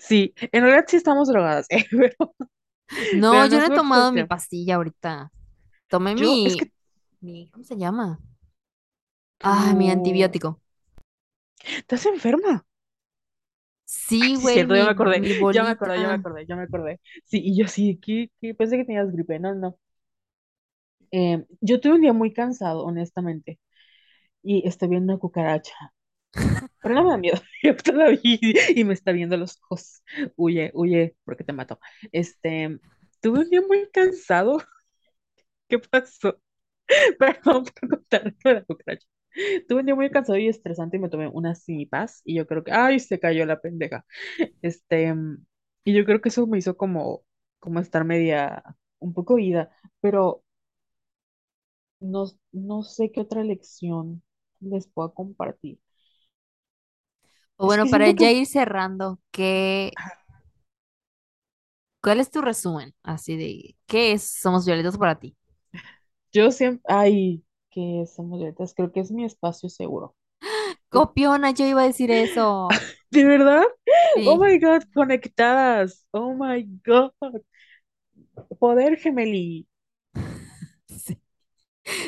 Sí, 0.00 0.34
en 0.40 0.62
realidad 0.62 0.84
sí 0.88 0.96
estamos 0.96 1.28
drogadas, 1.28 1.66
eh, 1.70 1.84
pero, 1.90 2.34
No, 3.10 3.44
pero 3.46 3.46
yo 3.46 3.58
no 3.58 3.66
he 3.66 3.70
tomado 3.70 4.12
mi 4.12 4.24
pastilla 4.24 4.76
ahorita. 4.76 5.30
Tomé 5.88 6.14
Yo, 6.14 6.40
es 6.44 6.56
mi, 6.56 6.56
que 6.56 6.66
mi, 7.20 7.50
¿cómo 7.50 7.64
se 7.64 7.76
llama? 7.78 8.20
Ah, 9.42 9.74
mi 9.74 9.90
antibiótico. 9.90 10.60
estás 11.80 12.06
enferma. 12.06 12.64
Sí, 13.90 14.36
güey, 14.36 14.66
cierto, 14.66 14.74
ya 14.76 14.84
me 14.84 14.90
acordé, 14.90 15.22
ya 15.50 15.64
me 15.64 15.70
acordé, 15.70 16.00
ya 16.00 16.08
me 16.08 16.14
acordé, 16.14 16.46
ya 16.46 16.56
me 16.56 16.62
acordé. 16.64 17.00
Sí, 17.24 17.40
y 17.42 17.56
yo 17.58 17.66
sí, 17.68 17.98
que, 18.00 18.30
que 18.40 18.54
pensé 18.54 18.76
que 18.76 18.84
tenías 18.84 19.10
gripe, 19.10 19.38
no, 19.40 19.54
no. 19.54 19.78
Eh, 21.10 21.44
yo 21.60 21.80
tuve 21.80 21.94
un 21.94 22.00
día 22.02 22.12
muy 22.12 22.32
cansado, 22.32 22.84
honestamente, 22.84 23.58
y 24.42 24.66
estoy 24.68 24.88
viendo 24.88 25.12
una 25.14 25.20
cucaracha, 25.20 25.74
pero 26.82 26.94
no 26.94 27.04
me 27.04 27.10
da 27.10 27.16
miedo, 27.18 27.36
yo 27.62 27.76
todavía, 27.76 28.38
y 28.74 28.84
me 28.84 28.94
está 28.94 29.12
viendo 29.12 29.36
los 29.36 29.58
ojos. 29.64 30.02
Huye, 30.36 30.70
huye, 30.74 31.16
porque 31.24 31.44
te 31.44 31.52
mato. 31.52 31.78
Este, 32.12 32.78
tuve 33.20 33.40
un 33.40 33.50
día 33.50 33.62
muy 33.62 33.88
cansado, 33.92 34.58
¿qué 35.68 35.78
pasó? 35.78 36.40
Perdón 37.18 37.64
por 37.66 37.90
contarte 37.90 38.36
de 38.48 38.54
la 38.54 38.64
cucaracha. 38.64 39.08
Tuve 39.68 39.80
un 39.80 39.86
día 39.86 39.94
muy 39.94 40.10
cansado 40.10 40.38
y 40.38 40.48
estresante 40.48 40.96
y 40.96 41.00
me 41.00 41.08
tomé 41.08 41.28
unas 41.28 41.62
simipas 41.62 42.22
y 42.24 42.36
yo 42.36 42.46
creo 42.46 42.64
que, 42.64 42.72
ay, 42.72 43.00
se 43.00 43.20
cayó 43.20 43.46
la 43.46 43.60
pendeja. 43.60 44.04
Este, 44.62 45.14
y 45.84 45.94
yo 45.94 46.04
creo 46.04 46.20
que 46.20 46.30
eso 46.30 46.46
me 46.46 46.58
hizo 46.58 46.76
como, 46.76 47.24
como 47.60 47.80
estar 47.80 48.04
media, 48.04 48.62
un 49.00 49.14
poco 49.14 49.38
ida, 49.38 49.70
pero 50.00 50.44
no, 52.00 52.24
no 52.52 52.82
sé 52.82 53.10
qué 53.12 53.20
otra 53.20 53.44
lección 53.44 54.22
les 54.60 54.88
puedo 54.88 55.14
compartir. 55.14 55.78
O 57.56 57.66
Es 57.66 57.76
bueno, 57.76 57.88
que 57.88 57.88
para 57.88 58.10
ya 58.12 58.30
que 58.30 58.32
ir 58.32 58.46
cerrando, 58.46 59.20
¿qué, 59.30 59.98
cuál 62.00 62.20
es 62.20 62.30
tu 62.30 62.40
resumen? 62.42 62.94
Así 63.02 63.36
de, 63.36 63.76
¿qué 63.86 64.12
es 64.12 64.22
Somos 64.22 64.66
Violetas 64.66 64.98
para 64.98 65.18
ti? 65.18 65.36
yo 66.32 66.50
siempre, 66.50 66.82
ay, 66.88 67.42
que 67.78 68.06
somos 68.06 68.40
letras, 68.40 68.74
creo 68.74 68.92
que 68.92 69.00
es 69.00 69.10
mi 69.12 69.24
espacio 69.24 69.68
seguro. 69.68 70.14
Por- 70.90 71.10
Copiona, 71.12 71.50
yo 71.52 71.66
iba 71.66 71.82
a 71.82 71.86
decir 71.86 72.10
eso. 72.10 72.68
¿De 73.10 73.24
verdad? 73.24 73.64
Oh 74.24 74.36
Sí, 74.36 74.38
my 74.38 74.58
God, 74.58 74.82
conectadas. 74.94 76.06
Oh 76.12 76.34
my 76.34 76.62
God. 76.84 77.12
Poder 78.60 78.96
gemeli. 79.02 79.66
sí. 80.88 81.20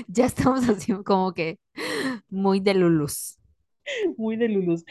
Ya 0.08 0.26
estamos 0.26 0.68
así 0.68 0.92
como 1.04 1.32
que 1.34 1.58
muy 2.30 2.60
de 2.60 2.74
Lulus. 2.74 3.38
Muy 4.16 4.36
de 4.36 4.48
Lulus. 4.48 4.84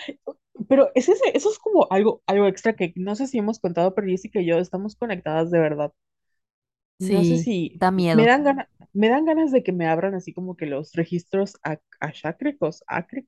Pero 0.69 0.89
es 0.95 1.09
ese, 1.09 1.23
eso 1.33 1.51
es 1.51 1.59
como 1.59 1.87
algo, 1.91 2.21
algo 2.27 2.47
extra 2.47 2.75
que 2.75 2.93
no 2.95 3.15
sé 3.15 3.27
si 3.27 3.37
hemos 3.39 3.59
contado, 3.59 3.95
pero 3.95 4.07
Jessica 4.07 4.41
y 4.41 4.47
yo 4.47 4.57
estamos 4.59 4.95
conectadas 4.95 5.51
de 5.51 5.59
verdad. 5.59 5.93
No 6.99 7.23
sé 7.25 7.35
Sí, 7.35 7.37
si 7.37 7.55
da 7.73 7.91
me 8.11 8.25
miedo. 8.25 8.25
dan 8.25 8.43
ganas, 8.43 8.67
me 8.93 9.09
dan 9.09 9.25
ganas 9.25 9.51
de 9.51 9.63
que 9.63 9.71
me 9.73 9.87
abran 9.87 10.15
así 10.15 10.33
como 10.33 10.55
que 10.57 10.65
los 10.65 10.93
registros 10.93 11.57
a, 11.63 11.79
achácricos, 11.99 12.83
acre- 12.87 13.27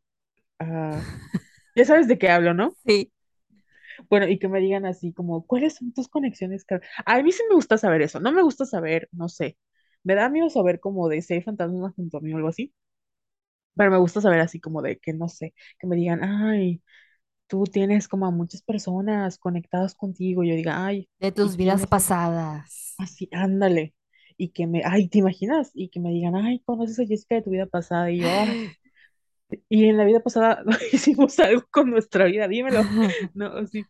ah, 0.59 1.05
ya 1.75 1.85
sabes 1.85 2.07
de 2.09 2.19
qué 2.19 2.29
hablo, 2.29 2.53
¿no? 2.55 2.77
Sí. 2.85 3.11
Bueno, 4.09 4.27
y 4.27 4.37
que 4.39 4.47
me 4.47 4.59
digan 4.59 4.85
así 4.85 5.11
como, 5.13 5.45
¿cuáles 5.45 5.75
son 5.75 5.91
tus 5.93 6.07
conexiones? 6.07 6.65
car-?" 6.65 6.81
A 7.05 7.21
mí 7.23 7.31
sí 7.31 7.41
me 7.49 7.55
gusta 7.55 7.77
saber 7.77 8.01
eso, 8.01 8.19
no 8.19 8.31
me 8.31 8.41
gusta 8.43 8.65
saber, 8.65 9.09
no 9.11 9.29
sé, 9.29 9.57
me 10.03 10.15
da 10.15 10.29
miedo 10.29 10.49
saber 10.49 10.79
como 10.79 11.07
de 11.09 11.21
si 11.21 11.33
hay 11.35 11.41
fantasmas 11.41 11.93
junto 11.95 12.17
a 12.17 12.21
mí 12.21 12.33
o 12.33 12.37
algo 12.37 12.49
así, 12.49 12.73
pero 13.75 13.91
me 13.91 13.97
gusta 13.97 14.21
saber 14.21 14.39
así 14.41 14.59
como 14.59 14.81
de 14.81 14.97
que 14.99 15.13
no 15.13 15.27
sé, 15.29 15.53
que 15.79 15.87
me 15.87 15.95
digan, 15.95 16.23
ay. 16.23 16.81
tú 17.47 17.65
tienes 17.65 18.07
como 18.07 18.25
a 18.27 18.31
muchas 18.31 18.63
personas 18.63 19.37
conectadas 19.39 19.95
contigo, 19.95 20.43
yo 20.43 20.55
diga, 20.55 20.85
ay, 20.85 21.09
De 21.19 21.31
¿y 21.41 21.53
tus 21.53 21.55
vidas 21.55 21.87
pasadas. 21.87 22.97
Así, 22.97 23.27
ándale. 23.33 23.93
Y 24.41 24.49
que 24.49 24.65
me, 24.65 24.81
ay, 24.83 25.07
¿te 25.07 25.19
imaginas? 25.19 25.69
Y 25.75 25.89
que 25.89 25.99
me 25.99 26.09
digan, 26.09 26.35
ay, 26.35 26.61
conoces 26.65 26.99
a 26.99 27.05
Jessica 27.05 27.35
de 27.35 27.43
tu 27.43 27.51
vida 27.51 27.67
pasada. 27.67 28.09
Y 28.09 28.21
yo, 28.21 28.27
y 29.69 29.85
en 29.85 29.97
la 29.97 30.03
vida 30.03 30.19
pasada 30.21 30.63
hicimos 30.91 31.37
algo 31.39 31.63
con 31.69 31.91
nuestra 31.91 32.25
vida, 32.25 32.47
dímelo. 32.47 32.81
No, 33.35 33.67
sí, 33.67 33.85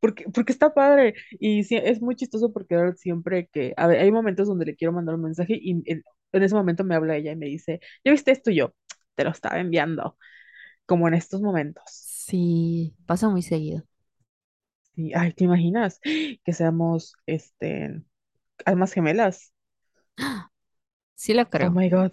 porque, 0.00 0.24
porque 0.34 0.50
está 0.50 0.74
padre. 0.74 1.14
Y 1.38 1.62
sí, 1.62 1.76
es 1.76 2.02
muy 2.02 2.16
chistoso 2.16 2.52
porque 2.52 2.76
siempre 2.96 3.48
que, 3.52 3.72
a 3.76 3.86
ver, 3.86 4.00
hay 4.00 4.10
momentos 4.10 4.48
donde 4.48 4.66
le 4.66 4.74
quiero 4.74 4.92
mandar 4.92 5.14
un 5.14 5.22
mensaje 5.22 5.56
y 5.62 5.70
en, 5.86 6.02
en 6.32 6.42
ese 6.42 6.56
momento 6.56 6.82
me 6.82 6.96
habla 6.96 7.16
ella 7.16 7.30
y 7.30 7.36
me 7.36 7.46
dice, 7.46 7.78
¿ya 8.04 8.10
viste 8.10 8.32
esto? 8.32 8.50
Y 8.50 8.56
yo, 8.56 8.74
te 9.14 9.22
lo 9.22 9.30
estaba 9.30 9.60
enviando, 9.60 10.18
como 10.86 11.06
en 11.06 11.14
estos 11.14 11.40
momentos. 11.40 11.84
Sí, 11.88 12.96
pasa 13.06 13.28
muy 13.28 13.42
seguido. 13.42 13.84
Sí, 14.96 15.12
ay, 15.14 15.32
¿te 15.34 15.44
imaginas 15.44 16.00
que 16.44 16.52
seamos, 16.52 17.14
este, 17.26 18.02
almas 18.66 18.92
gemelas? 18.92 19.53
Sí 21.14 21.34
lo 21.34 21.48
Oh 21.60 21.68
creo. 21.68 21.70
my 21.70 21.88
God, 21.88 22.12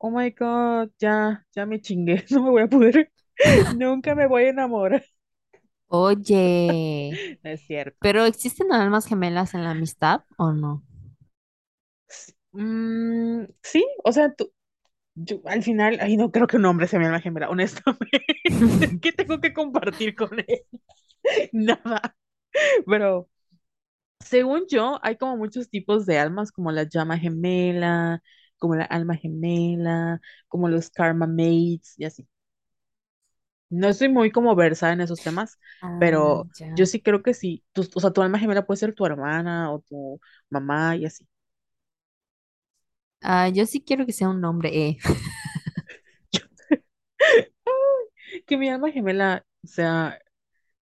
oh 0.00 0.10
my 0.10 0.30
God, 0.30 0.90
ya, 1.00 1.44
ya 1.56 1.66
me 1.66 1.80
chingué, 1.80 2.24
no 2.30 2.42
me 2.44 2.50
voy 2.50 2.62
a 2.62 2.68
poder, 2.68 3.12
nunca 3.70 4.14
me 4.14 4.26
voy 4.28 4.44
a 4.46 4.50
enamorar. 4.50 5.04
Oye, 5.88 7.22
No 7.42 7.50
es 7.50 7.60
cierto. 7.66 7.98
¿pero 8.00 8.24
existen 8.26 8.72
almas 8.72 9.06
gemelas 9.06 9.54
en 9.54 9.64
la 9.64 9.70
amistad 9.72 10.24
o 10.38 10.52
no? 10.52 10.84
S- 12.08 12.32
mm, 12.52 13.44
sí, 13.62 13.84
o 14.04 14.12
sea, 14.12 14.32
tú, 14.34 14.52
yo, 15.14 15.40
al 15.46 15.62
final, 15.64 15.98
ay, 16.02 16.16
no 16.16 16.32
creo 16.32 16.46
que 16.46 16.58
un 16.58 16.66
hombre 16.66 16.88
sea 16.88 16.98
mi 17.00 17.06
alma 17.06 17.20
gemela, 17.22 17.50
honestamente. 17.50 18.24
¿Qué 19.02 19.12
tengo 19.12 19.40
que 19.40 19.52
compartir 19.54 20.14
con 20.16 20.38
él? 20.40 20.66
Nada. 21.52 22.16
Pero 22.86 23.28
según 24.20 24.64
yo, 24.68 24.98
hay 25.02 25.16
como 25.16 25.36
muchos 25.36 25.68
tipos 25.70 26.06
de 26.06 26.18
almas, 26.18 26.52
como 26.52 26.72
la 26.72 26.84
llama 26.84 27.18
gemela, 27.18 28.22
como 28.58 28.74
la 28.76 28.84
alma 28.84 29.16
gemela, 29.16 30.20
como 30.48 30.68
los 30.68 30.90
karma 30.90 31.26
mates 31.26 31.94
y 31.98 32.04
así. 32.04 32.28
No 33.70 33.88
estoy 33.88 34.08
muy 34.08 34.30
como 34.30 34.54
versada 34.54 34.92
en 34.92 35.00
esos 35.00 35.22
temas, 35.22 35.58
Ah, 35.80 35.88
pero 35.98 36.48
yo 36.68 36.86
sí 36.86 37.02
creo 37.02 37.22
que 37.22 37.34
sí. 37.34 37.64
O 37.94 38.00
sea, 38.00 38.12
tu 38.12 38.22
alma 38.22 38.38
gemela 38.38 38.66
puede 38.66 38.78
ser 38.78 38.94
tu 38.94 39.04
hermana 39.06 39.72
o 39.72 39.80
tu 39.80 40.20
mamá 40.50 40.96
y 40.96 41.06
así. 41.06 41.26
Ah, 43.22 43.48
yo 43.48 43.66
sí 43.66 43.82
quiero 43.82 44.06
que 44.06 44.12
sea 44.12 44.28
un 44.28 44.44
hombre, 44.44 44.70
eh. 44.88 44.98
Que 48.46 48.56
mi 48.56 48.68
alma 48.70 48.90
gemela 48.90 49.44
sea 49.64 50.18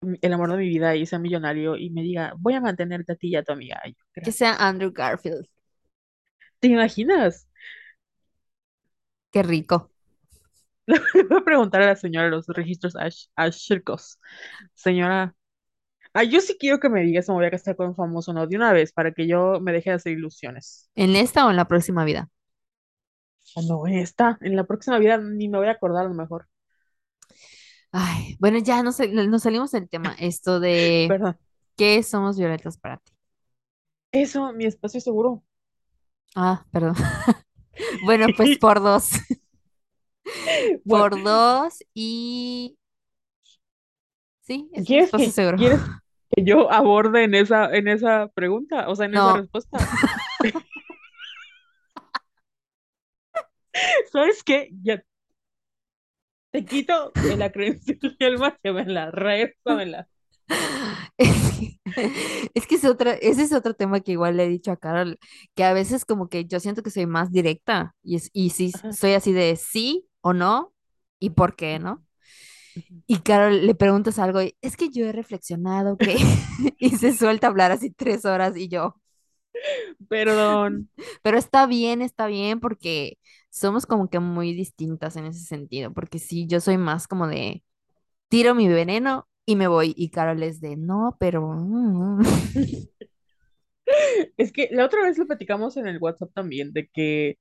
el 0.02 0.34
amor 0.34 0.52
de 0.52 0.58
mi 0.58 0.68
vida 0.68 0.96
y 0.96 1.06
sea 1.06 1.20
millonario 1.20 1.76
y 1.76 1.90
me 1.90 2.02
diga, 2.02 2.34
voy 2.38 2.54
a 2.54 2.62
mantenerte 2.62 3.14
a 3.14 3.16
ti 3.16 3.30
y 3.30 3.36
a 3.36 3.44
tu 3.44 3.54
amiga. 3.54 3.82
Que 4.14 4.32
sea. 4.32 4.56
Andrew 4.56 4.92
Garfield. 4.92 5.48
¿Te 6.60 6.68
imaginas? 6.68 7.48
Qué 9.32 9.44
rico. 9.44 9.92
Le 10.88 11.24
voy 11.24 11.40
a 11.40 11.44
preguntar 11.44 11.82
a 11.82 11.88
la 11.88 11.96
señora 11.96 12.26
de 12.26 12.32
los 12.32 12.48
registros 12.48 12.96
Ash, 12.96 13.26
Ashirkos. 13.36 14.20
Señora, 14.74 15.36
yo 16.30 16.42
sí 16.42 16.56
quiero 16.60 16.80
que 16.80 16.90
me 16.90 17.02
digas 17.02 17.26
si 17.26 17.32
me 17.32 17.38
voy 17.38 17.46
a 17.46 17.52
casar 17.52 17.76
con 17.76 17.90
un 17.90 17.96
famoso 17.96 18.32
o 18.32 18.34
no, 18.34 18.48
de 18.48 18.56
una 18.56 18.74
vez, 18.74 18.92
para 18.94 19.12
que 19.12 19.28
yo 19.28 19.60
me 19.60 19.72
deje 19.72 19.90
de 19.90 19.98
hacer 19.98 20.14
ilusiones. 20.14 20.90
¿En 20.96 21.16
esta 21.16 21.46
o 21.46 21.50
en 21.50 21.58
la 21.58 21.68
próxima 21.68 22.06
vida? 22.06 22.30
O 23.56 23.62
no, 23.62 23.88
esta, 23.88 24.38
en 24.42 24.56
la 24.56 24.66
próxima 24.66 24.98
vida 25.00 25.18
ni 25.18 25.50
me 25.50 25.58
voy 25.58 25.68
a 25.68 25.72
acordar 25.72 26.06
a 26.06 26.10
lo 26.10 26.16
mejor. 26.16 26.48
Ay, 27.92 28.36
bueno, 28.40 28.60
ya 28.60 28.84
nos, 28.84 29.00
nos 29.00 29.44
salimos 29.44 29.72
del 29.72 29.90
tema. 29.90 30.16
Esto 30.20 30.60
de 30.60 31.08
Perdón. 31.10 31.38
¿qué 31.78 32.04
somos 32.04 32.38
violetas 32.38 32.78
para 32.78 32.98
ti? 32.98 33.14
Eso, 34.12 34.52
mi 34.54 34.66
espacio 34.66 35.00
seguro. 35.00 35.44
Ah, 36.36 36.66
perdón. 36.72 36.96
Bueno, 38.00 38.34
pues 38.36 38.54
por 38.60 38.82
dos. 38.82 39.12
Bueno, 40.84 41.08
Por 41.10 41.22
dos 41.22 41.80
y 41.94 42.78
sí, 44.42 44.70
es 44.74 44.86
¿quieres 44.86 45.06
espacio 45.06 45.32
que, 45.32 45.32
seguro. 45.32 45.58
quieres 45.58 45.82
que 46.32 46.44
yo 46.44 46.72
aborde 46.72 47.24
en 47.24 47.36
esa, 47.36 47.74
en 47.76 47.88
esa 47.88 48.28
pregunta? 48.34 48.90
O 48.90 48.96
sea, 48.96 49.06
en 49.08 49.16
esa 49.16 49.34
respuesta. 49.34 49.78
¿Sabes 54.12 54.44
qué? 54.44 54.70
Ya 54.84 55.04
te 56.52 56.66
quito 56.66 57.12
de 57.16 57.38
la 57.38 57.52
credencial 57.52 58.00
la 58.88 59.12
rézamela. 59.12 60.08
es 61.18 61.52
que, 61.60 61.80
es 62.54 62.68
que 62.68 62.76
es 62.76 62.86
otra, 62.86 63.14
ese 63.14 63.44
es 63.44 63.54
otro 63.54 63.74
tema 63.74 64.00
que 64.00 64.14
igual 64.14 64.38
le 64.38 64.46
he 64.46 64.50
dicho 64.50 64.72
a 64.72 64.78
Carol, 64.78 65.20
que 65.56 65.64
a 65.64 65.74
veces 65.74 66.06
como 66.06 66.30
que 66.30 66.46
yo 66.46 66.60
siento 66.60 66.84
que 66.84 66.92
soy 66.92 67.06
más 67.06 67.32
directa 67.32 67.96
y, 68.04 68.16
es, 68.16 68.30
y 68.34 68.52
sí, 68.52 68.72
Ajá. 68.76 68.92
soy 68.94 69.14
así 69.14 69.34
de 69.34 69.56
sí 69.56 70.08
o 70.22 70.34
no 70.34 70.74
y 71.20 71.32
por 71.32 71.56
qué, 71.56 71.80
¿no? 71.80 72.06
Y 73.08 73.20
Carol 73.20 73.66
le 73.66 73.76
preguntas 73.76 74.20
algo 74.20 74.42
y 74.42 74.56
es 74.62 74.78
que 74.78 74.90
yo 74.90 75.06
he 75.06 75.12
reflexionado 75.12 75.98
que 75.98 76.16
y 76.80 76.92
se 76.92 77.14
suelta 77.14 77.48
a 77.48 77.50
hablar 77.50 77.72
así 77.72 77.92
tres 77.92 78.26
horas 78.26 78.56
y 78.56 78.68
yo, 78.68 78.96
Perdón. 80.10 80.90
pero 81.22 81.38
está 81.38 81.66
bien, 81.66 82.02
está 82.02 82.28
bien 82.28 82.60
porque 82.60 83.18
somos 83.58 83.86
como 83.86 84.10
que 84.10 84.20
muy 84.20 84.54
distintas 84.54 85.16
en 85.18 85.26
ese 85.26 85.42
sentido, 85.46 85.94
porque 85.94 86.20
sí, 86.20 86.48
yo 86.48 86.60
soy 86.62 86.78
más 86.78 87.08
como 87.08 87.28
de 87.28 87.64
tiro 88.30 88.56
mi 88.56 88.68
veneno 88.70 89.28
y 89.46 89.56
me 89.58 89.68
voy 89.68 89.94
y 89.98 90.12
Carol 90.12 90.44
es 90.44 90.62
de 90.62 90.78
no, 90.78 91.18
pero... 91.20 91.42
mm". 91.56 92.22
Es 94.38 94.52
que 94.52 94.70
la 94.72 94.86
otra 94.86 95.04
vez 95.04 95.18
lo 95.18 95.28
platicamos 95.28 95.78
en 95.78 95.88
el 95.88 95.98
WhatsApp 96.00 96.32
también, 96.34 96.74
de 96.74 96.88
que 96.90 97.38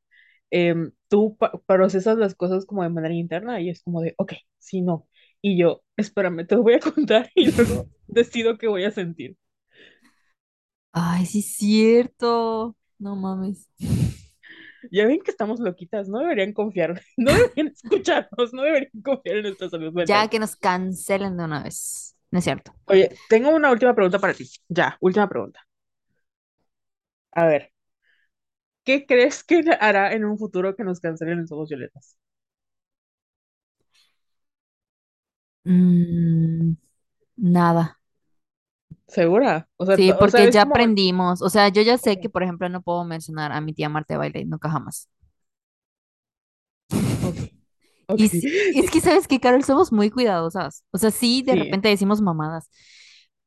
em, 0.51 0.93
tú 1.09 1.36
procesas 1.66 2.18
las 2.18 2.34
cosas 2.34 2.66
como 2.66 2.82
de 2.82 2.90
manera 2.90 3.14
interna 3.14 3.60
y 3.60 3.70
es 3.70 3.82
como 3.82 4.02
de, 4.02 4.14
ok, 4.18 4.34
sí, 4.59 4.82
no. 4.82 5.09
Y 5.43 5.59
yo, 5.59 5.82
espérame, 5.97 6.47
te 6.47 6.56
lo 6.56 6.62
voy 6.64 6.74
a 6.74 6.80
contar 6.80 7.30
y 7.34 7.52
luego 7.52 7.88
decido 8.09 8.59
qué 8.59 8.68
voy 8.68 8.84
a 8.84 8.90
sentir. 8.93 9.36
Ay, 10.93 11.26
sí 11.26 11.40
es 11.40 11.56
cierto. 11.56 12.76
No 12.98 13.16
mames. 13.16 13.68
Ya 14.90 15.06
ven 15.06 15.20
que 15.20 15.30
estamos 15.30 15.60
loquitas, 15.60 16.08
no 16.08 16.18
deberían 16.20 16.52
confiar, 16.52 17.00
no 17.16 17.32
deberían 17.32 17.68
escucharnos, 17.68 18.52
no 18.52 18.62
deberían 18.62 19.02
confiar 19.02 19.36
en 19.36 19.42
nuestra 19.44 19.68
salud 19.70 19.92
Ya 20.06 20.28
que 20.28 20.38
nos 20.38 20.56
cancelen 20.56 21.36
de 21.36 21.44
una 21.44 21.62
vez. 21.62 22.16
No 22.30 22.38
es 22.38 22.44
cierto. 22.44 22.74
Oye, 22.86 23.10
tengo 23.28 23.50
una 23.50 23.70
última 23.70 23.94
pregunta 23.94 24.18
para 24.18 24.34
ti. 24.34 24.48
Ya, 24.68 24.96
última 25.00 25.28
pregunta. 25.28 25.60
A 27.32 27.46
ver, 27.46 27.70
¿qué 28.84 29.04
crees 29.06 29.44
que 29.44 29.62
hará 29.80 30.12
en 30.14 30.24
un 30.24 30.38
futuro 30.38 30.74
que 30.76 30.84
nos 30.84 31.00
cancelen 31.00 31.40
en 31.40 31.46
Somos 31.48 31.68
Violetas? 31.68 32.16
Mm, 35.64 36.76
nada. 37.36 38.00
¿Segura? 39.08 39.68
O 39.76 39.86
sea, 39.86 39.98
Sí, 39.98 40.04
t- 40.04 40.14
o 40.14 40.28
sea, 40.28 40.44
porque 40.44 40.50
ya 40.50 40.62
como, 40.62 40.62
aprendimos. 40.62 41.40
O 41.42 41.48
sea, 41.50 41.68
yo 41.68 41.82
ya 41.82 41.96
sé 41.98 42.18
que, 42.20 42.28
por 42.28 42.42
ejemplo, 42.42 42.68
no 42.68 42.82
puedo 42.82 43.04
mencionar 43.04 43.52
a 43.52 43.60
mi 43.60 43.72
tía 43.74 43.88
Marta 43.88 44.14
de 44.14 44.18
baile, 44.18 44.44
nunca 44.44 44.68
jamás. 44.70 45.08
ok, 47.20 47.42
ok. 48.08 48.24
Y 48.24 48.28
sí- 48.28 48.48
es 48.74 48.90
que, 48.90 49.00
¿sabes 49.00 49.28
qué, 49.28 49.40
Carol? 49.40 49.64
Somos 49.64 49.92
muy 49.92 50.10
cuidadosas. 50.10 50.84
O 50.92 50.98
sea, 50.98 51.10
sí, 51.10 51.42
de 51.42 51.54
Sí, 51.54 51.56
repente 51.56 51.88
decimos 51.88 52.22
mamadas, 52.22 52.70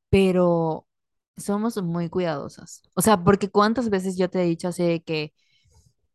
pero 0.09 0.87
somos 1.37 1.81
muy 1.83 2.09
cuidadosas. 2.09 2.83
O 2.95 3.01
sea, 3.03 3.23
porque 3.23 3.49
cuántas 3.51 3.89
veces 3.89 4.17
yo 4.17 4.29
te 4.29 4.41
he 4.43 4.45
dicho 4.45 4.69
así 4.69 4.83
de 4.85 5.01
que 5.03 5.33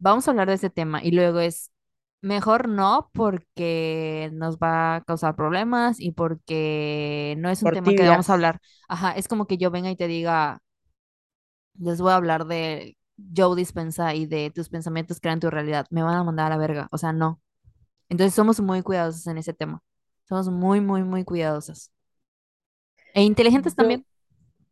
vamos 0.00 0.28
a 0.28 0.32
hablar 0.32 0.48
de 0.48 0.54
este 0.56 0.70
tema 0.70 1.02
y 1.04 1.12
luego 1.12 1.40
es 1.40 1.72
mejor 2.24 2.68
no 2.68 3.10
porque 3.12 4.30
nos 4.32 4.58
va 4.58 4.96
a 4.96 5.00
causar 5.04 5.36
problemas 5.36 6.00
y 6.00 6.12
porque 6.12 7.36
no 7.38 7.50
es 7.50 7.62
un 7.62 7.70
por 7.70 7.74
tema 7.74 7.94
que 7.94 8.08
vamos 8.08 8.30
a 8.30 8.34
hablar. 8.34 8.60
Ajá, 8.88 9.12
es 9.12 9.28
como 9.28 9.46
que 9.46 9.58
yo 9.58 9.70
venga 9.70 9.90
y 9.90 9.96
te 9.96 10.08
diga, 10.08 10.60
les 11.78 12.00
voy 12.00 12.12
a 12.12 12.16
hablar 12.16 12.46
de 12.46 12.96
Joe 13.36 13.56
Dispensa 13.56 14.14
y 14.14 14.26
de 14.26 14.50
tus 14.50 14.68
pensamientos 14.68 15.20
crean 15.20 15.40
tu 15.40 15.50
realidad. 15.50 15.86
Me 15.90 16.02
van 16.02 16.16
a 16.16 16.24
mandar 16.24 16.46
a 16.46 16.50
la 16.50 16.56
verga. 16.58 16.88
O 16.92 16.98
sea, 16.98 17.12
no. 17.12 17.40
Entonces 18.08 18.34
somos 18.34 18.60
muy 18.60 18.82
cuidadosos 18.82 19.26
en 19.28 19.38
ese 19.38 19.54
tema. 19.54 19.82
Somos 20.28 20.48
muy, 20.50 20.80
muy, 20.80 21.04
muy 21.04 21.24
cuidadosas. 21.24 21.92
E 23.14 23.22
inteligentes 23.22 23.74
Yo, 23.76 23.76
también. 23.76 24.04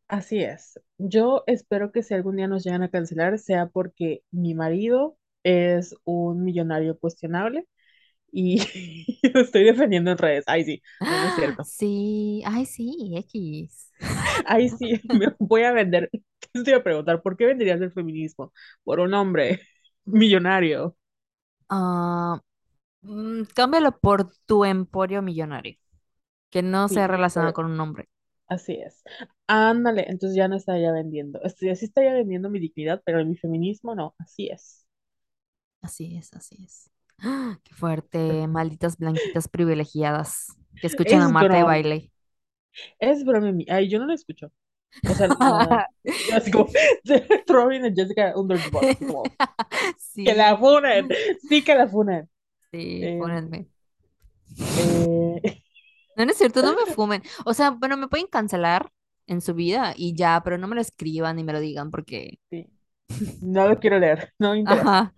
así 0.08 0.42
es. 0.44 0.80
Yo 0.98 1.44
espero 1.46 1.92
que 1.92 2.02
si 2.02 2.14
algún 2.14 2.36
día 2.36 2.48
nos 2.48 2.64
llegan 2.64 2.82
a 2.82 2.90
cancelar 2.90 3.38
sea 3.38 3.68
porque 3.68 4.24
mi 4.32 4.54
marido 4.54 5.18
es 5.44 5.94
un 6.04 6.44
millonario 6.44 6.98
cuestionable 6.98 7.66
y 8.32 8.58
lo 9.34 9.40
estoy 9.42 9.64
defendiendo 9.64 10.12
en 10.12 10.18
redes. 10.18 10.44
Ay, 10.48 10.64
sí, 10.64 10.82
no, 11.08 11.18
es 11.26 11.34
¡Ah! 11.34 11.34
cierto. 11.34 11.68
Sí, 11.68 12.42
ay, 12.46 12.66
sí, 12.66 13.12
X. 13.16 13.90
Ay, 14.46 14.68
sí, 14.68 15.00
me 15.10 15.34
voy 15.38 15.62
a 15.64 15.72
vender. 15.72 16.10
Te 16.52 16.58
estoy 16.58 16.74
a 16.74 16.82
preguntar, 16.82 17.22
¿por 17.22 17.36
qué 17.36 17.46
venderías 17.46 17.80
el 17.80 17.92
feminismo? 17.92 18.52
Por 18.84 19.00
un 19.00 19.14
hombre 19.14 19.60
millonario. 20.04 20.96
Ah, 21.68 22.40
mm, 23.02 23.44
cámbialo 23.54 23.98
por 24.00 24.34
tu 24.46 24.64
emporio 24.64 25.22
millonario, 25.22 25.78
que 26.50 26.62
no 26.62 26.88
Sí, 26.88 26.90
sea 26.90 27.08
relacionado 27.08 27.54
con 27.54 27.66
un 27.66 27.76
nombre. 27.78 28.10
Así 28.48 28.74
es. 28.74 29.02
Ándale, 29.48 30.04
entonces 30.08 30.36
ya 30.36 30.46
no 30.48 30.56
estaría 30.56 30.92
vendiendo. 30.92 31.40
Estoy, 31.42 31.70
así 31.70 31.86
estaría 31.86 32.14
vendiendo 32.14 32.50
mi 32.50 32.60
dignidad, 32.60 33.02
pero 33.04 33.24
mi 33.24 33.36
feminismo 33.36 33.94
no. 33.94 34.14
Así 34.18 34.48
es. 34.48 34.81
Así 35.82 36.16
es, 36.16 36.32
así 36.34 36.64
es. 36.64 36.90
¡Ah! 37.18 37.58
Qué 37.64 37.74
fuerte, 37.74 38.46
malditas 38.48 38.98
blanquitas 38.98 39.48
privilegiadas 39.48 40.58
que 40.80 40.86
escuchan 40.88 41.22
a 41.22 41.28
Marta 41.28 41.56
de 41.58 41.64
baile. 41.64 42.12
Es 42.98 43.24
broma. 43.24 43.52
mi- 43.52 43.66
Ay, 43.68 43.88
yo 43.88 43.98
no 43.98 44.06
lo 44.06 44.14
escucho. 44.14 44.52
O 45.06 45.14
sea, 45.14 45.28
la, 45.38 45.88
así 46.30 46.50
como 46.50 46.70
Robin 47.48 47.86
y 47.86 47.94
Jessica 47.94 48.34
Underbox, 48.36 48.92
así 48.94 49.06
como 49.06 49.36
que 50.24 50.34
la 50.34 50.56
Sí, 50.56 50.58
funen, 50.58 51.16
sí 51.38 51.64
que 51.64 51.74
la 51.76 51.88
funen. 51.88 52.30
sí, 52.70 53.08
Eh, 53.12 53.16
fúnenme. 53.16 53.68
eh, 54.74 55.62
No, 56.16 56.24
no 56.26 56.30
es 56.32 56.38
cierto, 56.38 56.62
no 56.62 56.74
me 56.74 56.86
fumen. 56.86 57.22
O 57.44 57.54
sea, 57.54 57.70
bueno, 57.70 57.96
me 57.96 58.08
pueden 58.08 58.26
cancelar 58.26 58.90
en 59.26 59.40
su 59.40 59.54
vida 59.54 59.94
y 59.96 60.14
ya, 60.14 60.40
pero 60.44 60.58
no 60.58 60.68
me 60.68 60.74
lo 60.74 60.80
escriban 60.82 61.36
ni 61.36 61.44
me 61.44 61.52
lo 61.52 61.60
digan 61.60 61.90
porque, 61.90 62.38
sí, 62.50 62.66
no 63.40 63.68
lo 63.68 63.78
quiero 63.80 63.98
leer, 63.98 64.32
no 64.38 64.52
me 64.52 64.60
interesa. 64.60 64.92
ajá, 64.92 65.14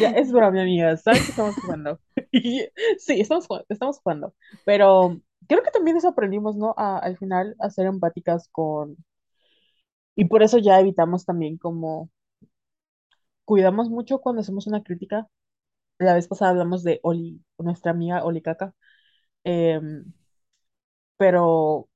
Ya 0.00 0.10
es 0.16 0.32
broma, 0.32 0.50
mi 0.50 0.60
amiga, 0.60 0.96
sabes 0.96 1.24
que 1.24 1.30
estamos 1.30 1.56
jugando. 1.58 2.00
Y 2.32 2.66
Sí, 2.98 3.20
estamos 3.20 3.46
jugando, 3.46 3.66
estamos 3.68 4.00
jugando. 4.00 4.34
Pero 4.64 5.20
creo 5.48 5.62
que 5.62 5.70
también 5.70 5.96
eso 5.96 6.08
aprendimos, 6.08 6.56
¿no? 6.56 6.74
A- 6.76 6.98
al 6.98 7.16
final 7.18 7.56
a 7.60 7.70
ser 7.70 7.86
empáticas 7.86 8.48
con... 8.52 8.96
Y 10.14 10.26
por 10.26 10.42
eso 10.42 10.58
ya 10.58 10.78
evitamos 10.78 11.24
también 11.24 11.56
como... 11.56 12.10
Cuidamos 13.44 13.88
mucho 13.90 14.20
cuando 14.20 14.40
hacemos 14.42 14.66
una 14.66 14.82
crítica. 14.82 15.28
La 15.98 16.14
vez 16.14 16.28
pasada 16.28 16.52
hablamos 16.52 16.82
de 16.84 17.00
Oli, 17.04 17.42
nuestra 17.58 17.92
amiga 17.92 18.24
Oli 18.24 18.42
Caca. 18.42 18.74
em, 19.44 20.12
pero 21.16 21.88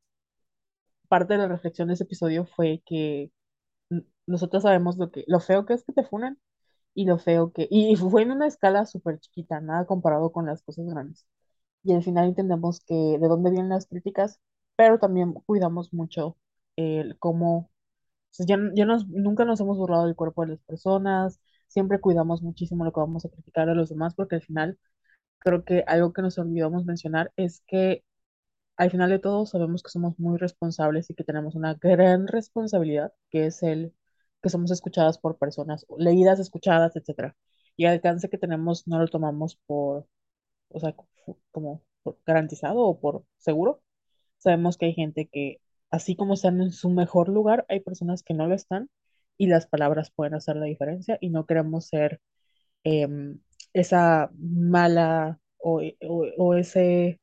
parte 1.08 1.34
de 1.34 1.38
la 1.38 1.48
reflexión 1.48 1.88
de 1.88 1.94
ese 1.94 2.04
episodio 2.04 2.44
fue 2.46 2.82
que 2.86 3.30
nosotros 4.32 4.64
sabemos 4.64 4.98
lo 4.98 5.10
que, 5.12 5.24
lo 5.28 5.40
feo 5.40 5.66
que 5.66 5.74
es 5.74 5.84
que 5.84 5.92
te 5.94 6.04
funan 6.04 6.38
y 6.94 7.06
lo 7.06 7.18
feo 7.18 7.52
que, 7.52 7.68
y 7.70 7.96
fue 7.96 8.22
en 8.22 8.32
una 8.32 8.46
escala 8.48 8.86
súper 8.86 9.20
chiquita, 9.20 9.60
nada 9.60 9.86
comparado 9.86 10.32
con 10.32 10.46
las 10.46 10.62
cosas 10.62 10.86
grandes. 10.86 11.26
Y 11.84 11.94
al 11.94 12.02
final 12.04 12.26
entendemos 12.28 12.80
que 12.80 12.94
de 12.94 13.28
dónde 13.28 13.50
vienen 13.50 13.70
las 13.70 13.86
críticas, 13.86 14.40
pero 14.76 14.98
también 14.98 15.34
cuidamos 15.34 15.92
mucho 15.92 16.36
el 16.76 17.18
cómo, 17.18 17.70
ya, 18.38 18.58
ya 18.74 18.86
nos, 18.86 19.08
nunca 19.08 19.44
nos 19.44 19.60
hemos 19.60 19.78
burlado 19.78 20.06
del 20.06 20.16
cuerpo 20.16 20.42
de 20.42 20.48
las 20.52 20.60
personas, 20.62 21.40
siempre 21.68 22.00
cuidamos 22.00 22.42
muchísimo 22.42 22.84
lo 22.84 22.92
que 22.92 23.00
vamos 23.00 23.24
a 23.24 23.30
criticar 23.30 23.68
a 23.68 23.74
los 23.74 23.88
demás, 23.90 24.14
porque 24.14 24.36
al 24.36 24.42
final 24.42 24.78
creo 25.40 25.64
que 25.64 25.84
algo 25.86 26.12
que 26.12 26.22
nos 26.22 26.38
olvidamos 26.38 26.84
mencionar 26.86 27.32
es 27.36 27.62
que 27.66 28.04
al 28.76 28.90
final 28.90 29.10
de 29.10 29.18
todo 29.18 29.46
sabemos 29.46 29.82
que 29.82 29.90
somos 29.90 30.18
muy 30.18 30.38
responsables 30.38 31.10
y 31.10 31.14
que 31.14 31.24
tenemos 31.24 31.54
una 31.54 31.74
gran 31.74 32.26
responsabilidad, 32.28 33.12
que 33.30 33.46
es 33.46 33.62
el 33.62 33.94
que 34.42 34.50
somos 34.50 34.70
escuchadas 34.70 35.18
por 35.18 35.38
personas, 35.38 35.86
leídas, 35.98 36.40
escuchadas, 36.40 36.96
etcétera. 36.96 37.36
Y 37.76 37.84
el 37.86 37.92
alcance 37.92 38.28
que 38.28 38.38
tenemos 38.38 38.86
no 38.88 38.98
lo 38.98 39.08
tomamos 39.08 39.56
por, 39.66 40.06
o 40.70 40.80
sea, 40.80 40.94
como 41.52 41.82
garantizado 42.26 42.80
o 42.82 43.00
por 43.00 43.24
seguro. 43.38 43.82
Sabemos 44.38 44.76
que 44.78 44.86
hay 44.86 44.94
gente 44.94 45.28
que, 45.28 45.60
así 45.90 46.16
como 46.16 46.34
están 46.34 46.60
en 46.60 46.72
su 46.72 46.90
mejor 46.90 47.28
lugar, 47.28 47.66
hay 47.68 47.80
personas 47.80 48.22
que 48.22 48.34
no 48.34 48.46
lo 48.48 48.54
están 48.54 48.90
y 49.38 49.46
las 49.48 49.66
palabras 49.66 50.10
pueden 50.12 50.34
hacer 50.34 50.56
la 50.56 50.66
diferencia 50.66 51.18
y 51.20 51.30
no 51.30 51.46
queremos 51.46 51.86
ser 51.88 52.20
em, 52.84 53.40
esa 53.72 54.30
mala 54.38 55.40
o, 55.58 55.82
o, 56.02 56.26
o 56.38 56.54
ese, 56.54 57.20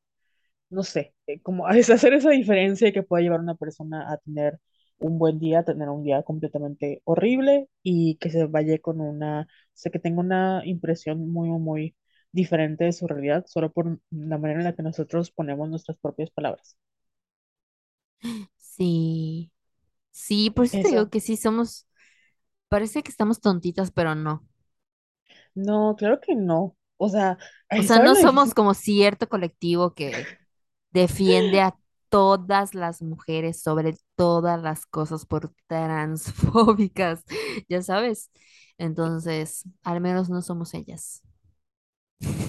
no 0.69 0.83
sé, 0.83 1.15
eh, 1.27 1.41
como 1.41 1.67
hacer 1.67 2.13
esa 2.13 2.29
diferencia 2.31 2.91
que 2.93 3.03
puede 3.03 3.23
llevar 3.23 3.39
a 3.39 3.43
una 3.43 3.55
persona 3.55 4.11
a 4.11 4.17
tener 4.17 4.59
un 4.99 5.19
buen 5.19 5.39
día, 5.39 5.63
tener 5.63 5.89
un 5.89 6.03
día 6.03 6.23
completamente 6.23 7.01
horrible 7.05 7.69
y 7.83 8.17
que 8.17 8.29
se 8.31 8.45
vaya 8.45 8.77
con 8.79 9.01
una, 9.01 9.41
o 9.43 9.47
sea, 9.73 9.91
que 9.91 9.99
tenga 9.99 10.21
una 10.21 10.61
impresión 10.65 11.29
muy, 11.31 11.49
muy 11.49 11.95
diferente 12.31 12.85
de 12.85 12.93
su 12.93 13.07
realidad 13.07 13.45
solo 13.47 13.71
por 13.71 13.99
la 14.11 14.37
manera 14.37 14.59
en 14.59 14.65
la 14.65 14.75
que 14.75 14.83
nosotros 14.83 15.31
ponemos 15.31 15.69
nuestras 15.69 15.97
propias 15.97 16.29
palabras. 16.31 16.77
Sí, 18.57 19.51
sí, 20.11 20.49
por 20.51 20.65
eso 20.65 20.79
te 20.79 20.89
digo 20.89 21.09
que 21.09 21.19
sí 21.21 21.37
somos, 21.37 21.87
parece 22.69 23.03
que 23.03 23.11
estamos 23.11 23.41
tontitas, 23.41 23.91
pero 23.91 24.15
no. 24.15 24.47
No, 25.55 25.95
claro 25.97 26.19
que 26.21 26.35
no. 26.35 26.75
O 26.97 27.09
sea, 27.09 27.37
O 27.75 27.81
ay, 27.81 27.83
sea, 27.83 27.99
¿sabes 27.99 27.99
no 27.99 28.15
lo 28.15 28.15
somos 28.15 28.53
difícil? 28.53 28.53
como 28.53 28.73
cierto 28.73 29.29
colectivo 29.29 29.93
que 29.93 30.29
defiende 30.91 31.61
a 31.61 31.77
todas 32.09 32.75
las 32.75 33.01
mujeres 33.01 33.61
sobre 33.61 33.95
todas 34.19 34.61
las 34.61 34.85
cosas 34.85 35.25
por 35.25 35.53
transfóbicas, 35.67 37.23
ya 37.69 37.81
sabes. 37.83 38.31
Entonces, 38.77 39.63
al 39.83 40.01
menos 40.01 40.29
no 40.29 40.41
somos 40.43 40.73
ellas. 40.75 41.23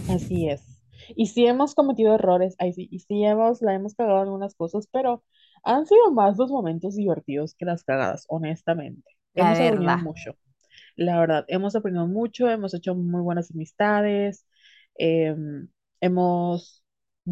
Así 0.09 0.49
es. 0.49 0.83
Y 1.17 1.27
sí 1.29 1.47
hemos 1.47 1.75
cometido 1.75 2.15
errores, 2.15 2.57
ay 2.59 2.73
sí, 2.73 2.89
y 2.91 3.01
sí 3.01 3.25
hemos, 3.25 3.63
la 3.63 3.75
hemos 3.75 3.95
cagado 3.95 4.19
en 4.19 4.25
algunas 4.25 4.55
cosas, 4.55 4.89
pero 4.93 5.25
han 5.65 5.87
sido 5.87 6.13
más 6.13 6.37
los 6.39 6.51
momentos 6.51 6.97
divertidos 6.97 7.55
que 7.55 7.65
las 7.65 7.85
cagadas, 7.85 8.27
honestamente. 8.29 9.11
La 9.35 9.45
Hemos 9.45 9.61
aprendido 9.61 9.97
mucho, 9.99 10.37
la 10.97 11.21
verdad, 11.21 11.45
hemos 11.49 11.77
aprendido 11.77 12.07
mucho, 12.09 12.51
hemos 12.51 12.75
hecho 12.75 12.95
muy 12.97 13.23
buenas 13.23 13.51
amistades, 13.53 14.47
em, 14.97 15.69
hemos 16.01 16.80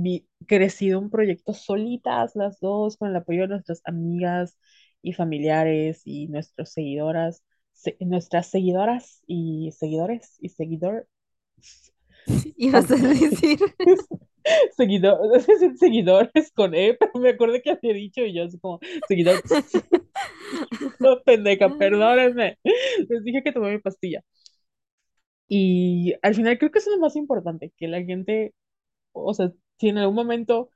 vi- 0.03 0.29
crecido 0.47 0.99
un 1.01 1.11
proyecto 1.11 1.55
solitas 1.55 2.37
las 2.37 2.61
dos 2.61 2.97
con 2.97 3.11
el 3.11 3.17
apoyo 3.17 3.43
de 3.43 3.49
nuestras 3.49 3.83
amigas 3.85 4.59
y 5.03 5.13
familiares 5.13 6.03
y 6.05 6.29
nuestras 6.29 6.73
seguidoras, 6.73 7.43
se- 7.73 7.97
nuestras 8.01 8.49
seguidoras 8.51 9.23
y 9.27 9.73
seguidores 9.73 10.37
y 10.41 10.51
seguidor 10.51 11.09
Ibas 12.57 12.91
a 12.91 12.97
decir. 12.97 13.59
seguidor, 14.77 15.19
seguidores 15.79 16.51
con 16.55 16.75
E, 16.75 16.95
pero 16.95 17.13
me 17.21 17.31
acuerdo 17.31 17.57
que 17.63 17.71
había 17.71 17.93
dicho 17.95 18.23
y 18.23 18.35
yo 18.35 18.45
así 18.45 18.59
como 18.59 18.81
seguidor, 19.07 19.43
no, 20.99 21.23
pendeja, 21.25 21.71
perdónenme, 21.77 22.59
les 23.09 23.25
dije 23.25 23.43
que 23.43 23.53
tomé 23.53 23.73
mi 23.73 23.79
pastilla. 23.79 24.23
Y 25.49 26.15
al 26.23 26.35
final 26.35 26.59
creo 26.59 26.71
que 26.71 26.79
eso 26.79 26.91
es 26.91 26.97
lo 26.97 27.03
más 27.03 27.17
importante, 27.17 27.73
que 27.77 27.89
la 27.89 28.03
gente, 28.03 28.55
o 29.13 29.35
sea, 29.35 29.53
si 29.79 29.89
en 29.89 29.99
algún 29.99 30.17
momento, 30.17 30.71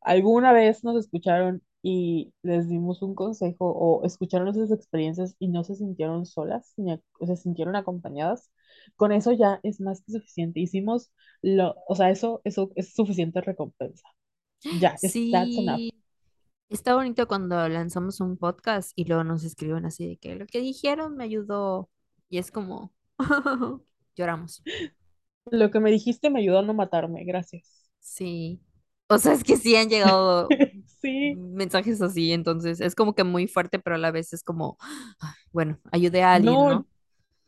alguna 0.00 0.52
vez 0.52 0.84
nos 0.84 0.96
escucharon 0.96 1.62
y 1.82 2.32
les 2.42 2.68
dimos 2.68 3.02
un 3.02 3.14
consejo 3.14 3.66
o 3.70 4.04
escucharon 4.06 4.46
nuestras 4.46 4.72
experiencias 4.72 5.36
y 5.38 5.48
no 5.48 5.64
se 5.64 5.74
sintieron 5.76 6.24
solas, 6.26 6.72
ni 6.78 6.98
se 7.26 7.36
sintieron 7.36 7.76
acompañadas, 7.76 8.50
con 8.96 9.12
eso 9.12 9.32
ya 9.32 9.60
es 9.62 9.80
más 9.80 10.02
que 10.02 10.12
suficiente. 10.12 10.60
Hicimos 10.60 11.12
lo, 11.42 11.74
o 11.86 11.94
sea, 11.94 12.10
eso, 12.10 12.40
eso 12.44 12.70
es 12.76 12.94
suficiente 12.94 13.40
recompensa. 13.40 14.08
Ya. 14.80 14.96
Sí, 14.98 15.32
está 16.70 16.94
bonito 16.94 17.28
cuando 17.28 17.68
lanzamos 17.68 18.20
un 18.20 18.36
podcast 18.36 18.92
y 18.96 19.04
luego 19.04 19.24
nos 19.24 19.44
escriben 19.44 19.84
así 19.84 20.08
de 20.08 20.16
que 20.16 20.34
lo 20.36 20.46
que 20.46 20.60
dijeron 20.60 21.16
me 21.16 21.24
ayudó. 21.24 21.90
Y 22.30 22.38
es 22.38 22.50
como, 22.50 22.92
lloramos. 24.16 24.62
Lo 25.50 25.70
que 25.70 25.80
me 25.80 25.90
dijiste 25.90 26.30
me 26.30 26.40
ayudó 26.40 26.60
a 26.60 26.62
no 26.62 26.74
matarme, 26.74 27.24
gracias. 27.24 27.83
Sí. 28.04 28.60
O 29.08 29.18
sea, 29.18 29.32
es 29.34 29.44
que 29.44 29.56
sí 29.56 29.76
han 29.76 29.88
llegado 29.88 30.50
Sí, 31.00 31.40
mensajes 31.52 32.02
así, 32.02 32.32
entonces 32.32 32.80
es 32.80 32.94
como 32.94 33.14
que 33.14 33.24
muy 33.24 33.48
fuerte, 33.48 33.78
pero 33.80 33.96
a 33.96 33.98
la 33.98 34.10
vez 34.12 34.32
es 34.32 34.42
como, 34.44 34.78
"Ay, 35.20 35.32
bueno, 35.52 35.80
ayudé 35.92 36.22
a 36.22 36.34
alguien, 36.34 36.66
no, 36.66 36.68
¿no? 36.68 36.88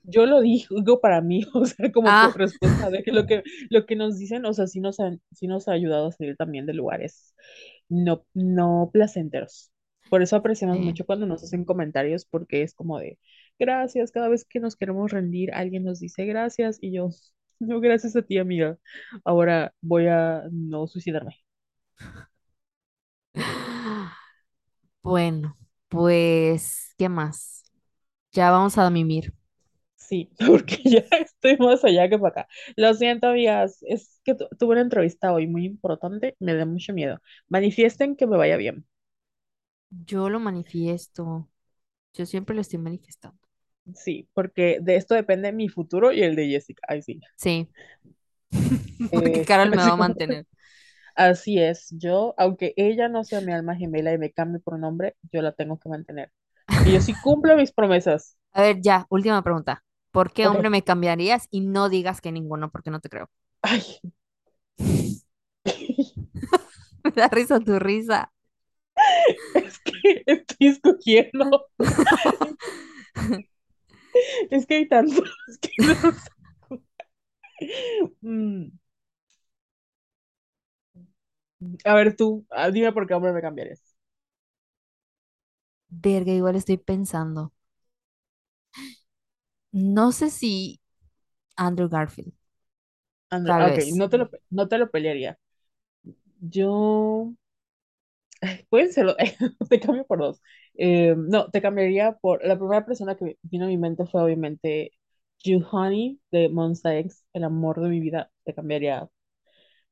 yo 0.04 0.26
lo 0.26 0.40
digo 0.42 1.00
para 1.00 1.20
mí, 1.22 1.44
o 1.54 1.66
sea, 1.66 1.92
como 1.92 2.18
por 2.18 2.36
Ah, 2.36 2.38
respuesta 2.38 2.90
de 2.90 3.02
que 3.04 3.12
lo 3.12 3.26
que, 3.26 3.44
lo 3.70 3.86
que 3.86 3.96
nos 3.96 4.18
dicen, 4.18 4.46
o 4.46 4.54
sea, 4.54 4.66
sí 4.66 4.80
nos 4.80 5.00
han, 5.00 5.20
sí 5.32 5.46
nos 5.48 5.68
ha 5.68 5.72
ayudado 5.72 6.08
a 6.08 6.12
salir 6.12 6.36
también 6.36 6.66
de 6.66 6.74
lugares 6.74 7.34
no, 7.90 8.26
no 8.34 8.90
placenteros. 8.92 9.72
Por 10.10 10.22
eso 10.22 10.36
apreciamos 10.36 10.80
sí. 10.80 10.82
mucho 10.82 11.06
cuando 11.06 11.26
nos 11.26 11.44
hacen 11.44 11.64
comentarios, 11.66 12.26
porque 12.26 12.62
es 12.62 12.74
como 12.74 12.98
de, 13.00 13.18
gracias, 13.60 14.12
cada 14.12 14.28
vez 14.30 14.44
que 14.46 14.60
nos 14.60 14.76
queremos 14.76 15.12
rendir, 15.12 15.52
alguien 15.54 15.84
nos 15.84 16.00
dice 16.00 16.26
gracias 16.26 16.78
y 16.82 16.92
yo, 16.94 17.10
no, 17.58 17.80
gracias 17.80 18.16
a 18.16 18.22
ti, 18.22 18.38
amiga. 18.38 18.78
Ahora 19.24 19.74
voy 19.80 20.06
a 20.08 20.44
no 20.52 20.86
suicidarme. 20.86 21.36
Bueno, 25.02 25.56
pues, 25.88 26.94
¿qué 26.98 27.08
más? 27.08 27.64
Ya 28.32 28.50
vamos 28.50 28.78
a 28.78 28.90
mimir. 28.90 29.34
Sí, 29.96 30.30
porque 30.46 30.78
ya 30.84 31.00
estoy 31.20 31.56
más 31.58 31.84
allá 31.84 32.08
que 32.08 32.18
para 32.18 32.42
acá. 32.42 32.48
Lo 32.76 32.94
siento, 32.94 33.28
amigas, 33.28 33.78
es 33.82 34.20
que 34.24 34.34
tu- 34.34 34.48
tuve 34.58 34.72
una 34.72 34.82
entrevista 34.82 35.32
hoy 35.32 35.46
muy 35.46 35.64
importante, 35.66 36.36
me 36.38 36.54
da 36.54 36.64
mucho 36.66 36.92
miedo. 36.92 37.20
Manifiesten 37.48 38.16
que 38.16 38.26
me 38.26 38.36
vaya 38.36 38.56
bien. 38.56 38.86
Yo 39.90 40.30
lo 40.30 40.38
manifiesto. 40.40 41.48
Yo 42.14 42.26
siempre 42.26 42.54
lo 42.56 42.62
estoy 42.62 42.78
manifestando. 42.80 43.38
Sí, 43.94 44.28
porque 44.34 44.78
de 44.82 44.96
esto 44.96 45.14
depende 45.14 45.52
mi 45.52 45.68
futuro 45.68 46.12
y 46.12 46.22
el 46.22 46.34
de 46.36 46.48
Jessica. 46.48 46.82
Ay, 46.88 47.02
sí. 47.02 47.20
Sí, 47.36 47.68
porque 49.12 49.40
Eh, 49.40 49.44
Carol 49.44 49.72
me 49.72 49.82
va 49.82 49.92
a 49.92 49.96
mantener. 49.96 50.46
así 51.14 51.58
es. 51.60 51.88
Yo, 51.98 52.34
aunque 52.38 52.74
ella 52.76 53.08
no 53.08 53.24
sea 53.24 53.40
mi 53.40 53.52
alma 53.52 53.76
gemela 53.76 54.12
y 54.12 54.18
me 54.18 54.32
cambie 54.32 54.60
por 54.60 54.78
nombre, 54.78 55.16
yo 55.32 55.42
la 55.42 55.52
tengo 55.52 55.78
que 55.78 55.88
mantener. 55.88 56.32
Porque 56.74 56.92
yo 56.92 57.00
sí 57.00 57.18
cumplo 57.20 57.56
mis 57.56 57.72
promesas. 57.72 58.36
A 58.52 58.62
ver, 58.62 58.80
ya, 58.80 59.06
última 59.10 59.40
pregunta. 59.42 59.84
¿Por 60.10 60.32
qué 60.32 60.48
hombre 60.48 60.68
me 60.70 60.82
cambiarías? 60.82 61.46
Y 61.50 61.60
no 61.60 61.88
digas 61.88 62.20
que 62.20 62.32
ninguno, 62.32 62.70
porque 62.72 62.90
no 62.90 63.00
te 63.00 63.08
creo. 63.08 63.30
Ay. 63.62 64.00
Me 67.04 67.10
da 67.16 67.28
risa 67.28 67.58
tu 67.60 67.78
risa. 67.78 68.20
Es 69.54 69.78
que 69.80 70.22
estoy 70.26 70.68
escogiendo. 70.68 71.66
Es 74.51 74.66
que 74.66 74.76
hay 74.76 74.88
tantos 74.88 75.30
que 75.60 75.70
no. 75.84 75.97
Mm, 78.22 78.70
A 81.84 81.94
ver, 81.94 82.16
tú, 82.16 82.47
ah, 82.51 82.70
dime 82.70 82.93
por 82.93 83.06
qué 83.06 83.14
hombre 83.14 83.32
me 83.32 83.40
cambiarías. 83.43 83.80
Verga, 85.90 86.30
igual 86.32 86.55
estoy 86.56 86.76
pensando. 86.78 87.52
No 89.72 90.10
sé 90.12 90.30
si 90.30 90.80
Andrew 91.56 91.88
Garfield, 91.88 92.32
André, 93.30 93.52
tal 93.52 93.64
ah, 93.64 93.68
ok, 93.68 93.78
vez. 93.78 93.93
no 93.94 94.09
te 94.10 94.18
lo, 94.18 94.30
no 94.51 94.68
te 94.68 94.78
lo 94.78 94.90
pelearía. 94.90 95.38
Yo, 96.40 97.34
pueden 98.68 98.93
serlo, 98.93 99.16
te 99.68 99.80
cambio 99.80 100.06
por 100.06 100.18
dos. 100.18 100.43
Eh, 100.78 101.15
no, 101.16 101.51
te 101.51 101.62
cambiaría 101.62 102.12
por, 102.20 102.44
la 102.47 102.59
primera 102.59 102.85
persona 102.85 103.16
que 103.16 103.39
vino 103.43 103.65
a 103.65 103.69
mi 103.69 103.78
mente 103.78 104.07
fue 104.07 104.23
obviamente 104.23 104.93
Honey 105.70 106.20
de 106.31 106.48
Monsta 106.48 106.97
X, 106.98 107.24
el 107.32 107.44
amor 107.44 107.81
de 107.81 107.89
mi 107.89 108.01
vida, 108.01 108.31
te 108.44 108.55
cambiaría, 108.55 109.09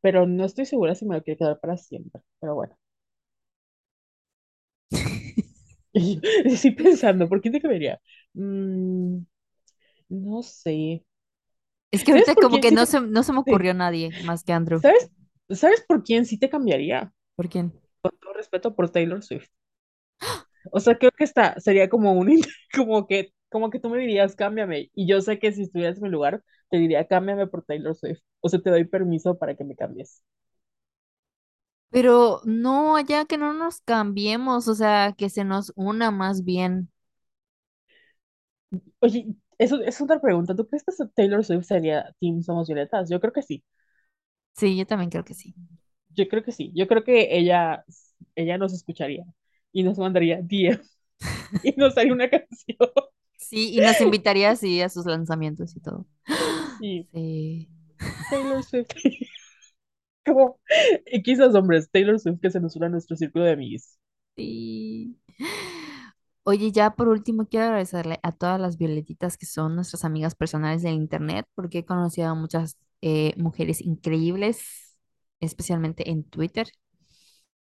pero 0.01 0.27
no 0.27 0.45
estoy 0.45 0.67
segura 0.67 0.95
si 0.95 1.07
me 1.07 1.17
lo 1.17 1.23
quiero 1.23 1.39
quedar 1.39 1.61
para 1.61 1.77
siempre, 1.77 2.23
pero 2.41 2.55
bueno. 2.55 2.77
Y 5.93 6.17
yo 6.17 6.21
estoy 6.45 6.73
pensando, 6.73 7.29
¿por 7.29 7.41
quién 7.41 7.53
te 7.53 7.61
cambiaría? 7.61 8.01
Mm, 8.35 9.19
no 10.09 10.43
sé. 10.43 11.05
Es 11.93 12.03
que 12.03 12.11
¿Sabes 12.11 12.27
ahorita 12.27 12.43
como 12.43 12.61
que 12.61 12.71
sí 12.71 12.75
no 12.75 12.81
te... 12.81 12.91
se, 12.91 13.01
no 13.01 13.23
se 13.23 13.33
me 13.33 13.39
sí. 13.39 13.43
ocurrió 13.43 13.75
nadie 13.75 14.11
más 14.25 14.43
que 14.43 14.53
Andrew. 14.53 14.81
¿Sabes? 14.81 15.11
¿Sabes 15.51 15.85
por 15.87 16.03
quién 16.03 16.27
sí 16.27 16.39
te 16.39 16.51
cambiaría? 16.51 17.13
¿Por 17.37 17.49
quién? 17.49 17.73
Todo 18.03 18.33
respeto 18.35 18.75
por 18.75 18.91
Taylor 18.91 19.23
Swift. 19.23 19.51
O 20.73 20.81
sea, 20.81 20.99
creo 20.99 21.11
que 21.13 21.25
está, 21.25 21.59
sería 21.61 21.89
como 21.89 22.13
un, 22.13 22.29
como 22.75 23.07
que, 23.07 23.33
como 23.51 23.71
que 23.71 23.81
tú 23.81 23.89
me 23.91 23.99
dirías, 23.99 24.37
cámbiame. 24.37 24.91
Y 24.95 25.07
yo 25.09 25.21
sé 25.21 25.39
que 25.39 25.53
si 25.53 25.63
estuvieras 25.63 25.97
en 25.99 26.05
mi 26.05 26.09
lugar, 26.11 26.43
te 26.71 26.79
diría, 26.79 27.07
cámbiame 27.07 27.47
por 27.47 27.65
Taylor 27.65 27.95
Swift. 27.97 28.21
O 28.41 28.49
sea, 28.49 28.61
te 28.61 28.71
doy 28.71 28.85
permiso 28.85 29.39
para 29.39 29.55
que 29.57 29.65
me 29.65 29.77
cambies. 29.77 30.23
Pero 31.91 32.41
no, 32.45 33.01
ya 33.01 33.25
que 33.25 33.39
no 33.39 33.53
nos 33.55 33.81
cambiemos, 33.81 34.69
o 34.69 34.75
sea, 34.75 35.15
que 35.17 35.31
se 35.31 35.45
nos 35.45 35.73
una 35.77 36.11
más 36.11 36.45
bien. 36.45 36.91
Oye, 39.01 39.27
eso 39.59 39.81
es 39.83 40.01
otra 40.01 40.21
pregunta. 40.21 40.55
¿Tú 40.57 40.67
crees 40.69 40.85
que 40.85 40.93
Taylor 41.15 41.45
Swift 41.45 41.65
sería 41.67 42.13
Team 42.21 42.43
Somos 42.43 42.69
Violetas? 42.69 43.09
Yo 43.11 43.21
creo 43.21 43.33
que 43.33 43.43
sí. 43.43 43.65
Sí, 44.57 44.77
yo 44.77 44.87
también 44.87 45.11
creo 45.11 45.25
que 45.25 45.35
sí. 45.35 45.55
Yo 46.11 46.29
creo 46.29 46.43
que 46.45 46.53
sí. 46.53 46.73
Yo 46.75 46.87
creo 46.87 47.05
que 47.05 47.37
ella, 47.39 47.85
ella 48.37 48.59
nos 48.59 48.73
escucharía 48.73 49.25
y 49.75 49.85
nos 49.85 49.99
mandaría 49.99 50.39
DM 50.43 50.81
y 51.65 51.75
nos 51.79 51.99
haría 51.99 52.15
una 52.15 52.31
canción. 52.31 52.79
Sí, 53.37 53.73
y 53.75 53.81
nos 53.81 54.01
invitaría 54.01 54.51
así 54.51 54.81
a 54.81 54.89
sus 54.89 55.07
lanzamientos 55.07 55.77
y 55.77 55.81
todo. 55.81 56.07
Sí, 56.79 57.09
Sí. 57.13 57.69
Taylor 58.31 58.63
Swift. 58.65 58.91
Como 60.27 60.59
X 61.07 61.39
los 61.39 61.55
hombres, 61.55 61.91
Taylor 61.91 62.19
Swift 62.19 62.41
que 62.41 62.51
se 62.51 62.61
nos 62.61 62.77
une 62.77 62.87
a 62.87 62.89
nuestro 62.91 63.17
círculo 63.17 63.45
de 63.45 63.53
amigos. 63.53 63.99
Sí. 64.37 65.17
Oye, 66.45 66.73
ya 66.73 66.91
por 66.95 67.09
último 67.09 67.47
quiero 67.49 67.67
agradecerle 67.67 68.21
a 68.23 68.33
todas 68.33 68.61
las 68.61 68.77
violetitas 68.77 69.39
que 69.39 69.47
son 69.47 69.75
nuestras 69.77 70.05
amigas 70.05 70.35
personales 70.35 70.83
del 70.83 70.95
internet, 70.95 71.47
porque 71.55 71.79
he 71.79 71.85
conocido 71.87 72.29
a 72.29 72.35
muchas 72.35 72.77
eh, 73.01 73.33
mujeres 73.39 73.81
increíbles, 73.81 74.99
especialmente 75.41 76.11
en 76.11 76.25
Twitter. 76.25 76.69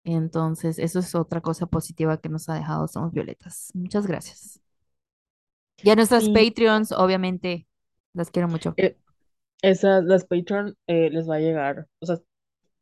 Entonces, 0.04 0.78
eso 0.78 0.98
es 1.00 1.14
otra 1.14 1.40
cosa 1.40 1.66
positiva 1.66 2.20
que 2.20 2.28
nos 2.28 2.48
ha 2.48 2.54
dejado 2.54 2.88
Somos 2.88 3.12
Violetas. 3.12 3.70
Muchas 3.74 4.06
gracias. 4.06 4.60
Y 5.82 5.90
a 5.90 5.96
nuestras 5.96 6.28
Sí, 6.28 6.30
Patreons, 6.30 6.92
obviamente, 6.92 7.66
las 8.14 8.30
quiero 8.30 8.48
mucho. 8.48 8.76
eh, 8.76 8.98
esas, 9.62 10.04
las 10.04 10.26
Patreon 10.26 10.76
eh, 10.86 11.10
les 11.10 11.28
va 11.30 11.36
a 11.36 11.40
llegar, 11.40 11.88
o 12.00 12.06
sea, 12.06 12.18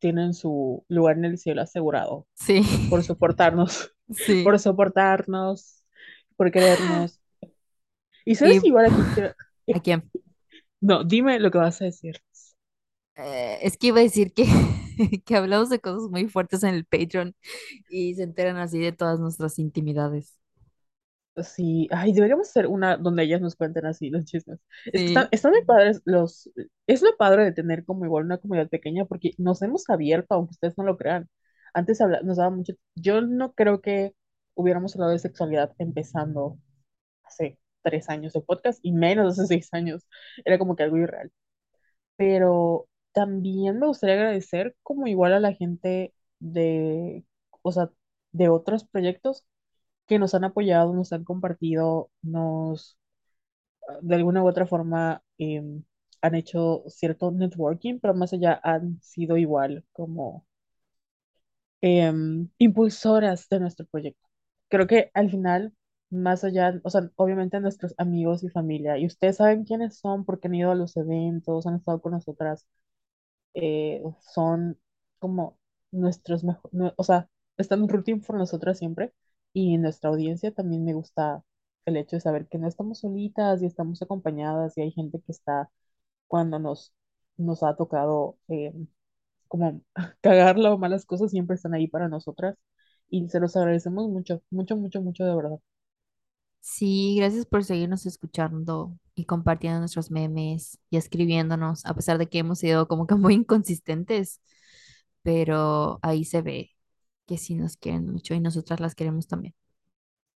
tienen 0.01 0.35
su 0.35 0.85
lugar 0.89 1.19
en 1.19 1.27
el 1.27 1.39
cielo 1.39 1.63
asegurado 1.63 2.29
Sí, 2.35 2.63
por 2.89 3.05
soportarnos, 3.05 3.95
sí. 4.11 4.37
por 4.43 4.59
soportarnos, 4.61 5.85
por 6.37 6.51
querernos. 6.53 7.21
Y 8.25 8.35
sabes, 8.37 8.65
Y 8.65 8.65
igual 8.65 8.87
aquí, 8.87 9.07
quiero- 9.13 9.35
¿a 9.71 9.81
quién? 9.81 10.11
no, 10.81 11.05
dime 11.05 11.39
lo 11.41 11.51
que 11.51 11.59
vas 11.59 11.81
a 11.83 11.87
decir. 11.87 12.23
Eh, 13.17 13.59
es 13.63 13.77
que 13.77 13.89
iba 13.89 14.01
a 14.01 14.03
decir 14.03 14.33
que, 14.35 14.45
que 15.27 15.37
hablamos 15.37 15.69
de 15.71 15.81
cosas 15.81 16.11
muy 16.11 16.29
fuertes 16.29 16.63
en 16.63 16.75
el 16.75 16.85
Patreon 16.87 17.35
y 17.89 18.15
se 18.15 18.23
enteran 18.25 18.57
así 18.59 18.79
de 18.81 18.93
todas 18.93 19.21
nuestras 19.21 19.59
intimidades. 19.59 20.39
Sí, 21.43 21.89
ay, 21.91 22.13
deberíamos 22.13 22.49
hacer 22.51 22.67
una 22.67 22.97
donde 22.99 23.23
ellas 23.23 23.41
nos 23.41 23.57
cuenten 23.57 23.87
así 23.87 24.11
los 24.11 24.25
chismes. 24.27 24.61
Están, 24.93 25.29
Sí, 25.29 25.31
están 25.31 25.53
muy 25.53 25.65
padres 25.65 26.03
los, 26.05 26.51
es 26.87 27.01
lo 27.03 27.17
padre 27.17 27.45
de 27.45 27.53
tener 27.53 27.85
como 27.85 28.05
igual 28.05 28.25
una 28.27 28.37
comunidad 28.39 28.69
pequeña 28.69 29.07
porque 29.07 29.33
nos 29.39 29.63
hemos 29.63 29.89
abierto, 29.89 30.35
aunque 30.35 30.51
ustedes 30.53 30.77
no 30.77 30.85
lo 30.85 30.99
crean. 30.99 31.31
Antes 31.73 32.01
habla- 32.03 32.21
nos 32.23 32.37
daba 32.37 32.51
mucho, 32.51 32.75
yo 32.95 33.23
no 33.23 33.55
creo 33.55 33.81
que 33.81 34.15
hubiéramos 34.55 34.95
hablado 34.95 35.13
de 35.13 35.19
sexualidad 35.21 35.73
empezando 35.79 36.59
hace 37.25 37.59
tres 37.83 38.11
años 38.11 38.33
de 38.35 38.43
podcast 38.43 38.81
y 38.83 38.93
menos 38.93 39.33
hace 39.39 39.47
seis 39.49 39.69
años. 39.73 40.07
Era 40.45 40.59
como 40.59 40.77
que 40.77 40.85
algo 40.85 40.99
irreal. 40.99 41.33
Pero 42.17 42.89
también 43.13 43.79
me 43.79 43.87
gustaría 43.87 44.17
agradecer 44.17 44.77
como 44.83 45.07
igual 45.07 45.33
a 45.35 45.41
la 45.41 45.55
gente 45.55 46.15
de, 46.41 47.25
o 47.63 47.73
sea, 47.73 47.91
de 48.33 48.49
otros 48.49 48.85
proyectos 48.85 49.45
que 50.07 50.19
nos 50.19 50.35
han 50.35 50.45
apoyado, 50.45 50.95
nos 50.95 51.13
han 51.13 51.25
compartido, 51.25 52.11
nos 52.23 52.99
de 54.03 54.15
alguna 54.17 54.43
u 54.43 54.49
otra 54.49 54.67
forma 54.67 55.23
em, 55.39 55.83
han 56.23 56.35
hecho 56.35 56.83
cierto 56.89 57.31
networking, 57.31 57.99
pero 58.01 58.15
más 58.15 58.33
allá 58.33 58.61
han 58.63 59.01
sido 59.03 59.37
igual 59.37 59.85
como 59.93 60.47
em, 61.81 62.49
impulsoras 62.59 63.49
de 63.49 63.61
nuestro 63.61 63.87
proyecto. 63.87 64.29
Creo 64.69 64.87
que 64.87 65.11
al 65.15 65.31
final, 65.31 65.75
más 66.11 66.45
allá, 66.45 66.81
o 66.85 66.91
sea, 66.91 67.11
obviamente 67.17 67.61
nuestros 67.61 67.95
amigos 67.99 68.45
y 68.45 68.49
familia, 68.51 68.99
y 68.99 69.07
ustedes 69.07 69.37
saben 69.37 69.65
quiénes 69.65 69.99
son 69.99 70.25
porque 70.25 70.49
han 70.49 70.55
ido 70.55 70.71
a 70.71 70.75
los 70.75 70.97
eventos, 70.97 71.67
han 71.67 71.77
estado 71.77 72.01
con 72.01 72.13
nosotras, 72.13 72.67
eh, 73.55 74.03
son 74.21 74.79
como 75.19 75.59
nuestros 75.91 76.45
mejores, 76.45 76.93
o 76.97 77.05
sea, 77.05 77.29
están 77.57 77.89
rooting 77.89 78.21
por 78.23 78.37
nosotras 78.37 78.79
siempre, 78.79 79.13
y 79.53 79.75
en 79.75 79.83
nuestra 79.83 80.11
audiencia 80.11 80.53
también 80.53 80.85
me 80.85 80.95
gusta 80.95 81.45
el 81.87 81.97
hecho 81.97 82.17
de 82.17 82.21
saber 82.21 82.47
que 82.49 82.59
no 82.59 82.69
estamos 82.69 83.01
solitas 83.01 83.63
y 83.63 83.67
estamos 83.67 84.01
acompañadas 84.03 84.77
y 84.79 84.83
hay 84.83 84.93
gente 84.93 85.21
que 85.21 85.33
está 85.33 85.71
cuando 86.29 86.59
nos, 86.61 86.95
nos 87.39 87.63
ha 87.65 87.77
tocado 87.77 88.39
eh, 88.49 88.73
como 89.49 89.83
cagarla 90.23 90.73
o 90.75 90.79
malas 90.79 91.05
cosas, 91.07 91.31
siempre 91.31 91.57
están 91.57 91.75
ahí 91.75 91.89
para 91.89 92.09
nosotras 92.09 92.57
y 93.11 93.29
se 93.29 93.41
los 93.41 93.57
agradecemos 93.57 94.09
mucho, 94.09 94.43
mucho, 94.51 94.77
mucho, 94.77 95.03
mucho 95.03 95.25
de 95.25 95.35
verdad. 95.37 95.59
Sí, 96.61 97.17
gracias 97.19 97.47
por 97.47 97.65
seguirnos 97.65 98.07
escuchando 98.07 98.99
y 99.15 99.25
compartiendo 99.27 99.81
nuestros 99.81 100.11
memes 100.11 100.79
y 100.91 100.97
escribiéndonos, 100.97 101.85
a 101.87 101.95
pesar 101.95 102.19
de 102.19 102.29
que 102.29 102.39
hemos 102.39 102.59
sido 102.59 102.89
como 102.89 103.07
que 103.07 103.15
muy 103.15 103.35
inconsistentes, 103.35 104.41
pero 105.23 105.99
ahí 106.03 106.25
se 106.25 106.43
ve 106.43 106.73
que 107.27 107.39
sí 107.39 107.55
nos 107.55 107.77
quieren 107.77 108.07
mucho 108.13 108.35
y 108.35 108.41
nosotras 108.41 108.81
las 108.81 108.95
queremos 108.95 109.29
también. 109.29 109.55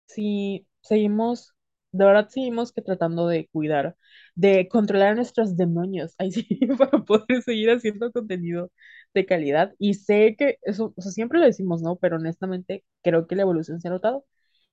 Sí, 0.08 0.68
seguimos, 0.82 1.54
de 1.92 2.06
verdad 2.06 2.28
seguimos 2.30 2.74
que 2.74 2.82
tratando 2.82 3.28
de 3.28 3.48
cuidar, 3.52 3.96
de 4.36 4.68
controlar 4.68 5.16
nuestros 5.16 5.56
demonios, 5.58 6.16
ahí 6.20 6.32
para 6.78 7.04
poder 7.06 7.42
seguir 7.44 7.70
haciendo 7.72 8.12
contenido 8.12 8.72
de 9.14 9.26
calidad. 9.26 9.74
Y 9.80 9.94
sé 9.96 10.36
que 10.38 10.58
eso, 10.64 10.94
o 10.98 11.02
sea, 11.02 11.12
siempre 11.12 11.40
lo 11.40 11.46
decimos, 11.46 11.82
¿no? 11.82 11.96
Pero 11.98 12.18
honestamente 12.18 12.84
creo 13.02 13.28
que 13.28 13.36
la 13.36 13.44
evolución 13.44 13.80
se 13.80 13.88
ha 13.88 13.92
notado 13.92 14.26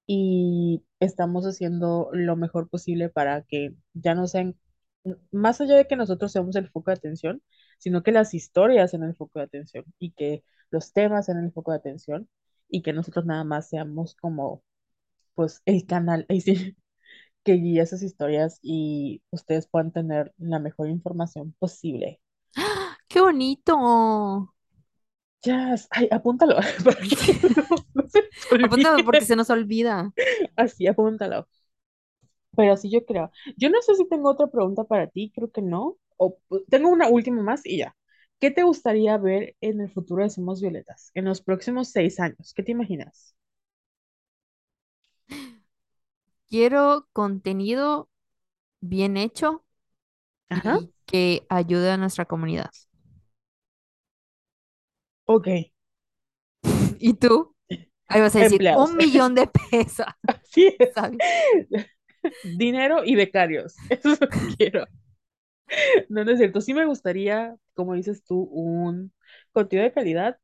y 0.08 0.84
estamos 1.00 1.46
haciendo 1.46 2.10
lo 2.14 2.36
mejor 2.36 2.70
posible 2.70 3.10
para 3.10 3.42
que 3.44 3.74
ya 3.94 4.16
no 4.16 4.28
sean, 4.28 4.56
más 5.32 5.60
allá 5.60 5.76
de 5.76 5.86
que 5.88 5.96
nosotros 5.96 6.32
seamos 6.32 6.56
el 6.56 6.70
foco 6.70 6.90
de 6.92 6.96
atención, 6.96 7.42
sino 7.78 8.02
que 8.02 8.12
las 8.12 8.34
historias 8.34 8.90
sean 8.92 9.04
el 9.04 9.16
foco 9.16 9.40
de 9.40 9.46
atención 9.46 9.84
y 10.00 10.12
que 10.12 10.44
los 10.70 10.92
temas 10.94 11.26
sean 11.26 11.44
el 11.44 11.52
foco 11.52 11.72
de 11.72 11.78
atención 11.78 12.28
y 12.70 12.82
que 12.82 12.94
nosotros 12.94 13.26
nada 13.26 13.44
más 13.44 13.68
seamos 13.70 14.16
como 14.16 14.64
pues 15.34 15.62
el 15.66 15.86
canal 15.86 16.26
que 17.44 17.54
guía 17.54 17.82
esas 17.82 18.02
historias 18.02 18.58
y 18.62 19.22
ustedes 19.30 19.68
puedan 19.68 19.92
tener 19.92 20.34
la 20.38 20.58
mejor 20.60 20.88
información 20.88 21.54
posible. 21.58 22.20
¡Qué 23.08 23.20
bonito! 23.20 24.54
Ya, 25.44 25.74
ay, 25.90 26.08
apúntalo 26.10 26.56
Apúntame 28.60 29.02
porque 29.04 29.24
se 29.26 29.36
nos 29.36 29.50
olvida. 29.50 30.12
Así, 30.56 30.86
apúntalo. 30.86 31.48
Pero 32.56 32.76
sí, 32.76 32.90
yo 32.90 33.04
creo. 33.06 33.30
Yo 33.56 33.70
no 33.70 33.80
sé 33.82 33.94
si 33.94 34.08
tengo 34.08 34.30
otra 34.30 34.48
pregunta 34.48 34.84
para 34.84 35.06
ti, 35.08 35.32
creo 35.34 35.50
que 35.50 35.62
no. 35.62 35.96
O 36.16 36.38
pu- 36.48 36.64
tengo 36.68 36.88
una 36.90 37.08
última 37.08 37.42
más 37.42 37.64
y 37.64 37.78
ya. 37.78 37.96
¿Qué 38.40 38.50
te 38.50 38.62
gustaría 38.64 39.16
ver 39.18 39.56
en 39.60 39.80
el 39.80 39.90
futuro 39.92 40.22
de 40.24 40.30
Somos 40.30 40.60
Violetas? 40.60 41.10
En 41.14 41.24
los 41.24 41.40
próximos 41.42 41.88
seis 41.90 42.20
años. 42.20 42.52
¿Qué 42.54 42.62
te 42.62 42.72
imaginas? 42.72 43.34
Quiero 46.48 47.08
contenido 47.12 48.08
bien 48.80 49.16
hecho 49.18 49.64
Ajá. 50.50 50.78
y 50.78 50.92
que 51.06 51.46
ayude 51.50 51.90
a 51.92 51.96
nuestra 51.98 52.26
comunidad. 52.26 52.70
Ok. 55.26 55.48
¿Y 56.98 57.14
tú? 57.14 57.54
Ahí 58.08 58.20
vas 58.20 58.34
a 58.36 58.40
decir 58.40 58.62
Empleados. 58.62 58.90
un 58.90 58.96
millón 58.96 59.34
de 59.34 59.48
pesos, 59.70 60.06
Así 60.26 60.74
es. 60.78 60.90
¿sabes? 60.94 61.22
Dinero 62.42 63.04
y 63.04 63.14
becarios. 63.16 63.76
Eso 63.90 64.12
es 64.12 64.20
lo 64.20 64.28
que 64.28 64.38
quiero. 64.56 64.86
No, 66.08 66.24
no 66.24 66.30
es 66.32 66.38
cierto. 66.38 66.60
Sí 66.60 66.74
me 66.74 66.86
gustaría, 66.86 67.56
como 67.74 67.94
dices 67.94 68.24
tú, 68.24 68.42
un 68.52 69.12
contenido 69.52 69.84
de 69.84 69.92
calidad 69.92 70.38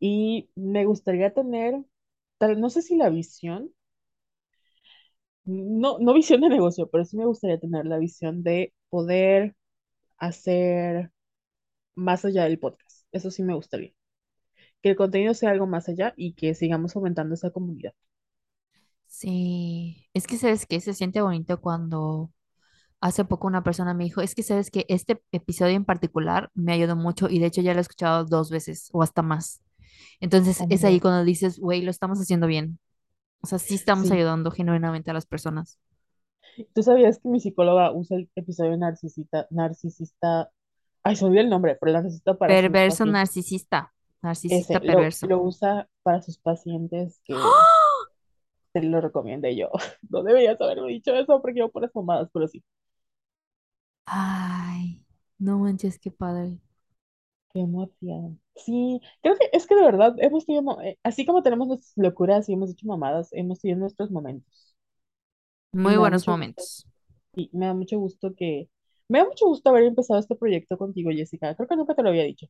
y 0.00 0.50
me 0.54 0.84
gustaría 0.86 1.32
tener, 1.34 1.74
tal, 2.38 2.60
no 2.60 2.70
sé 2.70 2.82
si 2.82 2.96
la 2.96 3.10
visión, 3.10 3.72
no, 5.44 5.98
no 5.98 6.14
visión 6.14 6.40
de 6.40 6.48
negocio, 6.48 6.88
pero 6.90 7.04
sí 7.04 7.16
me 7.16 7.26
gustaría 7.26 7.58
tener 7.60 7.86
la 7.86 7.98
visión 7.98 8.42
de 8.42 8.72
poder 8.90 9.56
hacer 10.18 11.12
más 11.96 12.24
allá 12.26 12.44
del 12.44 12.58
podcast. 12.60 13.06
Eso 13.12 13.30
sí 13.32 13.42
me 13.44 13.54
gustaría. 13.54 13.94
Que 14.84 14.90
el 14.90 14.96
contenido 14.96 15.34
sea 15.34 15.50
algo 15.50 15.66
más 15.66 15.88
allá 15.88 16.14
y 16.16 16.34
que 16.34 16.54
sigamos 16.54 16.94
aumentando 16.94 17.34
esa 17.34 17.50
comunidad. 17.50 17.92
Sí, 19.06 20.08
es 20.14 20.26
que 20.26 20.36
sabes 20.38 20.66
que 20.66 20.80
se 20.80 20.92
siente 20.94 21.20
bonito 21.22 21.60
cuando 21.60 22.32
hace 23.00 23.24
poco 23.24 23.46
una 23.48 23.62
persona 23.64 23.94
me 23.94 24.04
dijo, 24.04 24.20
es 24.22 24.34
que 24.34 24.42
sabes 24.42 24.70
que 24.70 24.86
este 24.88 25.22
episodio 25.32 25.76
en 25.76 25.84
particular 25.86 26.50
me 26.54 26.72
ayudó 26.74 26.96
mucho 26.96 27.28
y 27.30 27.38
de 27.40 27.46
hecho 27.46 27.62
ya 27.62 27.74
lo 27.74 27.80
he 27.80 27.82
escuchado 27.82 28.24
dos 28.26 28.50
veces 28.50 28.90
o 28.92 29.02
hasta 29.02 29.22
más. 29.22 29.62
Entonces 30.20 30.66
es 30.70 30.84
ahí 30.84 31.00
cuando 31.00 31.24
dices, 31.24 31.58
güey, 31.60 31.82
lo 31.82 31.90
estamos 31.90 32.20
haciendo 32.20 32.46
bien. 32.48 32.78
O 33.42 33.46
sea, 33.48 33.58
sí 33.60 33.74
estamos 33.76 34.10
Sí. 34.10 34.12
ayudando 34.12 34.50
genuinamente 34.52 35.10
a 35.12 35.14
las 35.14 35.26
personas. 35.26 35.78
¿Tú 36.74 36.82
sabías 36.82 37.18
que 37.18 37.28
mi 37.28 37.40
psicóloga 37.40 37.92
usa 37.92 38.16
el 38.18 38.30
episodio 38.36 38.76
narcisista, 38.76 39.46
narcisista, 39.50 40.50
ay, 41.02 41.16
se 41.16 41.24
olvidó 41.24 41.42
el 41.42 41.50
nombre, 41.50 41.76
pero 41.80 41.90
el 41.90 41.94
narcisista 41.96 42.36
para 42.38 42.60
Perverso 42.60 43.04
pacientes? 43.06 43.44
Narcisista, 44.24 44.78
Ese 44.78 44.86
lo, 44.86 44.92
perverso. 44.94 45.26
lo 45.26 45.42
usa 45.42 45.88
para 46.02 46.22
sus 46.22 46.38
pacientes 46.38 47.20
que 47.24 47.34
te 48.72 48.82
lo 48.82 49.00
recomiende 49.00 49.56
yo. 49.56 49.70
No 50.10 50.22
deberías 50.22 50.60
haberme 50.60 50.88
dicho 50.88 51.14
eso 51.14 51.40
porque 51.40 51.60
yo 51.60 51.70
por 51.70 51.82
las 51.82 51.94
mamadas, 51.94 52.28
pero 52.32 52.48
sí. 52.48 52.64
Ay, 54.06 55.04
no 55.38 55.58
manches, 55.58 55.98
qué 55.98 56.10
padre. 56.10 56.58
Qué 57.52 57.60
emoción. 57.60 58.40
Sí, 58.56 59.00
creo 59.22 59.36
que 59.36 59.48
es 59.52 59.66
que 59.66 59.74
de 59.76 59.82
verdad 59.84 60.14
hemos 60.18 60.44
tenido, 60.46 60.80
eh, 60.82 60.98
así 61.02 61.24
como 61.24 61.42
tenemos 61.42 61.68
nuestras 61.68 61.92
locuras 61.96 62.48
y 62.48 62.52
hemos 62.54 62.70
hecho 62.70 62.86
mamadas, 62.86 63.28
hemos 63.32 63.60
tenido 63.60 63.80
nuestros 63.80 64.10
momentos. 64.10 64.74
Muy 65.72 65.96
buenos 65.96 66.26
momentos. 66.26 66.86
y 67.36 67.50
me 67.52 67.66
da 67.66 67.74
mucho 67.74 67.98
gusto 67.98 68.34
que, 68.34 68.68
me 69.08 69.18
da 69.18 69.24
mucho 69.26 69.46
gusto 69.46 69.70
haber 69.70 69.84
empezado 69.84 70.20
este 70.20 70.36
proyecto 70.36 70.78
contigo, 70.78 71.10
Jessica. 71.10 71.54
Creo 71.54 71.68
que 71.68 71.76
nunca 71.76 71.94
te 71.94 72.02
lo 72.02 72.10
había 72.10 72.24
dicho. 72.24 72.46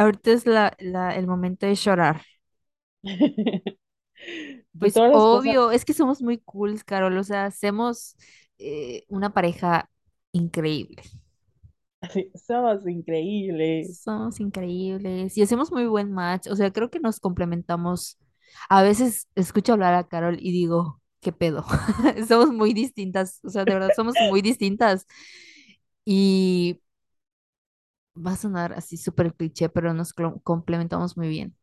Ahorita 0.00 0.32
es 0.32 0.46
la, 0.46 0.74
la- 0.80 1.14
el 1.16 1.26
momento 1.26 1.66
de 1.66 1.74
llorar. 1.74 2.22
Pues 4.78 5.02
cosas, 5.10 5.10
obvio, 5.10 5.70
es 5.72 5.84
que 5.84 5.92
somos 5.94 6.22
muy 6.22 6.38
cool, 6.38 6.84
Carol. 6.84 7.16
O 7.18 7.24
sea, 7.24 7.46
hacemos 7.46 8.16
eh, 8.58 9.04
una 9.08 9.32
pareja 9.34 9.90
increíble. 10.32 11.02
sí, 12.12 12.30
somos 12.34 12.86
increíbles. 12.86 13.96
Somos 14.04 14.40
increíbles 14.40 15.36
y 15.38 15.42
hacemos 15.42 15.72
muy 15.72 15.86
buen 15.86 16.12
match. 16.12 16.48
O 16.48 16.56
sea, 16.56 16.72
creo 16.72 16.90
que 16.90 17.00
nos 17.00 17.18
complementamos. 17.20 18.18
A 18.68 18.82
veces 18.82 19.28
escucho 19.34 19.72
hablar 19.72 19.94
a 19.94 20.06
Carol 20.08 20.36
y 20.40 20.52
digo, 20.52 21.00
¿qué 21.20 21.32
pedo? 21.32 21.64
Somos 22.28 22.50
muy 22.52 22.74
distintas. 22.74 23.40
O 23.44 23.48
sea, 23.50 23.64
de 23.64 23.74
verdad, 23.74 23.92
somos 23.94 24.20
muy 24.20 24.42
distintas. 24.42 25.06
Y 26.04 26.80
va 28.16 28.32
a 28.32 28.36
sonar 28.36 28.72
así 28.74 28.96
súper 28.96 29.34
cliché, 29.34 29.68
pero 29.68 29.94
nos 29.94 30.12
complementamos 30.44 31.16
muy 31.16 31.28
bien. 31.28 31.56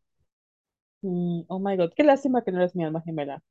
Mm, 1.02 1.44
oh 1.48 1.58
my 1.60 1.76
God, 1.76 1.92
qué 1.96 2.02
lástima 2.04 2.42
que 2.44 2.52
no 2.52 2.58
eres 2.58 2.74
mi 2.76 2.84
alma 2.84 3.02
gemela, 3.02 3.42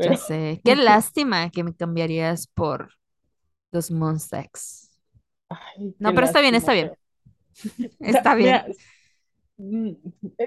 Ya 0.00 0.16
sé. 0.16 0.60
Qué 0.64 0.76
lástima 0.76 1.50
que 1.50 1.64
me 1.64 1.74
cambiaría 1.74 2.34
por 2.54 2.90
los 3.72 3.90
ay, 5.48 5.94
qué 6.02 6.02
No, 6.02 6.14
pero 6.14 6.24
está 6.26 6.40
bien, 6.40 6.54
está 6.54 6.72
bien. 6.72 6.92
pero 6.92 6.96
Está 8.02 8.34
bien. 8.36 8.64
mira, 8.64 8.66
mm, 9.58 9.92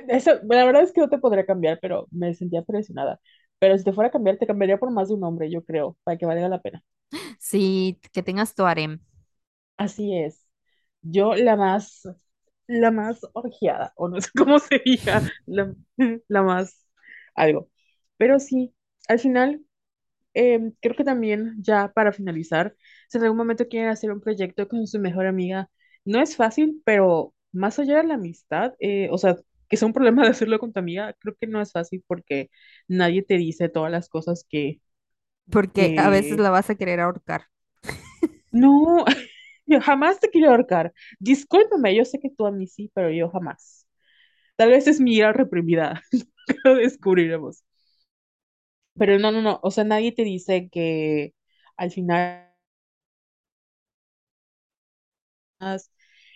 eso, 0.09 0.31
la 0.43 0.65
verdad 0.65 0.83
es 0.83 0.93
que 0.93 1.01
no 1.01 1.09
te 1.09 1.19
podría 1.19 1.45
cambiar, 1.45 1.79
pero 1.81 2.07
me 2.11 2.33
sentía 2.33 2.63
presionada. 2.63 3.19
Pero 3.59 3.77
si 3.77 3.83
te 3.83 3.93
fuera 3.93 4.09
a 4.09 4.11
cambiar, 4.11 4.37
te 4.37 4.47
cambiaría 4.47 4.79
por 4.79 4.91
más 4.91 5.09
de 5.09 5.15
un 5.15 5.23
hombre, 5.23 5.51
yo 5.51 5.63
creo, 5.63 5.97
para 6.03 6.17
que 6.17 6.25
valga 6.25 6.49
la 6.49 6.61
pena. 6.61 6.83
Sí, 7.39 7.99
que 8.11 8.23
tengas 8.23 8.55
tu 8.55 8.65
harem. 8.65 8.99
Así 9.77 10.13
es. 10.17 10.44
Yo 11.05 11.35
la 11.35 11.55
más, 11.55 12.07
la 12.67 12.91
más 12.91 13.21
orgiada, 13.33 13.93
o 13.97 14.09
no 14.09 14.21
sé 14.21 14.29
cómo 14.37 14.59
se 14.59 14.81
diga, 14.85 15.23
la, 15.45 15.73
la 16.27 16.43
más 16.43 16.85
algo. 17.35 17.69
Pero 18.17 18.39
sí, 18.39 18.75
al 19.07 19.19
final, 19.19 19.65
em, 20.33 20.73
creo 20.81 20.95
que 20.95 21.03
también 21.03 21.55
ya 21.61 21.91
para 21.93 22.13
finalizar, 22.13 22.75
si 23.09 23.17
en 23.17 23.23
algún 23.25 23.37
momento 23.37 23.67
quieren 23.67 23.89
hacer 23.89 24.11
un 24.11 24.21
proyecto 24.21 24.67
con 24.67 24.87
su 24.87 24.99
mejor 24.99 25.27
amiga, 25.27 25.69
no 26.05 26.21
es 26.21 26.35
fácil, 26.35 26.81
pero 26.85 27.33
más 27.51 27.79
allá 27.79 27.97
de 27.97 28.05
la 28.05 28.15
amistad, 28.15 28.73
eh, 28.79 29.09
o 29.11 29.17
sea, 29.17 29.37
que 29.69 29.77
sea 29.77 29.87
un 29.87 29.93
problema 29.93 30.23
de 30.23 30.29
hacerlo 30.29 30.59
con 30.59 30.73
tu 30.73 30.79
amiga, 30.79 31.13
creo 31.19 31.35
que 31.39 31.47
no 31.47 31.61
es 31.61 31.71
fácil 31.71 32.03
porque 32.07 32.49
nadie 32.87 33.23
te 33.23 33.37
dice 33.37 33.69
todas 33.69 33.91
las 33.91 34.09
cosas 34.09 34.45
que, 34.49 34.81
Porque 35.49 35.93
a 35.97 36.09
veces 36.09 36.37
la 36.39 36.49
vas 36.51 36.69
a 36.69 36.75
querer 36.75 36.99
ahorcar. 36.99 37.47
No, 38.51 39.05
yo 39.65 39.81
jamás 39.81 40.19
te 40.19 40.29
quiero 40.29 40.49
ahorcar. 40.51 40.93
Discúlpame, 41.19 41.95
yo 41.95 42.05
sé 42.05 42.19
que 42.19 42.29
tú 42.29 42.45
a 42.45 42.51
mí 42.51 42.67
sí, 42.67 42.91
pero 42.93 43.11
yo 43.11 43.29
jamás. 43.29 43.87
Tal 44.57 44.69
vez 44.71 44.87
es 44.87 45.01
mi 45.01 45.15
ira 45.15 45.33
reprimida, 45.33 46.01
lo 46.65 46.75
descubriremos. 46.75 47.63
Pero 48.97 49.19
no, 49.19 49.31
no, 49.31 49.41
no, 49.41 49.59
o 49.63 49.71
sea, 49.71 49.83
nadie 49.83 50.11
te 50.13 50.23
dice 50.23 50.69
que 50.71 51.33
al 51.77 51.91
final 51.91 52.49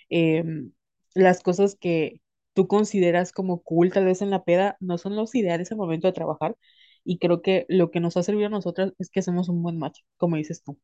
em, 0.10 0.72
las 1.16 1.42
cosas 1.44 1.76
que 1.76 2.22
tú 2.54 2.68
consideras 2.68 3.32
como 3.32 3.62
cool, 3.64 3.92
tal 3.92 4.06
vez 4.06 4.22
en 4.22 4.30
la 4.32 4.44
peda, 4.44 4.78
no 4.80 4.98
son 4.98 5.16
los 5.16 5.34
ideales 5.36 5.72
al 5.72 5.78
momento 5.78 6.08
de 6.08 6.14
trabajar. 6.14 6.58
Y 7.04 7.18
creo 7.20 7.42
que 7.42 7.66
lo 7.70 7.92
que 7.92 8.00
nos 8.00 8.18
ha 8.18 8.24
servido 8.24 8.48
a 8.48 8.50
nosotras 8.50 8.94
es 9.00 9.10
que 9.10 9.20
hacemos 9.22 9.50
un 9.50 9.64
buen 9.64 9.78
match, 9.80 10.00
como 10.18 10.36
dices 10.38 10.64
tú. 10.64 10.80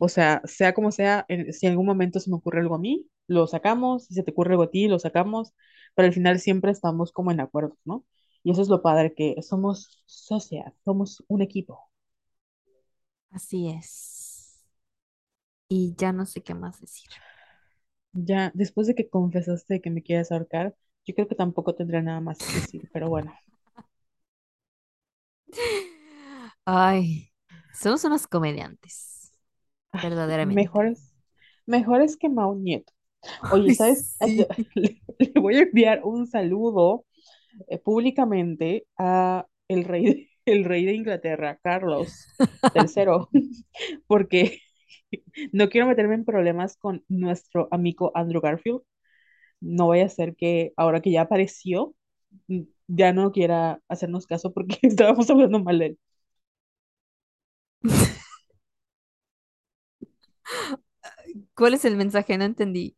O 0.00 0.08
sea, 0.08 0.42
sea 0.46 0.74
como 0.74 0.92
sea, 0.92 1.26
en- 1.28 1.52
si 1.54 1.66
en 1.66 1.72
algún 1.72 1.86
momento 1.86 2.20
se 2.20 2.30
me 2.30 2.36
ocurre 2.36 2.60
algo 2.60 2.74
a 2.76 2.80
mí, 2.80 3.08
lo 3.28 3.46
sacamos, 3.48 4.06
si 4.06 4.14
se 4.14 4.24
te 4.24 4.32
ocurre 4.32 4.52
algo 4.52 4.64
a 4.64 4.70
ti, 4.72 4.88
lo 4.88 4.98
sacamos, 5.00 5.54
pero 5.96 6.06
al 6.08 6.14
final 6.14 6.40
siempre 6.40 6.72
estamos 6.72 7.12
como 7.12 7.32
en 7.32 7.40
acuerdo, 7.40 7.78
¿no? 7.86 8.06
Y 8.44 8.52
eso 8.52 8.62
es 8.62 8.68
lo 8.70 8.82
padre, 8.82 9.14
que 9.14 9.36
somos 9.42 10.02
sociedad, 10.06 10.74
somos 10.84 11.24
un 11.28 11.42
equipo. 11.42 11.90
Así 13.32 13.68
es. 13.70 14.62
Y 15.70 15.94
ya 15.96 16.12
no 16.12 16.26
sé 16.26 16.42
qué 16.42 16.54
más 16.54 16.80
decir. 16.82 17.08
Ya, 18.12 18.52
después 18.54 18.86
de 18.86 18.94
que 18.94 19.08
confesaste 19.08 19.80
que 19.80 19.90
me 19.90 20.02
quieres 20.04 20.30
ahorcar, 20.30 20.76
yo 21.04 21.14
creo 21.14 21.26
que 21.28 21.34
tampoco 21.34 21.74
tendré 21.74 22.00
nada 22.02 22.20
más 22.20 22.42
que 22.44 22.52
decir, 22.52 22.88
pero 22.92 23.08
bueno, 23.08 23.36
Ay, 26.64 27.32
somos 27.72 28.04
unos 28.04 28.26
comediantes, 28.26 29.19
verdaderamente. 29.92 30.70
mejores, 30.70 31.14
mejores 31.66 32.16
que 32.16 32.28
Mau 32.28 32.54
Nieto. 32.54 32.92
Oye, 33.48 33.72
¿sabes? 33.72 34.16
sí. 34.20 34.46
Le, 34.74 35.02
le 35.18 35.32
voy 35.40 35.56
a 35.58 35.62
enviar 35.62 36.02
un 36.04 36.26
saludo 36.26 37.06
eh, 37.68 37.78
públicamente 37.78 38.86
a 38.98 39.46
el 39.68 39.84
rey, 39.84 40.04
de- 40.06 40.30
el 40.46 40.64
rey 40.64 40.84
de 40.86 40.94
Inglaterra, 40.94 41.58
Carlos 41.62 42.30
III, 42.74 43.30
porque 44.06 44.60
no 45.52 45.68
quiero 45.68 45.86
meterme 45.86 46.14
en 46.16 46.24
problemas 46.24 46.76
con 46.76 47.04
nuestro 47.08 47.68
amigo 47.70 48.12
Andrew 48.14 48.40
Garfield. 48.40 48.82
No 49.60 49.88
vaya 49.88 50.06
a 50.06 50.08
ser 50.08 50.36
que 50.36 50.72
ahora 50.76 51.00
que 51.00 51.12
ya 51.12 51.22
apareció, 51.22 51.94
mm, 52.48 52.62
ya 52.88 53.12
no 53.12 53.32
quiera 53.32 53.80
hacernos 53.88 54.26
caso 54.26 54.52
porque 54.54 54.78
estábamos 54.82 55.30
hablando 55.30 55.60
mal 55.62 55.78
de 55.78 55.86
él. 55.86 55.98
¿Cuál 61.54 61.74
es 61.74 61.84
el 61.84 61.96
mensaje? 61.96 62.36
No 62.38 62.44
entendí. 62.44 62.96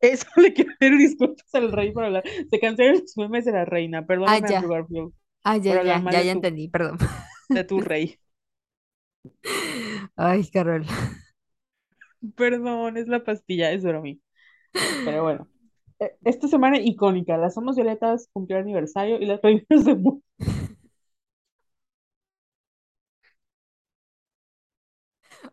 Eso 0.00 0.26
le 0.36 0.52
quiero 0.54 0.72
pedir 0.78 0.96
disculpas 0.98 1.54
al 1.54 1.72
rey 1.72 1.92
por 1.92 2.04
hablar. 2.04 2.24
Se 2.50 2.60
cansaron 2.60 2.94
los 3.00 3.16
memes 3.16 3.44
de 3.44 3.52
la 3.52 3.64
reina. 3.64 4.06
Ah, 4.24 4.38
Perdóname, 4.38 4.48
Andrew 4.48 4.70
ya. 4.70 4.70
Garfield, 4.70 5.12
Ah, 5.44 5.56
ya, 5.58 5.76
ya, 5.78 6.04
ya, 6.08 6.22
ya 6.22 6.32
tu, 6.32 6.32
entendí, 6.32 6.68
perdón. 6.68 6.98
de 7.52 7.64
tu 7.64 7.80
rey. 7.80 8.20
Ay, 10.16 10.44
Carol. 10.52 10.84
Perdón, 12.36 12.96
es 12.96 13.08
la 13.08 13.24
pastilla, 13.24 13.72
es 13.72 13.82
broma. 13.84 14.14
Pero 15.04 15.22
bueno. 15.24 15.48
eh, 16.00 16.16
esta 16.24 16.48
semana 16.48 16.78
icónica, 16.80 17.36
las 17.38 17.54
Somos 17.54 17.76
Violetas 17.76 18.28
cumplió 18.32 18.58
aniversario 18.60 19.18
y 19.20 19.26
las 19.26 19.40
reinas 19.42 19.66
de 19.86 19.96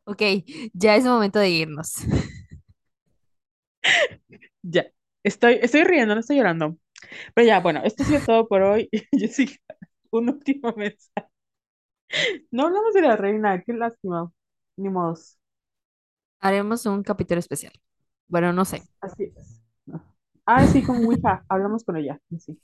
Ok, 0.06 0.22
ya 0.74 0.96
es 0.96 1.06
momento 1.06 1.40
de 1.40 1.50
irnos. 1.50 1.94
Ya, 4.62 4.86
estoy, 5.24 5.60
estoy 5.62 5.84
riendo, 5.84 6.14
no 6.16 6.22
estoy 6.22 6.38
llorando. 6.38 6.78
Pero 7.36 7.48
ya, 7.48 7.60
bueno, 7.62 7.82
esto 7.84 8.04
ha 8.04 8.06
sido 8.08 8.22
todo 8.26 8.48
por 8.48 8.62
hoy. 8.64 8.90
Jessica, 9.12 9.58
un 10.12 10.30
último 10.30 10.74
mensaje. 10.78 11.30
No 12.52 12.66
hablamos 12.68 12.94
de 12.94 13.02
la 13.02 13.16
reina, 13.18 13.62
qué 13.64 13.74
lástima. 13.74 14.32
Ni 14.78 14.90
modos. 14.90 15.38
Haremos 16.40 16.86
un 16.86 17.02
capítulo 17.04 17.40
especial. 17.40 17.74
Bueno, 18.28 18.54
no 18.54 18.66
sé. 18.66 18.84
Así 19.02 19.24
es. 19.36 19.62
Ah, 20.46 20.66
sí, 20.68 20.84
con 20.84 21.06
Ouija, 21.06 21.46
hablamos 21.50 21.84
con 21.84 21.98
ella. 21.98 22.20
Sí. 22.40 22.60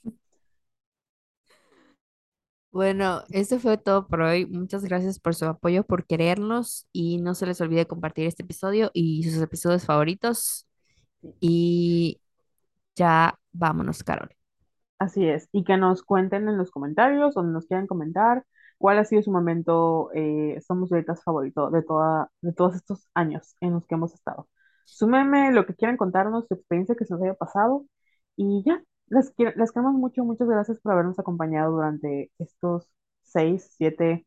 Bueno, 2.71 3.23
eso 3.31 3.59
fue 3.59 3.77
todo 3.77 4.07
por 4.07 4.21
hoy. 4.21 4.45
Muchas 4.45 4.83
gracias 4.83 5.19
por 5.19 5.33
su 5.35 5.45
apoyo, 5.45 5.83
por 5.83 6.05
querernos 6.05 6.87
y 6.91 7.17
no 7.19 7.33
se 7.33 7.47
les 7.47 7.59
olvide 7.61 7.87
compartir 7.87 8.27
este 8.27 8.43
episodio 8.43 8.91
y 8.93 9.23
sus 9.23 9.41
episodios 9.41 9.85
favoritos. 9.85 10.67
Y 11.39 12.21
ya 12.95 13.39
vámonos, 13.51 14.03
Carol. 14.03 14.29
Así 14.99 15.27
es, 15.27 15.47
y 15.53 15.63
que 15.63 15.77
nos 15.77 16.03
cuenten 16.03 16.49
en 16.49 16.57
los 16.57 16.71
comentarios, 16.71 17.33
donde 17.33 17.53
nos 17.53 17.65
quieran 17.67 17.87
comentar, 17.87 18.45
cuál 18.77 18.97
ha 18.99 19.05
sido 19.05 19.21
su 19.23 19.31
momento, 19.31 20.11
eh, 20.13 20.59
somos 20.67 20.89
Violetas 20.89 21.23
favorito 21.23 21.69
de, 21.71 21.83
toda, 21.83 22.29
de 22.41 22.53
todos 22.53 22.75
estos 22.75 23.07
años 23.13 23.55
en 23.61 23.73
los 23.73 23.87
que 23.87 23.95
hemos 23.95 24.13
estado. 24.13 24.49
Su 24.85 25.07
meme, 25.07 25.51
lo 25.53 25.65
que 25.65 25.75
quieran 25.75 25.97
contarnos, 25.97 26.47
su 26.47 26.53
experiencia 26.55 26.95
que 26.95 27.05
se 27.05 27.13
nos 27.13 27.23
haya 27.23 27.35
pasado, 27.35 27.85
y 28.35 28.63
ya, 28.65 28.83
las, 29.10 29.31
quiero- 29.31 29.53
las 29.57 29.72
queremos 29.72 29.94
mucho, 29.95 30.23
muchas 30.23 30.48
gracias 30.48 30.80
por 30.80 30.94
habernos 30.94 31.19
acompañado 31.19 31.72
durante 31.73 32.31
estos 32.40 32.90
seis, 33.23 33.73
siete 33.77 34.26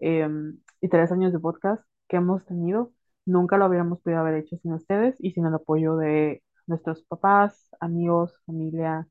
em, 0.00 0.58
y 0.80 0.88
tres 0.88 1.12
años 1.12 1.32
de 1.32 1.40
podcast 1.40 1.84
que 2.08 2.16
hemos 2.18 2.44
tenido. 2.46 2.92
Nunca 3.26 3.58
lo 3.58 3.66
hubiéramos 3.68 4.00
podido 4.02 4.20
haber 4.20 4.36
hecho 4.36 4.56
sin 4.58 4.72
ustedes 4.74 5.16
y 5.20 5.32
sin 5.32 5.46
el 5.46 5.54
apoyo 5.54 5.96
de 5.96 6.42
nuestros 6.66 7.02
papás, 7.04 7.68
amigos, 7.80 8.34
familia 8.46 9.08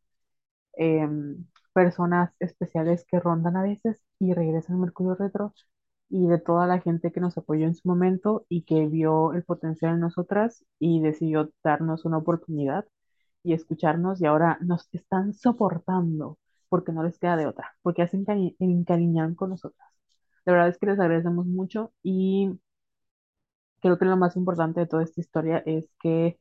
em, 0.74 1.46
personas 1.74 2.34
especiales 2.40 3.06
que 3.08 3.20
rondan 3.20 3.58
a 3.58 3.64
veces 3.64 4.02
y 4.20 4.34
regresan 4.34 4.78
a 4.78 4.80
Mercurio 4.80 5.16
Retro 5.16 5.54
y 6.10 6.28
de 6.28 6.40
toda 6.40 6.68
la 6.68 6.80
gente 6.82 7.12
que 7.12 7.20
nos 7.22 7.38
apoyó 7.38 7.66
en 7.68 7.76
su 7.76 7.88
momento 7.88 8.46
y 8.50 8.64
que 8.64 8.88
vio 8.88 9.34
el 9.34 9.44
potencial 9.44 9.96
en 9.96 10.02
nosotras 10.02 10.66
y 10.80 11.02
decidió 11.02 11.52
darnos 11.64 12.06
una 12.06 12.18
oportunidad 12.20 12.86
y 13.46 13.54
escucharnos 13.54 14.22
y 14.22 14.26
ahora 14.26 14.58
nos 14.62 14.88
están 14.94 15.34
soportando 15.34 16.38
porque 16.70 16.92
no 16.92 17.04
les 17.04 17.20
queda 17.20 17.38
de 17.38 17.48
otra, 17.48 17.76
porque 17.84 18.02
hacen 18.04 18.26
cari- 18.26 18.56
encariñan 18.60 19.36
con 19.36 19.52
nosotras. 19.52 19.90
La 20.46 20.54
verdad 20.54 20.70
es 20.70 20.78
que 20.80 20.88
les 20.88 21.00
agradecemos 21.00 21.46
mucho 21.48 21.94
y 22.04 22.60
creo 23.82 23.98
que 23.98 24.04
lo 24.06 24.18
más 24.18 24.36
importante 24.36 24.82
de 24.82 24.86
toda 24.88 25.04
esta 25.04 25.22
historia 25.22 25.64
es 25.66 25.90
que 26.02 26.38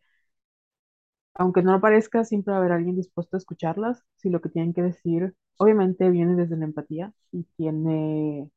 aunque 1.34 1.62
no 1.62 1.72
lo 1.72 1.80
parezca, 1.80 2.24
siempre 2.24 2.52
va 2.52 2.58
a 2.58 2.60
haber 2.60 2.72
alguien 2.72 2.96
dispuesto 2.96 3.36
a 3.36 3.38
escucharlas, 3.38 4.02
si 4.16 4.30
lo 4.30 4.40
que 4.40 4.48
tienen 4.48 4.72
que 4.72 4.82
decir, 4.82 5.34
obviamente 5.58 6.10
viene 6.10 6.34
desde 6.36 6.56
la 6.56 6.64
empatía 6.66 7.12
y 7.32 7.44
tiene 7.56 8.50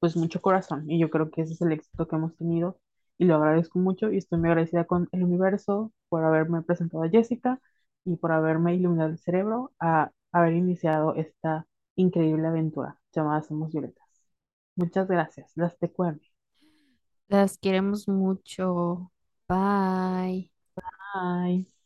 pues 0.00 0.16
mucho 0.16 0.40
corazón. 0.42 0.90
Y 0.90 1.00
yo 1.00 1.10
creo 1.10 1.30
que 1.30 1.42
ese 1.42 1.54
es 1.54 1.62
el 1.62 1.72
éxito 1.72 2.08
que 2.08 2.16
hemos 2.16 2.36
tenido 2.36 2.78
y 3.18 3.26
lo 3.26 3.36
agradezco 3.36 3.78
mucho 3.78 4.12
y 4.12 4.18
estoy 4.18 4.38
muy 4.40 4.50
agradecida 4.50 4.84
con 4.86 5.08
el 5.12 5.24
universo 5.24 5.92
por 6.08 6.24
haberme 6.24 6.62
presentado 6.62 7.04
a 7.04 7.10
Jessica 7.10 7.60
y 8.04 8.16
por 8.16 8.32
haberme 8.32 8.74
iluminado 8.74 9.10
el 9.10 9.18
cerebro 9.18 9.72
a 9.80 10.10
haber 10.32 10.54
iniciado 10.54 11.14
esta 11.16 11.66
increíble 11.96 12.46
aventura 12.48 13.00
llamada 13.12 13.42
Somos 13.42 13.72
Violetas. 13.72 14.06
Muchas 14.76 15.08
gracias. 15.08 15.52
Las 15.56 15.78
te 15.78 15.90
cuerno. 15.92 16.22
Las 17.28 17.56
queremos 17.58 18.08
mucho. 18.08 19.10
Bye. 19.48 20.50
Bye. 21.12 21.79